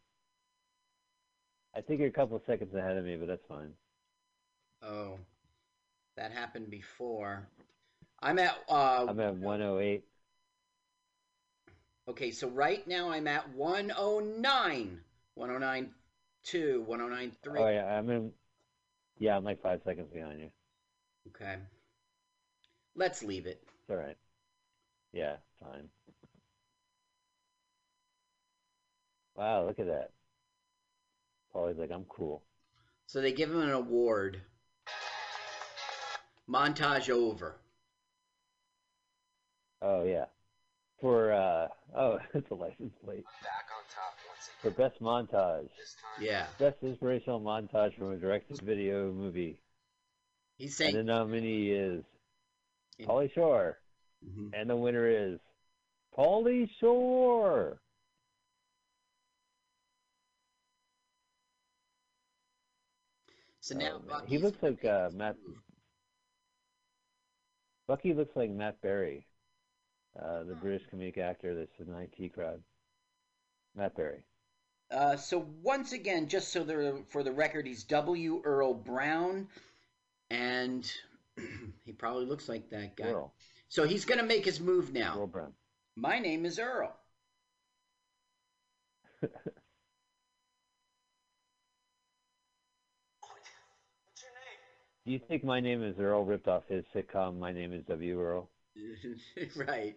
I 1.74 1.80
think 1.80 2.00
you're 2.00 2.08
a 2.08 2.12
couple 2.12 2.40
seconds 2.46 2.74
ahead 2.74 2.96
of 2.96 3.04
me, 3.04 3.16
but 3.16 3.28
that's 3.28 3.46
fine. 3.46 3.72
Oh, 4.82 5.18
that 6.16 6.32
happened 6.32 6.70
before. 6.70 7.46
I'm 8.20 8.38
at 8.38 8.56
uh 8.68 9.06
I'm 9.08 9.20
at 9.20 9.36
108. 9.36 10.02
okay, 12.08 12.30
so 12.30 12.48
right 12.48 12.86
now 12.86 13.10
I'm 13.10 13.26
at 13.28 13.48
109. 13.54 15.00
109.2, 15.38 16.84
109.3. 16.86 17.60
Oh 17.60 17.68
yeah, 17.68 17.84
I'm 17.86 18.10
in. 18.10 18.32
Yeah, 19.18 19.36
I'm 19.36 19.44
like 19.44 19.62
five 19.62 19.80
seconds 19.84 20.08
behind 20.12 20.40
you. 20.40 20.50
Okay. 21.28 21.56
Let's 22.96 23.22
leave 23.22 23.46
it. 23.46 23.62
It's 23.82 23.90
all 23.90 23.96
right. 23.96 24.16
Yeah, 25.12 25.36
fine. 25.62 25.88
Wow, 29.38 29.66
look 29.66 29.78
at 29.78 29.86
that. 29.86 30.10
Paulie's 31.54 31.78
like, 31.78 31.92
I'm 31.92 32.04
cool. 32.08 32.42
So 33.06 33.20
they 33.20 33.30
give 33.32 33.50
him 33.50 33.60
an 33.62 33.70
award. 33.70 34.42
Montage 36.50 37.08
over. 37.08 37.54
Oh 39.80 40.02
yeah, 40.02 40.24
for 41.00 41.32
uh 41.32 41.68
oh, 41.96 42.18
it's 42.34 42.50
a 42.50 42.54
license 42.54 42.92
plate 43.04 43.24
Back 43.44 43.66
on 43.76 43.84
top 43.94 44.16
once 44.28 44.50
for 44.60 44.70
best 44.70 45.00
montage, 45.00 45.68
This 45.78 45.94
time, 46.16 46.24
Yeah. 46.26 46.46
best 46.58 46.78
inspirational 46.82 47.40
montage 47.40 47.96
from 47.96 48.10
a 48.10 48.16
direct-to-video 48.16 49.12
movie. 49.12 49.60
He's 50.56 50.76
saying 50.76 50.96
And 50.96 51.08
the 51.08 51.12
saying 51.12 51.18
nominee 51.20 51.70
is 51.70 52.02
In- 52.98 53.06
Pauly 53.06 53.32
Shore, 53.34 53.78
Mhm. 54.26 54.50
and 54.52 54.68
the 54.68 54.74
winner 54.76 55.06
is 55.06 55.38
Pauly 56.16 56.68
Shore. 56.80 57.78
So 63.68 63.74
Oh, 63.74 63.78
now 63.78 63.98
man. 63.98 64.08
Bucky's 64.08 64.30
he 64.30 64.38
looks 64.38 64.62
like 64.62 64.82
uh, 64.86 65.10
Matt. 65.14 65.36
Bucky 67.86 68.14
looks 68.14 68.34
like 68.34 68.50
Matt 68.50 68.80
Berry, 68.80 69.26
uh, 70.18 70.44
the 70.44 70.54
British 70.54 70.86
comedic 70.90 71.18
actor 71.18 71.54
that's 71.54 71.78
in 71.78 71.92
the 71.92 71.98
IT 71.98 72.32
crowd. 72.32 72.62
Matt 73.76 73.94
Berry. 73.94 74.24
Uh, 74.90 75.16
so 75.16 75.46
once 75.62 75.92
again, 75.92 76.28
just 76.28 76.50
so 76.50 76.64
the 76.64 77.04
for 77.10 77.22
the 77.22 77.32
record, 77.32 77.66
he's 77.66 77.84
W. 77.84 78.40
Earl 78.42 78.72
Brown, 78.72 79.46
and 80.30 80.90
he 81.84 81.92
probably 81.92 82.24
looks 82.24 82.48
like 82.48 82.70
that 82.70 82.96
guy. 82.96 83.08
Earl. 83.08 83.34
So 83.68 83.86
he's 83.86 84.06
gonna 84.06 84.22
make 84.22 84.46
his 84.46 84.60
move 84.60 84.94
now. 84.94 85.18
Earl 85.18 85.26
Brown. 85.26 85.52
My 85.94 86.18
name 86.18 86.46
is 86.46 86.58
Earl. 86.58 86.96
What's 94.18 94.22
your 94.22 94.30
name? 94.32 94.58
Do 95.08 95.14
you 95.14 95.20
think 95.26 95.42
my 95.42 95.58
name 95.58 95.82
is 95.82 95.98
Earl 95.98 96.22
ripped 96.22 96.48
off 96.48 96.64
his 96.68 96.84
sitcom 96.94 97.38
My 97.38 97.50
Name 97.50 97.72
is 97.72 97.82
W. 97.86 98.20
Earl? 98.20 98.50
right. 99.56 99.96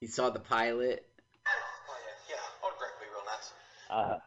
He 0.00 0.06
saw 0.06 0.30
the 0.30 0.40
pilot. 0.40 1.06
Oh, 1.46 1.94
yeah, 2.06 2.36
yeah. 2.36 2.66
Autograph 2.66 2.92
me 2.98 3.06
real 3.12 3.24
nice. 3.26 3.52
Uh, 3.90 4.18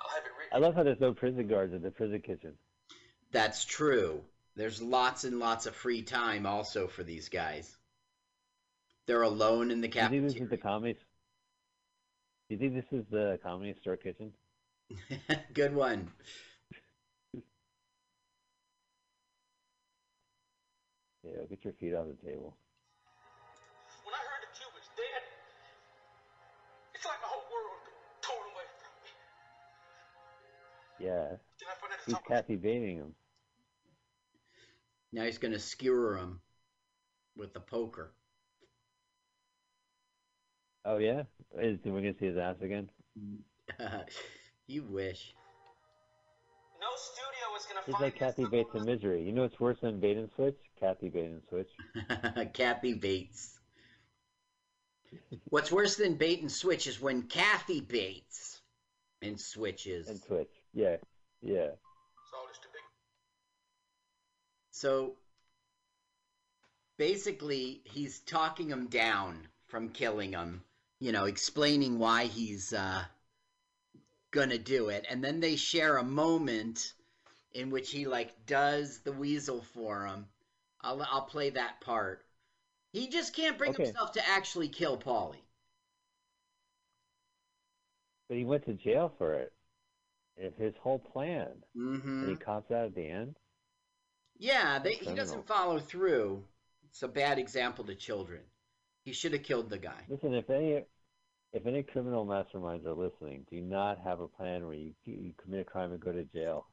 I'll 0.00 0.10
have 0.10 0.24
it 0.24 0.32
written. 0.36 0.52
I 0.52 0.58
love 0.58 0.74
how 0.74 0.82
there's 0.82 0.98
no 0.98 1.14
prison 1.14 1.46
guards 1.46 1.72
in 1.72 1.82
the 1.82 1.92
prison 1.92 2.20
kitchen. 2.20 2.54
That's 3.30 3.64
true. 3.64 4.22
There's 4.56 4.82
lots 4.82 5.22
and 5.22 5.38
lots 5.38 5.66
of 5.66 5.76
free 5.76 6.02
time 6.02 6.44
also 6.44 6.88
for 6.88 7.04
these 7.04 7.28
guys. 7.28 7.76
They're 9.06 9.22
alone 9.22 9.70
in 9.70 9.80
the 9.80 9.86
Do 9.86 10.00
you 10.00 10.08
think 10.08 10.24
this 10.24 10.32
is 10.32 10.34
the 10.34 10.56
cafeteria. 10.56 10.62
comedy? 10.62 10.98
Do 12.48 12.56
you 12.56 12.58
think 12.58 12.74
this 12.74 13.00
is 13.00 13.06
the 13.08 13.38
comedy 13.40 13.76
store 13.80 13.96
kitchen? 13.96 14.32
Good 15.54 15.76
one. 15.76 16.10
Yeah, 21.30 21.44
get 21.48 21.64
your 21.64 21.74
feet 21.74 21.94
off 21.94 22.06
the 22.06 22.26
table. 22.26 22.56
When 24.04 24.14
I 24.14 24.18
heard 24.18 24.42
that 24.42 24.58
you 24.58 24.66
was 24.72 24.88
dead, 24.96 25.22
it's 26.94 27.04
like 27.04 27.20
my 27.20 27.28
whole 27.28 27.44
world 27.52 27.84
got 27.84 28.22
torn 28.22 28.46
away 28.54 28.64
from 28.80 28.92
me. 29.04 29.12
Yeah, 31.06 31.36
He's 31.58 31.68
I 31.68 31.74
found 31.80 31.92
out 31.92 31.98
who's 32.06 32.14
something. 32.14 32.36
Kathy 32.36 32.56
baiting 32.56 32.96
him? 32.96 33.14
Now 35.12 35.24
he's 35.24 35.38
gonna 35.38 35.58
skewer 35.58 36.16
him 36.16 36.40
with 37.36 37.52
the 37.52 37.60
poker. 37.60 38.12
Oh 40.84 40.96
yeah, 40.98 41.24
is 41.60 41.78
we 41.84 41.90
gonna 41.90 42.14
see 42.18 42.26
his 42.26 42.38
ass 42.38 42.56
again? 42.62 42.88
you 44.66 44.84
wish. 44.84 45.34
No 46.80 46.88
studio 46.96 47.56
is 47.56 47.66
gonna 47.66 47.80
He's 47.86 47.94
find 47.94 48.04
like 48.04 48.16
Kathy 48.16 48.42
number 48.42 48.56
Bates 48.58 48.74
in 48.74 48.84
Misery. 48.84 49.22
You 49.22 49.32
know 49.32 49.42
what's 49.42 49.58
worse 49.58 49.80
than 49.80 49.98
bait 49.98 50.16
and 50.16 50.30
switch? 50.34 50.58
Kathy 50.78 51.08
bait 51.08 51.26
and 51.26 51.42
switch. 51.48 51.70
Kathy 52.54 52.94
Bates. 52.94 53.58
What's 55.48 55.72
worse 55.72 55.96
than 55.96 56.14
bait 56.14 56.40
and 56.40 56.52
switch 56.52 56.86
is 56.86 57.00
when 57.00 57.22
Kathy 57.22 57.80
Bates 57.80 58.60
and 59.22 59.40
switches. 59.40 60.08
And 60.08 60.20
switch. 60.20 60.50
Yeah, 60.72 60.96
yeah. 61.42 61.70
It's 61.70 62.32
all 62.34 62.46
just 62.48 62.62
too 62.62 62.68
big. 62.72 62.82
So 64.70 65.14
basically, 66.98 67.80
he's 67.84 68.20
talking 68.20 68.70
him 68.70 68.86
down 68.86 69.48
from 69.66 69.88
killing 69.88 70.32
him, 70.32 70.62
you 71.00 71.12
know, 71.12 71.24
explaining 71.24 71.98
why 71.98 72.24
he's 72.26 72.72
uh, 72.72 73.02
gonna 74.30 74.58
do 74.58 74.88
it. 74.90 75.06
And 75.08 75.24
then 75.24 75.40
they 75.40 75.56
share 75.56 75.96
a 75.98 76.04
moment 76.04 76.94
in 77.52 77.70
which 77.70 77.90
he, 77.92 78.06
like, 78.06 78.46
does 78.46 79.00
the 79.00 79.12
weasel 79.12 79.62
for 79.62 80.06
him. 80.06 80.28
I'll, 80.82 81.02
I'll 81.02 81.22
play 81.26 81.50
that 81.50 81.80
part. 81.80 82.26
He 82.92 83.08
just 83.08 83.34
can't 83.34 83.58
bring 83.58 83.72
Okay. 83.72 83.94
himself 83.94 84.12
to 84.12 84.28
actually 84.28 84.68
kill 84.68 84.98
Paulie. 84.98 85.44
But 88.26 88.38
he 88.38 88.44
went 88.46 88.64
to 88.64 88.72
jail 88.72 89.10
for 89.18 89.34
it. 89.34 89.52
His 90.36 90.76
whole 90.76 90.98
plan. 90.98 91.64
hmm 91.74 92.20
And 92.20 92.30
he 92.30 92.36
cops 92.36 92.70
out 92.70 92.86
at 92.86 92.94
the 92.94 93.08
end. 93.08 93.36
Yeah, 94.38 94.78
they, 94.78 94.94
he 94.94 95.12
doesn't 95.12 95.46
follow 95.46 95.78
through. 95.78 96.48
It's 96.88 97.02
a 97.02 97.08
bad 97.08 97.38
example 97.38 97.84
to 97.84 97.94
children. 97.94 98.40
He 99.04 99.12
should 99.12 99.34
have 99.34 99.42
killed 99.42 99.68
the 99.68 99.78
guy. 99.78 100.08
Listen, 100.08 100.34
if 100.34 100.50
any 100.50 100.84
if 101.52 101.66
any 101.66 101.82
criminal 101.82 102.26
masterminds 102.26 102.84
are 102.86 102.94
listening, 102.94 103.46
do 103.50 103.60
not 103.60 103.98
have 104.04 104.20
a 104.20 104.28
plan 104.28 104.66
where 104.66 104.74
you, 104.74 104.92
you 105.04 105.32
commit 105.42 105.60
a 105.60 105.64
crime 105.64 105.92
and 105.92 106.00
go 106.00 106.12
to 106.12 106.24
jail. 106.24 106.66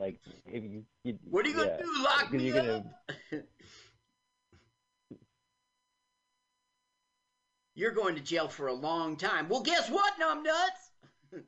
Like 0.00 0.20
if 0.46 0.62
you, 0.62 0.84
you 1.02 1.18
what 1.28 1.44
are 1.44 1.48
you 1.48 1.56
gonna 1.56 1.78
do? 1.82 2.02
Lock 2.02 2.32
me 2.32 2.46
you're 2.46 2.76
up? 2.76 2.84
You're 7.76 7.90
going 7.90 8.14
to 8.14 8.20
jail 8.20 8.46
for 8.46 8.68
a 8.68 8.72
long 8.72 9.16
time. 9.16 9.48
Well, 9.48 9.60
guess 9.60 9.90
what, 9.90 10.12
numbnuts? 10.20 11.42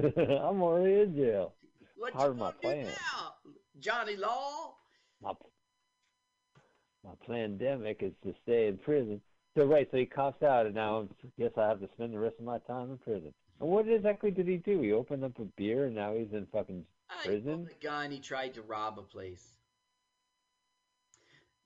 gonna 0.00 0.38
I'm 0.48 0.62
already 0.62 1.00
in 1.00 1.14
jail. 1.14 1.52
What 1.96 2.14
Part 2.14 2.28
you 2.28 2.30
of 2.30 2.38
my 2.38 2.52
gonna 2.62 2.62
plan. 2.62 2.86
now, 2.86 3.34
Johnny 3.78 4.16
Law? 4.16 4.74
My 5.22 5.32
my 7.04 7.12
pandemic 7.26 7.98
is 8.02 8.12
to 8.24 8.34
stay 8.42 8.68
in 8.68 8.78
prison. 8.78 9.20
So 9.56 9.66
right, 9.66 9.86
so 9.90 9.98
he 9.98 10.06
cops 10.06 10.42
out, 10.42 10.66
and 10.66 10.74
now 10.74 11.02
I 11.02 11.26
guess 11.38 11.52
I 11.58 11.68
have 11.68 11.80
to 11.80 11.88
spend 11.94 12.14
the 12.14 12.18
rest 12.18 12.36
of 12.38 12.44
my 12.46 12.58
time 12.60 12.90
in 12.90 12.98
prison. 12.98 13.34
And 13.60 13.68
what 13.68 13.86
exactly 13.86 14.30
did 14.30 14.48
he 14.48 14.56
do? 14.56 14.80
He 14.80 14.92
opened 14.92 15.24
up 15.24 15.38
a 15.38 15.44
beer, 15.56 15.86
and 15.86 15.94
now 15.94 16.14
he's 16.14 16.32
in 16.32 16.46
fucking 16.52 16.84
Ah, 17.10 17.20
he 17.24 17.28
Prison? 17.28 17.66
the 17.66 17.86
gun. 17.86 18.10
He 18.10 18.18
tried 18.20 18.54
to 18.54 18.62
rob 18.62 18.98
a 18.98 19.02
place. 19.02 19.46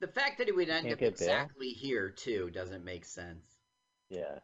The 0.01 0.09
fact 0.09 0.39
that 0.39 0.49
he 0.49 0.53
would 0.53 0.69
end 0.69 0.83
Can't 0.89 0.95
up 0.95 0.99
bail? 0.99 1.09
exactly 1.09 1.69
here 1.69 2.11
too 2.11 2.51
doesn't 2.51 2.85
make 2.85 3.05
sense. 3.05 3.45
yeah. 4.11 4.41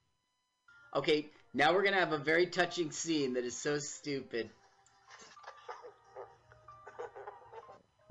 Okay, 0.95 1.27
now 1.53 1.73
we're 1.75 1.83
gonna 1.83 1.99
have 1.99 2.13
a 2.13 2.19
very 2.19 2.47
touching 2.47 2.93
scene 2.93 3.35
that 3.35 3.45
is 3.45 3.57
so 3.57 3.79
stupid. 3.79 4.51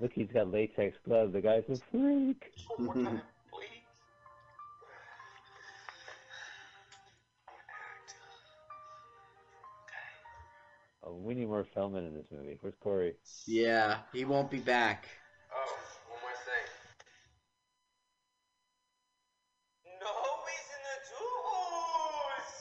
Look, 0.00 0.12
he's 0.12 0.28
got 0.32 0.50
latex 0.50 0.96
gloves. 1.06 1.32
The 1.32 1.40
guy's 1.40 1.64
a 1.68 1.76
freak. 1.90 2.52
we 11.32 11.40
need 11.40 11.48
more 11.48 11.64
Feldman 11.64 12.04
in 12.04 12.14
this 12.14 12.26
movie. 12.30 12.58
Where's 12.60 12.74
Corey? 12.76 13.14
Yeah, 13.46 14.04
he 14.12 14.26
won't 14.26 14.50
be 14.50 14.58
back. 14.58 15.08
Oh, 15.48 15.64
one 16.12 16.20
more 16.20 16.36
thing. 16.44 16.68
Nobody's 19.96 20.68
in 20.76 20.82
the 20.84 20.96
tubes. 21.08 22.52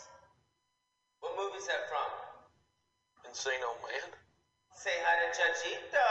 What 1.19 1.35
movie's 1.35 1.68
that 1.68 1.84
from? 1.91 2.07
Encino 3.27 3.76
Man. 3.84 4.15
Say 4.72 4.95
hi 5.03 5.19
to 5.19 5.27
Chachito. 5.35 6.07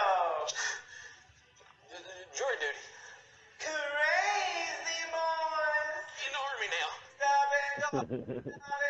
Jury 2.36 2.56
duty. 2.60 2.84
Crazy 3.56 5.00
boys. 5.08 6.12
In 6.28 6.32
the 6.36 6.44
army 6.44 6.68
now. 6.76 6.92
Stop 7.16 7.56
and 7.56 7.72
go. 7.80 8.52
Stop 8.52 8.84
and 8.84 8.89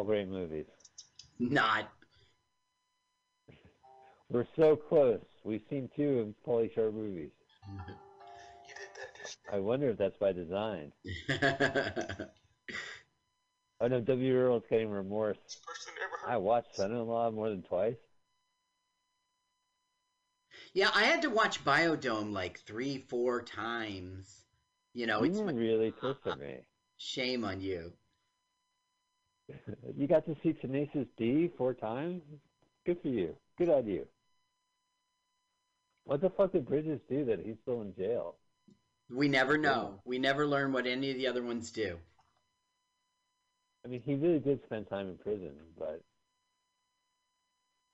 All 0.00 0.06
great 0.06 0.28
movies. 0.28 0.64
Not. 1.38 1.90
We're 4.30 4.46
so 4.56 4.74
close. 4.74 5.20
We've 5.44 5.60
seen 5.68 5.90
two 5.94 6.20
of 6.20 6.28
Pauly 6.46 6.74
Shore 6.74 6.90
movies. 6.90 7.32
You 7.68 8.74
did 8.74 8.88
that 8.96 9.14
this 9.22 9.36
I 9.52 9.58
wonder 9.58 9.90
if 9.90 9.98
that's 9.98 10.16
by 10.16 10.32
design. 10.32 10.92
Oh 13.82 13.88
no, 13.88 14.00
W. 14.00 14.36
Earl's 14.36 14.62
getting 14.70 14.88
remorse. 14.90 15.36
I 16.26 16.36
watched 16.38 16.76
Son-in-Law 16.76 17.30
more 17.32 17.48
than 17.50 17.62
twice. 17.62 17.96
yeah, 20.74 20.90
I 20.94 21.04
had 21.04 21.22
to 21.22 21.30
watch 21.30 21.62
Biodome 21.64 22.32
like 22.32 22.60
three, 22.60 23.04
four 23.08 23.42
times. 23.42 24.44
You 24.94 25.06
know, 25.06 25.22
you 25.22 25.30
it's 25.30 25.38
were 25.40 25.52
really 25.52 25.90
twisted 26.00 26.38
me. 26.38 26.56
shame 26.98 27.42
on 27.44 27.60
you. 27.62 27.92
You 29.96 30.06
got 30.06 30.26
to 30.26 30.36
see 30.42 30.52
Tenacious 30.52 31.06
D 31.16 31.50
four 31.56 31.74
times. 31.74 32.22
Good 32.86 32.98
for 33.02 33.08
you. 33.08 33.34
Good 33.58 33.68
on 33.68 33.86
you. 33.86 34.06
What 36.04 36.20
the 36.20 36.30
fuck 36.30 36.52
did 36.52 36.66
Bridges 36.66 37.00
do 37.08 37.24
that 37.26 37.40
he's 37.44 37.56
still 37.62 37.82
in 37.82 37.94
jail? 37.94 38.36
We 39.10 39.28
never 39.28 39.58
know. 39.58 40.00
We 40.04 40.18
never 40.18 40.46
learn 40.46 40.72
what 40.72 40.86
any 40.86 41.10
of 41.10 41.16
the 41.16 41.26
other 41.26 41.42
ones 41.42 41.70
do. 41.70 41.98
I 43.84 43.88
mean, 43.88 44.02
he 44.04 44.14
really 44.14 44.38
did 44.38 44.62
spend 44.64 44.88
time 44.88 45.08
in 45.08 45.18
prison, 45.18 45.52
but 45.78 46.02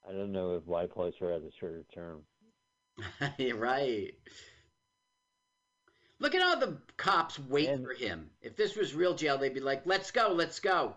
I 0.08 0.12
don't 0.12 0.32
know 0.32 0.54
if 0.56 0.64
why 0.66 0.86
closer 0.86 1.32
has 1.32 1.42
a 1.42 1.50
shorter 1.58 1.84
term. 1.94 2.22
Right. 3.54 4.14
Look 6.18 6.34
at 6.34 6.42
all 6.42 6.58
the 6.58 6.78
cops 6.96 7.38
wait 7.38 7.68
And- 7.68 7.84
for 7.84 7.92
him. 7.92 8.30
If 8.40 8.56
this 8.56 8.74
was 8.76 8.94
real 8.94 9.14
jail, 9.14 9.36
they'd 9.36 9.52
be 9.52 9.60
like, 9.60 9.82
"Let's 9.84 10.10
go, 10.10 10.32
let's 10.32 10.60
go." 10.60 10.96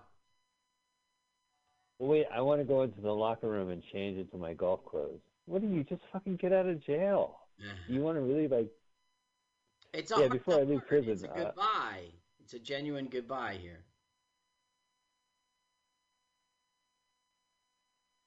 Wait, 1.99 2.25
I 2.33 2.41
want 2.41 2.61
to 2.61 2.65
go 2.65 2.83
into 2.83 3.01
the 3.01 3.11
locker 3.13 3.49
room 3.49 3.69
and 3.69 3.83
change 3.91 4.17
into 4.17 4.37
my 4.37 4.53
golf 4.53 4.79
clothes. 4.85 5.19
What 5.45 5.61
do 5.61 5.67
you 5.67 5.83
just 5.83 6.01
fucking 6.13 6.37
get 6.37 6.53
out 6.53 6.65
of 6.65 6.83
jail? 6.85 7.35
You 7.87 8.01
want 8.01 8.17
to 8.17 8.21
really 8.21 8.47
like? 8.47 8.69
It's 9.93 10.11
Yeah, 10.17 10.27
before 10.29 10.55
I 10.55 10.63
leave 10.63 10.87
prison, 10.87 11.11
It's 11.11 11.23
a 11.23 11.27
uh, 11.27 11.45
goodbye. 11.45 12.05
It's 12.39 12.53
a 12.53 12.59
genuine 12.59 13.07
goodbye 13.07 13.57
here. 13.61 13.83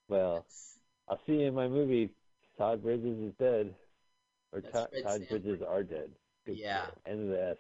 Well, 0.08 0.44
I'll 1.08 1.20
see 1.26 1.34
you 1.40 1.46
in 1.46 1.54
my 1.54 1.68
movie. 1.68 2.10
Todd 2.58 2.82
Bridges 2.82 3.18
is 3.18 3.32
dead, 3.38 3.74
or 4.52 4.60
That's 4.60 4.86
Todd. 5.02 5.26
Bridges 5.30 5.62
are 5.62 5.82
dead. 5.82 6.10
Good 6.44 6.58
Yeah. 6.58 6.86
End 7.06 7.22
of 7.22 7.28
the 7.28 7.50
S. 7.50 7.56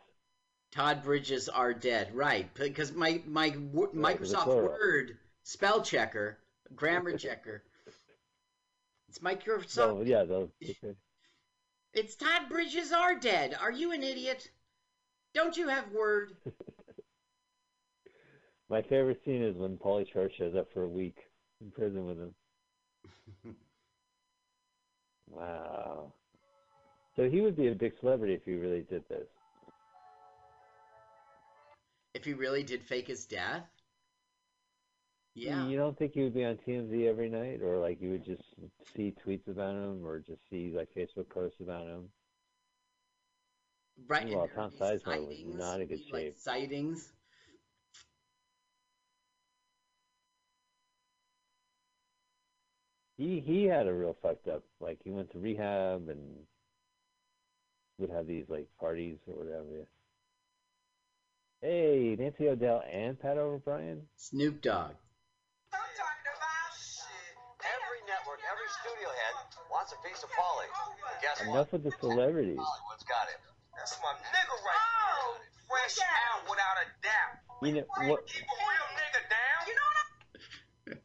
Todd 0.72 1.02
Bridges 1.02 1.48
are 1.48 1.72
dead, 1.72 2.14
right? 2.14 2.52
Because 2.54 2.92
my 2.92 3.22
my 3.26 3.48
Right, 3.48 3.94
Microsoft. 3.94 4.46
Word 4.46 5.18
spell 5.42 5.82
checker, 5.82 6.38
grammar 6.74 7.16
checker. 7.16 7.62
It's 9.08 9.18
Microsoft. 9.18 9.68
So 9.68 10.02
yeah, 10.04 10.24
those. 10.24 10.48
It's 11.92 12.14
Todd 12.16 12.48
Bridges 12.48 12.92
are 12.92 13.18
dead. 13.18 13.54
Are 13.60 13.70
you 13.70 13.92
an 13.92 14.02
idiot? 14.02 14.50
Don't 15.34 15.56
you 15.56 15.68
have 15.68 15.92
Word? 15.92 16.32
My 18.70 18.80
favorite 18.80 19.20
scene 19.24 19.42
is 19.42 19.54
when 19.56 19.76
Pauly 19.76 20.10
Shore 20.10 20.30
shows 20.38 20.54
up 20.56 20.72
for 20.72 20.84
a 20.84 20.88
week 20.88 21.18
in 21.60 21.70
prison 21.70 22.06
with 22.06 22.18
him. 22.18 22.34
Wow. 25.32 26.12
So 27.16 27.28
he 27.28 27.40
would 27.40 27.56
be 27.56 27.68
a 27.68 27.74
big 27.74 27.94
celebrity 28.00 28.34
if 28.34 28.44
he 28.44 28.52
really 28.52 28.82
did 28.82 29.02
this. 29.08 29.26
If 32.14 32.24
he 32.24 32.34
really 32.34 32.62
did 32.62 32.82
fake 32.82 33.08
his 33.08 33.24
death? 33.24 33.66
Yeah. 35.34 35.66
You 35.66 35.78
don't 35.78 35.98
think 35.98 36.12
he 36.12 36.22
would 36.22 36.34
be 36.34 36.44
on 36.44 36.58
TMZ 36.66 37.08
every 37.08 37.30
night, 37.30 37.60
or 37.62 37.78
like 37.78 38.00
you 38.00 38.10
would 38.10 38.24
just 38.24 38.42
see 38.94 39.14
tweets 39.26 39.48
about 39.48 39.74
him, 39.74 40.04
or 40.04 40.18
just 40.18 40.48
see 40.50 40.72
like 40.76 40.88
Facebook 40.94 41.28
posts 41.30 41.60
about 41.60 41.86
him? 41.86 42.08
Right. 44.06 44.28
Well, 44.28 44.48
Tom 44.54 44.70
Sizemore 44.78 45.28
was 45.28 45.38
not 45.56 45.80
in 45.80 45.86
good 45.86 46.00
like 46.12 46.34
sightings. 46.36 47.12
He 53.16 53.40
he 53.40 53.64
had 53.64 53.86
a 53.86 53.94
real 53.94 54.16
fucked 54.22 54.48
up. 54.48 54.64
Like 54.80 54.98
he 55.04 55.10
went 55.10 55.30
to 55.32 55.38
rehab 55.38 56.08
and 56.08 56.20
would 57.98 58.10
have 58.10 58.26
these 58.26 58.48
like 58.48 58.66
parties 58.80 59.18
or 59.28 59.34
whatever. 59.34 59.86
Hey, 61.60 62.16
Nancy 62.18 62.48
O'Dell 62.48 62.82
and 62.90 63.18
Pat 63.20 63.38
O'Brien. 63.38 64.02
Snoop 64.16 64.60
Dogg. 64.60 64.94
Studio 68.82 69.08
head 69.08 69.34
wants 69.70 69.92
a 69.94 69.98
piece 70.06 70.22
of 70.22 70.30
Pauly. 70.30 70.66
But 71.00 71.22
guess 71.22 71.38
what? 71.46 71.54
Enough 71.54 71.72
with 71.72 71.84
the 71.84 71.92
celebrities. 72.00 72.58
Hollywood's 72.58 73.04
got 73.06 73.26
him. 73.30 73.40
That's 73.76 73.96
my 74.02 74.12
nigga 74.12 74.56
right 74.66 74.82
there. 74.82 75.22
Oh, 75.22 75.36
Fresh 75.70 75.98
out 76.04 76.42
without 76.50 76.76
a 76.82 76.86
doubt. 77.02 77.38
You 77.62 77.72
know 77.80 78.10
what? 78.12 78.26
Keep 78.26 78.42
a 78.42 78.58
real 78.58 78.88
nigga 78.98 79.22
down. 79.30 79.60
You 79.68 79.74
know 79.74 80.98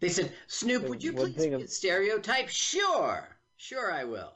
They 0.00 0.08
said, 0.08 0.32
Snoop, 0.46 0.88
would 0.88 1.02
you 1.02 1.12
one 1.14 1.32
please 1.34 1.52
of- 1.52 1.68
stereotype? 1.70 2.48
Sure. 2.48 3.28
Sure, 3.56 3.92
I 3.92 4.04
will. 4.04 4.32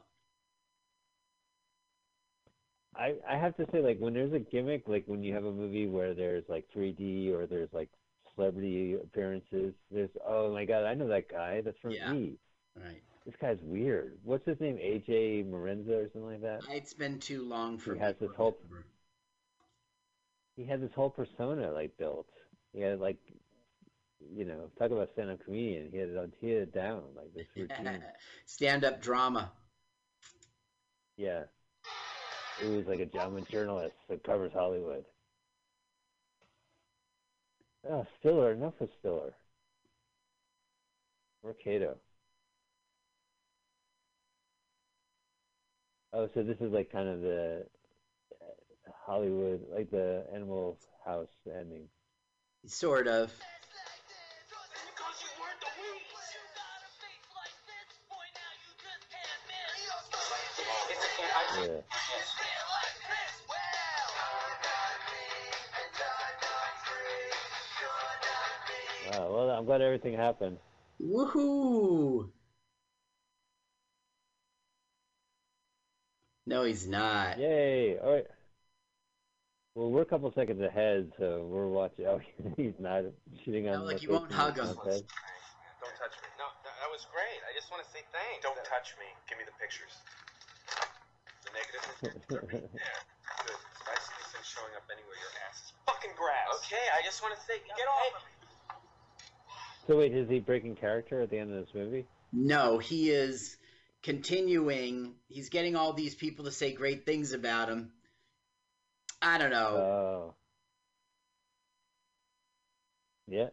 I 2.97 3.15
I 3.29 3.37
have 3.37 3.57
to 3.59 3.67
say, 3.71 3.81
like 3.81 3.99
when 3.99 4.15
there's 4.15 4.33
a 4.33 4.39
gimmick, 4.41 4.89
like 4.89 5.05
when 5.07 5.23
you 5.23 5.35
have 5.35 5.45
a 5.45 5.53
movie 5.53 5.87
where 5.87 6.15
there's 6.15 6.45
like 6.49 6.67
3D 6.75 7.33
or 7.33 7.47
there's 7.47 7.73
like 7.73 7.91
celebrity 8.39 8.95
appearances, 8.95 9.75
there's 9.91 10.11
oh 10.27 10.53
my 10.53 10.65
god, 10.65 10.85
I 10.85 10.95
know 10.95 11.09
that 11.09 11.29
guy. 11.29 11.61
That's 11.61 11.79
from 11.81 11.91
Yeah. 11.91 12.13
E. 12.15 12.39
Right. 12.77 13.03
This 13.27 13.35
guy's 13.41 13.59
weird. 13.63 14.17
What's 14.23 14.47
his 14.47 14.59
name? 14.61 14.77
AJ 14.77 15.51
Morenza 15.51 15.91
or 15.91 16.09
something 16.13 16.31
like 16.31 16.43
that. 16.43 16.61
It's 16.71 16.95
been 16.95 17.19
too 17.19 17.43
long 17.43 17.77
for 17.77 17.95
He 17.95 18.01
has 18.01 18.15
this 18.21 18.31
whole 18.37 18.57
he 20.57 20.65
had 20.65 20.81
this 20.81 20.93
whole 20.95 21.11
persona 21.11 21.71
like 21.71 21.97
built. 21.99 22.27
He 22.73 22.81
had 22.81 23.01
like 23.01 23.19
you 24.35 24.45
know, 24.45 24.71
talk 24.79 24.91
about 24.91 25.11
stand 25.13 25.31
up 25.31 25.45
comedian. 25.45 25.91
He 25.93 25.99
had 25.99 26.09
it 26.11 26.17
on 26.17 26.33
he 26.41 26.51
had 26.51 26.63
it 26.63 26.75
down, 26.75 27.03
like 27.17 27.33
this 27.35 27.47
routine. 27.57 28.03
Stand 28.47 28.85
up 28.85 29.03
drama. 29.03 29.53
yeah. 31.17 31.43
It 32.61 32.69
was 32.69 32.87
like 32.87 32.99
a 32.99 33.07
German 33.07 33.47
journalist 33.49 33.95
that 34.09 34.25
covers 34.25 34.51
Hollywood. 34.53 35.05
Oh, 37.91 38.07
Stiller, 38.21 38.53
enough 38.53 38.75
of 38.81 38.91
Stiller. 39.01 39.33
Or 41.43 41.55
Kato. 41.55 41.97
Oh, 46.13 46.29
so 46.35 46.43
this 46.43 46.59
is 46.61 46.71
like 46.71 46.93
kind 46.93 47.09
of 47.09 47.23
the 47.23 47.65
uh, 48.33 48.91
Hollywood, 49.07 49.63
like 49.73 49.91
the 49.91 50.27
Animal 50.35 50.79
House 51.05 51.29
ending. 51.47 51.89
Sort 52.67 53.09
of. 53.09 53.33
Yeah. 61.59 61.81
Glad 69.69 69.85
everything 69.85 70.17
happened. 70.17 70.57
Woohoo! 70.97 72.33
No, 76.49 76.65
he's 76.65 76.89
not. 76.89 77.37
Yay! 77.37 78.01
All 78.01 78.17
right. 78.17 78.27
Well, 79.77 79.93
we're 79.93 80.09
a 80.09 80.09
couple 80.09 80.33
seconds 80.33 80.65
ahead, 80.65 81.13
so 81.21 81.45
we're 81.45 81.69
watching. 81.69 82.09
Oh, 82.09 82.17
he's 82.57 82.81
not 82.81 83.13
shooting 83.45 83.69
on. 83.69 83.85
No, 83.85 83.85
like 83.85 84.01
the 84.01 84.09
you 84.09 84.17
won't 84.17 84.33
15 84.33 84.41
hug 84.41 84.57
him. 84.57 84.73
contest. 84.73 85.05
Don't 85.85 85.97
touch 86.01 86.17
me. 86.17 86.33
No, 86.41 86.49
that, 86.65 86.73
that 86.73 86.89
was 86.89 87.05
great. 87.13 87.41
I 87.45 87.53
just 87.53 87.69
want 87.69 87.85
to 87.85 87.89
say 87.93 88.01
thanks. 88.09 88.41
Don't 88.41 88.57
touch 88.65 88.97
me. 88.97 89.05
Give 89.29 89.37
me 89.37 89.45
the 89.45 89.53
pictures. 89.61 89.93
The 91.45 91.53
negative 91.53 91.85
is 91.85 91.97
here. 92.01 92.17
there. 92.25 92.49
Good. 92.49 92.73
If 93.53 93.85
I 93.85 94.01
see 94.01 94.17
these 94.17 94.33
things 94.33 94.49
showing 94.49 94.73
up 94.81 94.89
anywhere, 94.89 95.13
your 95.13 95.33
ass 95.45 95.61
is 95.61 95.77
fucking 95.85 96.17
grass. 96.17 96.57
Okay, 96.65 96.89
I 96.97 97.05
just 97.05 97.21
want 97.21 97.37
to 97.37 97.41
say, 97.45 97.61
get 97.69 97.85
off 97.85 98.17
of 98.17 98.25
me. 98.25 98.38
So 99.89 99.97
wait, 99.97 100.15
is 100.15 100.29
he 100.29 100.39
breaking 100.39 100.77
character 100.77 101.23
at 101.23 101.31
the 101.31 101.39
end 101.39 101.51
of 101.53 101.65
this 101.65 101.75
movie? 101.75 102.07
No, 102.31 102.77
he 102.79 103.11
is 103.11 103.57
continuing. 104.03 105.15
He's 105.29 105.49
getting 105.49 105.77
all 105.77 105.95
these 105.95 106.15
people 106.15 106.45
to 106.45 106.53
say 106.53 106.73
great 106.75 107.07
things 107.07 107.33
about 107.33 107.71
him. 107.71 107.91
I 109.23 109.39
don't 109.39 109.51
know. 109.51 109.77
Oh. 109.77 110.35
Yeah. 113.27 113.49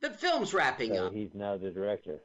the 0.00 0.10
film's 0.10 0.52
wrapping 0.52 0.94
So 0.94 1.06
up. 1.06 1.12
he's 1.12 1.30
now 1.32 1.56
the 1.56 1.70
director. 1.70 2.18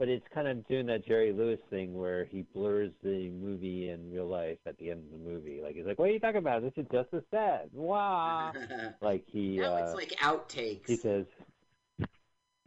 But 0.00 0.08
it's 0.08 0.26
kind 0.32 0.48
of 0.48 0.66
doing 0.66 0.86
that 0.86 1.06
Jerry 1.06 1.30
Lewis 1.30 1.60
thing 1.68 1.92
where 1.92 2.24
he 2.24 2.40
blurs 2.54 2.90
the 3.04 3.28
movie 3.28 3.90
in 3.90 4.10
real 4.10 4.26
life 4.26 4.56
at 4.66 4.78
the 4.78 4.90
end 4.90 5.04
of 5.04 5.10
the 5.10 5.30
movie. 5.30 5.60
Like 5.62 5.76
he's 5.76 5.84
like, 5.84 5.98
"What 5.98 6.08
are 6.08 6.12
you 6.12 6.18
talking 6.18 6.38
about? 6.38 6.62
This 6.62 6.72
is 6.78 6.86
just 6.90 7.12
a 7.12 7.22
set." 7.30 7.68
Wow. 7.74 8.52
like 9.02 9.24
he. 9.26 9.58
now 9.58 9.74
uh, 9.74 9.84
it's 9.84 9.94
like 9.94 10.16
outtakes. 10.22 10.86
he 10.86 10.96
says, 10.96 11.26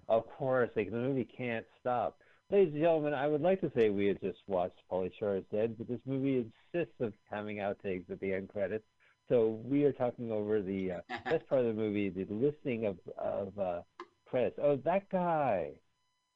"Of 0.08 0.30
course, 0.30 0.70
like 0.76 0.92
the 0.92 0.98
movie 0.98 1.26
can't 1.26 1.66
stop." 1.82 2.20
Ladies 2.52 2.72
and 2.74 2.84
gentlemen, 2.84 3.16
I 3.16 3.28
would 3.28 3.42
like 3.42 3.62
to 3.62 3.72
say 3.76 3.90
we 3.90 4.06
had 4.06 4.22
just 4.22 4.38
watched 4.46 4.80
Pauly 4.92 5.12
Shore 5.18 5.38
is 5.38 5.44
Dead, 5.52 5.76
but 5.76 5.88
this 5.88 6.02
movie 6.06 6.46
insists 6.72 7.02
of 7.02 7.14
having 7.32 7.58
outtakes 7.58 8.12
at 8.12 8.20
the 8.20 8.32
end 8.32 8.50
credits. 8.50 8.86
So 9.28 9.60
we 9.66 9.86
are 9.86 9.92
talking 9.92 10.32
over 10.32 10.62
the 10.62 10.92
uh, 10.92 11.00
best 11.26 11.50
part 11.50 11.62
of 11.62 11.68
the 11.68 11.74
movie, 11.74 12.10
the 12.10 12.28
listing 12.30 12.86
of 12.86 13.00
of 13.18 13.58
uh, 13.58 13.82
credits. 14.28 14.60
Oh, 14.62 14.76
that 14.86 15.10
guy! 15.10 15.72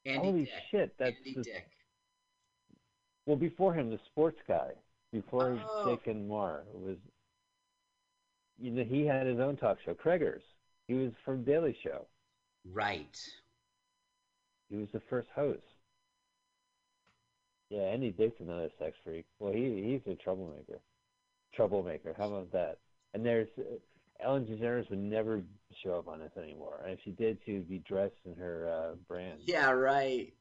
Andy 0.08 0.26
Holy 0.26 0.44
Dick. 0.44 0.52
shit! 0.70 0.94
That's 0.98 1.16
Andy 1.18 1.34
the, 1.34 1.42
Dick. 1.42 1.68
well 3.26 3.36
before 3.36 3.74
him, 3.74 3.90
the 3.90 3.98
sports 4.06 4.38
guy. 4.46 4.70
Before 5.12 5.58
Oh. 5.66 5.88
Dick 5.90 6.06
and 6.06 6.28
Mar 6.28 6.64
was, 6.74 6.96
you 8.58 8.70
know, 8.70 8.84
he 8.84 9.06
had 9.06 9.26
his 9.26 9.40
own 9.40 9.56
talk 9.56 9.78
show, 9.84 9.94
Craigers. 9.94 10.42
He 10.86 10.94
was 10.94 11.12
from 11.24 11.44
Daily 11.44 11.76
Show. 11.82 12.06
Right. 12.70 13.16
He 14.68 14.76
was 14.76 14.88
the 14.92 15.00
first 15.08 15.28
host. 15.34 15.62
Yeah, 17.70 17.80
Andy 17.82 18.10
Dick's 18.10 18.40
another 18.40 18.70
sex 18.78 18.96
freak. 19.04 19.24
Well, 19.38 19.52
he 19.52 20.00
he's 20.04 20.12
a 20.12 20.16
troublemaker. 20.16 20.80
Troublemaker. 21.54 22.14
How 22.16 22.26
about 22.28 22.52
that? 22.52 22.78
And 23.14 23.24
there's 23.24 23.48
uh, 23.58 23.62
Ellen 24.20 24.44
DeGeneres 24.44 24.90
would 24.90 24.98
never 24.98 25.42
show 25.82 25.94
up 25.94 26.08
on 26.08 26.18
this 26.18 26.32
anymore. 26.36 26.80
And 26.84 26.92
if 26.92 27.00
she 27.04 27.10
did, 27.12 27.38
she 27.44 27.54
would 27.54 27.68
be 27.68 27.78
dressed 27.78 28.20
in 28.24 28.34
her 28.34 28.68
uh, 28.68 28.94
brand. 29.06 29.40
Yeah, 29.44 29.70
right. 29.70 30.32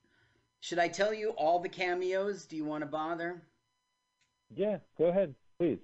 Should 0.62 0.80
I 0.80 0.88
tell 0.88 1.14
you 1.14 1.30
all 1.32 1.60
the 1.60 1.70
cameos? 1.70 2.46
Do 2.46 2.56
you 2.56 2.66
want 2.66 2.82
to 2.82 2.88
bother? 2.88 3.44
Yeah, 4.56 4.78
go 4.98 5.06
ahead, 5.06 5.36
please. 5.60 5.80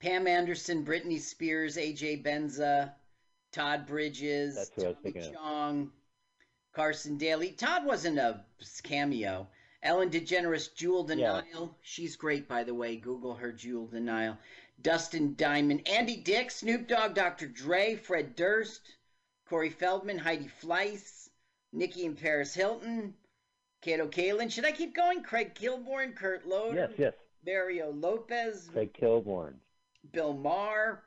Pam 0.00 0.26
Anderson, 0.26 0.84
Britney 0.84 1.20
Spears, 1.20 1.76
AJ 1.76 2.24
Benza, 2.24 2.92
Todd 3.52 3.86
Bridges, 3.86 4.56
That's 4.56 4.70
who 4.74 4.84
I 4.84 4.88
was 4.88 4.96
Tommy. 5.02 5.32
Chong, 5.32 5.90
Carson 6.74 7.16
Daly. 7.16 7.52
Todd 7.52 7.86
wasn't 7.86 8.18
a 8.18 8.44
cameo. 8.82 9.46
Ellen 9.82 10.10
DeGeneres, 10.10 10.74
Jewel 10.74 11.06
Yeah. 11.08 11.42
Denial. 11.42 11.76
She's 11.82 12.16
great, 12.16 12.46
by 12.48 12.62
the 12.64 12.74
way. 12.74 12.96
Google 12.96 13.34
her, 13.34 13.52
Jewel 13.52 13.88
De'Nyle. 13.88 14.38
Dustin 14.80 15.34
Diamond, 15.36 15.86
Andy 15.88 16.16
Dick, 16.16 16.50
Snoop 16.50 16.88
Dogg, 16.88 17.14
Dr. 17.14 17.46
Dre, 17.46 17.94
Fred 17.96 18.34
Durst, 18.34 18.96
Corey 19.48 19.70
Feldman, 19.70 20.18
Heidi 20.18 20.48
Fleiss, 20.60 21.28
Nicky 21.72 22.06
and 22.06 22.16
Paris 22.18 22.54
Hilton, 22.54 23.14
Kato 23.80 24.08
Kaelin. 24.08 24.50
Should 24.50 24.64
I 24.64 24.72
keep 24.72 24.94
going? 24.94 25.22
Craig 25.22 25.54
Kilborn, 25.54 26.14
Kurt 26.16 26.46
Loder, 26.46 26.74
Yes, 26.76 26.90
yes. 26.98 27.14
Mario 27.44 27.92
Lopez, 27.92 28.68
Craig 28.72 28.92
Kilborn. 28.92 29.54
Bill 30.12 30.32
Maher. 30.32 31.02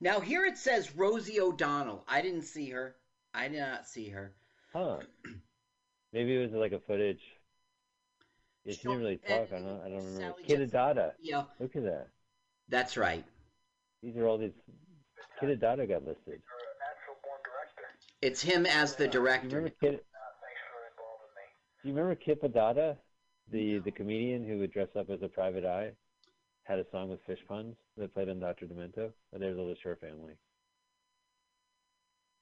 Now 0.00 0.20
here 0.20 0.46
it 0.46 0.56
says 0.56 0.94
Rosie 0.96 1.40
O'Donnell. 1.40 2.04
I 2.08 2.22
didn't 2.22 2.42
see 2.44 2.70
her. 2.70 2.96
I 3.34 3.48
did 3.48 3.60
not 3.60 3.86
see 3.86 4.08
her. 4.08 4.32
Huh. 4.72 5.00
Maybe 6.12 6.34
it 6.36 6.40
was 6.40 6.52
like 6.52 6.72
a 6.72 6.80
footage. 6.80 7.22
Yeah, 8.64 8.74
she 8.74 8.82
didn't 8.82 8.98
really 8.98 9.16
talk. 9.16 9.48
I 9.52 9.58
don't. 9.58 9.80
I 9.84 9.88
don't 9.88 10.04
remember. 10.04 10.20
Sally 10.20 10.42
Kid 10.46 10.70
Yeah, 11.22 11.44
Look 11.58 11.76
at 11.76 11.82
that. 11.82 12.08
that's 12.68 12.96
right. 12.96 13.24
These 14.02 14.16
are 14.16 14.26
all 14.26 14.38
these. 14.38 14.52
Kip 15.40 15.48
Addotta 15.48 15.88
got 15.88 16.06
listed. 16.06 16.42
It's 18.22 18.42
him 18.42 18.66
as 18.66 18.96
the 18.96 19.08
Do 19.08 19.18
you 19.18 19.24
director. 19.24 19.48
remember 19.48 19.70
Kid? 19.80 20.00
Do 21.82 21.88
you 21.88 21.94
remember 21.94 22.14
Kip 22.14 22.42
Addotta, 22.42 22.96
the 23.50 23.78
the 23.78 23.90
comedian 23.90 24.46
who 24.46 24.58
would 24.58 24.72
dress 24.72 24.88
up 24.98 25.08
as 25.08 25.22
a 25.22 25.28
private 25.28 25.64
eye, 25.64 25.92
had 26.64 26.78
a 26.78 26.84
song 26.92 27.08
with 27.08 27.20
fish 27.26 27.40
puns 27.48 27.74
that 27.96 28.12
played 28.12 28.28
on 28.28 28.38
Doctor 28.40 28.66
Demento. 28.66 29.10
But 29.32 29.40
there's 29.40 29.56
the 29.56 29.76
Shore 29.82 29.96
family. 29.96 30.34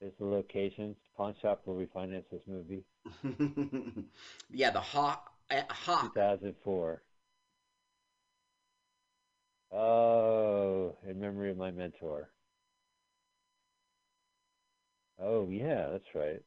There's 0.01 0.13
the 0.19 0.25
locations, 0.25 0.95
pawn 1.17 1.35
shop 1.41 1.61
where 1.65 1.75
we 1.75 1.85
financed 1.93 2.31
this 2.31 2.41
movie, 2.47 2.83
yeah, 4.49 4.71
the 4.71 4.79
Hawk. 4.79 5.31
Uh, 5.51 5.61
Hawk. 5.69 6.13
2004. 6.13 7.01
Oh, 9.71 10.95
in 11.07 11.19
memory 11.19 11.51
of 11.51 11.57
my 11.57 11.71
mentor. 11.71 12.29
Oh 15.21 15.47
yeah, 15.49 15.89
that's 15.91 16.15
right. 16.15 16.41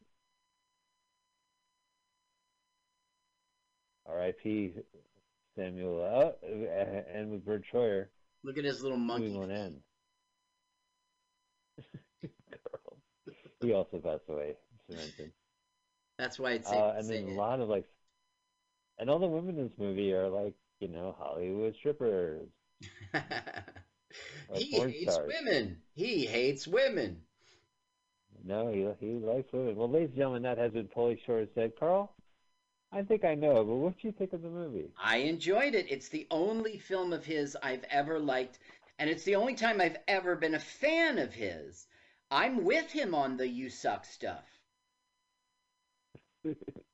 R.I.P. 4.07 4.75
Samuel. 5.57 6.01
Oh, 6.01 6.35
and 7.15 7.31
with 7.31 7.45
Bert 7.45 7.63
Troyer. 7.73 8.07
Look 8.43 8.59
at 8.59 8.65
his 8.65 8.83
little 8.83 8.99
monkey. 8.99 9.31
won't 9.31 9.53
end. 9.53 9.77
Girl. 12.23 12.99
He 13.61 13.73
also 13.73 13.99
passed 13.99 14.25
away. 14.29 14.57
That's 16.19 16.39
why 16.39 16.53
it's 16.53 16.69
safe 16.69 16.79
Uh, 16.79 16.95
and 16.97 17.09
then 17.09 17.29
a 17.29 17.35
lot 17.35 17.61
of 17.61 17.69
like, 17.69 17.85
and 19.03 19.11
all 19.11 19.19
the 19.19 19.27
women 19.27 19.59
in 19.59 19.65
this 19.65 19.79
movie 19.79 20.13
are 20.13 20.29
like, 20.29 20.55
you 20.79 20.87
know, 20.87 21.17
Hollywood 21.19 21.75
strippers. 21.77 22.47
he 24.55 24.79
hates 24.79 25.13
stars. 25.13 25.33
women. 25.37 25.79
He 25.97 26.25
hates 26.25 26.69
women. 26.69 27.21
No, 28.45 28.69
he 28.69 28.87
he 29.05 29.15
likes 29.15 29.53
women. 29.53 29.75
Well, 29.75 29.91
ladies 29.91 30.11
and 30.11 30.19
gentlemen, 30.19 30.43
that 30.43 30.57
has 30.57 30.71
been 30.71 30.87
Pauly 30.87 31.19
Shore 31.27 31.45
said. 31.53 31.73
Carl, 31.81 32.15
I 32.93 33.03
think 33.03 33.25
I 33.25 33.35
know, 33.35 33.65
but 33.65 33.75
what 33.75 33.95
do 34.01 34.07
you 34.07 34.13
think 34.13 34.33
of 34.35 34.43
the 34.43 34.49
movie? 34.49 34.93
I 35.03 35.17
enjoyed 35.17 35.75
it. 35.75 35.91
It's 35.91 36.09
the 36.09 36.29
only 36.31 36.79
film 36.79 37.13
of 37.13 37.25
his 37.25 37.57
I've 37.61 37.85
ever 37.91 38.21
liked, 38.21 38.61
and 39.01 39.11
it's 39.11 39.25
the 39.25 39.35
only 39.35 39.57
time 39.57 39.81
I've 39.81 39.99
ever 40.07 40.37
been 40.37 40.55
a 40.55 40.61
fan 40.61 41.19
of 41.19 41.35
his. 41.35 41.89
I'm 42.31 42.63
with 42.63 42.93
him 42.93 43.17
on 43.17 43.37
the 43.37 43.49
you 43.49 43.69
suck 43.69 44.05
stuff. 44.05 44.45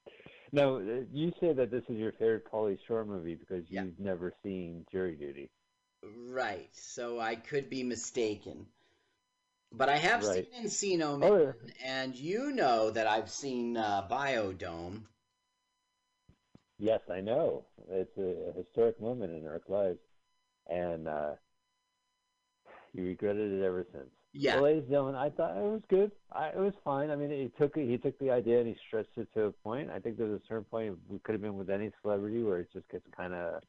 now, 0.53 0.77
uh, 0.77 1.05
you 1.13 1.33
say 1.41 1.53
that 1.53 1.71
this 1.71 1.85
is 1.89 1.97
your 1.97 2.13
favorite 2.13 2.51
Pauly 2.51 2.79
Shore 2.87 3.05
movie 3.05 3.35
because 3.35 3.65
Yeah. 3.71 3.83
you've 3.83 3.99
never 3.99 4.33
seen 4.43 4.85
Jury 4.91 5.17
Duty. 5.17 5.51
Right. 6.03 6.75
So 6.75 7.21
I 7.21 7.37
could 7.37 7.71
be 7.71 7.85
mistaken. 7.85 8.69
But 9.73 9.89
I 9.89 9.97
have 9.97 10.25
Right. 10.25 10.47
seen 10.53 10.53
Encino 10.53 11.19
Oh, 11.23 11.55
Man, 11.59 11.73
and 11.83 12.15
you 12.15 12.51
know 12.53 12.91
that 12.91 13.07
I've 13.07 13.31
seen 13.31 13.79
uh, 13.79 14.07
Biodome. 14.07 15.07
Yes, 16.79 17.01
I 17.11 17.21
know. 17.21 17.67
It's 17.89 18.17
a, 18.17 18.49
a 18.51 18.53
historic 18.53 19.01
moment 19.01 19.33
in 19.33 19.47
our 19.47 19.61
lives, 19.69 20.01
and 20.69 21.09
uh, 21.09 21.35
you 22.93 23.05
regretted 23.05 23.53
it 23.53 23.65
ever 23.65 23.87
since. 23.93 24.11
Yeah. 24.33 24.57
Well, 24.57 24.65
ladies 24.65 24.83
and 24.83 24.91
gentlemen, 24.91 25.15
I 25.15 25.31
thought 25.31 25.57
it 25.57 25.63
was 25.63 25.83
good. 25.89 26.13
I, 26.33 26.49
it 26.49 26.59
was 26.59 26.75
fine. 26.85 27.11
I 27.11 27.17
mean, 27.17 27.31
he 27.31 27.51
took 27.59 27.77
it, 27.77 27.89
he 27.89 27.97
took 27.97 28.19
the 28.19 28.31
idea 28.31 28.59
and 28.59 28.69
he 28.69 28.77
stretched 28.87 29.17
it 29.17 29.29
to 29.35 29.45
a 29.45 29.53
point. 29.53 29.91
I 29.91 29.99
think 29.99 30.19
there's 30.19 30.41
a 30.41 30.47
certain 30.47 30.65
point 30.65 30.97
we 31.09 31.19
could 31.21 31.33
have 31.33 31.43
been 31.43 31.57
with 31.57 31.71
any 31.71 31.91
celebrity 32.03 32.43
where 32.43 32.61
it 32.61 32.69
just 32.73 32.89
gets 32.91 33.05
kind 33.17 33.33
of 33.35 33.63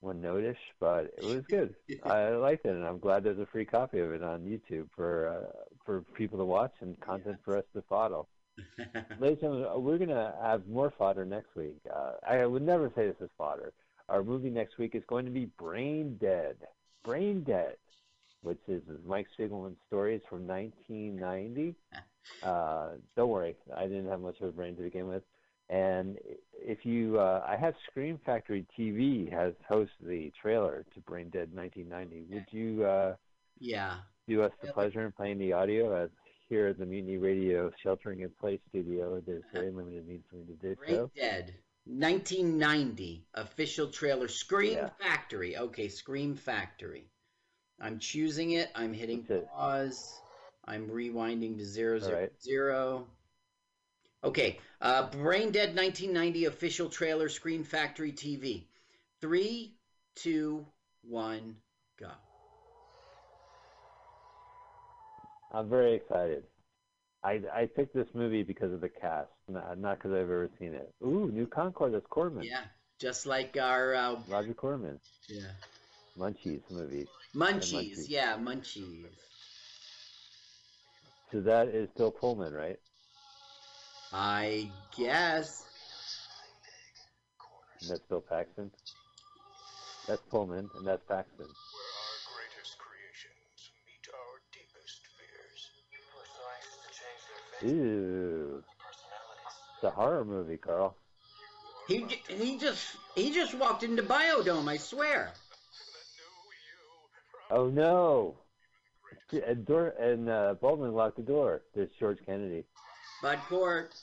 one 0.00 0.20
notish, 0.20 0.58
but 0.78 1.12
it 1.18 1.24
was 1.24 1.42
good. 1.48 1.74
I 2.04 2.30
liked 2.30 2.64
it, 2.66 2.70
and 2.70 2.86
I'm 2.86 2.98
glad 2.98 3.24
there's 3.24 3.38
a 3.38 3.46
free 3.46 3.64
copy 3.64 3.98
of 3.98 4.12
it 4.12 4.22
on 4.22 4.40
YouTube 4.40 4.88
for 4.94 5.28
uh, 5.28 5.74
for 5.84 6.02
people 6.14 6.38
to 6.38 6.44
watch 6.44 6.72
and 6.80 6.98
content 7.00 7.38
for 7.44 7.56
us 7.56 7.64
to 7.74 7.82
follow. 7.88 8.26
Ladies 8.78 9.04
and 9.20 9.40
gentlemen, 9.40 9.68
uh, 9.74 9.78
we're 9.78 9.98
going 9.98 10.10
to 10.10 10.34
have 10.42 10.66
more 10.66 10.92
fodder 10.96 11.24
next 11.24 11.54
week. 11.56 11.78
Uh, 11.94 12.12
I 12.28 12.44
would 12.44 12.62
never 12.62 12.90
say 12.94 13.06
this 13.06 13.20
is 13.20 13.30
fodder. 13.38 13.72
Our 14.08 14.22
movie 14.22 14.50
next 14.50 14.76
week 14.78 14.94
is 14.94 15.02
going 15.06 15.24
to 15.24 15.30
be 15.30 15.46
Brain 15.46 16.18
Dead. 16.20 16.56
Brain 17.04 17.42
Dead, 17.42 17.76
which 18.42 18.60
is 18.68 18.82
Mike 19.06 19.26
Spiegelman's 19.38 19.78
stories 19.86 20.22
from 20.28 20.46
1990. 20.46 21.74
Uh, 22.42 22.90
don't 23.16 23.28
worry, 23.28 23.56
I 23.76 23.84
didn't 23.84 24.08
have 24.08 24.20
much 24.20 24.40
of 24.40 24.48
a 24.48 24.52
brain 24.52 24.76
to 24.76 24.82
begin 24.82 25.08
with. 25.08 25.22
And 25.68 26.18
if 26.54 26.84
you, 26.84 27.18
uh, 27.18 27.44
I 27.46 27.56
have 27.56 27.74
Scream 27.88 28.18
Factory 28.26 28.66
TV 28.78 29.30
has 29.32 29.54
hosted 29.70 29.88
the 30.04 30.32
trailer 30.40 30.84
to 30.94 31.00
Brain 31.00 31.30
Dead 31.30 31.48
1990. 31.54 32.34
Would 32.34 32.46
you 32.50 32.84
uh, 32.84 33.14
yeah. 33.60 33.98
do 34.26 34.42
us 34.42 34.52
the 34.62 34.72
pleasure 34.72 35.06
in 35.06 35.12
playing 35.12 35.38
the 35.38 35.52
audio 35.52 35.94
as 35.94 36.10
here 36.48 36.66
at 36.66 36.78
the 36.78 36.86
Mutiny 36.86 37.18
Radio 37.18 37.70
Sheltering 37.82 38.20
in 38.20 38.30
Place 38.40 38.58
studio? 38.68 39.22
There's 39.24 39.44
very 39.52 39.70
limited 39.70 40.08
means 40.08 40.24
for 40.28 40.36
me 40.36 40.44
to 40.46 40.54
do 40.54 40.74
Brain 40.74 40.94
so. 40.96 41.10
Dead. 41.14 41.54
1990 41.84 43.24
official 43.34 43.88
trailer. 43.88 44.28
Scream 44.28 44.74
Yeah. 44.74 44.90
Factory. 45.00 45.56
Okay, 45.56 45.88
Scream 45.88 46.34
Factory. 46.34 47.06
I'm 47.80 47.98
choosing 47.98 48.52
it. 48.52 48.70
I'm 48.74 48.92
hitting 48.92 49.26
pause. 49.54 50.20
I'm 50.66 50.88
rewinding 50.88 51.58
to 51.58 51.64
zero 51.64 51.98
zero 51.98 52.20
right. 52.20 52.32
zero. 52.42 53.06
Okay, 54.22 54.58
uh, 54.82 55.08
Brain 55.10 55.50
Dead 55.50 55.74
1990 55.74 56.44
official 56.44 56.88
trailer. 56.90 57.28
Scream 57.28 57.64
Factory 57.64 58.12
TV. 58.12 58.64
Three, 59.20 59.74
two, 60.14 60.66
one, 61.02 61.56
go. 61.98 62.10
I'm 65.52 65.68
very 65.68 65.94
excited. 65.94 66.44
I 67.24 67.40
I 67.52 67.66
picked 67.66 67.94
this 67.94 68.08
movie 68.14 68.42
because 68.42 68.72
of 68.72 68.80
the 68.80 68.88
cast, 68.88 69.30
not 69.48 69.78
not 69.78 69.98
because 69.98 70.12
I've 70.12 70.22
ever 70.22 70.50
seen 70.58 70.74
it. 70.74 70.92
Ooh, 71.02 71.30
New 71.32 71.46
Concorde. 71.46 71.94
That's 71.94 72.06
Corman. 72.08 72.44
Yeah, 72.44 72.62
just 72.98 73.26
like 73.26 73.56
our 73.60 73.94
uh, 73.94 74.16
Roger 74.28 74.54
Corman. 74.54 75.00
yeah 75.28 75.50
Munchies 76.18 76.62
movie. 76.70 77.06
Munchies. 77.34 77.72
Munchies. 77.72 78.08
Yeah, 78.08 78.36
Munchies. 78.36 79.06
So 81.32 81.40
that 81.40 81.68
is 81.68 81.88
Bill 81.96 82.10
Pullman, 82.10 82.52
right? 82.52 82.78
I 84.12 84.68
guess. 84.96 85.64
And 87.80 87.90
that's 87.90 88.02
Bill 88.08 88.20
Paxton. 88.20 88.70
That's 90.08 90.22
Pullman, 90.28 90.68
and 90.76 90.86
that's 90.86 91.04
Paxton. 91.08 91.46
Ooh, 97.62 98.62
it's 99.74 99.84
a 99.84 99.90
horror 99.90 100.24
movie, 100.24 100.56
Carl. 100.56 100.96
He 101.86 102.06
he 102.28 102.56
just 102.56 102.96
he 103.14 103.32
just 103.32 103.54
walked 103.54 103.82
into 103.82 104.02
Biodome. 104.02 104.68
I 104.68 104.78
swear. 104.78 105.32
Oh 107.50 107.68
no! 107.68 108.36
And 109.32 109.66
door 109.66 109.94
and 110.00 110.28
uh, 110.28 110.54
Baldwin 110.60 110.92
locked 110.92 111.16
the 111.16 111.22
door. 111.22 111.62
There's 111.74 111.90
George 111.98 112.18
Kennedy. 112.24 112.64
Bud 113.22 113.38
Cort. 113.48 113.94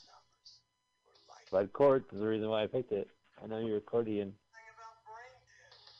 Bud 1.52 1.72
Cort 1.74 2.06
is 2.12 2.20
the 2.20 2.26
reason 2.26 2.50
why 2.50 2.64
I 2.64 2.68
picked 2.68 2.92
it. 2.92 3.08
I 3.44 3.48
know 3.48 3.60
you're 3.60 3.78
accordion. 3.78 4.34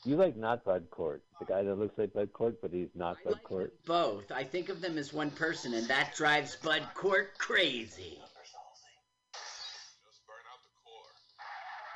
You 0.04 0.16
like 0.16 0.36
not 0.36 0.64
Bud 0.64 0.86
Cort, 0.90 1.22
the 1.38 1.44
guy 1.44 1.62
that 1.62 1.74
looks 1.74 1.98
like 1.98 2.12
Bud 2.12 2.32
Cort, 2.32 2.60
but 2.62 2.70
he's 2.72 2.88
not 2.94 3.16
Bud 3.24 3.40
Cort. 3.42 3.74
Both. 3.84 4.30
I 4.30 4.44
think 4.44 4.68
of 4.68 4.80
them 4.80 4.96
as 4.96 5.12
one 5.12 5.30
person, 5.30 5.74
and 5.74 5.86
that 5.88 6.14
drives 6.14 6.56
Bud 6.56 6.82
Cort 6.94 7.36
crazy. 7.38 8.18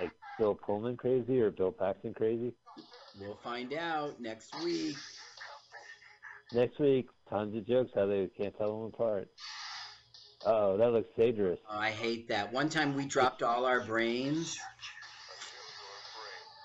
Like 0.00 0.10
Bill 0.38 0.54
Pullman 0.54 0.96
crazy 0.96 1.40
or 1.40 1.50
Bill 1.50 1.72
Paxton 1.72 2.14
crazy? 2.14 2.52
We'll 3.20 3.36
find 3.36 3.72
out 3.74 4.20
next 4.20 4.54
week. 4.64 4.96
Next 6.54 6.78
week, 6.78 7.08
tons 7.30 7.56
of 7.56 7.66
jokes 7.66 7.92
how 7.94 8.06
they 8.06 8.28
can't 8.36 8.56
tell 8.58 8.78
them 8.78 8.92
apart. 8.92 9.28
Oh, 10.44 10.76
that 10.76 10.92
looks 10.92 11.08
dangerous. 11.16 11.58
Oh, 11.70 11.78
I 11.78 11.90
hate 11.90 12.28
that. 12.28 12.52
One 12.52 12.68
time 12.68 12.94
we 12.94 13.06
dropped 13.06 13.42
all 13.42 13.64
our 13.64 13.80
brains. 13.80 14.58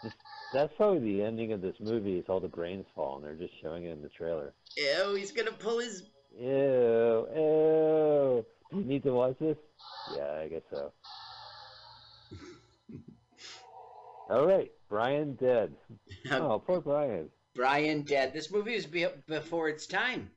That's 0.53 0.73
probably 0.75 0.99
the 0.99 1.23
ending 1.23 1.53
of 1.53 1.61
this 1.61 1.75
movie. 1.79 2.17
Is 2.17 2.25
all 2.27 2.39
the 2.41 2.47
brains 2.47 2.85
fall, 2.95 3.15
and 3.15 3.23
they're 3.23 3.35
just 3.35 3.53
showing 3.61 3.85
it 3.85 3.91
in 3.91 4.01
the 4.01 4.09
trailer. 4.09 4.53
Ew, 4.75 5.15
he's 5.15 5.31
gonna 5.31 5.51
pull 5.51 5.79
his. 5.79 6.03
Ew, 6.37 7.27
ew. 7.35 8.45
Do 8.71 8.77
you 8.77 8.83
need 8.83 9.03
to 9.03 9.13
watch 9.13 9.37
this? 9.39 9.57
Yeah, 10.15 10.39
I 10.41 10.47
guess 10.49 10.63
so. 10.69 10.91
All 14.29 14.45
right, 14.45 14.69
Brian 14.89 15.35
dead. 15.35 15.73
Oh, 16.31 16.59
poor 16.59 16.81
Brian. 16.81 17.29
Brian 17.57 18.03
dead. 18.03 18.33
This 18.33 18.51
movie 18.51 18.75
was 18.75 18.85
be- 18.85 19.07
before 19.27 19.67
its 19.67 19.87
time. 19.87 20.29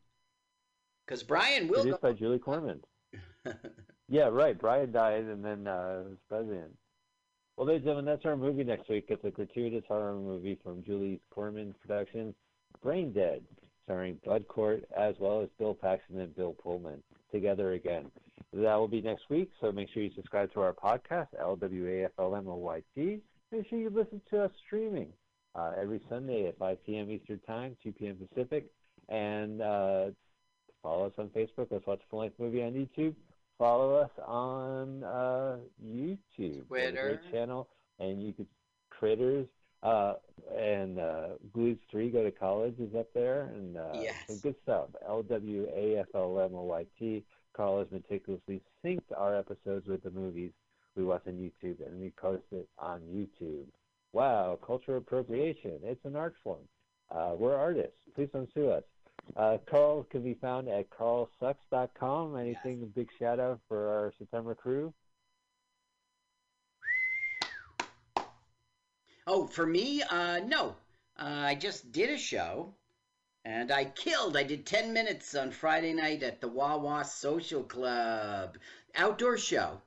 Because 1.07 1.23
Brian 1.23 1.69
will 1.69 1.83
Produced 1.83 2.01
go. 2.01 2.09
by 2.09 2.15
Julie 2.15 2.39
Corman. 2.39 2.81
Yeah, 4.13 4.25
right. 4.25 4.59
Brian 4.59 4.91
died, 4.91 5.23
and 5.23 5.45
then 5.45 5.69
uh, 5.69 6.03
was 6.09 6.19
president. 6.29 6.77
Well, 7.57 7.69
ladies 7.69 7.83
and 7.83 7.85
gentlemen, 7.91 8.05
that's 8.07 8.25
our 8.25 8.37
movie 8.37 8.65
next 8.65 8.89
week. 8.89 9.05
It's 9.09 9.25
a 9.25 9.31
gratuitous 9.31 9.85
horror 9.87 10.17
movie 10.17 10.59
from 10.65 10.83
Julie 10.83 11.21
Corman 11.33 11.77
Productions, 11.81 12.35
Brain 12.83 13.13
Dead, 13.13 13.41
starring 13.85 14.19
Bud 14.25 14.49
Cort 14.49 14.83
as 14.99 15.15
well 15.21 15.43
as 15.43 15.49
Bill 15.61 15.75
Paxton 15.75 16.19
and 16.19 16.35
Bill 16.35 16.57
Pullman 16.61 17.01
together 17.31 17.75
again. 17.75 18.11
That 18.53 18.75
will 18.75 18.89
be 18.89 19.01
next 19.01 19.31
week, 19.31 19.53
so 19.61 19.71
make 19.71 19.91
sure 19.95 20.03
you 20.03 20.11
subscribe 20.17 20.53
to 20.55 20.61
our 20.63 20.73
podcast, 20.73 21.29
LWAFLMOYT. 21.41 23.21
Make 23.53 23.69
sure 23.69 23.79
you 23.79 23.91
listen 23.91 24.21
to 24.31 24.43
us 24.43 24.51
streaming 24.67 25.13
uh, 25.55 25.73
every 25.81 26.01
Sunday 26.09 26.47
at 26.49 26.59
5 26.59 26.85
p.m. 26.87 27.11
Eastern 27.11 27.41
Time, 27.41 27.77
2 27.83 27.93
p.m. 27.93 28.17
Pacific, 28.33 28.67
and 29.09 29.61
uh, 29.63 30.07
follow 30.83 31.07
us 31.07 31.13
on 31.19 31.29
Facebook. 31.29 31.67
Let's 31.71 31.87
watch 31.87 32.01
a 32.07 32.11
full-length 32.11 32.39
movie 32.39 32.63
on 32.63 32.73
YouTube. 32.73 33.15
Follow 33.59 33.97
us 33.97 34.11
on 34.27 35.05
uh, 35.05 35.57
YouTube, 35.85 36.19
We 36.39 36.81
have 36.81 36.89
a 36.89 36.93
Twitter. 36.93 37.21
great 37.23 37.33
channel, 37.33 37.69
and 37.99 38.23
you 38.23 38.33
could 38.33 38.47
critters 38.91 39.47
uh, 39.83 40.15
and 40.59 40.99
uh, 40.99 41.27
Blues 41.55 41.79
Three 41.91 42.11
Go 42.11 42.23
to 42.23 42.31
College 42.31 42.75
is 42.79 42.95
up 42.95 43.09
there, 43.15 43.43
and 43.55 43.77
uh, 43.77 44.01
Yes. 44.03 44.15
some 44.27 44.39
good 44.39 44.55
stuff. 44.63 44.89
L 45.07 45.23
W 45.23 45.67
A 45.75 45.99
F 46.01 46.07
L 46.15 46.39
M 46.41 46.55
O 46.55 46.63
Y 46.65 46.85
T. 46.99 47.25
Carl 47.57 47.79
has 47.81 47.89
meticulously 47.91 48.61
synced 48.85 49.01
our 49.17 49.37
episodes 49.37 49.87
with 49.87 50.03
the 50.03 50.11
movies 50.11 50.53
we 50.97 51.05
watch 51.05 51.23
on 51.27 51.33
YouTube, 51.35 51.85
and 51.87 52.01
we 52.01 52.11
post 52.21 52.45
it 52.53 52.69
on 52.79 53.01
YouTube. 53.01 53.65
Wow, 54.13 54.59
cultural 54.65 54.99
appropriation. 54.99 55.79
It's 55.85 56.05
an 56.05 56.17
art 56.17 56.35
form. 56.43 56.67
Uh, 57.11 57.35
we're 57.37 57.57
artists. 57.57 57.99
Please 58.15 58.29
don't 58.33 58.53
sue 58.53 58.71
us. 58.71 58.85
Uh, 59.37 59.59
Carl 59.67 60.05
can 60.11 60.23
be 60.23 60.35
found 60.35 60.69
at 60.69 60.91
carlsucks.com. 60.91 62.37
Anything, 62.37 62.83
a 62.83 62.87
big 62.87 63.09
shout 63.19 63.39
out 63.39 63.61
for 63.69 63.89
our 63.89 64.13
September 64.19 64.55
crew? 64.55 64.93
Oh, 69.27 69.47
for 69.47 69.67
me, 69.67 70.03
uh, 70.03 70.41
no. 70.45 70.75
Uh, 71.17 71.45
I 71.47 71.55
just 71.55 71.93
did 71.93 72.11
a 72.11 72.19
show, 72.19 72.75
and 73.45 73.71
I 73.71 73.85
killed. 73.85 74.37
I 74.37 74.43
did 74.43 74.67
10 74.67 74.93
minutes 74.93 75.35
on 75.37 75.53
Friday 75.53 75.93
night 75.93 76.23
at 76.23 76.41
the 76.41 76.49
Wawa 76.49 77.05
Social 77.05 77.63
Club. 77.63 78.57
Outdoor 78.97 79.37
show. 79.39 79.81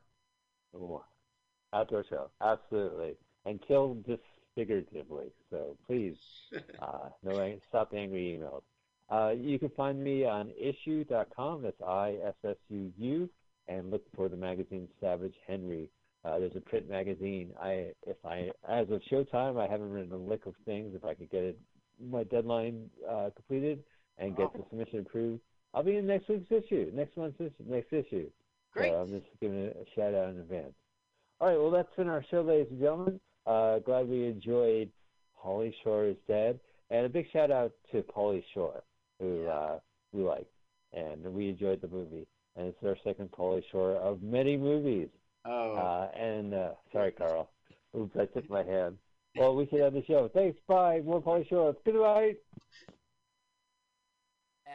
Oh, 0.73 1.03
outdoor 1.73 2.05
show, 2.05 2.29
absolutely, 2.41 3.17
and 3.45 3.59
kill 3.67 3.97
just 4.07 4.21
figuratively. 4.55 5.31
So 5.49 5.77
please, 5.87 6.17
uh, 6.81 7.09
no, 7.23 7.59
stop 7.69 7.93
angry 7.95 8.39
emails. 8.39 8.61
Uh, 9.09 9.31
you 9.31 9.59
can 9.59 9.69
find 9.69 10.03
me 10.03 10.25
on 10.25 10.51
issuu.com. 10.61 11.61
That's 11.61 11.81
I 11.85 12.17
S 12.25 12.35
S 12.43 12.55
U 12.69 12.91
U, 12.97 13.29
and 13.67 13.91
look 13.91 14.03
for 14.15 14.29
the 14.29 14.37
magazine 14.37 14.87
Savage 14.99 15.35
Henry. 15.47 15.89
Uh, 16.25 16.39
there's 16.39 16.55
a 16.55 16.61
print 16.61 16.89
magazine. 16.89 17.51
I, 17.61 17.91
if 18.07 18.15
I, 18.25 18.49
as 18.69 18.89
of 18.89 19.01
Showtime, 19.11 19.59
I 19.59 19.69
haven't 19.69 19.91
written 19.91 20.13
a 20.13 20.17
lick 20.17 20.45
of 20.45 20.53
things. 20.65 20.95
If 20.95 21.03
I 21.03 21.13
could 21.13 21.29
get 21.29 21.43
it, 21.43 21.59
my 22.01 22.23
deadline 22.23 22.89
uh, 23.09 23.29
completed 23.35 23.83
and 24.17 24.35
get 24.37 24.53
the 24.53 24.63
submission 24.69 24.99
approved, 24.99 25.41
I'll 25.73 25.83
be 25.83 25.97
in 25.97 26.07
next 26.07 26.29
week's 26.29 26.49
issue, 26.49 26.91
next 26.93 27.17
month's 27.17 27.41
issue, 27.41 27.51
next 27.67 27.91
issue. 27.91 28.29
Great. 28.71 28.91
So 28.91 28.95
I'm 28.95 29.09
just 29.09 29.25
giving 29.41 29.65
a 29.67 29.73
shout 29.95 30.13
out 30.13 30.29
in 30.29 30.39
advance. 30.39 30.73
All 31.41 31.49
right, 31.49 31.57
well, 31.57 31.71
that's 31.71 31.93
been 31.97 32.07
our 32.07 32.23
show, 32.31 32.41
ladies 32.41 32.67
and 32.71 32.79
gentlemen. 32.79 33.19
Uh, 33.45 33.79
glad 33.79 34.07
we 34.07 34.25
enjoyed 34.25 34.89
Pauly 35.43 35.73
Shore 35.83 36.05
is 36.05 36.15
Dead. 36.27 36.59
And 36.89 37.05
a 37.05 37.09
big 37.09 37.25
shout 37.31 37.51
out 37.51 37.71
to 37.91 38.01
Pauly 38.03 38.43
Shore, 38.53 38.83
who 39.19 39.47
uh, 39.47 39.79
we 40.11 40.23
like. 40.23 40.47
And 40.93 41.23
we 41.33 41.49
enjoyed 41.49 41.81
the 41.81 41.87
movie. 41.87 42.27
And 42.55 42.67
it's 42.67 42.83
our 42.85 42.97
second 43.03 43.31
Pauly 43.31 43.63
Shore 43.71 43.95
of 43.95 44.21
many 44.21 44.57
movies. 44.57 45.09
Oh. 45.45 45.73
Uh, 45.73 46.09
and 46.17 46.53
uh, 46.53 46.69
sorry, 46.91 47.11
Carl. 47.11 47.49
Oops, 47.97 48.15
I 48.19 48.25
took 48.25 48.49
my 48.49 48.63
hand. 48.63 48.97
Well, 49.35 49.55
we 49.55 49.67
should 49.67 49.81
end 49.81 49.95
the 49.95 50.05
show. 50.05 50.29
Thanks. 50.33 50.59
Bye. 50.67 51.01
More 51.03 51.21
Pauly 51.21 51.47
Shore. 51.49 51.75
Good 51.83 51.95
night. 51.95 52.37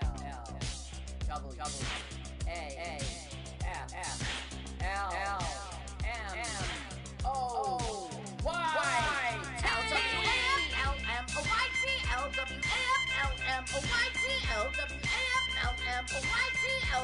L 0.02 0.16
L 0.24 0.58
double 1.28 1.50
double 1.50 1.70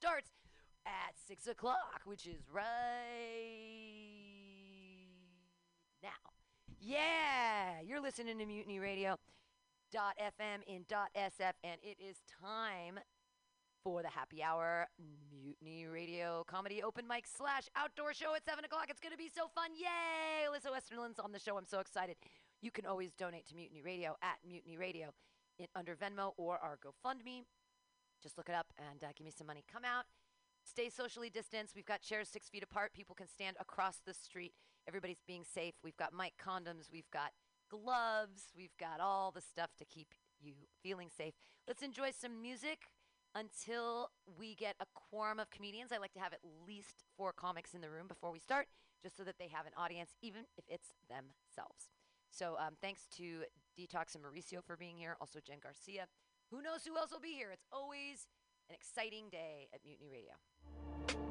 Starts 0.00 0.30
at 0.86 1.14
6 1.28 1.46
o'clock, 1.48 2.00
which 2.04 2.26
is 2.26 2.40
right 2.52 2.64
now. 6.02 6.08
Yeah, 6.80 7.80
you're 7.86 8.00
listening 8.00 8.38
to 8.38 8.46
Mutiny 8.46 8.78
Radio. 8.78 9.16
Dot 9.92 10.14
FM 10.18 10.62
in 10.66 10.84
dot 10.88 11.08
SF, 11.16 11.52
and 11.64 11.80
it 11.82 11.98
is 12.00 12.22
time 12.40 13.00
for 13.82 14.02
the 14.02 14.08
happy 14.08 14.42
hour 14.42 14.86
Mutiny 15.32 15.86
Radio 15.86 16.44
comedy 16.46 16.82
open 16.82 17.06
mic 17.06 17.24
slash 17.26 17.68
outdoor 17.76 18.12
show 18.12 18.34
at 18.34 18.44
7 18.44 18.64
o'clock. 18.64 18.86
It's 18.88 19.00
going 19.00 19.12
to 19.12 19.18
be 19.18 19.30
so 19.34 19.48
fun. 19.54 19.70
Yay! 19.74 20.48
Alyssa 20.48 20.70
Westerland's 20.70 21.18
on 21.18 21.32
the 21.32 21.38
show. 21.38 21.56
I'm 21.56 21.64
so 21.64 21.80
excited. 21.80 22.16
You 22.60 22.70
can 22.70 22.84
always 22.84 23.12
donate 23.14 23.46
to 23.48 23.54
Mutiny 23.54 23.80
Radio 23.82 24.16
at 24.22 24.36
Mutiny 24.46 24.76
Radio 24.76 25.10
in, 25.58 25.66
under 25.74 25.96
Venmo 25.96 26.32
or 26.36 26.58
our 26.58 26.78
GoFundMe. 26.84 27.44
Just 28.22 28.36
look 28.36 28.48
it 28.48 28.54
up 28.54 28.66
and 28.78 29.02
uh, 29.02 29.08
give 29.16 29.24
me 29.24 29.32
some 29.34 29.46
money. 29.46 29.64
Come 29.72 29.84
out, 29.84 30.04
stay 30.62 30.90
socially 30.90 31.30
distanced. 31.30 31.74
We've 31.74 31.86
got 31.86 32.02
chairs 32.02 32.28
six 32.28 32.48
feet 32.48 32.62
apart. 32.62 32.92
People 32.92 33.14
can 33.14 33.28
stand 33.28 33.56
across 33.58 34.00
the 34.04 34.12
street. 34.12 34.52
Everybody's 34.86 35.22
being 35.26 35.44
safe. 35.44 35.74
We've 35.82 35.96
got 35.96 36.12
mic 36.12 36.34
condoms. 36.36 36.92
We've 36.92 37.10
got 37.10 37.30
gloves. 37.70 38.52
We've 38.54 38.76
got 38.78 39.00
all 39.00 39.30
the 39.30 39.40
stuff 39.40 39.70
to 39.78 39.84
keep 39.86 40.08
you 40.38 40.52
feeling 40.82 41.08
safe. 41.14 41.34
Let's 41.66 41.82
enjoy 41.82 42.10
some 42.10 42.42
music 42.42 42.80
until 43.34 44.10
we 44.38 44.54
get 44.54 44.74
a 44.80 44.86
quorum 44.94 45.38
of 45.38 45.50
comedians. 45.50 45.92
I 45.92 45.98
like 45.98 46.12
to 46.14 46.20
have 46.20 46.32
at 46.32 46.40
least 46.66 47.04
four 47.16 47.32
comics 47.32 47.74
in 47.74 47.80
the 47.80 47.90
room 47.90 48.08
before 48.08 48.30
we 48.30 48.38
start, 48.38 48.66
just 49.02 49.16
so 49.16 49.24
that 49.24 49.38
they 49.38 49.48
have 49.48 49.66
an 49.66 49.72
audience, 49.76 50.10
even 50.22 50.42
if 50.56 50.64
it's 50.68 50.92
themselves. 51.08 51.90
So 52.30 52.56
um, 52.58 52.74
thanks 52.80 53.06
to 53.16 53.42
Detox 53.78 54.14
and 54.14 54.24
Mauricio 54.24 54.64
for 54.64 54.76
being 54.76 54.96
here. 54.96 55.16
Also 55.20 55.40
Jen 55.44 55.58
Garcia. 55.62 56.06
Who 56.50 56.62
knows 56.62 56.84
who 56.84 56.96
else 56.96 57.10
will 57.12 57.20
be 57.20 57.32
here? 57.32 57.50
It's 57.52 57.66
always 57.72 58.26
an 58.68 58.74
exciting 58.74 59.28
day 59.30 59.68
at 59.72 59.80
Mutiny 59.84 60.10
Radio. 60.10 61.29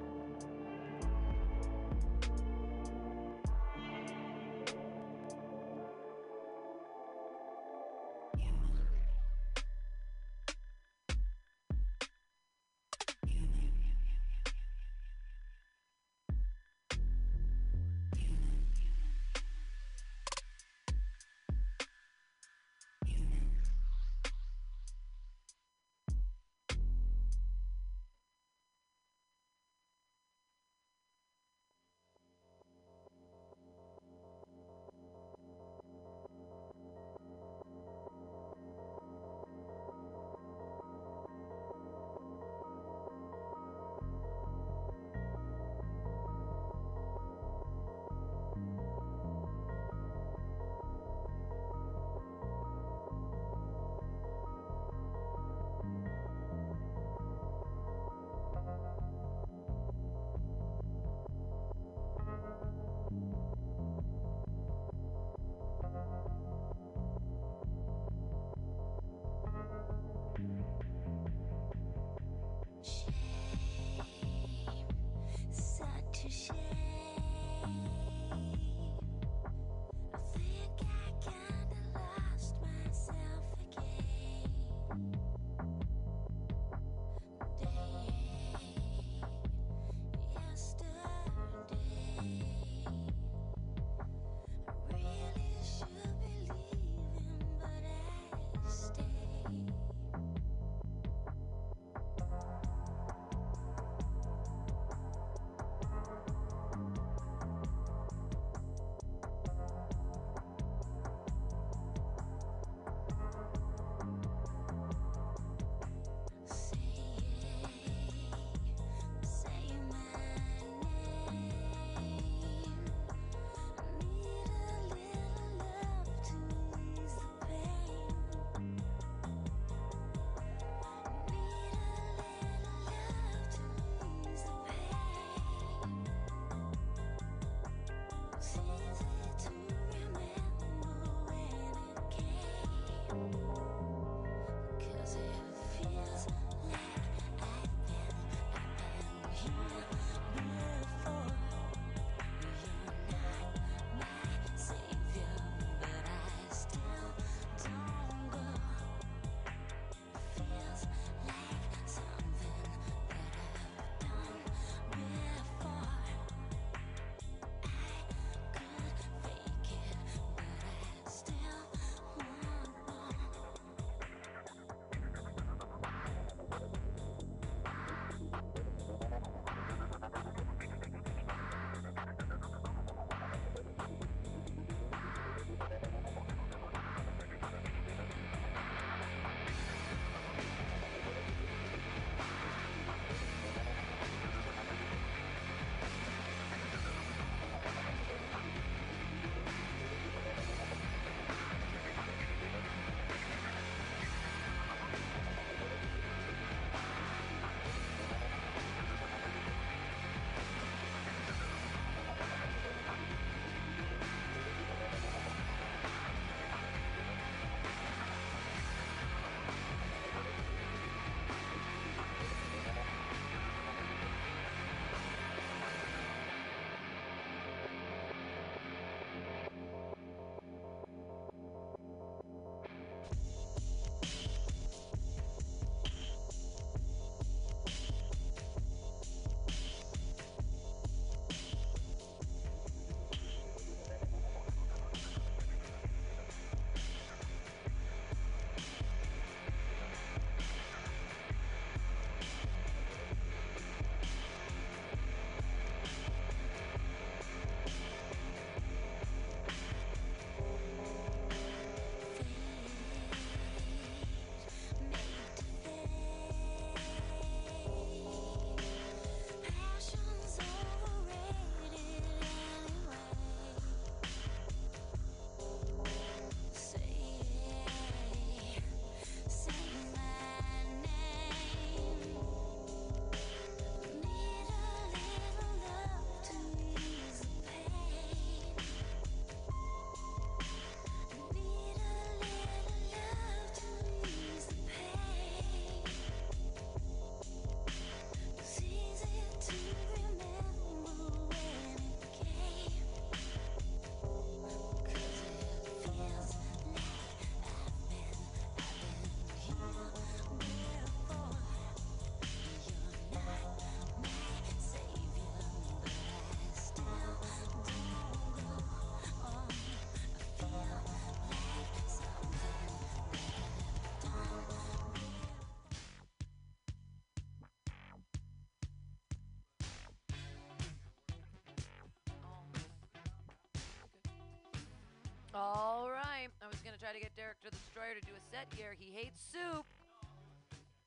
All 335.34 335.90
right. 335.92 336.28
I 336.42 336.48
was 336.48 336.58
going 336.66 336.74
to 336.74 336.82
try 336.82 336.92
to 336.92 337.00
get 337.00 337.16
Derek 337.16 337.38
the 337.44 337.52
Destroyer 337.52 337.94
to 337.94 338.02
do 338.02 338.14
a 338.18 338.22
set 338.34 338.48
here. 338.56 338.74
He 338.78 338.92
hates 338.92 339.22
soup. 339.32 339.66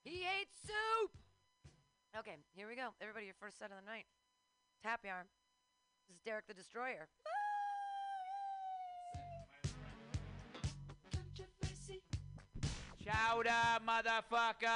He 0.05 0.23
hates 0.23 0.57
soup. 0.67 1.11
Okay, 2.19 2.37
here 2.55 2.67
we 2.69 2.75
go. 2.75 2.89
Everybody, 3.01 3.27
your 3.27 3.39
first 3.41 3.59
set 3.59 3.71
of 3.71 3.77
the 3.79 3.87
night. 3.89 4.05
Happy 4.83 5.09
hour. 5.09 5.25
This 6.09 6.17
is 6.17 6.23
Derek 6.25 6.47
the 6.49 6.55
Destroyer. 6.55 7.07
Chowder, 13.05 13.51
motherfuckers! 13.85 14.67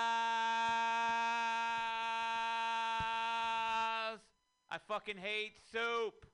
I 4.69 4.79
fucking 4.89 5.17
hate 5.17 5.53
soup. 5.73 6.26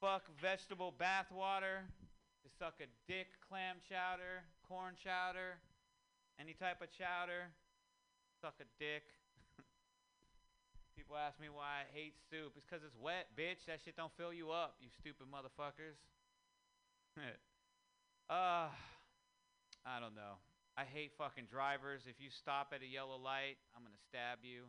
Fuck 0.00 0.24
vegetable 0.40 0.94
bathwater. 0.96 1.84
To 2.40 2.48
suck 2.58 2.80
a 2.80 2.88
dick, 3.04 3.36
clam 3.44 3.84
chowder, 3.84 4.48
corn 4.64 4.96
chowder, 4.96 5.60
any 6.40 6.56
type 6.56 6.80
of 6.80 6.88
chowder. 6.88 7.52
Suck 8.40 8.56
a 8.64 8.68
dick. 8.80 9.04
People 10.96 11.20
ask 11.20 11.36
me 11.36 11.52
why 11.52 11.84
I 11.84 11.86
hate 11.92 12.16
soup. 12.32 12.56
It's 12.56 12.64
because 12.64 12.80
it's 12.80 12.96
wet, 12.96 13.28
bitch. 13.36 13.68
That 13.68 13.84
shit 13.84 13.92
don't 13.92 14.12
fill 14.16 14.32
you 14.32 14.48
up, 14.48 14.80
you 14.80 14.88
stupid 14.88 15.28
motherfuckers. 15.28 16.00
uh, 18.32 18.72
I 19.84 20.00
don't 20.00 20.16
know. 20.16 20.40
I 20.80 20.88
hate 20.88 21.12
fucking 21.20 21.44
drivers. 21.52 22.08
If 22.08 22.16
you 22.24 22.32
stop 22.32 22.72
at 22.72 22.80
a 22.80 22.88
yellow 22.88 23.20
light, 23.20 23.60
I'm 23.76 23.84
gonna 23.84 24.00
stab 24.08 24.40
you. 24.48 24.64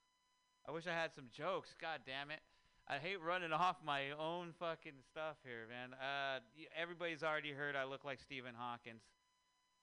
I 0.68 0.70
wish 0.70 0.84
I 0.84 0.92
had 0.92 1.16
some 1.16 1.32
jokes. 1.32 1.72
God 1.80 2.04
damn 2.04 2.28
it. 2.30 2.44
I 2.90 2.98
hate 2.98 3.22
running 3.22 3.52
off 3.52 3.76
my 3.86 4.10
own 4.18 4.50
fucking 4.58 4.98
stuff 5.06 5.36
here, 5.46 5.70
man. 5.70 5.94
Uh, 5.94 6.42
everybody's 6.74 7.22
already 7.22 7.52
heard 7.52 7.76
I 7.76 7.84
look 7.84 8.04
like 8.04 8.18
Stephen 8.18 8.50
Hawkins 8.58 9.06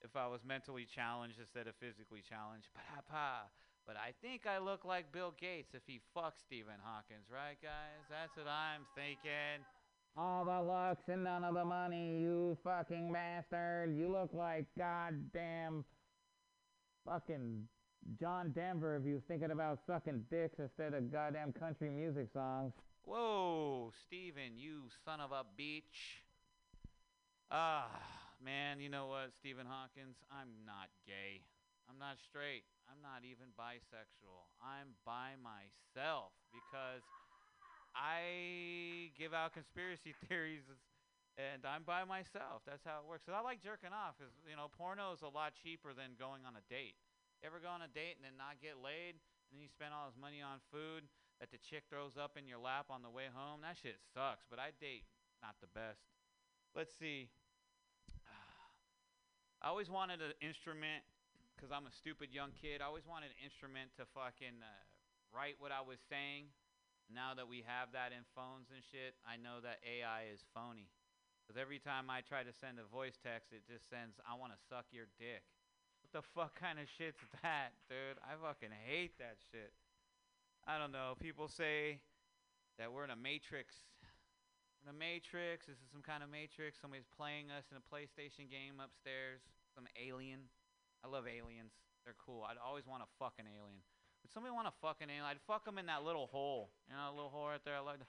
if 0.03 0.17
I 0.17 0.27
was 0.27 0.43
mentally 0.43 0.83
challenged 0.83 1.39
instead 1.39 1.67
of 1.67 1.75
physically 1.79 2.19
challenged. 2.19 2.67
Pa-pa. 2.75 3.47
But 3.87 3.95
I 3.95 4.11
think 4.21 4.43
I 4.45 4.57
look 4.57 4.83
like 4.83 5.13
Bill 5.13 5.33
Gates 5.39 5.71
if 5.73 5.83
he 5.87 6.01
fucks 6.11 6.43
Stephen 6.43 6.75
Hawkins, 6.83 7.31
right, 7.31 7.55
guys? 7.63 8.03
That's 8.11 8.35
what 8.35 8.51
I'm 8.51 8.83
thinking. 8.93 9.63
All 10.17 10.43
the 10.43 10.59
looks 10.59 11.07
and 11.07 11.23
none 11.23 11.45
of 11.45 11.55
the 11.55 11.63
money, 11.63 12.19
you 12.19 12.57
fucking 12.61 13.13
bastard. 13.13 13.95
You 13.95 14.11
look 14.11 14.31
like 14.33 14.65
goddamn 14.77 15.85
fucking 17.05 17.63
John 18.19 18.51
Denver 18.51 18.97
if 18.97 19.07
you 19.07 19.13
was 19.13 19.23
thinking 19.29 19.51
about 19.51 19.79
sucking 19.87 20.25
dicks 20.29 20.59
instead 20.59 20.93
of 20.93 21.09
goddamn 21.09 21.53
country 21.53 21.89
music 21.89 22.27
songs. 22.33 22.73
Whoa, 23.07 23.91
Steven, 24.05 24.57
you 24.59 24.89
son 25.03 25.19
of 25.19 25.31
a 25.31 25.43
bitch. 25.59 26.21
Ah, 27.49 27.87
man, 28.43 28.79
you 28.79 28.89
know 28.89 29.07
what, 29.07 29.31
Stephen 29.39 29.65
Hawkins? 29.65 30.17
I'm 30.31 30.51
not 30.65 30.91
gay. 31.07 31.47
I'm 31.87 31.95
not 31.97 32.19
straight. 32.19 32.67
I'm 32.91 32.99
not 32.99 33.23
even 33.23 33.55
bisexual. 33.55 34.51
I'm 34.59 34.99
by 35.07 35.39
myself 35.39 36.35
because 36.51 37.03
I 37.95 39.11
give 39.17 39.33
out 39.33 39.53
conspiracy 39.53 40.15
theories 40.27 40.63
and 41.37 41.65
I'm 41.65 41.83
by 41.83 42.03
myself. 42.05 42.63
That's 42.67 42.83
how 42.85 43.01
it 43.03 43.07
works. 43.09 43.23
'Cause 43.25 43.35
I 43.37 43.41
like 43.41 43.61
jerking 43.63 43.93
off 43.93 44.17
because, 44.17 44.33
you 44.49 44.55
know, 44.55 44.69
porno 44.69 45.13
is 45.13 45.21
a 45.23 45.29
lot 45.31 45.53
cheaper 45.55 45.93
than 45.93 46.15
going 46.19 46.45
on 46.45 46.55
a 46.57 46.65
date. 46.69 46.95
You 47.41 47.47
ever 47.47 47.59
go 47.59 47.69
on 47.69 47.81
a 47.83 47.89
date 47.91 48.17
and 48.17 48.25
then 48.25 48.37
not 48.37 48.59
get 48.61 48.79
laid? 48.81 49.19
And 49.49 49.57
then 49.57 49.61
you 49.61 49.69
spend 49.69 49.93
all 49.93 50.07
this 50.09 50.19
money 50.19 50.41
on 50.41 50.59
food 50.71 51.07
that 51.39 51.51
the 51.53 51.61
chick 51.61 51.85
throws 51.89 52.17
up 52.17 52.37
in 52.37 52.47
your 52.47 52.57
lap 52.57 52.89
on 52.89 53.01
the 53.01 53.09
way 53.09 53.29
home? 53.29 53.61
That 53.61 53.77
shit 53.77 54.01
sucks. 54.13 54.45
But 54.49 54.57
I 54.57 54.73
date 54.81 55.05
not 55.41 55.57
the 55.61 55.69
best. 55.69 56.01
Let's 56.73 56.93
see. 56.97 57.29
I 59.61 59.69
always 59.69 59.89
wanted 59.89 60.21
an 60.21 60.33
instrument 60.41 61.05
because 61.53 61.73
I'm 61.73 61.89
a 61.89 61.93
stupid 61.93 62.29
young 62.29 62.53
kid. 62.53 62.81
I 62.81 62.89
always 62.89 63.05
wanted 63.09 63.33
an 63.33 63.41
instrument 63.41 63.93
to 63.97 64.05
fucking 64.13 64.61
uh, 64.61 64.81
write 65.33 65.57
what 65.57 65.73
I 65.73 65.81
was 65.81 65.97
saying. 66.05 66.53
Now 67.07 67.33
that 67.39 67.47
we 67.47 67.63
have 67.63 67.95
that 67.95 68.11
in 68.11 68.27
phones 68.35 68.67
and 68.69 68.83
shit, 68.83 69.15
I 69.23 69.39
know 69.39 69.63
that 69.63 69.79
AI 69.81 70.27
is 70.29 70.43
phony. 70.51 70.91
Because 71.41 71.55
every 71.55 71.79
time 71.79 72.11
I 72.11 72.19
try 72.19 72.43
to 72.43 72.51
send 72.51 72.77
a 72.77 72.85
voice 72.85 73.15
text, 73.23 73.55
it 73.55 73.63
just 73.63 73.87
sends, 73.87 74.19
I 74.27 74.35
want 74.35 74.51
to 74.51 74.59
suck 74.67 74.91
your 74.91 75.07
dick. 75.15 75.47
What 76.03 76.11
the 76.11 76.25
fuck 76.35 76.59
kind 76.59 76.77
of 76.77 76.91
shit's 76.91 77.23
that, 77.41 77.71
dude? 77.87 78.19
I 78.19 78.35
fucking 78.35 78.75
hate 78.75 79.15
that 79.23 79.39
shit. 79.49 79.71
I 80.67 80.75
don't 80.75 80.91
know. 80.91 81.15
People 81.15 81.47
say 81.47 82.03
that 82.75 82.91
we're 82.91 83.07
in 83.07 83.09
a 83.09 83.15
matrix. 83.15 83.87
In 84.83 84.91
a 84.91 84.97
matrix. 84.97 85.63
This 85.63 85.79
is 85.79 85.87
some 85.87 86.03
kind 86.03 86.19
of 86.19 86.27
matrix. 86.27 86.75
Somebody's 86.83 87.07
playing 87.07 87.47
us 87.55 87.71
in 87.71 87.79
a 87.79 87.85
PlayStation 87.87 88.51
game 88.51 88.83
upstairs. 88.83 89.39
Some 89.71 89.87
alien. 89.95 90.51
I 90.99 91.07
love 91.07 91.23
aliens. 91.23 91.71
They're 92.03 92.19
cool. 92.19 92.43
I'd 92.43 92.59
always 92.59 92.83
want 92.83 92.99
to 92.99 93.09
fuck 93.15 93.39
an 93.39 93.47
alien. 93.47 93.79
Would 94.27 94.31
somebody 94.35 94.51
want 94.51 94.67
to 94.67 94.75
fuck 94.83 94.99
an 94.99 95.07
alien? 95.07 95.23
I'd 95.23 95.39
fuck 95.47 95.63
them 95.63 95.79
in 95.79 95.87
that 95.87 96.03
little 96.03 96.27
hole. 96.27 96.75
You 96.91 96.99
know, 96.99 97.15
little 97.15 97.31
hole 97.31 97.47
right 97.47 97.63
there. 97.63 97.79
I 97.79 97.83
like. 97.87 98.03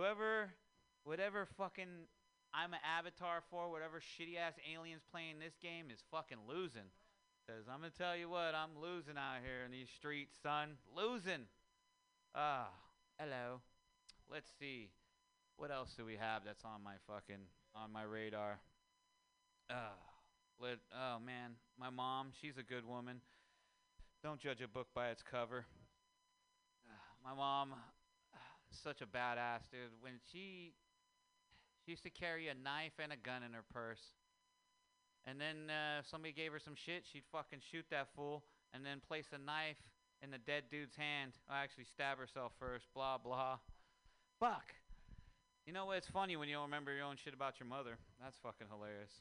Whoever, 0.00 0.56
whatever 1.04 1.44
fucking 1.44 2.08
I'm 2.56 2.72
an 2.72 2.80
avatar 2.80 3.44
for, 3.52 3.68
whatever 3.68 4.00
shitty 4.00 4.40
ass 4.40 4.56
aliens 4.64 5.04
playing 5.12 5.36
this 5.36 5.54
game 5.60 5.92
is 5.92 6.00
fucking 6.10 6.48
losing. 6.48 6.88
Cause 7.50 7.66
I'm 7.68 7.80
gonna 7.80 7.90
tell 7.90 8.16
you 8.16 8.28
what, 8.28 8.54
I'm 8.54 8.80
losing 8.80 9.16
out 9.16 9.42
here 9.42 9.64
in 9.66 9.72
these 9.72 9.88
streets, 9.98 10.36
son. 10.40 10.78
Losing. 10.94 11.46
Ah, 12.32 12.68
hello. 13.18 13.60
Let's 14.30 14.48
see. 14.60 14.90
What 15.56 15.72
else 15.72 15.92
do 15.96 16.04
we 16.04 16.14
have 16.14 16.44
that's 16.44 16.64
on 16.64 16.80
my 16.84 16.94
fucking 17.08 17.42
on 17.74 17.92
my 17.92 18.04
radar? 18.04 18.60
Ah, 19.68 19.98
let. 20.60 20.78
Oh 20.94 21.18
man, 21.18 21.56
my 21.76 21.90
mom. 21.90 22.28
She's 22.40 22.56
a 22.56 22.62
good 22.62 22.86
woman. 22.86 23.20
Don't 24.22 24.38
judge 24.38 24.60
a 24.60 24.68
book 24.68 24.86
by 24.94 25.08
its 25.08 25.24
cover. 25.28 25.64
Ah, 26.86 27.30
my 27.30 27.34
mom, 27.34 27.74
such 28.70 29.00
a 29.00 29.06
badass 29.06 29.62
dude. 29.72 29.90
When 30.00 30.20
she 30.30 30.74
she 31.84 31.90
used 31.90 32.04
to 32.04 32.10
carry 32.10 32.46
a 32.46 32.54
knife 32.54 32.92
and 33.02 33.12
a 33.12 33.16
gun 33.16 33.42
in 33.42 33.54
her 33.54 33.64
purse. 33.72 34.19
And 35.26 35.40
then 35.40 35.68
uh, 35.68 36.02
somebody 36.02 36.32
gave 36.32 36.52
her 36.52 36.58
some 36.58 36.74
shit, 36.74 37.04
she'd 37.12 37.28
fucking 37.30 37.60
shoot 37.70 37.84
that 37.90 38.08
fool 38.16 38.42
and 38.72 38.84
then 38.84 39.00
place 39.06 39.26
a 39.32 39.38
knife 39.38 39.80
in 40.22 40.30
the 40.30 40.38
dead 40.38 40.64
dude's 40.70 40.96
hand. 40.96 41.32
Or 41.48 41.56
actually 41.56 41.84
stab 41.84 42.18
herself 42.18 42.52
first. 42.58 42.86
Blah 42.94 43.18
blah. 43.18 43.58
Fuck. 44.38 44.74
You 45.66 45.72
know 45.72 45.86
what? 45.86 45.98
It's 45.98 46.08
funny 46.08 46.36
when 46.36 46.48
you 46.48 46.54
don't 46.54 46.64
remember 46.64 46.92
your 46.92 47.04
own 47.04 47.16
shit 47.22 47.34
about 47.34 47.60
your 47.60 47.68
mother. 47.68 47.98
That's 48.22 48.36
fucking 48.42 48.66
hilarious. 48.70 49.12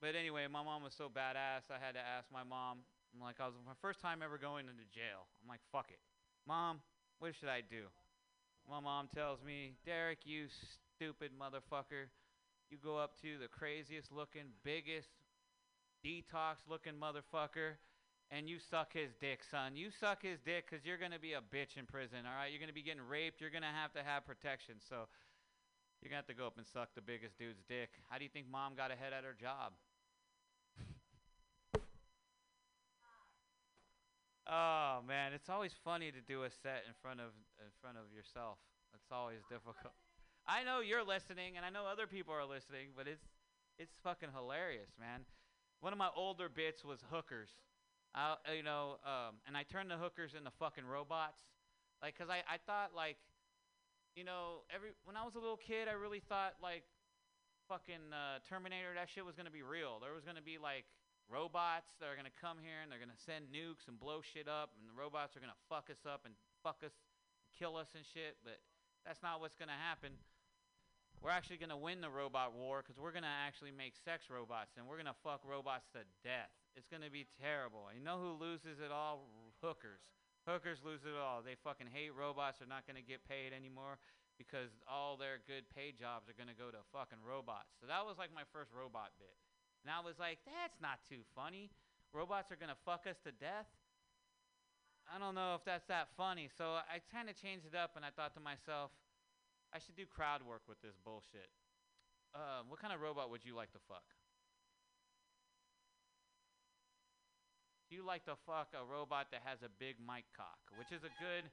But 0.00 0.14
anyway, 0.14 0.44
my 0.50 0.62
mom 0.62 0.82
was 0.82 0.92
so 0.92 1.08
badass. 1.08 1.70
I 1.70 1.78
had 1.80 1.94
to 1.94 2.02
ask 2.02 2.26
my 2.32 2.42
mom. 2.42 2.84
I'm 3.14 3.22
like, 3.22 3.40
I 3.40 3.46
was 3.46 3.54
my 3.64 3.72
first 3.80 4.00
time 4.00 4.20
ever 4.20 4.36
going 4.36 4.66
into 4.68 4.84
jail. 4.92 5.24
I'm 5.40 5.48
like, 5.48 5.64
fuck 5.72 5.88
it, 5.88 6.00
mom. 6.46 6.80
What 7.18 7.32
should 7.38 7.48
I 7.48 7.62
do? 7.64 7.88
My 8.68 8.80
mom 8.80 9.08
tells 9.14 9.40
me, 9.42 9.72
Derek, 9.86 10.18
you 10.26 10.48
stupid 10.98 11.30
motherfucker. 11.32 12.12
You 12.70 12.78
go 12.82 12.98
up 12.98 13.20
to 13.22 13.38
the 13.38 13.48
craziest 13.48 14.10
looking, 14.10 14.50
biggest, 14.64 15.08
detox 16.04 16.66
looking 16.68 16.94
motherfucker, 16.94 17.78
and 18.30 18.48
you 18.48 18.58
suck 18.58 18.92
his 18.92 19.14
dick, 19.20 19.42
son. 19.48 19.76
You 19.76 19.90
suck 19.90 20.22
his 20.22 20.40
dick 20.44 20.66
because 20.68 20.84
you're 20.84 20.98
going 20.98 21.14
to 21.14 21.20
be 21.20 21.34
a 21.34 21.40
bitch 21.40 21.78
in 21.78 21.86
prison, 21.86 22.26
all 22.26 22.34
right? 22.34 22.50
You're 22.50 22.58
going 22.58 22.70
to 22.70 22.74
be 22.74 22.82
getting 22.82 23.06
raped. 23.06 23.40
You're 23.40 23.54
going 23.54 23.62
to 23.62 23.70
have 23.70 23.92
to 23.92 24.02
have 24.02 24.26
protection. 24.26 24.76
So 24.82 25.06
you're 26.02 26.10
going 26.10 26.22
to 26.22 26.26
have 26.26 26.34
to 26.34 26.34
go 26.34 26.46
up 26.46 26.58
and 26.58 26.66
suck 26.66 26.90
the 26.94 27.02
biggest 27.02 27.38
dude's 27.38 27.62
dick. 27.68 27.90
How 28.10 28.18
do 28.18 28.24
you 28.24 28.30
think 28.30 28.50
mom 28.50 28.74
got 28.74 28.90
ahead 28.90 29.12
at 29.12 29.24
her 29.24 29.36
job? 29.38 29.72
Oh 34.48 35.02
man, 35.02 35.32
it's 35.32 35.48
always 35.48 35.72
funny 35.82 36.12
to 36.12 36.20
do 36.20 36.44
a 36.44 36.50
set 36.62 36.86
in 36.86 36.94
front 37.02 37.18
of 37.18 37.34
in 37.58 37.66
front 37.82 37.98
of 37.98 38.14
yourself. 38.14 38.58
It's 38.94 39.10
always 39.10 39.42
difficult. 39.50 39.90
I 40.48 40.62
know 40.62 40.78
you're 40.78 41.02
listening, 41.02 41.56
and 41.56 41.66
I 41.66 41.70
know 41.70 41.90
other 41.90 42.06
people 42.06 42.32
are 42.32 42.46
listening, 42.46 42.94
but 42.96 43.08
it's 43.10 43.26
it's 43.78 43.92
fucking 44.02 44.30
hilarious, 44.30 44.94
man. 44.94 45.26
One 45.80 45.92
of 45.92 45.98
my 45.98 46.08
older 46.14 46.48
bits 46.48 46.84
was 46.84 47.02
hookers. 47.10 47.50
I, 48.14 48.36
you 48.56 48.62
know, 48.62 48.96
um, 49.04 49.36
and 49.44 49.58
I 49.58 49.64
turned 49.64 49.90
the 49.90 49.98
hookers 49.98 50.32
into 50.32 50.48
fucking 50.56 50.86
robots, 50.86 51.36
like, 52.00 52.16
cause 52.16 52.30
I 52.30 52.46
I 52.46 52.62
thought 52.62 52.94
like, 52.94 53.18
you 54.14 54.22
know, 54.22 54.62
every 54.70 54.94
when 55.04 55.18
I 55.18 55.26
was 55.26 55.34
a 55.34 55.42
little 55.42 55.58
kid, 55.58 55.90
I 55.90 55.98
really 55.98 56.22
thought 56.22 56.62
like, 56.62 56.86
fucking 57.66 58.14
uh, 58.14 58.38
Terminator, 58.46 58.94
that 58.94 59.10
shit 59.10 59.26
was 59.26 59.34
gonna 59.34 59.50
be 59.50 59.66
real. 59.66 59.98
There 59.98 60.14
was 60.14 60.22
gonna 60.22 60.46
be 60.46 60.62
like 60.62 60.86
robots 61.26 61.90
that 61.98 62.06
are 62.06 62.14
gonna 62.14 62.32
come 62.38 62.62
here 62.62 62.86
and 62.86 62.88
they're 62.88 63.02
gonna 63.02 63.18
send 63.18 63.50
nukes 63.50 63.90
and 63.90 63.98
blow 63.98 64.22
shit 64.22 64.46
up, 64.46 64.70
and 64.78 64.86
the 64.86 64.94
robots 64.94 65.34
are 65.34 65.42
gonna 65.42 65.58
fuck 65.66 65.90
us 65.90 66.06
up 66.06 66.22
and 66.22 66.38
fuck 66.62 66.86
us, 66.86 66.94
kill 67.50 67.74
us 67.74 67.98
and 67.98 68.06
shit. 68.06 68.38
But 68.46 68.62
that's 69.02 69.26
not 69.26 69.42
what's 69.42 69.58
gonna 69.58 69.74
happen. 69.76 70.14
We're 71.22 71.30
actually 71.30 71.56
gonna 71.58 71.76
win 71.76 72.00
the 72.00 72.10
robot 72.10 72.54
war 72.54 72.82
because 72.82 73.00
we're 73.00 73.12
gonna 73.12 73.32
actually 73.46 73.72
make 73.72 73.94
sex 74.04 74.26
robots 74.30 74.76
and 74.76 74.86
we're 74.86 74.96
gonna 74.98 75.16
fuck 75.24 75.42
robots 75.44 75.86
to 75.92 76.00
death. 76.22 76.50
It's 76.76 76.86
gonna 76.86 77.10
be 77.10 77.26
terrible. 77.40 77.88
You 77.92 78.00
know 78.04 78.18
who 78.20 78.32
loses 78.38 78.78
it 78.78 78.92
all? 78.92 79.26
Hookers. 79.62 80.02
Hookers 80.46 80.78
lose 80.84 81.02
it 81.04 81.16
all. 81.18 81.42
They 81.42 81.56
fucking 81.64 81.88
hate 81.90 82.14
robots. 82.14 82.58
They're 82.60 82.68
not 82.68 82.86
gonna 82.86 83.02
get 83.02 83.26
paid 83.26 83.52
anymore. 83.52 83.98
because 84.38 84.68
all 84.84 85.16
their 85.16 85.40
good 85.48 85.64
paid 85.72 85.96
jobs 85.98 86.28
are 86.28 86.36
gonna 86.36 86.52
go 86.56 86.68
to 86.70 86.76
fucking 86.92 87.24
robots. 87.24 87.72
So 87.80 87.86
that 87.88 88.04
was 88.04 88.18
like 88.20 88.28
my 88.34 88.44
first 88.52 88.68
robot 88.72 89.16
bit, 89.18 89.32
and 89.80 89.88
I 89.88 90.04
was 90.04 90.18
like, 90.20 90.38
that's 90.44 90.76
not 90.80 91.00
too 91.08 91.24
funny. 91.34 91.70
Robots 92.12 92.52
are 92.52 92.56
gonna 92.60 92.76
fuck 92.84 93.06
us 93.08 93.16
to 93.24 93.32
death. 93.32 93.68
I 95.08 95.18
don't 95.18 95.34
know 95.34 95.54
if 95.54 95.64
that's 95.64 95.86
that 95.86 96.08
funny. 96.16 96.50
So 96.52 96.82
I 96.84 97.00
kind 97.12 97.30
of 97.30 97.36
changed 97.40 97.64
it 97.64 97.74
up, 97.74 97.96
and 97.96 98.04
I 98.04 98.10
thought 98.10 98.34
to 98.34 98.40
myself, 98.40 98.90
I 99.76 99.78
should 99.78 99.92
do 99.92 100.08
crowd 100.08 100.40
work 100.40 100.64
with 100.64 100.80
this 100.80 100.96
bullshit. 101.04 101.52
Uh, 102.32 102.64
what 102.64 102.80
kind 102.80 102.96
of 102.96 103.04
robot 103.04 103.28
would 103.28 103.44
you 103.44 103.52
like 103.52 103.68
to 103.76 103.78
fuck? 103.84 104.08
Do 107.90 107.92
you 107.92 108.00
like 108.00 108.24
to 108.24 108.40
fuck 108.48 108.72
a 108.72 108.80
robot 108.80 109.28
that 109.36 109.44
has 109.44 109.60
a 109.60 109.68
big 109.68 110.00
mic 110.00 110.24
cock, 110.32 110.56
which 110.80 110.96
is 110.96 111.04
a 111.04 111.12
good, 111.20 111.44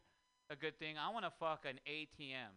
a 0.49 0.55
good 0.55 0.79
thing? 0.79 0.95
I 0.95 1.11
want 1.11 1.27
to 1.27 1.35
fuck 1.35 1.67
an 1.67 1.83
ATM, 1.83 2.55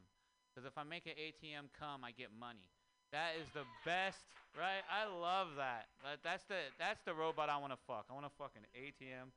because 0.55 0.63
if 0.71 0.79
I 0.79 0.87
make 0.87 1.11
an 1.11 1.19
ATM 1.19 1.75
come, 1.75 2.07
I 2.07 2.15
get 2.15 2.31
money. 2.31 2.71
That 3.11 3.35
is 3.35 3.51
the 3.51 3.67
best, 3.83 4.23
right? 4.55 4.87
I 4.87 5.11
love 5.11 5.59
that. 5.59 5.91
That- 6.07 6.23
That's 6.23 6.45
the 6.47 6.63
that's 6.79 7.03
the 7.03 7.13
robot 7.15 7.51
I 7.51 7.59
want 7.59 7.75
to 7.75 7.79
fuck. 7.91 8.07
I 8.09 8.15
want 8.15 8.25
to 8.27 8.35
fuck 8.39 8.55
an 8.55 8.71
ATM. 8.71 9.35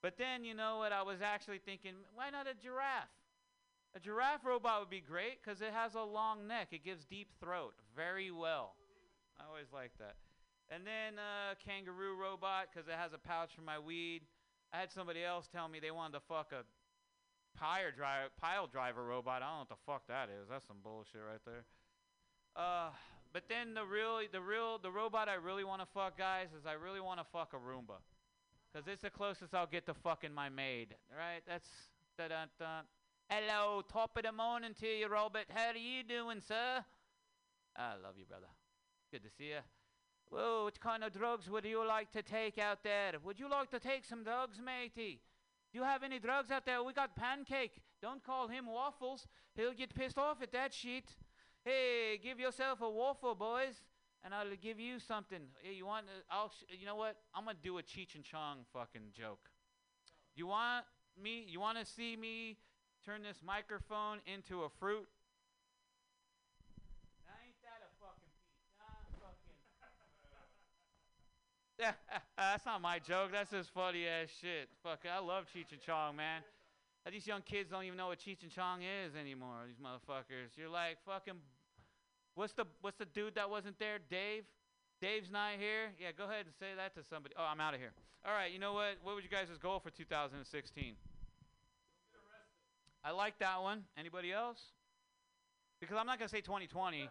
But 0.00 0.16
then 0.16 0.42
you 0.42 0.54
know 0.56 0.78
what? 0.80 0.92
I 0.92 1.02
was 1.04 1.20
actually 1.20 1.60
thinking, 1.60 1.92
why 2.16 2.30
not 2.32 2.48
a 2.48 2.56
giraffe? 2.56 3.12
A 3.94 4.00
giraffe 4.00 4.44
robot 4.44 4.80
would 4.80 4.90
be 4.90 5.00
great 5.00 5.42
because 5.42 5.60
it 5.60 5.72
has 5.72 5.94
a 5.94 6.02
long 6.02 6.46
neck. 6.46 6.68
It 6.70 6.84
gives 6.84 7.04
deep 7.04 7.28
throat 7.40 7.74
very 7.96 8.30
well. 8.30 8.74
I 9.38 9.48
always 9.48 9.66
like 9.72 9.90
that. 9.98 10.14
And 10.70 10.86
then 10.86 11.18
uh, 11.18 11.54
kangaroo 11.64 12.14
robot 12.14 12.68
because 12.72 12.86
it 12.86 12.94
has 12.94 13.12
a 13.12 13.18
pouch 13.18 13.50
for 13.54 13.62
my 13.62 13.78
weed. 13.78 14.22
I 14.72 14.78
had 14.78 14.92
somebody 14.92 15.24
else 15.24 15.48
tell 15.50 15.68
me 15.68 15.80
they 15.80 15.90
wanted 15.90 16.14
to 16.14 16.20
fuck 16.28 16.52
a 16.52 16.62
pile 17.58 17.90
driver, 17.96 18.28
pile 18.40 18.68
driver 18.68 19.04
robot. 19.04 19.42
I 19.42 19.46
don't 19.46 19.54
know 19.54 19.66
what 19.66 19.68
the 19.68 19.84
fuck 19.84 20.06
that 20.06 20.28
is. 20.30 20.46
That's 20.48 20.66
some 20.66 20.78
bullshit 20.84 21.22
right 21.26 21.42
there. 21.44 21.64
Uh, 22.54 22.90
but 23.32 23.44
then 23.48 23.74
the 23.74 23.84
real, 23.84 24.20
the 24.30 24.40
real, 24.40 24.78
the 24.78 24.90
robot 24.90 25.28
I 25.28 25.34
really 25.34 25.64
want 25.64 25.82
to 25.82 25.88
fuck, 25.92 26.16
guys, 26.16 26.48
is 26.56 26.66
I 26.66 26.74
really 26.74 27.00
want 27.00 27.18
to 27.18 27.26
fuck 27.32 27.52
a 27.54 27.56
Roomba, 27.56 27.98
cause 28.74 28.84
it's 28.86 29.02
the 29.02 29.10
closest 29.10 29.54
I'll 29.54 29.66
get 29.66 29.86
to 29.86 29.94
fucking 29.94 30.34
my 30.34 30.48
maid. 30.48 30.94
Right? 31.10 31.42
That's 31.46 31.68
da 32.18 32.28
da 32.28 32.46
da. 32.58 32.80
Hello, 33.32 33.80
top 33.82 34.16
of 34.16 34.24
the 34.24 34.32
morning 34.32 34.74
to 34.80 34.88
you, 34.88 35.06
Robert. 35.06 35.44
How 35.54 35.68
are 35.68 35.76
you 35.76 36.02
doing, 36.02 36.40
sir? 36.40 36.84
I 37.76 37.92
love 38.02 38.14
you, 38.18 38.24
brother. 38.24 38.48
Good 39.12 39.22
to 39.22 39.30
see 39.30 39.50
you. 39.50 39.60
Whoa, 40.30 40.64
what 40.64 40.80
kind 40.80 41.04
of 41.04 41.12
drugs 41.12 41.48
would 41.48 41.64
you 41.64 41.86
like 41.86 42.10
to 42.10 42.22
take 42.22 42.58
out 42.58 42.82
there? 42.82 43.12
Would 43.22 43.38
you 43.38 43.48
like 43.48 43.70
to 43.70 43.78
take 43.78 44.04
some 44.04 44.24
drugs, 44.24 44.58
matey? 44.60 45.20
Do 45.72 45.78
you 45.78 45.84
have 45.84 46.02
any 46.02 46.18
drugs 46.18 46.50
out 46.50 46.66
there? 46.66 46.82
We 46.82 46.92
got 46.92 47.14
Pancake. 47.14 47.80
Don't 48.02 48.20
call 48.24 48.48
him 48.48 48.66
Waffles. 48.66 49.28
He'll 49.54 49.74
get 49.74 49.94
pissed 49.94 50.18
off 50.18 50.42
at 50.42 50.50
that 50.50 50.74
shit. 50.74 51.14
Hey, 51.64 52.18
give 52.20 52.40
yourself 52.40 52.80
a 52.80 52.90
waffle, 52.90 53.36
boys, 53.36 53.76
and 54.24 54.34
I'll 54.34 54.56
give 54.60 54.80
you 54.80 54.98
something. 54.98 55.42
Hey, 55.62 55.74
you 55.74 55.86
want? 55.86 56.06
Uh, 56.06 56.34
I'll. 56.34 56.48
Sh- 56.48 56.80
you 56.80 56.84
know 56.84 56.96
what? 56.96 57.14
I'm 57.32 57.44
gonna 57.44 57.56
do 57.62 57.78
a 57.78 57.82
Cheech 57.84 58.16
and 58.16 58.24
Chong 58.24 58.64
fucking 58.72 59.12
joke. 59.16 59.50
You 60.34 60.48
want 60.48 60.84
me? 61.22 61.44
You 61.46 61.60
want 61.60 61.78
to 61.78 61.86
see 61.86 62.16
me 62.16 62.56
turn 63.04 63.22
this 63.22 63.40
microphone 63.44 64.18
into 64.26 64.62
a 64.64 64.68
fruit? 64.78 65.08
Now 67.24 67.32
ain't 67.40 67.56
that 67.64 67.80
a 67.80 67.90
fucking? 67.96 68.34
Nah, 68.76 69.08
fucking. 69.18 69.56
That's 72.36 72.66
not 72.66 72.80
my 72.82 72.98
joke. 72.98 73.32
That's 73.32 73.50
just 73.50 73.72
funny 73.72 74.06
ass 74.06 74.28
shit. 74.40 74.68
Fuck, 74.82 75.00
I 75.08 75.18
love 75.18 75.46
Cheech 75.48 75.72
and 75.72 75.80
Chong, 75.80 76.16
man. 76.16 76.42
These 77.10 77.26
young 77.26 77.40
kids 77.40 77.70
don't 77.70 77.84
even 77.84 77.96
know 77.96 78.08
what 78.08 78.18
Cheech 78.18 78.42
and 78.42 78.52
Chong 78.52 78.82
is 78.82 79.16
anymore. 79.16 79.64
These 79.66 79.80
motherfuckers. 79.80 80.56
You're 80.56 80.68
like 80.68 80.98
fucking. 81.06 81.40
What's 82.34 82.52
the 82.52 82.66
What's 82.82 82.98
the 82.98 83.06
dude 83.06 83.34
that 83.36 83.48
wasn't 83.48 83.78
there? 83.78 83.98
Dave. 84.10 84.44
Dave's 85.00 85.30
not 85.30 85.52
here. 85.58 85.96
Yeah, 85.98 86.12
go 86.12 86.24
ahead 86.24 86.44
and 86.44 86.54
say 86.60 86.76
that 86.76 86.94
to 86.94 87.02
somebody. 87.08 87.34
Oh, 87.38 87.44
I'm 87.50 87.60
out 87.60 87.72
of 87.72 87.80
here. 87.80 87.92
All 88.26 88.34
right. 88.34 88.52
You 88.52 88.58
know 88.58 88.74
what? 88.74 89.00
What 89.02 89.14
would 89.14 89.24
you 89.24 89.30
guys' 89.30 89.48
goal 89.60 89.80
for 89.80 89.88
2016? 89.88 90.94
I 93.02 93.12
like 93.12 93.38
that 93.38 93.62
one. 93.62 93.84
Anybody 93.96 94.32
else? 94.32 94.60
Because 95.80 95.96
I'm 95.96 96.06
not 96.06 96.18
gonna 96.18 96.28
say 96.28 96.40
2020. 96.40 97.08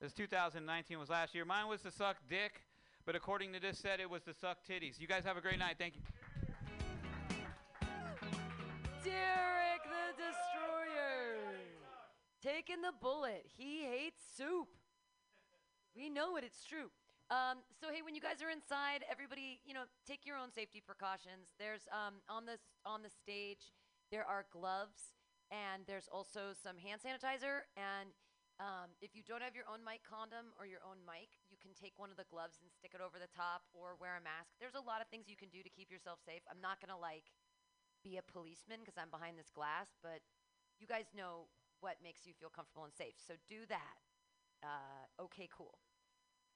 This 0.00 0.12
2019 0.12 0.98
was 0.98 1.08
last 1.08 1.34
year. 1.34 1.44
Mine 1.44 1.68
was 1.68 1.80
to 1.82 1.92
suck 1.92 2.16
dick, 2.28 2.62
but 3.06 3.14
according 3.14 3.52
to 3.52 3.60
this 3.60 3.78
set, 3.78 4.00
it 4.00 4.10
was 4.10 4.22
to 4.22 4.34
suck 4.34 4.58
titties. 4.68 5.00
You 5.00 5.06
guys 5.06 5.24
have 5.24 5.36
a 5.36 5.40
great 5.40 5.60
night. 5.60 5.76
Thank 5.78 5.94
you. 5.94 6.02
Derek 9.04 9.82
the 9.84 10.10
Destroyer. 10.18 11.54
Taking 12.42 12.82
the 12.82 12.90
bullet. 13.00 13.46
He 13.56 13.84
hates 13.84 14.20
soup. 14.36 14.66
We 15.94 16.10
know 16.10 16.36
it, 16.36 16.42
it's 16.42 16.64
true. 16.64 16.90
Um, 17.30 17.58
so 17.80 17.86
hey, 17.92 18.02
when 18.02 18.16
you 18.16 18.20
guys 18.20 18.42
are 18.42 18.50
inside, 18.50 19.04
everybody, 19.08 19.60
you 19.64 19.72
know, 19.72 19.84
take 20.04 20.26
your 20.26 20.36
own 20.36 20.50
safety 20.50 20.82
precautions. 20.84 21.54
There's 21.58 21.86
um, 21.92 22.14
on 22.28 22.44
the 22.44 22.58
on 22.84 23.02
the 23.02 23.08
stage, 23.08 23.70
there 24.12 24.28
are 24.28 24.44
gloves, 24.52 25.16
and 25.48 25.88
there's 25.88 26.06
also 26.12 26.52
some 26.52 26.76
hand 26.76 27.00
sanitizer. 27.00 27.64
And 27.80 28.12
um, 28.60 28.92
if 29.00 29.16
you 29.16 29.24
don't 29.24 29.40
have 29.40 29.56
your 29.56 29.64
own 29.66 29.80
mic 29.80 30.04
condom 30.04 30.52
or 30.60 30.68
your 30.68 30.84
own 30.84 31.00
mic, 31.08 31.32
you 31.48 31.56
can 31.56 31.72
take 31.72 31.96
one 31.96 32.12
of 32.12 32.20
the 32.20 32.28
gloves 32.28 32.60
and 32.60 32.68
stick 32.68 32.92
it 32.92 33.00
over 33.00 33.16
the 33.16 33.32
top, 33.32 33.64
or 33.72 33.96
wear 33.96 34.20
a 34.20 34.22
mask. 34.22 34.52
There's 34.60 34.76
a 34.76 34.84
lot 34.84 35.00
of 35.00 35.08
things 35.08 35.32
you 35.32 35.40
can 35.40 35.48
do 35.48 35.64
to 35.64 35.72
keep 35.72 35.88
yourself 35.88 36.20
safe. 36.20 36.44
I'm 36.44 36.60
not 36.60 36.78
gonna 36.78 37.00
like 37.00 37.32
be 38.04 38.20
a 38.20 38.24
policeman 38.28 38.84
because 38.84 39.00
I'm 39.00 39.10
behind 39.10 39.40
this 39.40 39.48
glass, 39.48 39.96
but 40.04 40.20
you 40.76 40.84
guys 40.84 41.08
know 41.16 41.48
what 41.80 41.98
makes 42.04 42.28
you 42.28 42.36
feel 42.36 42.52
comfortable 42.52 42.84
and 42.84 42.92
safe. 42.94 43.16
So 43.16 43.34
do 43.48 43.64
that. 43.72 43.96
Uh, 44.60 45.24
okay, 45.26 45.48
cool. 45.50 45.80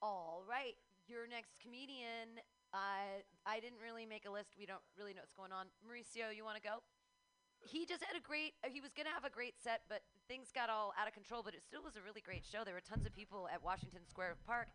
All 0.04 0.44
right, 0.44 0.76
your 1.08 1.24
next 1.26 1.56
comedian. 1.58 2.44
Uh, 2.74 3.24
I 3.48 3.58
didn't 3.58 3.80
really 3.80 4.04
make 4.04 4.28
a 4.28 4.30
list. 4.30 4.54
We 4.58 4.66
don't 4.66 4.84
really 4.98 5.14
know 5.16 5.24
what's 5.24 5.32
going 5.32 5.54
on. 5.54 5.72
Mauricio, 5.80 6.34
you 6.34 6.44
want 6.44 6.60
to 6.60 6.62
go? 6.62 6.84
He 7.62 7.84
just 7.86 8.02
had 8.04 8.16
a 8.16 8.20
great. 8.20 8.52
Uh, 8.64 8.68
he 8.70 8.80
was 8.80 8.90
gonna 8.96 9.10
have 9.12 9.24
a 9.24 9.30
great 9.30 9.54
set, 9.62 9.82
but 9.88 10.02
things 10.28 10.48
got 10.54 10.70
all 10.70 10.92
out 11.00 11.08
of 11.08 11.14
control. 11.14 11.42
But 11.42 11.54
it 11.54 11.62
still 11.62 11.82
was 11.82 11.96
a 11.96 12.00
really 12.02 12.20
great 12.20 12.44
show. 12.44 12.62
There 12.64 12.74
were 12.74 12.80
tons 12.80 13.06
of 13.06 13.14
people 13.14 13.48
at 13.52 13.62
Washington 13.64 14.00
Square 14.08 14.36
Park. 14.46 14.68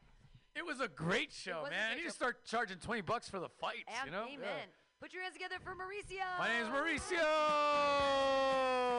It 0.56 0.66
was 0.66 0.82
a 0.82 0.88
great 0.90 1.32
show, 1.32 1.64
man. 1.64 1.72
Great 1.72 1.96
need 1.96 2.04
to 2.04 2.10
show. 2.10 2.16
start 2.16 2.44
charging 2.46 2.78
20 2.78 3.02
bucks 3.02 3.30
for 3.30 3.40
the 3.40 3.48
fights, 3.48 3.88
Am- 3.88 4.08
you 4.08 4.12
know? 4.12 4.24
amen. 4.26 4.40
Yeah. 4.42 4.66
Put 5.00 5.14
your 5.14 5.24
hands 5.24 5.34
together 5.34 5.56
for 5.64 5.72
Mauricio. 5.72 6.26
My 6.38 6.50
name's 6.50 6.68
Mauricio. 6.68 7.24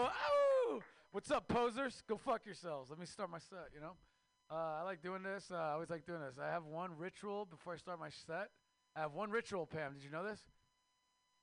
Ow! 0.08 0.80
What's 1.12 1.30
up, 1.30 1.46
posers? 1.46 2.02
Go 2.08 2.16
fuck 2.16 2.46
yourselves. 2.46 2.88
Let 2.88 2.98
me 2.98 3.04
start 3.04 3.28
my 3.30 3.38
set, 3.38 3.68
you 3.74 3.80
know? 3.80 3.92
Uh, 4.50 4.80
I 4.80 4.82
like 4.82 5.02
doing 5.02 5.22
this. 5.22 5.50
Uh, 5.52 5.56
I 5.56 5.72
always 5.72 5.90
like 5.90 6.06
doing 6.06 6.20
this. 6.20 6.38
I 6.42 6.48
have 6.48 6.64
one 6.64 6.96
ritual 6.96 7.44
before 7.44 7.74
I 7.74 7.76
start 7.76 8.00
my 8.00 8.08
set. 8.08 8.48
I 8.96 9.00
have 9.00 9.12
one 9.12 9.30
ritual, 9.30 9.66
Pam. 9.66 9.92
Did 9.92 10.02
you 10.02 10.10
know 10.10 10.24
this? 10.24 10.40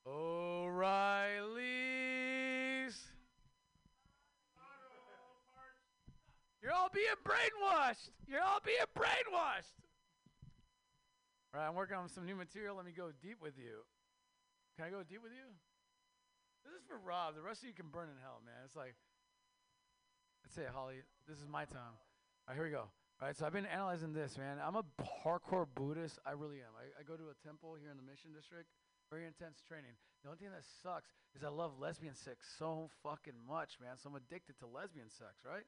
O'Reilly's. 0.05 2.08
You're 6.61 6.73
all 6.73 6.89
being 6.93 7.15
brainwashed. 7.23 8.11
You're 8.27 8.43
all 8.43 8.59
being 8.63 8.83
brainwashed. 8.95 9.79
All 11.53 11.59
right, 11.59 11.67
I'm 11.67 11.75
working 11.75 11.95
on 11.95 12.09
some 12.09 12.25
new 12.25 12.35
material. 12.35 12.75
Let 12.75 12.85
me 12.85 12.91
go 12.91 13.09
deep 13.23 13.41
with 13.41 13.57
you. 13.57 13.87
Can 14.75 14.85
I 14.85 14.89
go 14.91 15.01
deep 15.01 15.23
with 15.23 15.31
you? 15.31 15.47
This 16.67 16.75
is 16.75 16.85
for 16.85 16.99
Rob. 16.99 17.35
The 17.35 17.41
rest 17.41 17.63
of 17.63 17.67
you 17.67 17.73
can 17.73 17.87
burn 17.87 18.11
in 18.11 18.19
hell, 18.21 18.43
man. 18.45 18.59
It's 18.65 18.75
like, 18.75 18.93
that's 20.43 20.57
it, 20.59 20.69
Holly. 20.71 21.01
This 21.27 21.39
is 21.39 21.47
my 21.47 21.65
time. 21.65 21.95
All 22.45 22.51
right, 22.51 22.55
here 22.55 22.65
we 22.65 22.71
go. 22.71 22.91
All 23.19 23.27
right, 23.27 23.35
so 23.35 23.47
I've 23.47 23.55
been 23.55 23.65
analyzing 23.65 24.13
this, 24.13 24.37
man. 24.37 24.59
I'm 24.63 24.75
a 24.75 24.85
hardcore 25.25 25.67
Buddhist. 25.75 26.19
I 26.27 26.31
really 26.31 26.63
am. 26.63 26.71
I, 26.75 26.91
I 26.99 27.03
go 27.03 27.15
to 27.15 27.31
a 27.31 27.37
temple 27.43 27.75
here 27.79 27.91
in 27.91 27.97
the 27.97 28.05
Mission 28.05 28.31
District. 28.31 28.67
Very 29.09 29.25
intense 29.25 29.63
training. 29.65 29.97
The 30.21 30.29
only 30.29 30.39
thing 30.39 30.53
that 30.53 30.63
sucks 30.83 31.11
is 31.35 31.43
I 31.43 31.49
love 31.49 31.79
lesbian 31.79 32.13
sex 32.13 32.45
so 32.59 32.91
fucking 33.01 33.35
much, 33.47 33.81
man. 33.81 33.97
So 33.97 34.07
I'm 34.07 34.15
addicted 34.15 34.59
to 34.59 34.67
lesbian 34.67 35.09
sex, 35.09 35.41
right? 35.41 35.65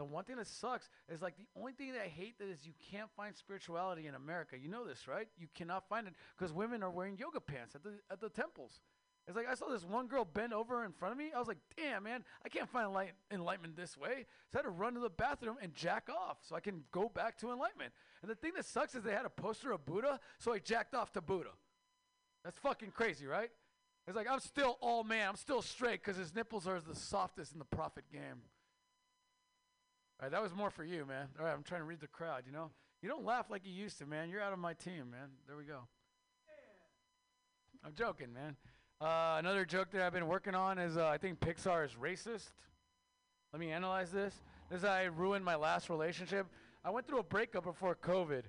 The 0.00 0.04
one 0.04 0.24
thing 0.24 0.36
that 0.36 0.46
sucks 0.46 0.88
is 1.12 1.20
like 1.20 1.36
the 1.36 1.44
only 1.54 1.72
thing 1.72 1.92
that 1.92 2.00
I 2.00 2.08
hate 2.08 2.38
that 2.38 2.48
is 2.48 2.64
you 2.64 2.72
can't 2.90 3.10
find 3.18 3.36
spirituality 3.36 4.06
in 4.06 4.14
America. 4.14 4.56
You 4.58 4.70
know 4.70 4.86
this, 4.86 5.06
right? 5.06 5.28
You 5.36 5.46
cannot 5.54 5.90
find 5.90 6.06
it 6.06 6.14
because 6.38 6.54
women 6.54 6.82
are 6.82 6.88
wearing 6.88 7.18
yoga 7.18 7.38
pants 7.38 7.74
at 7.74 7.82
the 7.82 7.90
at 8.10 8.18
the 8.18 8.30
temples. 8.30 8.80
It's 9.28 9.36
like 9.36 9.46
I 9.46 9.52
saw 9.52 9.68
this 9.68 9.84
one 9.84 10.06
girl 10.06 10.24
bend 10.24 10.54
over 10.54 10.86
in 10.86 10.92
front 10.92 11.12
of 11.12 11.18
me. 11.18 11.32
I 11.36 11.38
was 11.38 11.48
like, 11.48 11.58
damn, 11.76 12.04
man, 12.04 12.24
I 12.42 12.48
can't 12.48 12.66
find 12.66 12.88
enlight- 12.88 13.12
enlightenment 13.30 13.76
this 13.76 13.94
way. 13.98 14.24
So 14.50 14.56
I 14.56 14.60
had 14.60 14.62
to 14.62 14.70
run 14.70 14.94
to 14.94 15.00
the 15.00 15.10
bathroom 15.10 15.58
and 15.60 15.74
jack 15.74 16.08
off 16.08 16.38
so 16.40 16.56
I 16.56 16.60
can 16.60 16.84
go 16.92 17.10
back 17.10 17.36
to 17.40 17.52
enlightenment. 17.52 17.92
And 18.22 18.30
the 18.30 18.36
thing 18.36 18.52
that 18.56 18.64
sucks 18.64 18.94
is 18.94 19.02
they 19.02 19.12
had 19.12 19.26
a 19.26 19.28
poster 19.30 19.70
of 19.70 19.84
Buddha, 19.84 20.18
so 20.38 20.54
I 20.54 20.60
jacked 20.60 20.94
off 20.94 21.12
to 21.12 21.20
Buddha. 21.20 21.50
That's 22.42 22.56
fucking 22.56 22.92
crazy, 22.92 23.26
right? 23.26 23.50
It's 24.06 24.16
like 24.16 24.30
I'm 24.30 24.40
still 24.40 24.78
all 24.80 25.04
man. 25.04 25.28
I'm 25.28 25.36
still 25.36 25.60
straight 25.60 26.02
because 26.02 26.16
his 26.16 26.34
nipples 26.34 26.66
are 26.66 26.80
the 26.80 26.96
softest 26.96 27.52
in 27.52 27.58
the 27.58 27.66
prophet 27.66 28.04
game. 28.10 28.40
All 30.20 30.26
right, 30.26 30.32
that 30.32 30.42
was 30.42 30.54
more 30.54 30.68
for 30.68 30.84
you, 30.84 31.06
man. 31.06 31.28
All 31.38 31.46
right, 31.46 31.54
I'm 31.54 31.62
trying 31.62 31.80
to 31.80 31.86
read 31.86 32.00
the 32.00 32.06
crowd. 32.06 32.42
You 32.44 32.52
know, 32.52 32.70
you 33.00 33.08
don't 33.08 33.24
laugh 33.24 33.46
like 33.48 33.62
you 33.64 33.72
used 33.72 33.96
to, 34.00 34.06
man. 34.06 34.28
You're 34.28 34.42
out 34.42 34.52
of 34.52 34.58
my 34.58 34.74
team, 34.74 35.10
man. 35.10 35.30
There 35.46 35.56
we 35.56 35.64
go. 35.64 35.78
I'm 37.82 37.94
joking, 37.94 38.30
man. 38.34 38.54
Uh, 39.00 39.36
another 39.38 39.64
joke 39.64 39.90
that 39.92 40.02
I've 40.02 40.12
been 40.12 40.26
working 40.26 40.54
on 40.54 40.78
is 40.78 40.98
uh, 40.98 41.06
I 41.06 41.16
think 41.16 41.40
Pixar 41.40 41.86
is 41.86 41.92
racist. 41.92 42.50
Let 43.54 43.60
me 43.60 43.70
analyze 43.70 44.10
this. 44.10 44.34
This 44.68 44.80
is 44.80 44.84
I 44.84 45.04
ruined 45.04 45.42
my 45.42 45.56
last 45.56 45.88
relationship. 45.88 46.46
I 46.84 46.90
went 46.90 47.06
through 47.06 47.20
a 47.20 47.24
breakup 47.24 47.64
before 47.64 47.94
COVID, 47.94 48.42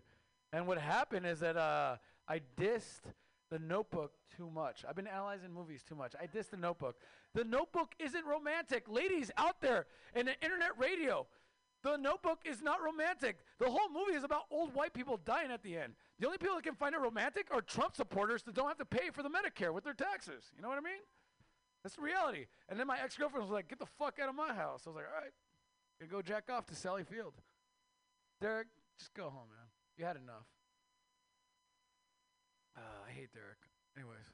and 0.51 0.67
what 0.67 0.77
happened 0.77 1.25
is 1.25 1.39
that 1.39 1.55
uh, 1.55 1.95
I 2.27 2.41
dissed 2.59 3.03
the 3.49 3.59
Notebook 3.59 4.11
too 4.35 4.49
much. 4.49 4.83
I've 4.87 4.97
been 4.97 5.07
analyzing 5.07 5.53
movies 5.53 5.83
too 5.87 5.95
much. 5.95 6.15
I 6.21 6.25
dissed 6.25 6.49
the 6.49 6.57
Notebook. 6.57 6.97
The 7.33 7.45
Notebook 7.45 7.95
isn't 7.97 8.25
romantic, 8.25 8.89
ladies 8.89 9.31
out 9.37 9.61
there 9.61 9.85
in 10.13 10.25
the 10.25 10.33
internet 10.43 10.77
radio. 10.77 11.27
The 11.83 11.97
Notebook 11.97 12.39
is 12.45 12.61
not 12.61 12.83
romantic. 12.83 13.37
The 13.59 13.69
whole 13.69 13.89
movie 13.91 14.15
is 14.15 14.23
about 14.23 14.43
old 14.51 14.73
white 14.75 14.93
people 14.93 15.19
dying 15.25 15.51
at 15.51 15.63
the 15.63 15.77
end. 15.77 15.93
The 16.19 16.27
only 16.27 16.37
people 16.37 16.55
that 16.55 16.63
can 16.63 16.75
find 16.75 16.93
it 16.93 16.99
romantic 16.99 17.47
are 17.51 17.61
Trump 17.61 17.95
supporters 17.95 18.43
that 18.43 18.53
don't 18.53 18.67
have 18.67 18.77
to 18.77 18.85
pay 18.85 19.09
for 19.11 19.23
the 19.23 19.29
Medicare 19.29 19.73
with 19.73 19.83
their 19.83 19.93
taxes. 19.93 20.51
You 20.55 20.61
know 20.61 20.69
what 20.69 20.77
I 20.77 20.81
mean? 20.81 21.01
That's 21.83 21.95
the 21.95 22.03
reality. 22.03 22.45
And 22.69 22.79
then 22.79 22.85
my 22.85 22.99
ex 23.01 23.17
girlfriend 23.17 23.43
was 23.43 23.51
like, 23.51 23.67
"Get 23.67 23.79
the 23.79 23.87
fuck 23.87 24.19
out 24.19 24.29
of 24.29 24.35
my 24.35 24.53
house." 24.53 24.85
I 24.85 24.89
was 24.91 24.95
like, 24.97 25.07
"All 25.07 25.21
right, 25.21 25.33
gonna 25.99 26.11
go 26.11 26.21
jack 26.21 26.49
off 26.51 26.67
to 26.67 26.75
Sally 26.75 27.03
Field." 27.03 27.33
Derek, 28.39 28.67
just 28.99 29.13
go 29.15 29.29
home, 29.29 29.49
man. 29.49 29.67
You 29.97 30.05
had 30.05 30.17
enough. 30.17 30.45
Uh, 32.77 33.07
I 33.07 33.11
hate 33.11 33.33
Derek. 33.33 33.57
Anyways, 33.97 34.31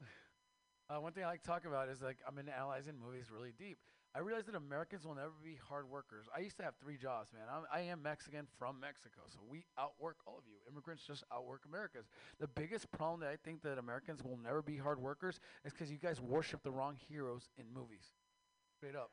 uh, 0.90 1.00
one 1.00 1.12
thing 1.12 1.24
I 1.24 1.28
like 1.28 1.42
to 1.42 1.46
talk 1.48 1.64
about 1.64 1.88
is 1.88 2.02
like 2.02 2.18
I'm 2.28 2.36
into 2.38 2.54
analyzing 2.54 2.98
movies 2.98 3.30
really 3.30 3.52
deep. 3.56 3.78
I 4.16 4.20
realize 4.20 4.46
that 4.46 4.54
Americans 4.54 5.04
will 5.04 5.14
never 5.14 5.34
be 5.44 5.58
hard 5.68 5.90
workers. 5.90 6.24
I 6.34 6.40
used 6.40 6.56
to 6.56 6.62
have 6.62 6.74
three 6.80 6.96
jobs, 6.96 7.28
man. 7.34 7.42
I'm, 7.52 7.64
I 7.70 7.82
am 7.90 8.02
Mexican 8.02 8.46
from 8.58 8.80
Mexico, 8.80 9.20
so 9.26 9.40
we 9.46 9.66
outwork 9.78 10.16
all 10.26 10.38
of 10.38 10.44
you. 10.48 10.54
Immigrants 10.72 11.02
just 11.06 11.22
outwork 11.30 11.64
Americans. 11.68 12.06
The 12.40 12.46
biggest 12.46 12.90
problem 12.90 13.20
that 13.20 13.28
I 13.28 13.36
think 13.36 13.60
that 13.62 13.76
Americans 13.76 14.22
will 14.24 14.38
never 14.42 14.62
be 14.62 14.78
hard 14.78 14.98
workers 14.98 15.38
is 15.66 15.72
because 15.74 15.90
you 15.90 15.98
guys 15.98 16.18
worship 16.18 16.62
the 16.62 16.70
wrong 16.70 16.96
heroes 17.10 17.50
in 17.58 17.66
movies. 17.74 18.06
Straight 18.78 18.96
up. 18.96 19.10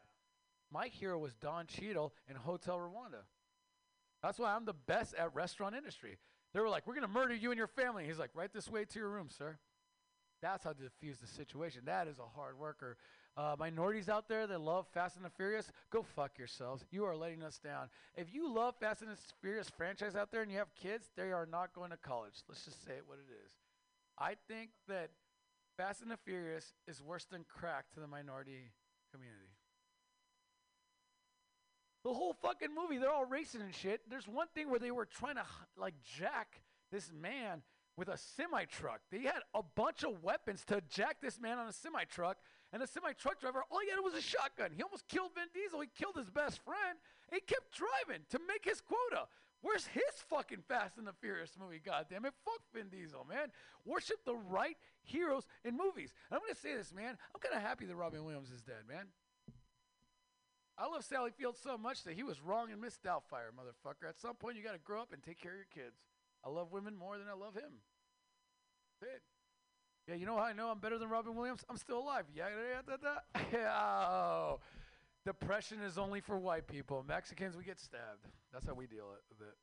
My 0.72 0.88
hero 0.88 1.20
was 1.20 1.34
Don 1.34 1.68
Cheadle 1.68 2.14
in 2.30 2.38
Hotel 2.38 2.78
Rwanda. 2.78 3.24
That's 4.22 4.40
why 4.40 4.56
I'm 4.56 4.64
the 4.64 4.74
best 4.74 5.16
at 5.16 5.36
restaurant 5.36 5.76
industry. 5.76 6.18
They 6.54 6.62
were 6.62 6.70
like, 6.70 6.88
"We're 6.88 6.96
gonna 6.96 7.10
murder 7.10 7.34
you 7.34 7.52
and 7.52 7.58
your 7.58 7.68
family." 7.68 8.06
He's 8.06 8.20
like, 8.20 8.32
"Right 8.34 8.54
this 8.54 8.70
way 8.70 8.86
to 8.86 9.00
your 9.00 9.10
room, 9.10 9.30
sir." 9.30 9.60
That's 10.42 10.64
how 10.64 10.74
to 10.74 10.82
diffuse 10.82 11.20
the 11.20 11.28
situation. 11.28 11.86
That 11.86 12.08
is 12.08 12.20
a 12.20 12.26
hard 12.26 12.58
worker. 12.58 12.98
Uh, 13.36 13.56
minorities 13.58 14.10
out 14.10 14.28
there 14.28 14.46
that 14.46 14.62
love 14.62 14.86
Fast 14.94 15.16
and 15.16 15.26
the 15.26 15.30
Furious, 15.30 15.72
go 15.90 16.04
fuck 16.04 16.38
yourselves. 16.38 16.86
You 16.92 17.06
are 17.06 17.16
letting 17.16 17.42
us 17.42 17.58
down. 17.58 17.90
If 18.16 18.32
you 18.32 18.54
love 18.54 18.76
Fast 18.80 19.02
and 19.02 19.10
the 19.10 19.18
Furious 19.42 19.70
franchise 19.70 20.16
out 20.16 20.32
there 20.32 20.44
and 20.44 20.52
you 20.52 20.60
have 20.60 20.74
kids, 20.76 21.10
they 21.18 21.32
are 21.32 21.48
not 21.48 21.74
going 21.74 21.90
to 21.90 21.98
college. 21.98 22.34
Let's 22.48 22.66
just 22.66 22.86
say 22.86 22.94
it 22.94 23.04
what 23.08 23.18
it 23.18 23.32
is. 23.46 23.52
I 24.20 24.36
think 24.48 24.70
that 24.88 25.10
Fast 25.78 26.04
and 26.04 26.12
the 26.12 26.18
Furious 26.18 26.74
is 26.88 27.02
worse 27.02 27.26
than 27.26 27.44
crack 27.50 27.86
to 27.96 28.00
the 28.00 28.08
minority 28.08 28.72
community. 29.12 29.50
The 32.04 32.14
whole 32.14 32.34
fucking 32.34 32.70
movie, 32.76 32.98
they're 32.98 33.12
all 33.12 33.26
racing 33.26 33.62
and 33.62 33.74
shit. 33.74 34.02
There's 34.10 34.28
one 34.28 34.48
thing 34.54 34.70
where 34.70 34.80
they 34.80 34.92
were 34.92 35.06
trying 35.06 35.36
to 35.36 35.46
like 35.78 35.96
jack 36.18 36.62
this 36.92 37.12
man 37.12 37.64
with 37.96 38.10
a 38.10 38.18
semi 38.18 38.66
truck. 38.66 39.02
They 39.12 39.22
had 39.22 39.42
a 39.54 39.62
bunch 39.64 40.04
of 40.04 40.22
weapons 40.22 40.64
to 40.66 40.82
jack 40.90 41.18
this 41.22 41.40
man 41.40 41.58
on 41.58 41.68
a 41.68 41.74
semi 41.74 42.04
truck, 42.04 42.38
and 42.74 42.82
the 42.82 42.88
semi 42.88 43.14
truck 43.14 43.40
driver, 43.40 43.64
all 43.70 43.80
he 43.80 43.90
had 43.92 44.02
was 44.02 44.16
a 44.16 44.22
shotgun. 44.22 44.72
He 44.76 44.82
almost 44.82 45.08
killed 45.08 45.32
Vin 45.36 45.48
Diesel. 45.54 45.80
He 45.80 45.88
killed 45.96 46.18
his 46.18 46.30
best 46.30 46.60
friend. 46.66 46.98
He 47.32 47.40
kept 47.40 47.78
driving 47.78 48.26
to 48.32 48.40
make 48.48 48.66
his 48.66 48.82
quota. 48.82 49.30
Where's 49.62 49.88
his 49.88 50.20
fucking 50.28 50.64
Fast 50.68 50.98
and 50.98 51.08
the 51.08 51.14
Furious 51.22 51.56
movie? 51.58 51.80
God 51.80 52.08
damn 52.10 52.26
it! 52.26 52.34
Fuck 52.44 52.60
Vin 52.74 52.90
Diesel, 52.90 53.26
man. 53.30 53.48
Worship 53.86 54.26
the 54.26 54.36
right 54.36 54.76
heroes 55.04 55.46
in 55.64 55.78
movies. 55.78 56.14
And 56.30 56.36
I'm 56.36 56.42
gonna 56.42 56.60
say 56.60 56.76
this, 56.76 56.92
man. 56.92 57.16
I'm 57.34 57.40
kind 57.40 57.56
of 57.56 57.62
happy 57.62 57.86
that 57.86 57.96
Robin 57.96 58.26
Williams 58.26 58.50
is 58.50 58.62
dead, 58.62 58.90
man. 58.90 59.06
I 60.78 60.88
love 60.88 61.06
Sally 61.06 61.30
Field 61.30 61.56
so 61.56 61.78
much 61.78 62.04
that 62.04 62.16
he 62.16 62.24
was 62.24 62.42
wrong 62.42 62.72
in 62.72 62.82
Miss 62.82 62.98
Doubtfire, 62.98 63.54
motherfucker. 63.54 64.10
At 64.10 64.20
some 64.20 64.36
point, 64.36 64.58
you 64.58 64.64
got 64.64 64.74
to 64.74 64.80
grow 64.80 65.02
up 65.02 65.14
and 65.14 65.22
take 65.22 65.40
care 65.40 65.52
of 65.52 65.58
your 65.58 65.86
kids. 65.86 66.02
I 66.44 66.50
love 66.50 66.72
women 66.72 66.98
more 66.98 67.20
than 67.20 67.28
I 67.30 67.38
love 67.38 67.54
him. 67.54 67.78
That's 69.00 69.14
it. 69.14 69.22
Yeah, 70.08 70.16
you 70.16 70.26
know 70.26 70.36
how 70.36 70.44
I 70.44 70.54
know 70.54 70.68
I'm 70.70 70.80
better 70.80 70.98
than 70.98 71.10
Robin 71.10 71.34
Williams? 71.34 71.64
I'm 71.70 71.78
still 71.78 72.00
alive. 72.00 72.26
Yeah, 72.36 72.48
yeah, 72.50 72.96
yeah, 72.98 73.40
yeah. 73.54 73.70
Oh, 73.72 74.60
depression 75.26 75.80
is 75.82 75.98
only 75.98 76.20
for 76.20 76.38
white 76.38 76.68
people. 76.68 77.06
Mexicans, 77.08 77.56
we 77.56 77.64
get 77.64 77.80
stabbed. 77.80 78.28
That's 78.52 78.66
how 78.68 78.74
we 78.74 78.86
deal 78.86 79.06
with 79.30 79.48
it. 79.48 79.56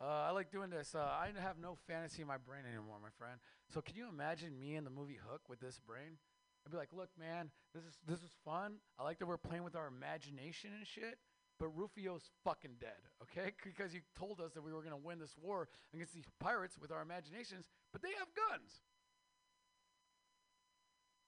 Uh, 0.00 0.04
I 0.04 0.30
like 0.30 0.50
doing 0.50 0.70
this. 0.70 0.94
Uh, 0.94 0.98
I 0.98 1.30
have 1.38 1.58
no 1.58 1.76
fantasy 1.86 2.22
in 2.22 2.28
my 2.28 2.36
brain 2.36 2.62
anymore, 2.66 2.96
my 3.00 3.10
friend. 3.16 3.38
So 3.72 3.80
can 3.80 3.94
you 3.94 4.08
imagine 4.08 4.58
me 4.58 4.74
in 4.74 4.82
the 4.82 4.90
movie 4.90 5.18
Hook 5.30 5.42
with 5.48 5.60
this 5.60 5.80
brain? 5.86 6.18
I'd 6.66 6.72
be 6.72 6.76
like, 6.76 6.92
look, 6.92 7.10
man, 7.18 7.50
this 7.74 7.84
is 7.84 7.98
this 8.06 8.18
is 8.20 8.30
fun. 8.44 8.76
I 8.98 9.04
like 9.04 9.18
that 9.18 9.26
we're 9.26 9.36
playing 9.36 9.62
with 9.64 9.76
our 9.76 9.86
imagination 9.86 10.70
and 10.76 10.86
shit. 10.86 11.18
But 11.60 11.68
Rufio's 11.68 12.30
fucking 12.42 12.76
dead, 12.80 12.98
okay? 13.22 13.52
Because 13.64 13.94
you 13.94 14.00
told 14.18 14.40
us 14.40 14.52
that 14.54 14.62
we 14.62 14.72
were 14.72 14.82
gonna 14.82 14.96
win 14.96 15.20
this 15.20 15.36
war 15.40 15.68
against 15.94 16.12
these 16.12 16.26
pirates 16.40 16.76
with 16.76 16.90
our 16.90 17.00
imaginations, 17.00 17.66
but 17.92 18.02
they 18.02 18.10
have 18.18 18.26
guns. 18.34 18.82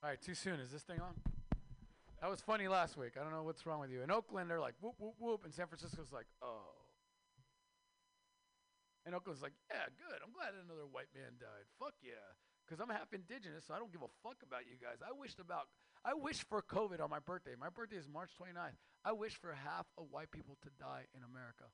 All 0.07 0.15
right, 0.15 0.23
too 0.23 0.39
soon. 0.39 0.63
Is 0.63 0.71
this 0.71 0.87
thing 0.87 1.03
on? 1.03 1.19
That 2.23 2.31
was 2.31 2.39
funny 2.39 2.71
last 2.71 2.95
week. 2.95 3.19
I 3.19 3.27
don't 3.27 3.35
know 3.35 3.43
what's 3.43 3.67
wrong 3.67 3.83
with 3.83 3.91
you. 3.91 4.07
In 4.07 4.11
Oakland, 4.15 4.47
they're 4.47 4.63
like 4.63 4.79
whoop 4.79 4.95
whoop 5.03 5.19
whoop, 5.19 5.43
and 5.43 5.51
San 5.51 5.67
Francisco's 5.67 6.15
like 6.15 6.31
oh. 6.39 6.79
And 9.03 9.17
Oakland's 9.17 9.43
like, 9.43 9.59
yeah, 9.67 9.91
good. 9.99 10.23
I'm 10.23 10.31
glad 10.31 10.55
another 10.55 10.87
white 10.87 11.11
man 11.11 11.35
died. 11.43 11.67
Fuck 11.83 11.99
yeah. 12.07 12.23
Because 12.63 12.79
I'm 12.79 12.87
half 12.87 13.11
indigenous, 13.11 13.67
so 13.67 13.75
I 13.75 13.83
don't 13.83 13.91
give 13.91 14.07
a 14.07 14.15
fuck 14.23 14.39
about 14.47 14.71
you 14.71 14.79
guys. 14.79 15.03
I 15.03 15.11
wished 15.11 15.43
about, 15.43 15.67
I 16.05 16.15
wish 16.15 16.47
for 16.47 16.63
COVID 16.63 17.03
on 17.03 17.11
my 17.11 17.19
birthday. 17.19 17.59
My 17.59 17.71
birthday 17.75 17.99
is 17.99 18.07
March 18.07 18.31
29th. 18.39 18.79
I 19.03 19.11
wish 19.11 19.35
for 19.35 19.59
half 19.59 19.91
of 19.99 20.07
white 20.15 20.31
people 20.31 20.55
to 20.63 20.71
die 20.79 21.11
in 21.19 21.27
America. 21.27 21.67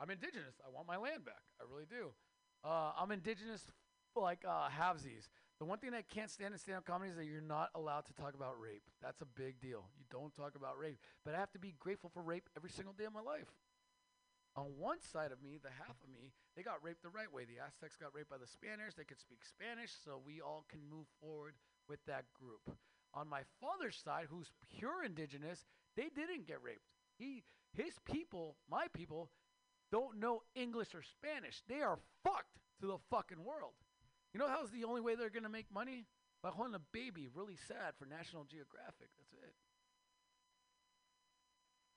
I'm 0.00 0.08
indigenous. 0.08 0.56
I 0.64 0.72
want 0.72 0.88
my 0.88 0.96
land 0.96 1.28
back. 1.28 1.44
I 1.60 1.68
really 1.68 1.84
do. 1.84 2.16
Uh, 2.64 2.96
I'm 2.96 3.12
indigenous 3.12 3.68
like 4.16 4.44
uh, 4.48 4.68
halvesies. 4.72 5.28
The 5.58 5.64
one 5.64 5.78
thing 5.78 5.94
I 5.94 6.02
can't 6.02 6.30
stand 6.30 6.52
in 6.52 6.58
stand-up 6.58 6.84
comedy 6.84 7.10
is 7.10 7.16
that 7.16 7.24
you're 7.24 7.40
not 7.40 7.70
allowed 7.74 8.04
to 8.06 8.14
talk 8.14 8.34
about 8.34 8.60
rape. 8.60 8.84
That's 9.00 9.22
a 9.22 9.32
big 9.40 9.58
deal. 9.58 9.88
You 9.96 10.04
don't 10.10 10.34
talk 10.36 10.54
about 10.54 10.78
rape. 10.78 10.98
But 11.24 11.34
I 11.34 11.38
have 11.38 11.52
to 11.52 11.58
be 11.58 11.74
grateful 11.78 12.10
for 12.12 12.20
rape 12.22 12.50
every 12.56 12.68
single 12.68 12.92
day 12.92 13.04
of 13.04 13.14
my 13.14 13.24
life. 13.24 13.48
On 14.54 14.76
one 14.76 15.00
side 15.00 15.32
of 15.32 15.42
me, 15.42 15.58
the 15.62 15.72
half 15.72 15.96
of 16.02 16.12
me, 16.12 16.32
they 16.56 16.62
got 16.62 16.82
raped 16.82 17.02
the 17.02 17.08
right 17.08 17.32
way. 17.32 17.44
The 17.44 17.64
Aztecs 17.64 17.96
got 17.96 18.14
raped 18.14 18.30
by 18.30 18.36
the 18.38 18.46
Spaniards. 18.46 18.96
They 18.96 19.04
could 19.04 19.20
speak 19.20 19.44
Spanish, 19.44 19.92
so 20.04 20.20
we 20.24 20.40
all 20.40 20.64
can 20.68 20.80
move 20.88 21.06
forward 21.20 21.54
with 21.88 22.04
that 22.06 22.24
group. 22.32 22.76
On 23.14 23.28
my 23.28 23.42
father's 23.60 23.96
side, 23.96 24.26
who's 24.28 24.52
pure 24.76 25.04
indigenous, 25.04 25.64
they 25.96 26.08
didn't 26.14 26.46
get 26.46 26.62
raped. 26.62 26.84
He, 27.18 27.44
his 27.72 27.94
people, 28.04 28.56
my 28.70 28.88
people, 28.92 29.30
don't 29.92 30.20
know 30.20 30.42
English 30.54 30.94
or 30.94 31.02
Spanish. 31.02 31.62
They 31.68 31.80
are 31.80 31.98
fucked 32.24 32.60
to 32.80 32.86
the 32.86 32.98
fucking 33.10 33.44
world. 33.44 33.72
You 34.36 34.42
know 34.42 34.48
how's 34.48 34.70
the 34.70 34.84
only 34.84 35.00
way 35.00 35.14
they're 35.14 35.30
gonna 35.30 35.48
make 35.48 35.72
money? 35.72 36.04
By 36.42 36.50
holding 36.50 36.74
a 36.74 36.82
baby 36.92 37.26
really 37.34 37.56
sad 37.56 37.94
for 37.98 38.04
National 38.04 38.44
Geographic. 38.44 39.08
That's 39.16 39.32
it. 39.32 39.54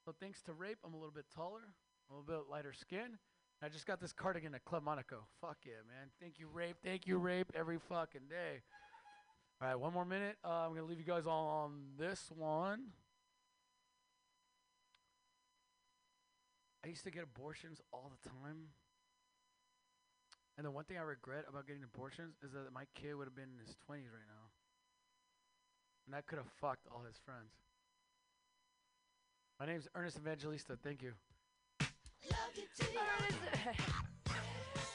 So 0.06 0.16
thanks 0.22 0.42
to 0.44 0.54
rape, 0.54 0.78
I'm 0.86 0.94
a 0.94 0.96
little 0.96 1.12
bit 1.12 1.26
taller, 1.36 1.76
a 2.10 2.14
little 2.14 2.26
bit 2.26 2.50
lighter 2.50 2.72
skin. 2.72 3.18
I 3.62 3.68
just 3.68 3.86
got 3.86 4.00
this 4.00 4.14
cardigan 4.14 4.56
at 4.56 4.64
Club 4.64 4.84
Monaco. 4.84 5.26
Fuck 5.42 5.58
yeah, 5.66 5.84
man. 5.86 6.12
Thank 6.22 6.40
you, 6.40 6.48
rape. 6.48 6.78
Thank 6.82 7.08
you, 7.08 7.18
rape, 7.18 7.52
every 7.54 7.78
fucking 7.90 8.30
day. 8.30 8.62
All 9.62 9.68
right, 9.68 9.76
one 9.76 9.92
more 9.92 10.06
minute. 10.06 10.38
Uh, 10.42 10.66
I'm 10.66 10.74
gonna 10.74 10.88
leave 10.88 11.00
you 11.00 11.04
guys 11.04 11.28
all 11.28 11.46
on 11.46 11.88
this 11.98 12.32
one. 12.34 12.94
I 16.86 16.88
used 16.88 17.04
to 17.04 17.12
get 17.12 17.24
abortions 17.24 17.82
all 17.92 18.10
the 18.10 18.30
time. 18.30 18.70
And 20.60 20.68
the 20.68 20.72
one 20.72 20.84
thing 20.84 20.98
I 20.98 21.08
regret 21.08 21.46
about 21.48 21.68
getting 21.68 21.86
abortions 21.88 22.36
is 22.44 22.52
that 22.52 22.74
my 22.76 22.84
kid 22.94 23.16
would 23.16 23.24
have 23.24 23.36
been 23.36 23.48
in 23.48 23.60
his 23.66 23.78
20s 23.88 24.12
right 24.12 24.28
now. 24.28 24.52
And 26.06 26.14
I 26.14 26.20
could 26.20 26.36
have 26.36 26.52
fucked 26.60 26.86
all 26.92 27.02
his 27.08 27.16
friends. 27.24 27.56
My 29.58 29.66
name's 29.66 29.88
Ernest 29.96 30.18
Evangelista. 30.18 30.76
Thank 30.84 31.02
you. 31.02 31.14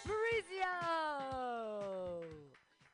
Mauricio! 0.05 0.69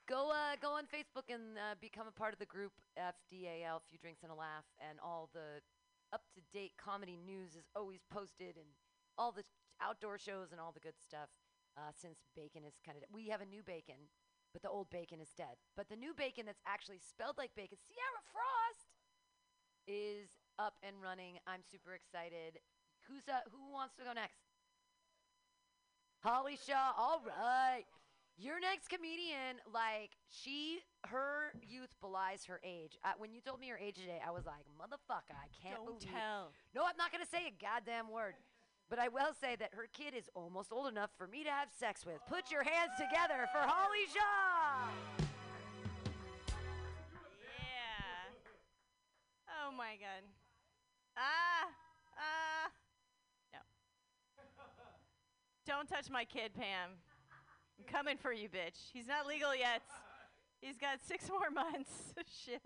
Go, 0.06 0.30
uh, 0.30 0.54
go 0.62 0.70
on 0.70 0.84
Facebook 0.84 1.26
and 1.28 1.58
uh, 1.58 1.74
become 1.80 2.06
a 2.06 2.12
part 2.12 2.32
of 2.32 2.38
the 2.38 2.46
group 2.46 2.70
FDAL, 2.96 3.80
Few 3.90 3.98
Drinks 3.98 4.22
and 4.22 4.30
a 4.30 4.34
Laugh, 4.36 4.62
and 4.78 5.00
all 5.02 5.28
the 5.34 5.58
up-to-date 6.12 6.74
comedy 6.78 7.18
news 7.26 7.56
is 7.56 7.66
always 7.74 8.04
posted, 8.12 8.54
and 8.54 8.70
all 9.18 9.32
the 9.32 9.42
outdoor 9.82 10.18
shows 10.18 10.52
and 10.52 10.60
all 10.60 10.70
the 10.70 10.78
good 10.78 11.00
stuff. 11.02 11.30
Uh, 11.78 11.92
since 11.94 12.18
bacon 12.36 12.64
is 12.66 12.74
kind 12.84 12.98
of, 12.98 13.04
we 13.12 13.28
have 13.28 13.40
a 13.40 13.46
new 13.46 13.62
bacon, 13.62 14.10
but 14.52 14.60
the 14.62 14.68
old 14.68 14.90
bacon 14.90 15.20
is 15.20 15.30
dead. 15.36 15.56
But 15.76 15.88
the 15.88 15.96
new 15.96 16.12
bacon 16.12 16.44
that's 16.46 16.60
actually 16.66 16.98
spelled 16.98 17.38
like 17.38 17.54
bacon, 17.54 17.78
Sierra 17.86 18.22
Frost, 18.32 18.90
is 19.86 20.28
up 20.58 20.74
and 20.82 20.96
running. 21.02 21.38
I'm 21.46 21.62
super 21.64 21.94
excited. 21.94 22.58
Who's 23.08 23.24
uh, 23.30 23.46
who 23.50 23.72
wants 23.72 23.94
to 23.96 24.04
go 24.04 24.12
next? 24.12 24.42
Holly 26.22 26.58
Shaw. 26.60 26.92
All 26.98 27.22
right. 27.24 27.84
Your 28.36 28.58
next 28.60 28.88
comedian, 28.88 29.60
like 29.68 30.16
she, 30.30 30.80
her 31.04 31.52
youth 31.60 31.92
belies 32.00 32.44
her 32.46 32.60
age. 32.64 32.96
Uh, 33.04 33.12
when 33.18 33.32
you 33.32 33.40
told 33.40 33.60
me 33.60 33.68
her 33.68 33.76
age 33.76 33.96
today, 33.96 34.20
I 34.26 34.30
was 34.30 34.46
like, 34.46 34.64
motherfucker, 34.80 35.36
I 35.36 35.48
can't 35.52 35.76
Don't 35.76 36.00
believe. 36.00 36.08
tell. 36.08 36.52
No, 36.74 36.82
I'm 36.88 36.96
not 36.96 37.12
gonna 37.12 37.28
say 37.28 37.48
a 37.48 37.54
goddamn 37.60 38.08
word. 38.10 38.34
But 38.90 38.98
I 38.98 39.06
will 39.06 39.32
say 39.40 39.54
that 39.54 39.70
her 39.72 39.86
kid 39.92 40.14
is 40.18 40.28
almost 40.34 40.72
old 40.72 40.88
enough 40.88 41.10
for 41.16 41.28
me 41.28 41.44
to 41.44 41.50
have 41.50 41.68
sex 41.70 42.04
with. 42.04 42.18
Put 42.28 42.50
your 42.50 42.64
hands 42.64 42.90
together 42.98 43.46
for 43.52 43.60
Holly 43.60 44.04
Shaw. 44.12 44.90
Yeah. 47.38 48.34
Oh 49.62 49.70
my 49.70 49.94
god. 49.94 50.26
Ah. 51.16 51.70
Ah. 52.18 52.70
No. 53.52 53.58
Don't 55.64 55.88
touch 55.88 56.10
my 56.10 56.24
kid, 56.24 56.52
Pam. 56.52 56.90
I'm 57.78 57.84
coming 57.86 58.16
for 58.16 58.32
you, 58.32 58.48
bitch. 58.48 58.90
He's 58.92 59.06
not 59.06 59.24
legal 59.24 59.54
yet. 59.54 59.82
He's 60.60 60.76
got 60.76 60.98
six 61.06 61.28
more 61.30 61.50
months. 61.50 62.12
Shit. 62.44 62.62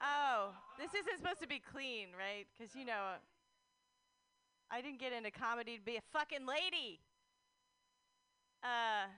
Oh, 0.00 0.52
this 0.78 0.94
isn't 0.94 1.18
supposed 1.18 1.42
to 1.42 1.46
be 1.46 1.60
clean, 1.60 2.08
right? 2.18 2.46
Because, 2.56 2.74
you 2.74 2.86
know, 2.86 3.20
I 4.72 4.80
didn't 4.80 5.04
get 5.04 5.12
into 5.12 5.30
comedy 5.30 5.76
to 5.76 5.84
be 5.84 6.00
a 6.00 6.06
fucking 6.16 6.48
lady. 6.48 7.04
Uh, 8.64 9.12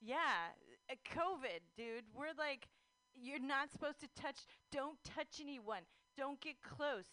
yeah, 0.00 0.56
uh, 0.88 0.96
COVID, 1.12 1.60
dude. 1.76 2.08
We're 2.16 2.32
like, 2.40 2.64
you're 3.12 3.42
not 3.42 3.68
supposed 3.68 4.00
to 4.00 4.08
touch. 4.16 4.48
Don't 4.72 4.96
touch 5.04 5.44
anyone. 5.44 5.84
Don't 6.16 6.40
get 6.40 6.56
close. 6.64 7.04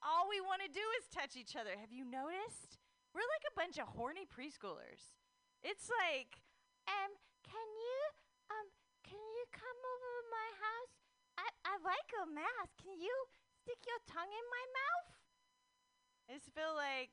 All 0.00 0.32
we 0.32 0.40
want 0.40 0.64
to 0.64 0.72
do 0.72 0.80
is 0.96 1.12
touch 1.12 1.36
each 1.36 1.60
other. 1.60 1.76
Have 1.76 1.92
you 1.92 2.08
noticed? 2.08 2.80
We're 3.12 3.28
like 3.36 3.44
a 3.44 3.58
bunch 3.58 3.76
of 3.76 3.92
horny 3.92 4.24
preschoolers. 4.24 5.12
It's 5.60 5.92
like, 5.92 6.40
um, 6.88 7.12
can 7.44 7.68
you, 7.68 8.00
um, 8.48 8.66
can 9.04 9.20
you 9.20 9.44
come 9.52 9.76
over 9.76 10.08
to 10.08 10.26
my 10.32 10.48
house? 10.56 10.94
I, 11.36 11.46
I 11.68 11.74
like 11.84 12.10
a 12.16 12.24
mask. 12.32 12.80
Can 12.80 12.96
you 12.96 13.12
stick 13.60 13.84
your 13.84 14.00
tongue 14.08 14.32
in 14.32 14.46
my 14.48 14.64
mouth? 14.72 15.27
I 16.28 16.34
just 16.34 16.52
feel 16.54 16.76
like 16.76 17.10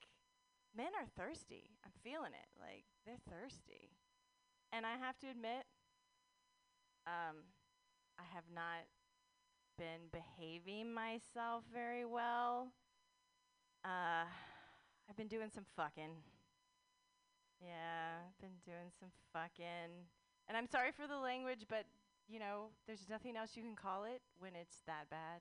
men 0.76 0.92
are 1.00 1.08
thirsty. 1.16 1.72
I'm 1.86 1.92
feeling 2.04 2.36
it. 2.36 2.50
Like 2.60 2.84
they're 3.06 3.24
thirsty. 3.32 3.96
And 4.74 4.86
I 4.86 4.98
have 5.00 5.18
to 5.20 5.28
admit, 5.28 5.64
um, 7.08 7.48
I 8.20 8.24
have 8.34 8.44
not 8.54 8.84
been 9.78 10.12
behaving 10.12 10.94
myself 10.94 11.64
very 11.74 12.04
well. 12.04 12.68
Uh, 13.86 14.28
I've 15.10 15.16
been 15.16 15.28
doing 15.28 15.50
some 15.54 15.66
fucking. 15.78 16.12
Yeah, 17.62 18.20
I've 18.28 18.42
been 18.42 18.60
doing 18.66 18.92
some 19.00 19.10
fucking. 19.32 20.12
And 20.48 20.58
I'm 20.58 20.68
sorry 20.68 20.92
for 20.92 21.08
the 21.08 21.18
language, 21.18 21.66
but 21.70 21.86
you 22.28 22.40
know, 22.40 22.68
there's 22.86 23.08
nothing 23.10 23.38
else 23.38 23.52
you 23.56 23.64
can 23.64 23.76
call 23.76 24.04
it 24.04 24.22
when 24.40 24.52
it's 24.60 24.82
that 24.88 25.10
bad. 25.10 25.40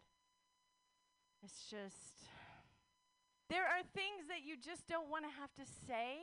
It's 1.42 1.66
just. 1.68 2.28
There 3.54 3.70
are 3.70 3.86
things 3.94 4.26
that 4.26 4.42
you 4.42 4.58
just 4.58 4.82
don't 4.90 5.06
want 5.06 5.22
to 5.22 5.30
have 5.30 5.54
to 5.62 5.66
say 5.86 6.18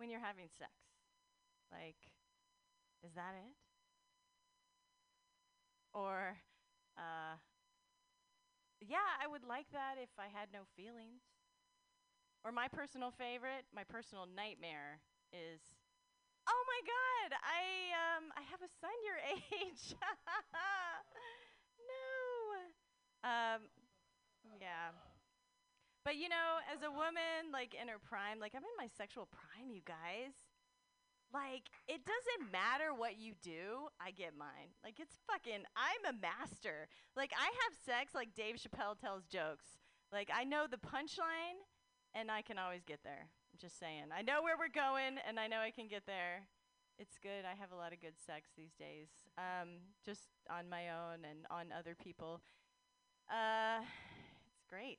when 0.00 0.08
you're 0.08 0.24
having 0.24 0.48
sex. 0.56 0.72
Like, 1.68 2.00
is 3.04 3.12
that 3.12 3.36
it? 3.36 3.52
Or, 5.92 6.40
uh, 6.96 7.36
yeah, 8.80 9.20
I 9.20 9.28
would 9.28 9.44
like 9.44 9.68
that 9.76 10.00
if 10.00 10.08
I 10.16 10.32
had 10.32 10.48
no 10.48 10.64
feelings. 10.72 11.20
Or 12.40 12.50
my 12.50 12.72
personal 12.72 13.12
favorite, 13.12 13.68
my 13.76 13.84
personal 13.84 14.24
nightmare 14.24 15.04
is, 15.36 15.60
oh 16.48 16.62
my 16.64 16.80
God, 16.88 17.36
I 17.44 17.92
um 17.92 18.32
I 18.32 18.40
have 18.48 18.64
a 18.64 18.72
son 18.80 18.96
your 19.04 19.20
age. 19.60 19.92
no. 21.92 22.08
Um, 23.28 23.68
yeah. 24.56 24.96
But 26.08 26.16
you 26.16 26.30
know, 26.30 26.64
as 26.72 26.80
a 26.80 26.88
woman, 26.88 27.52
like 27.52 27.76
in 27.76 27.84
her 27.92 28.00
prime, 28.00 28.40
like 28.40 28.56
I'm 28.56 28.64
in 28.64 28.76
my 28.80 28.88
sexual 28.96 29.28
prime, 29.28 29.68
you 29.68 29.84
guys. 29.84 30.32
Like, 31.34 31.68
it 31.84 32.00
doesn't 32.00 32.48
matter 32.48 32.96
what 32.96 33.20
you 33.20 33.34
do, 33.44 33.92
I 34.00 34.12
get 34.12 34.32
mine. 34.32 34.72
Like, 34.82 34.96
it's 34.96 35.20
fucking, 35.28 35.68
I'm 35.76 36.02
a 36.08 36.16
master. 36.16 36.88
Like, 37.14 37.32
I 37.36 37.44
have 37.44 37.76
sex 37.84 38.14
like 38.14 38.32
Dave 38.32 38.56
Chappelle 38.56 38.96
tells 38.96 39.26
jokes. 39.26 39.76
Like, 40.10 40.30
I 40.32 40.44
know 40.44 40.64
the 40.64 40.80
punchline, 40.80 41.60
and 42.14 42.30
I 42.30 42.40
can 42.40 42.56
always 42.56 42.88
get 42.88 43.04
there. 43.04 43.28
I'm 43.28 43.58
just 43.60 43.78
saying. 43.78 44.08
I 44.08 44.22
know 44.22 44.40
where 44.40 44.56
we're 44.56 44.72
going, 44.72 45.20
and 45.28 45.38
I 45.38 45.48
know 45.48 45.60
I 45.60 45.70
can 45.70 45.88
get 45.88 46.06
there. 46.06 46.48
It's 46.98 47.18
good. 47.22 47.44
I 47.44 47.52
have 47.60 47.72
a 47.72 47.76
lot 47.76 47.92
of 47.92 48.00
good 48.00 48.16
sex 48.16 48.48
these 48.56 48.72
days, 48.80 49.12
um, 49.36 49.84
just 50.02 50.32
on 50.48 50.70
my 50.70 50.88
own 50.88 51.28
and 51.28 51.44
on 51.50 51.76
other 51.76 51.92
people. 51.94 52.40
Uh, 53.28 53.84
it's 54.56 54.64
great. 54.70 54.96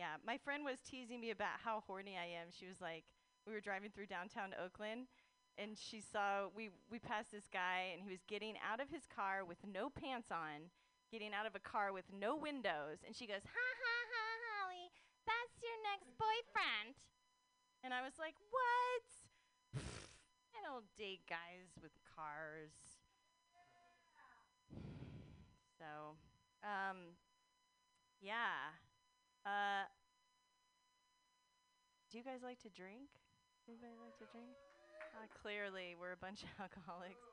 Yeah, 0.00 0.16
my 0.24 0.40
friend 0.40 0.64
was 0.64 0.80
teasing 0.80 1.20
me 1.20 1.28
about 1.28 1.60
how 1.60 1.84
horny 1.84 2.16
I 2.16 2.24
am. 2.40 2.48
She 2.48 2.64
was 2.64 2.80
like, 2.80 3.04
we 3.44 3.52
were 3.52 3.60
driving 3.60 3.92
through 3.92 4.08
downtown 4.08 4.56
Oakland, 4.56 5.12
and 5.60 5.76
she 5.76 6.00
saw 6.00 6.48
we 6.56 6.72
we 6.88 6.96
passed 6.96 7.28
this 7.28 7.44
guy, 7.52 7.92
and 7.92 8.00
he 8.00 8.08
was 8.08 8.24
getting 8.24 8.56
out 8.64 8.80
of 8.80 8.88
his 8.88 9.04
car 9.04 9.44
with 9.44 9.60
no 9.60 9.92
pants 9.92 10.32
on, 10.32 10.72
getting 11.12 11.36
out 11.36 11.44
of 11.44 11.52
a 11.52 11.60
car 11.60 11.92
with 11.92 12.08
no 12.08 12.32
windows, 12.32 13.04
and 13.04 13.12
she 13.12 13.28
goes, 13.28 13.44
"Ha 13.44 13.68
ha 13.84 13.96
ha, 14.08 14.24
Holly, 14.48 14.88
that's 15.28 15.60
your 15.60 15.76
next 15.84 16.08
boyfriend." 16.16 16.96
And 17.84 17.92
I 17.92 18.00
was 18.00 18.16
like, 18.16 18.40
"What? 18.48 19.04
I 20.56 20.64
don't 20.64 20.88
date 20.96 21.28
guys 21.28 21.76
with 21.84 21.92
cars." 22.16 22.72
So, 25.80 26.16
um, 26.62 27.16
yeah. 28.20 28.76
Uh, 29.44 29.84
do 32.10 32.18
you 32.18 32.24
guys 32.24 32.42
like 32.42 32.58
to 32.60 32.68
drink? 32.70 33.08
Anybody 33.68 33.94
like 34.02 34.16
to 34.18 34.26
drink? 34.32 34.52
Uh, 35.14 35.26
clearly, 35.42 35.94
we're 35.98 36.12
a 36.12 36.16
bunch 36.20 36.42
of 36.42 36.48
alcoholics. 36.60 37.24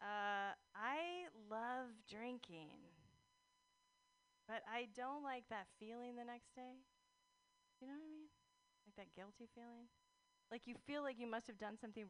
Uh, 0.00 0.52
I 0.74 1.28
love 1.48 1.88
drinking, 2.08 2.70
but 4.48 4.62
I 4.70 4.86
don't 4.94 5.22
like 5.24 5.44
that 5.50 5.66
feeling 5.78 6.14
the 6.16 6.24
next 6.24 6.54
day. 6.54 6.82
You 7.80 7.88
know 7.88 7.94
what 7.94 8.06
I 8.06 8.12
mean? 8.12 8.28
Like 8.86 8.96
that 8.96 9.14
guilty 9.16 9.48
feeling. 9.54 9.88
Like 10.50 10.66
you 10.66 10.76
feel 10.86 11.02
like 11.02 11.18
you 11.18 11.26
must 11.28 11.46
have 11.48 11.58
done 11.58 11.78
something 11.80 12.06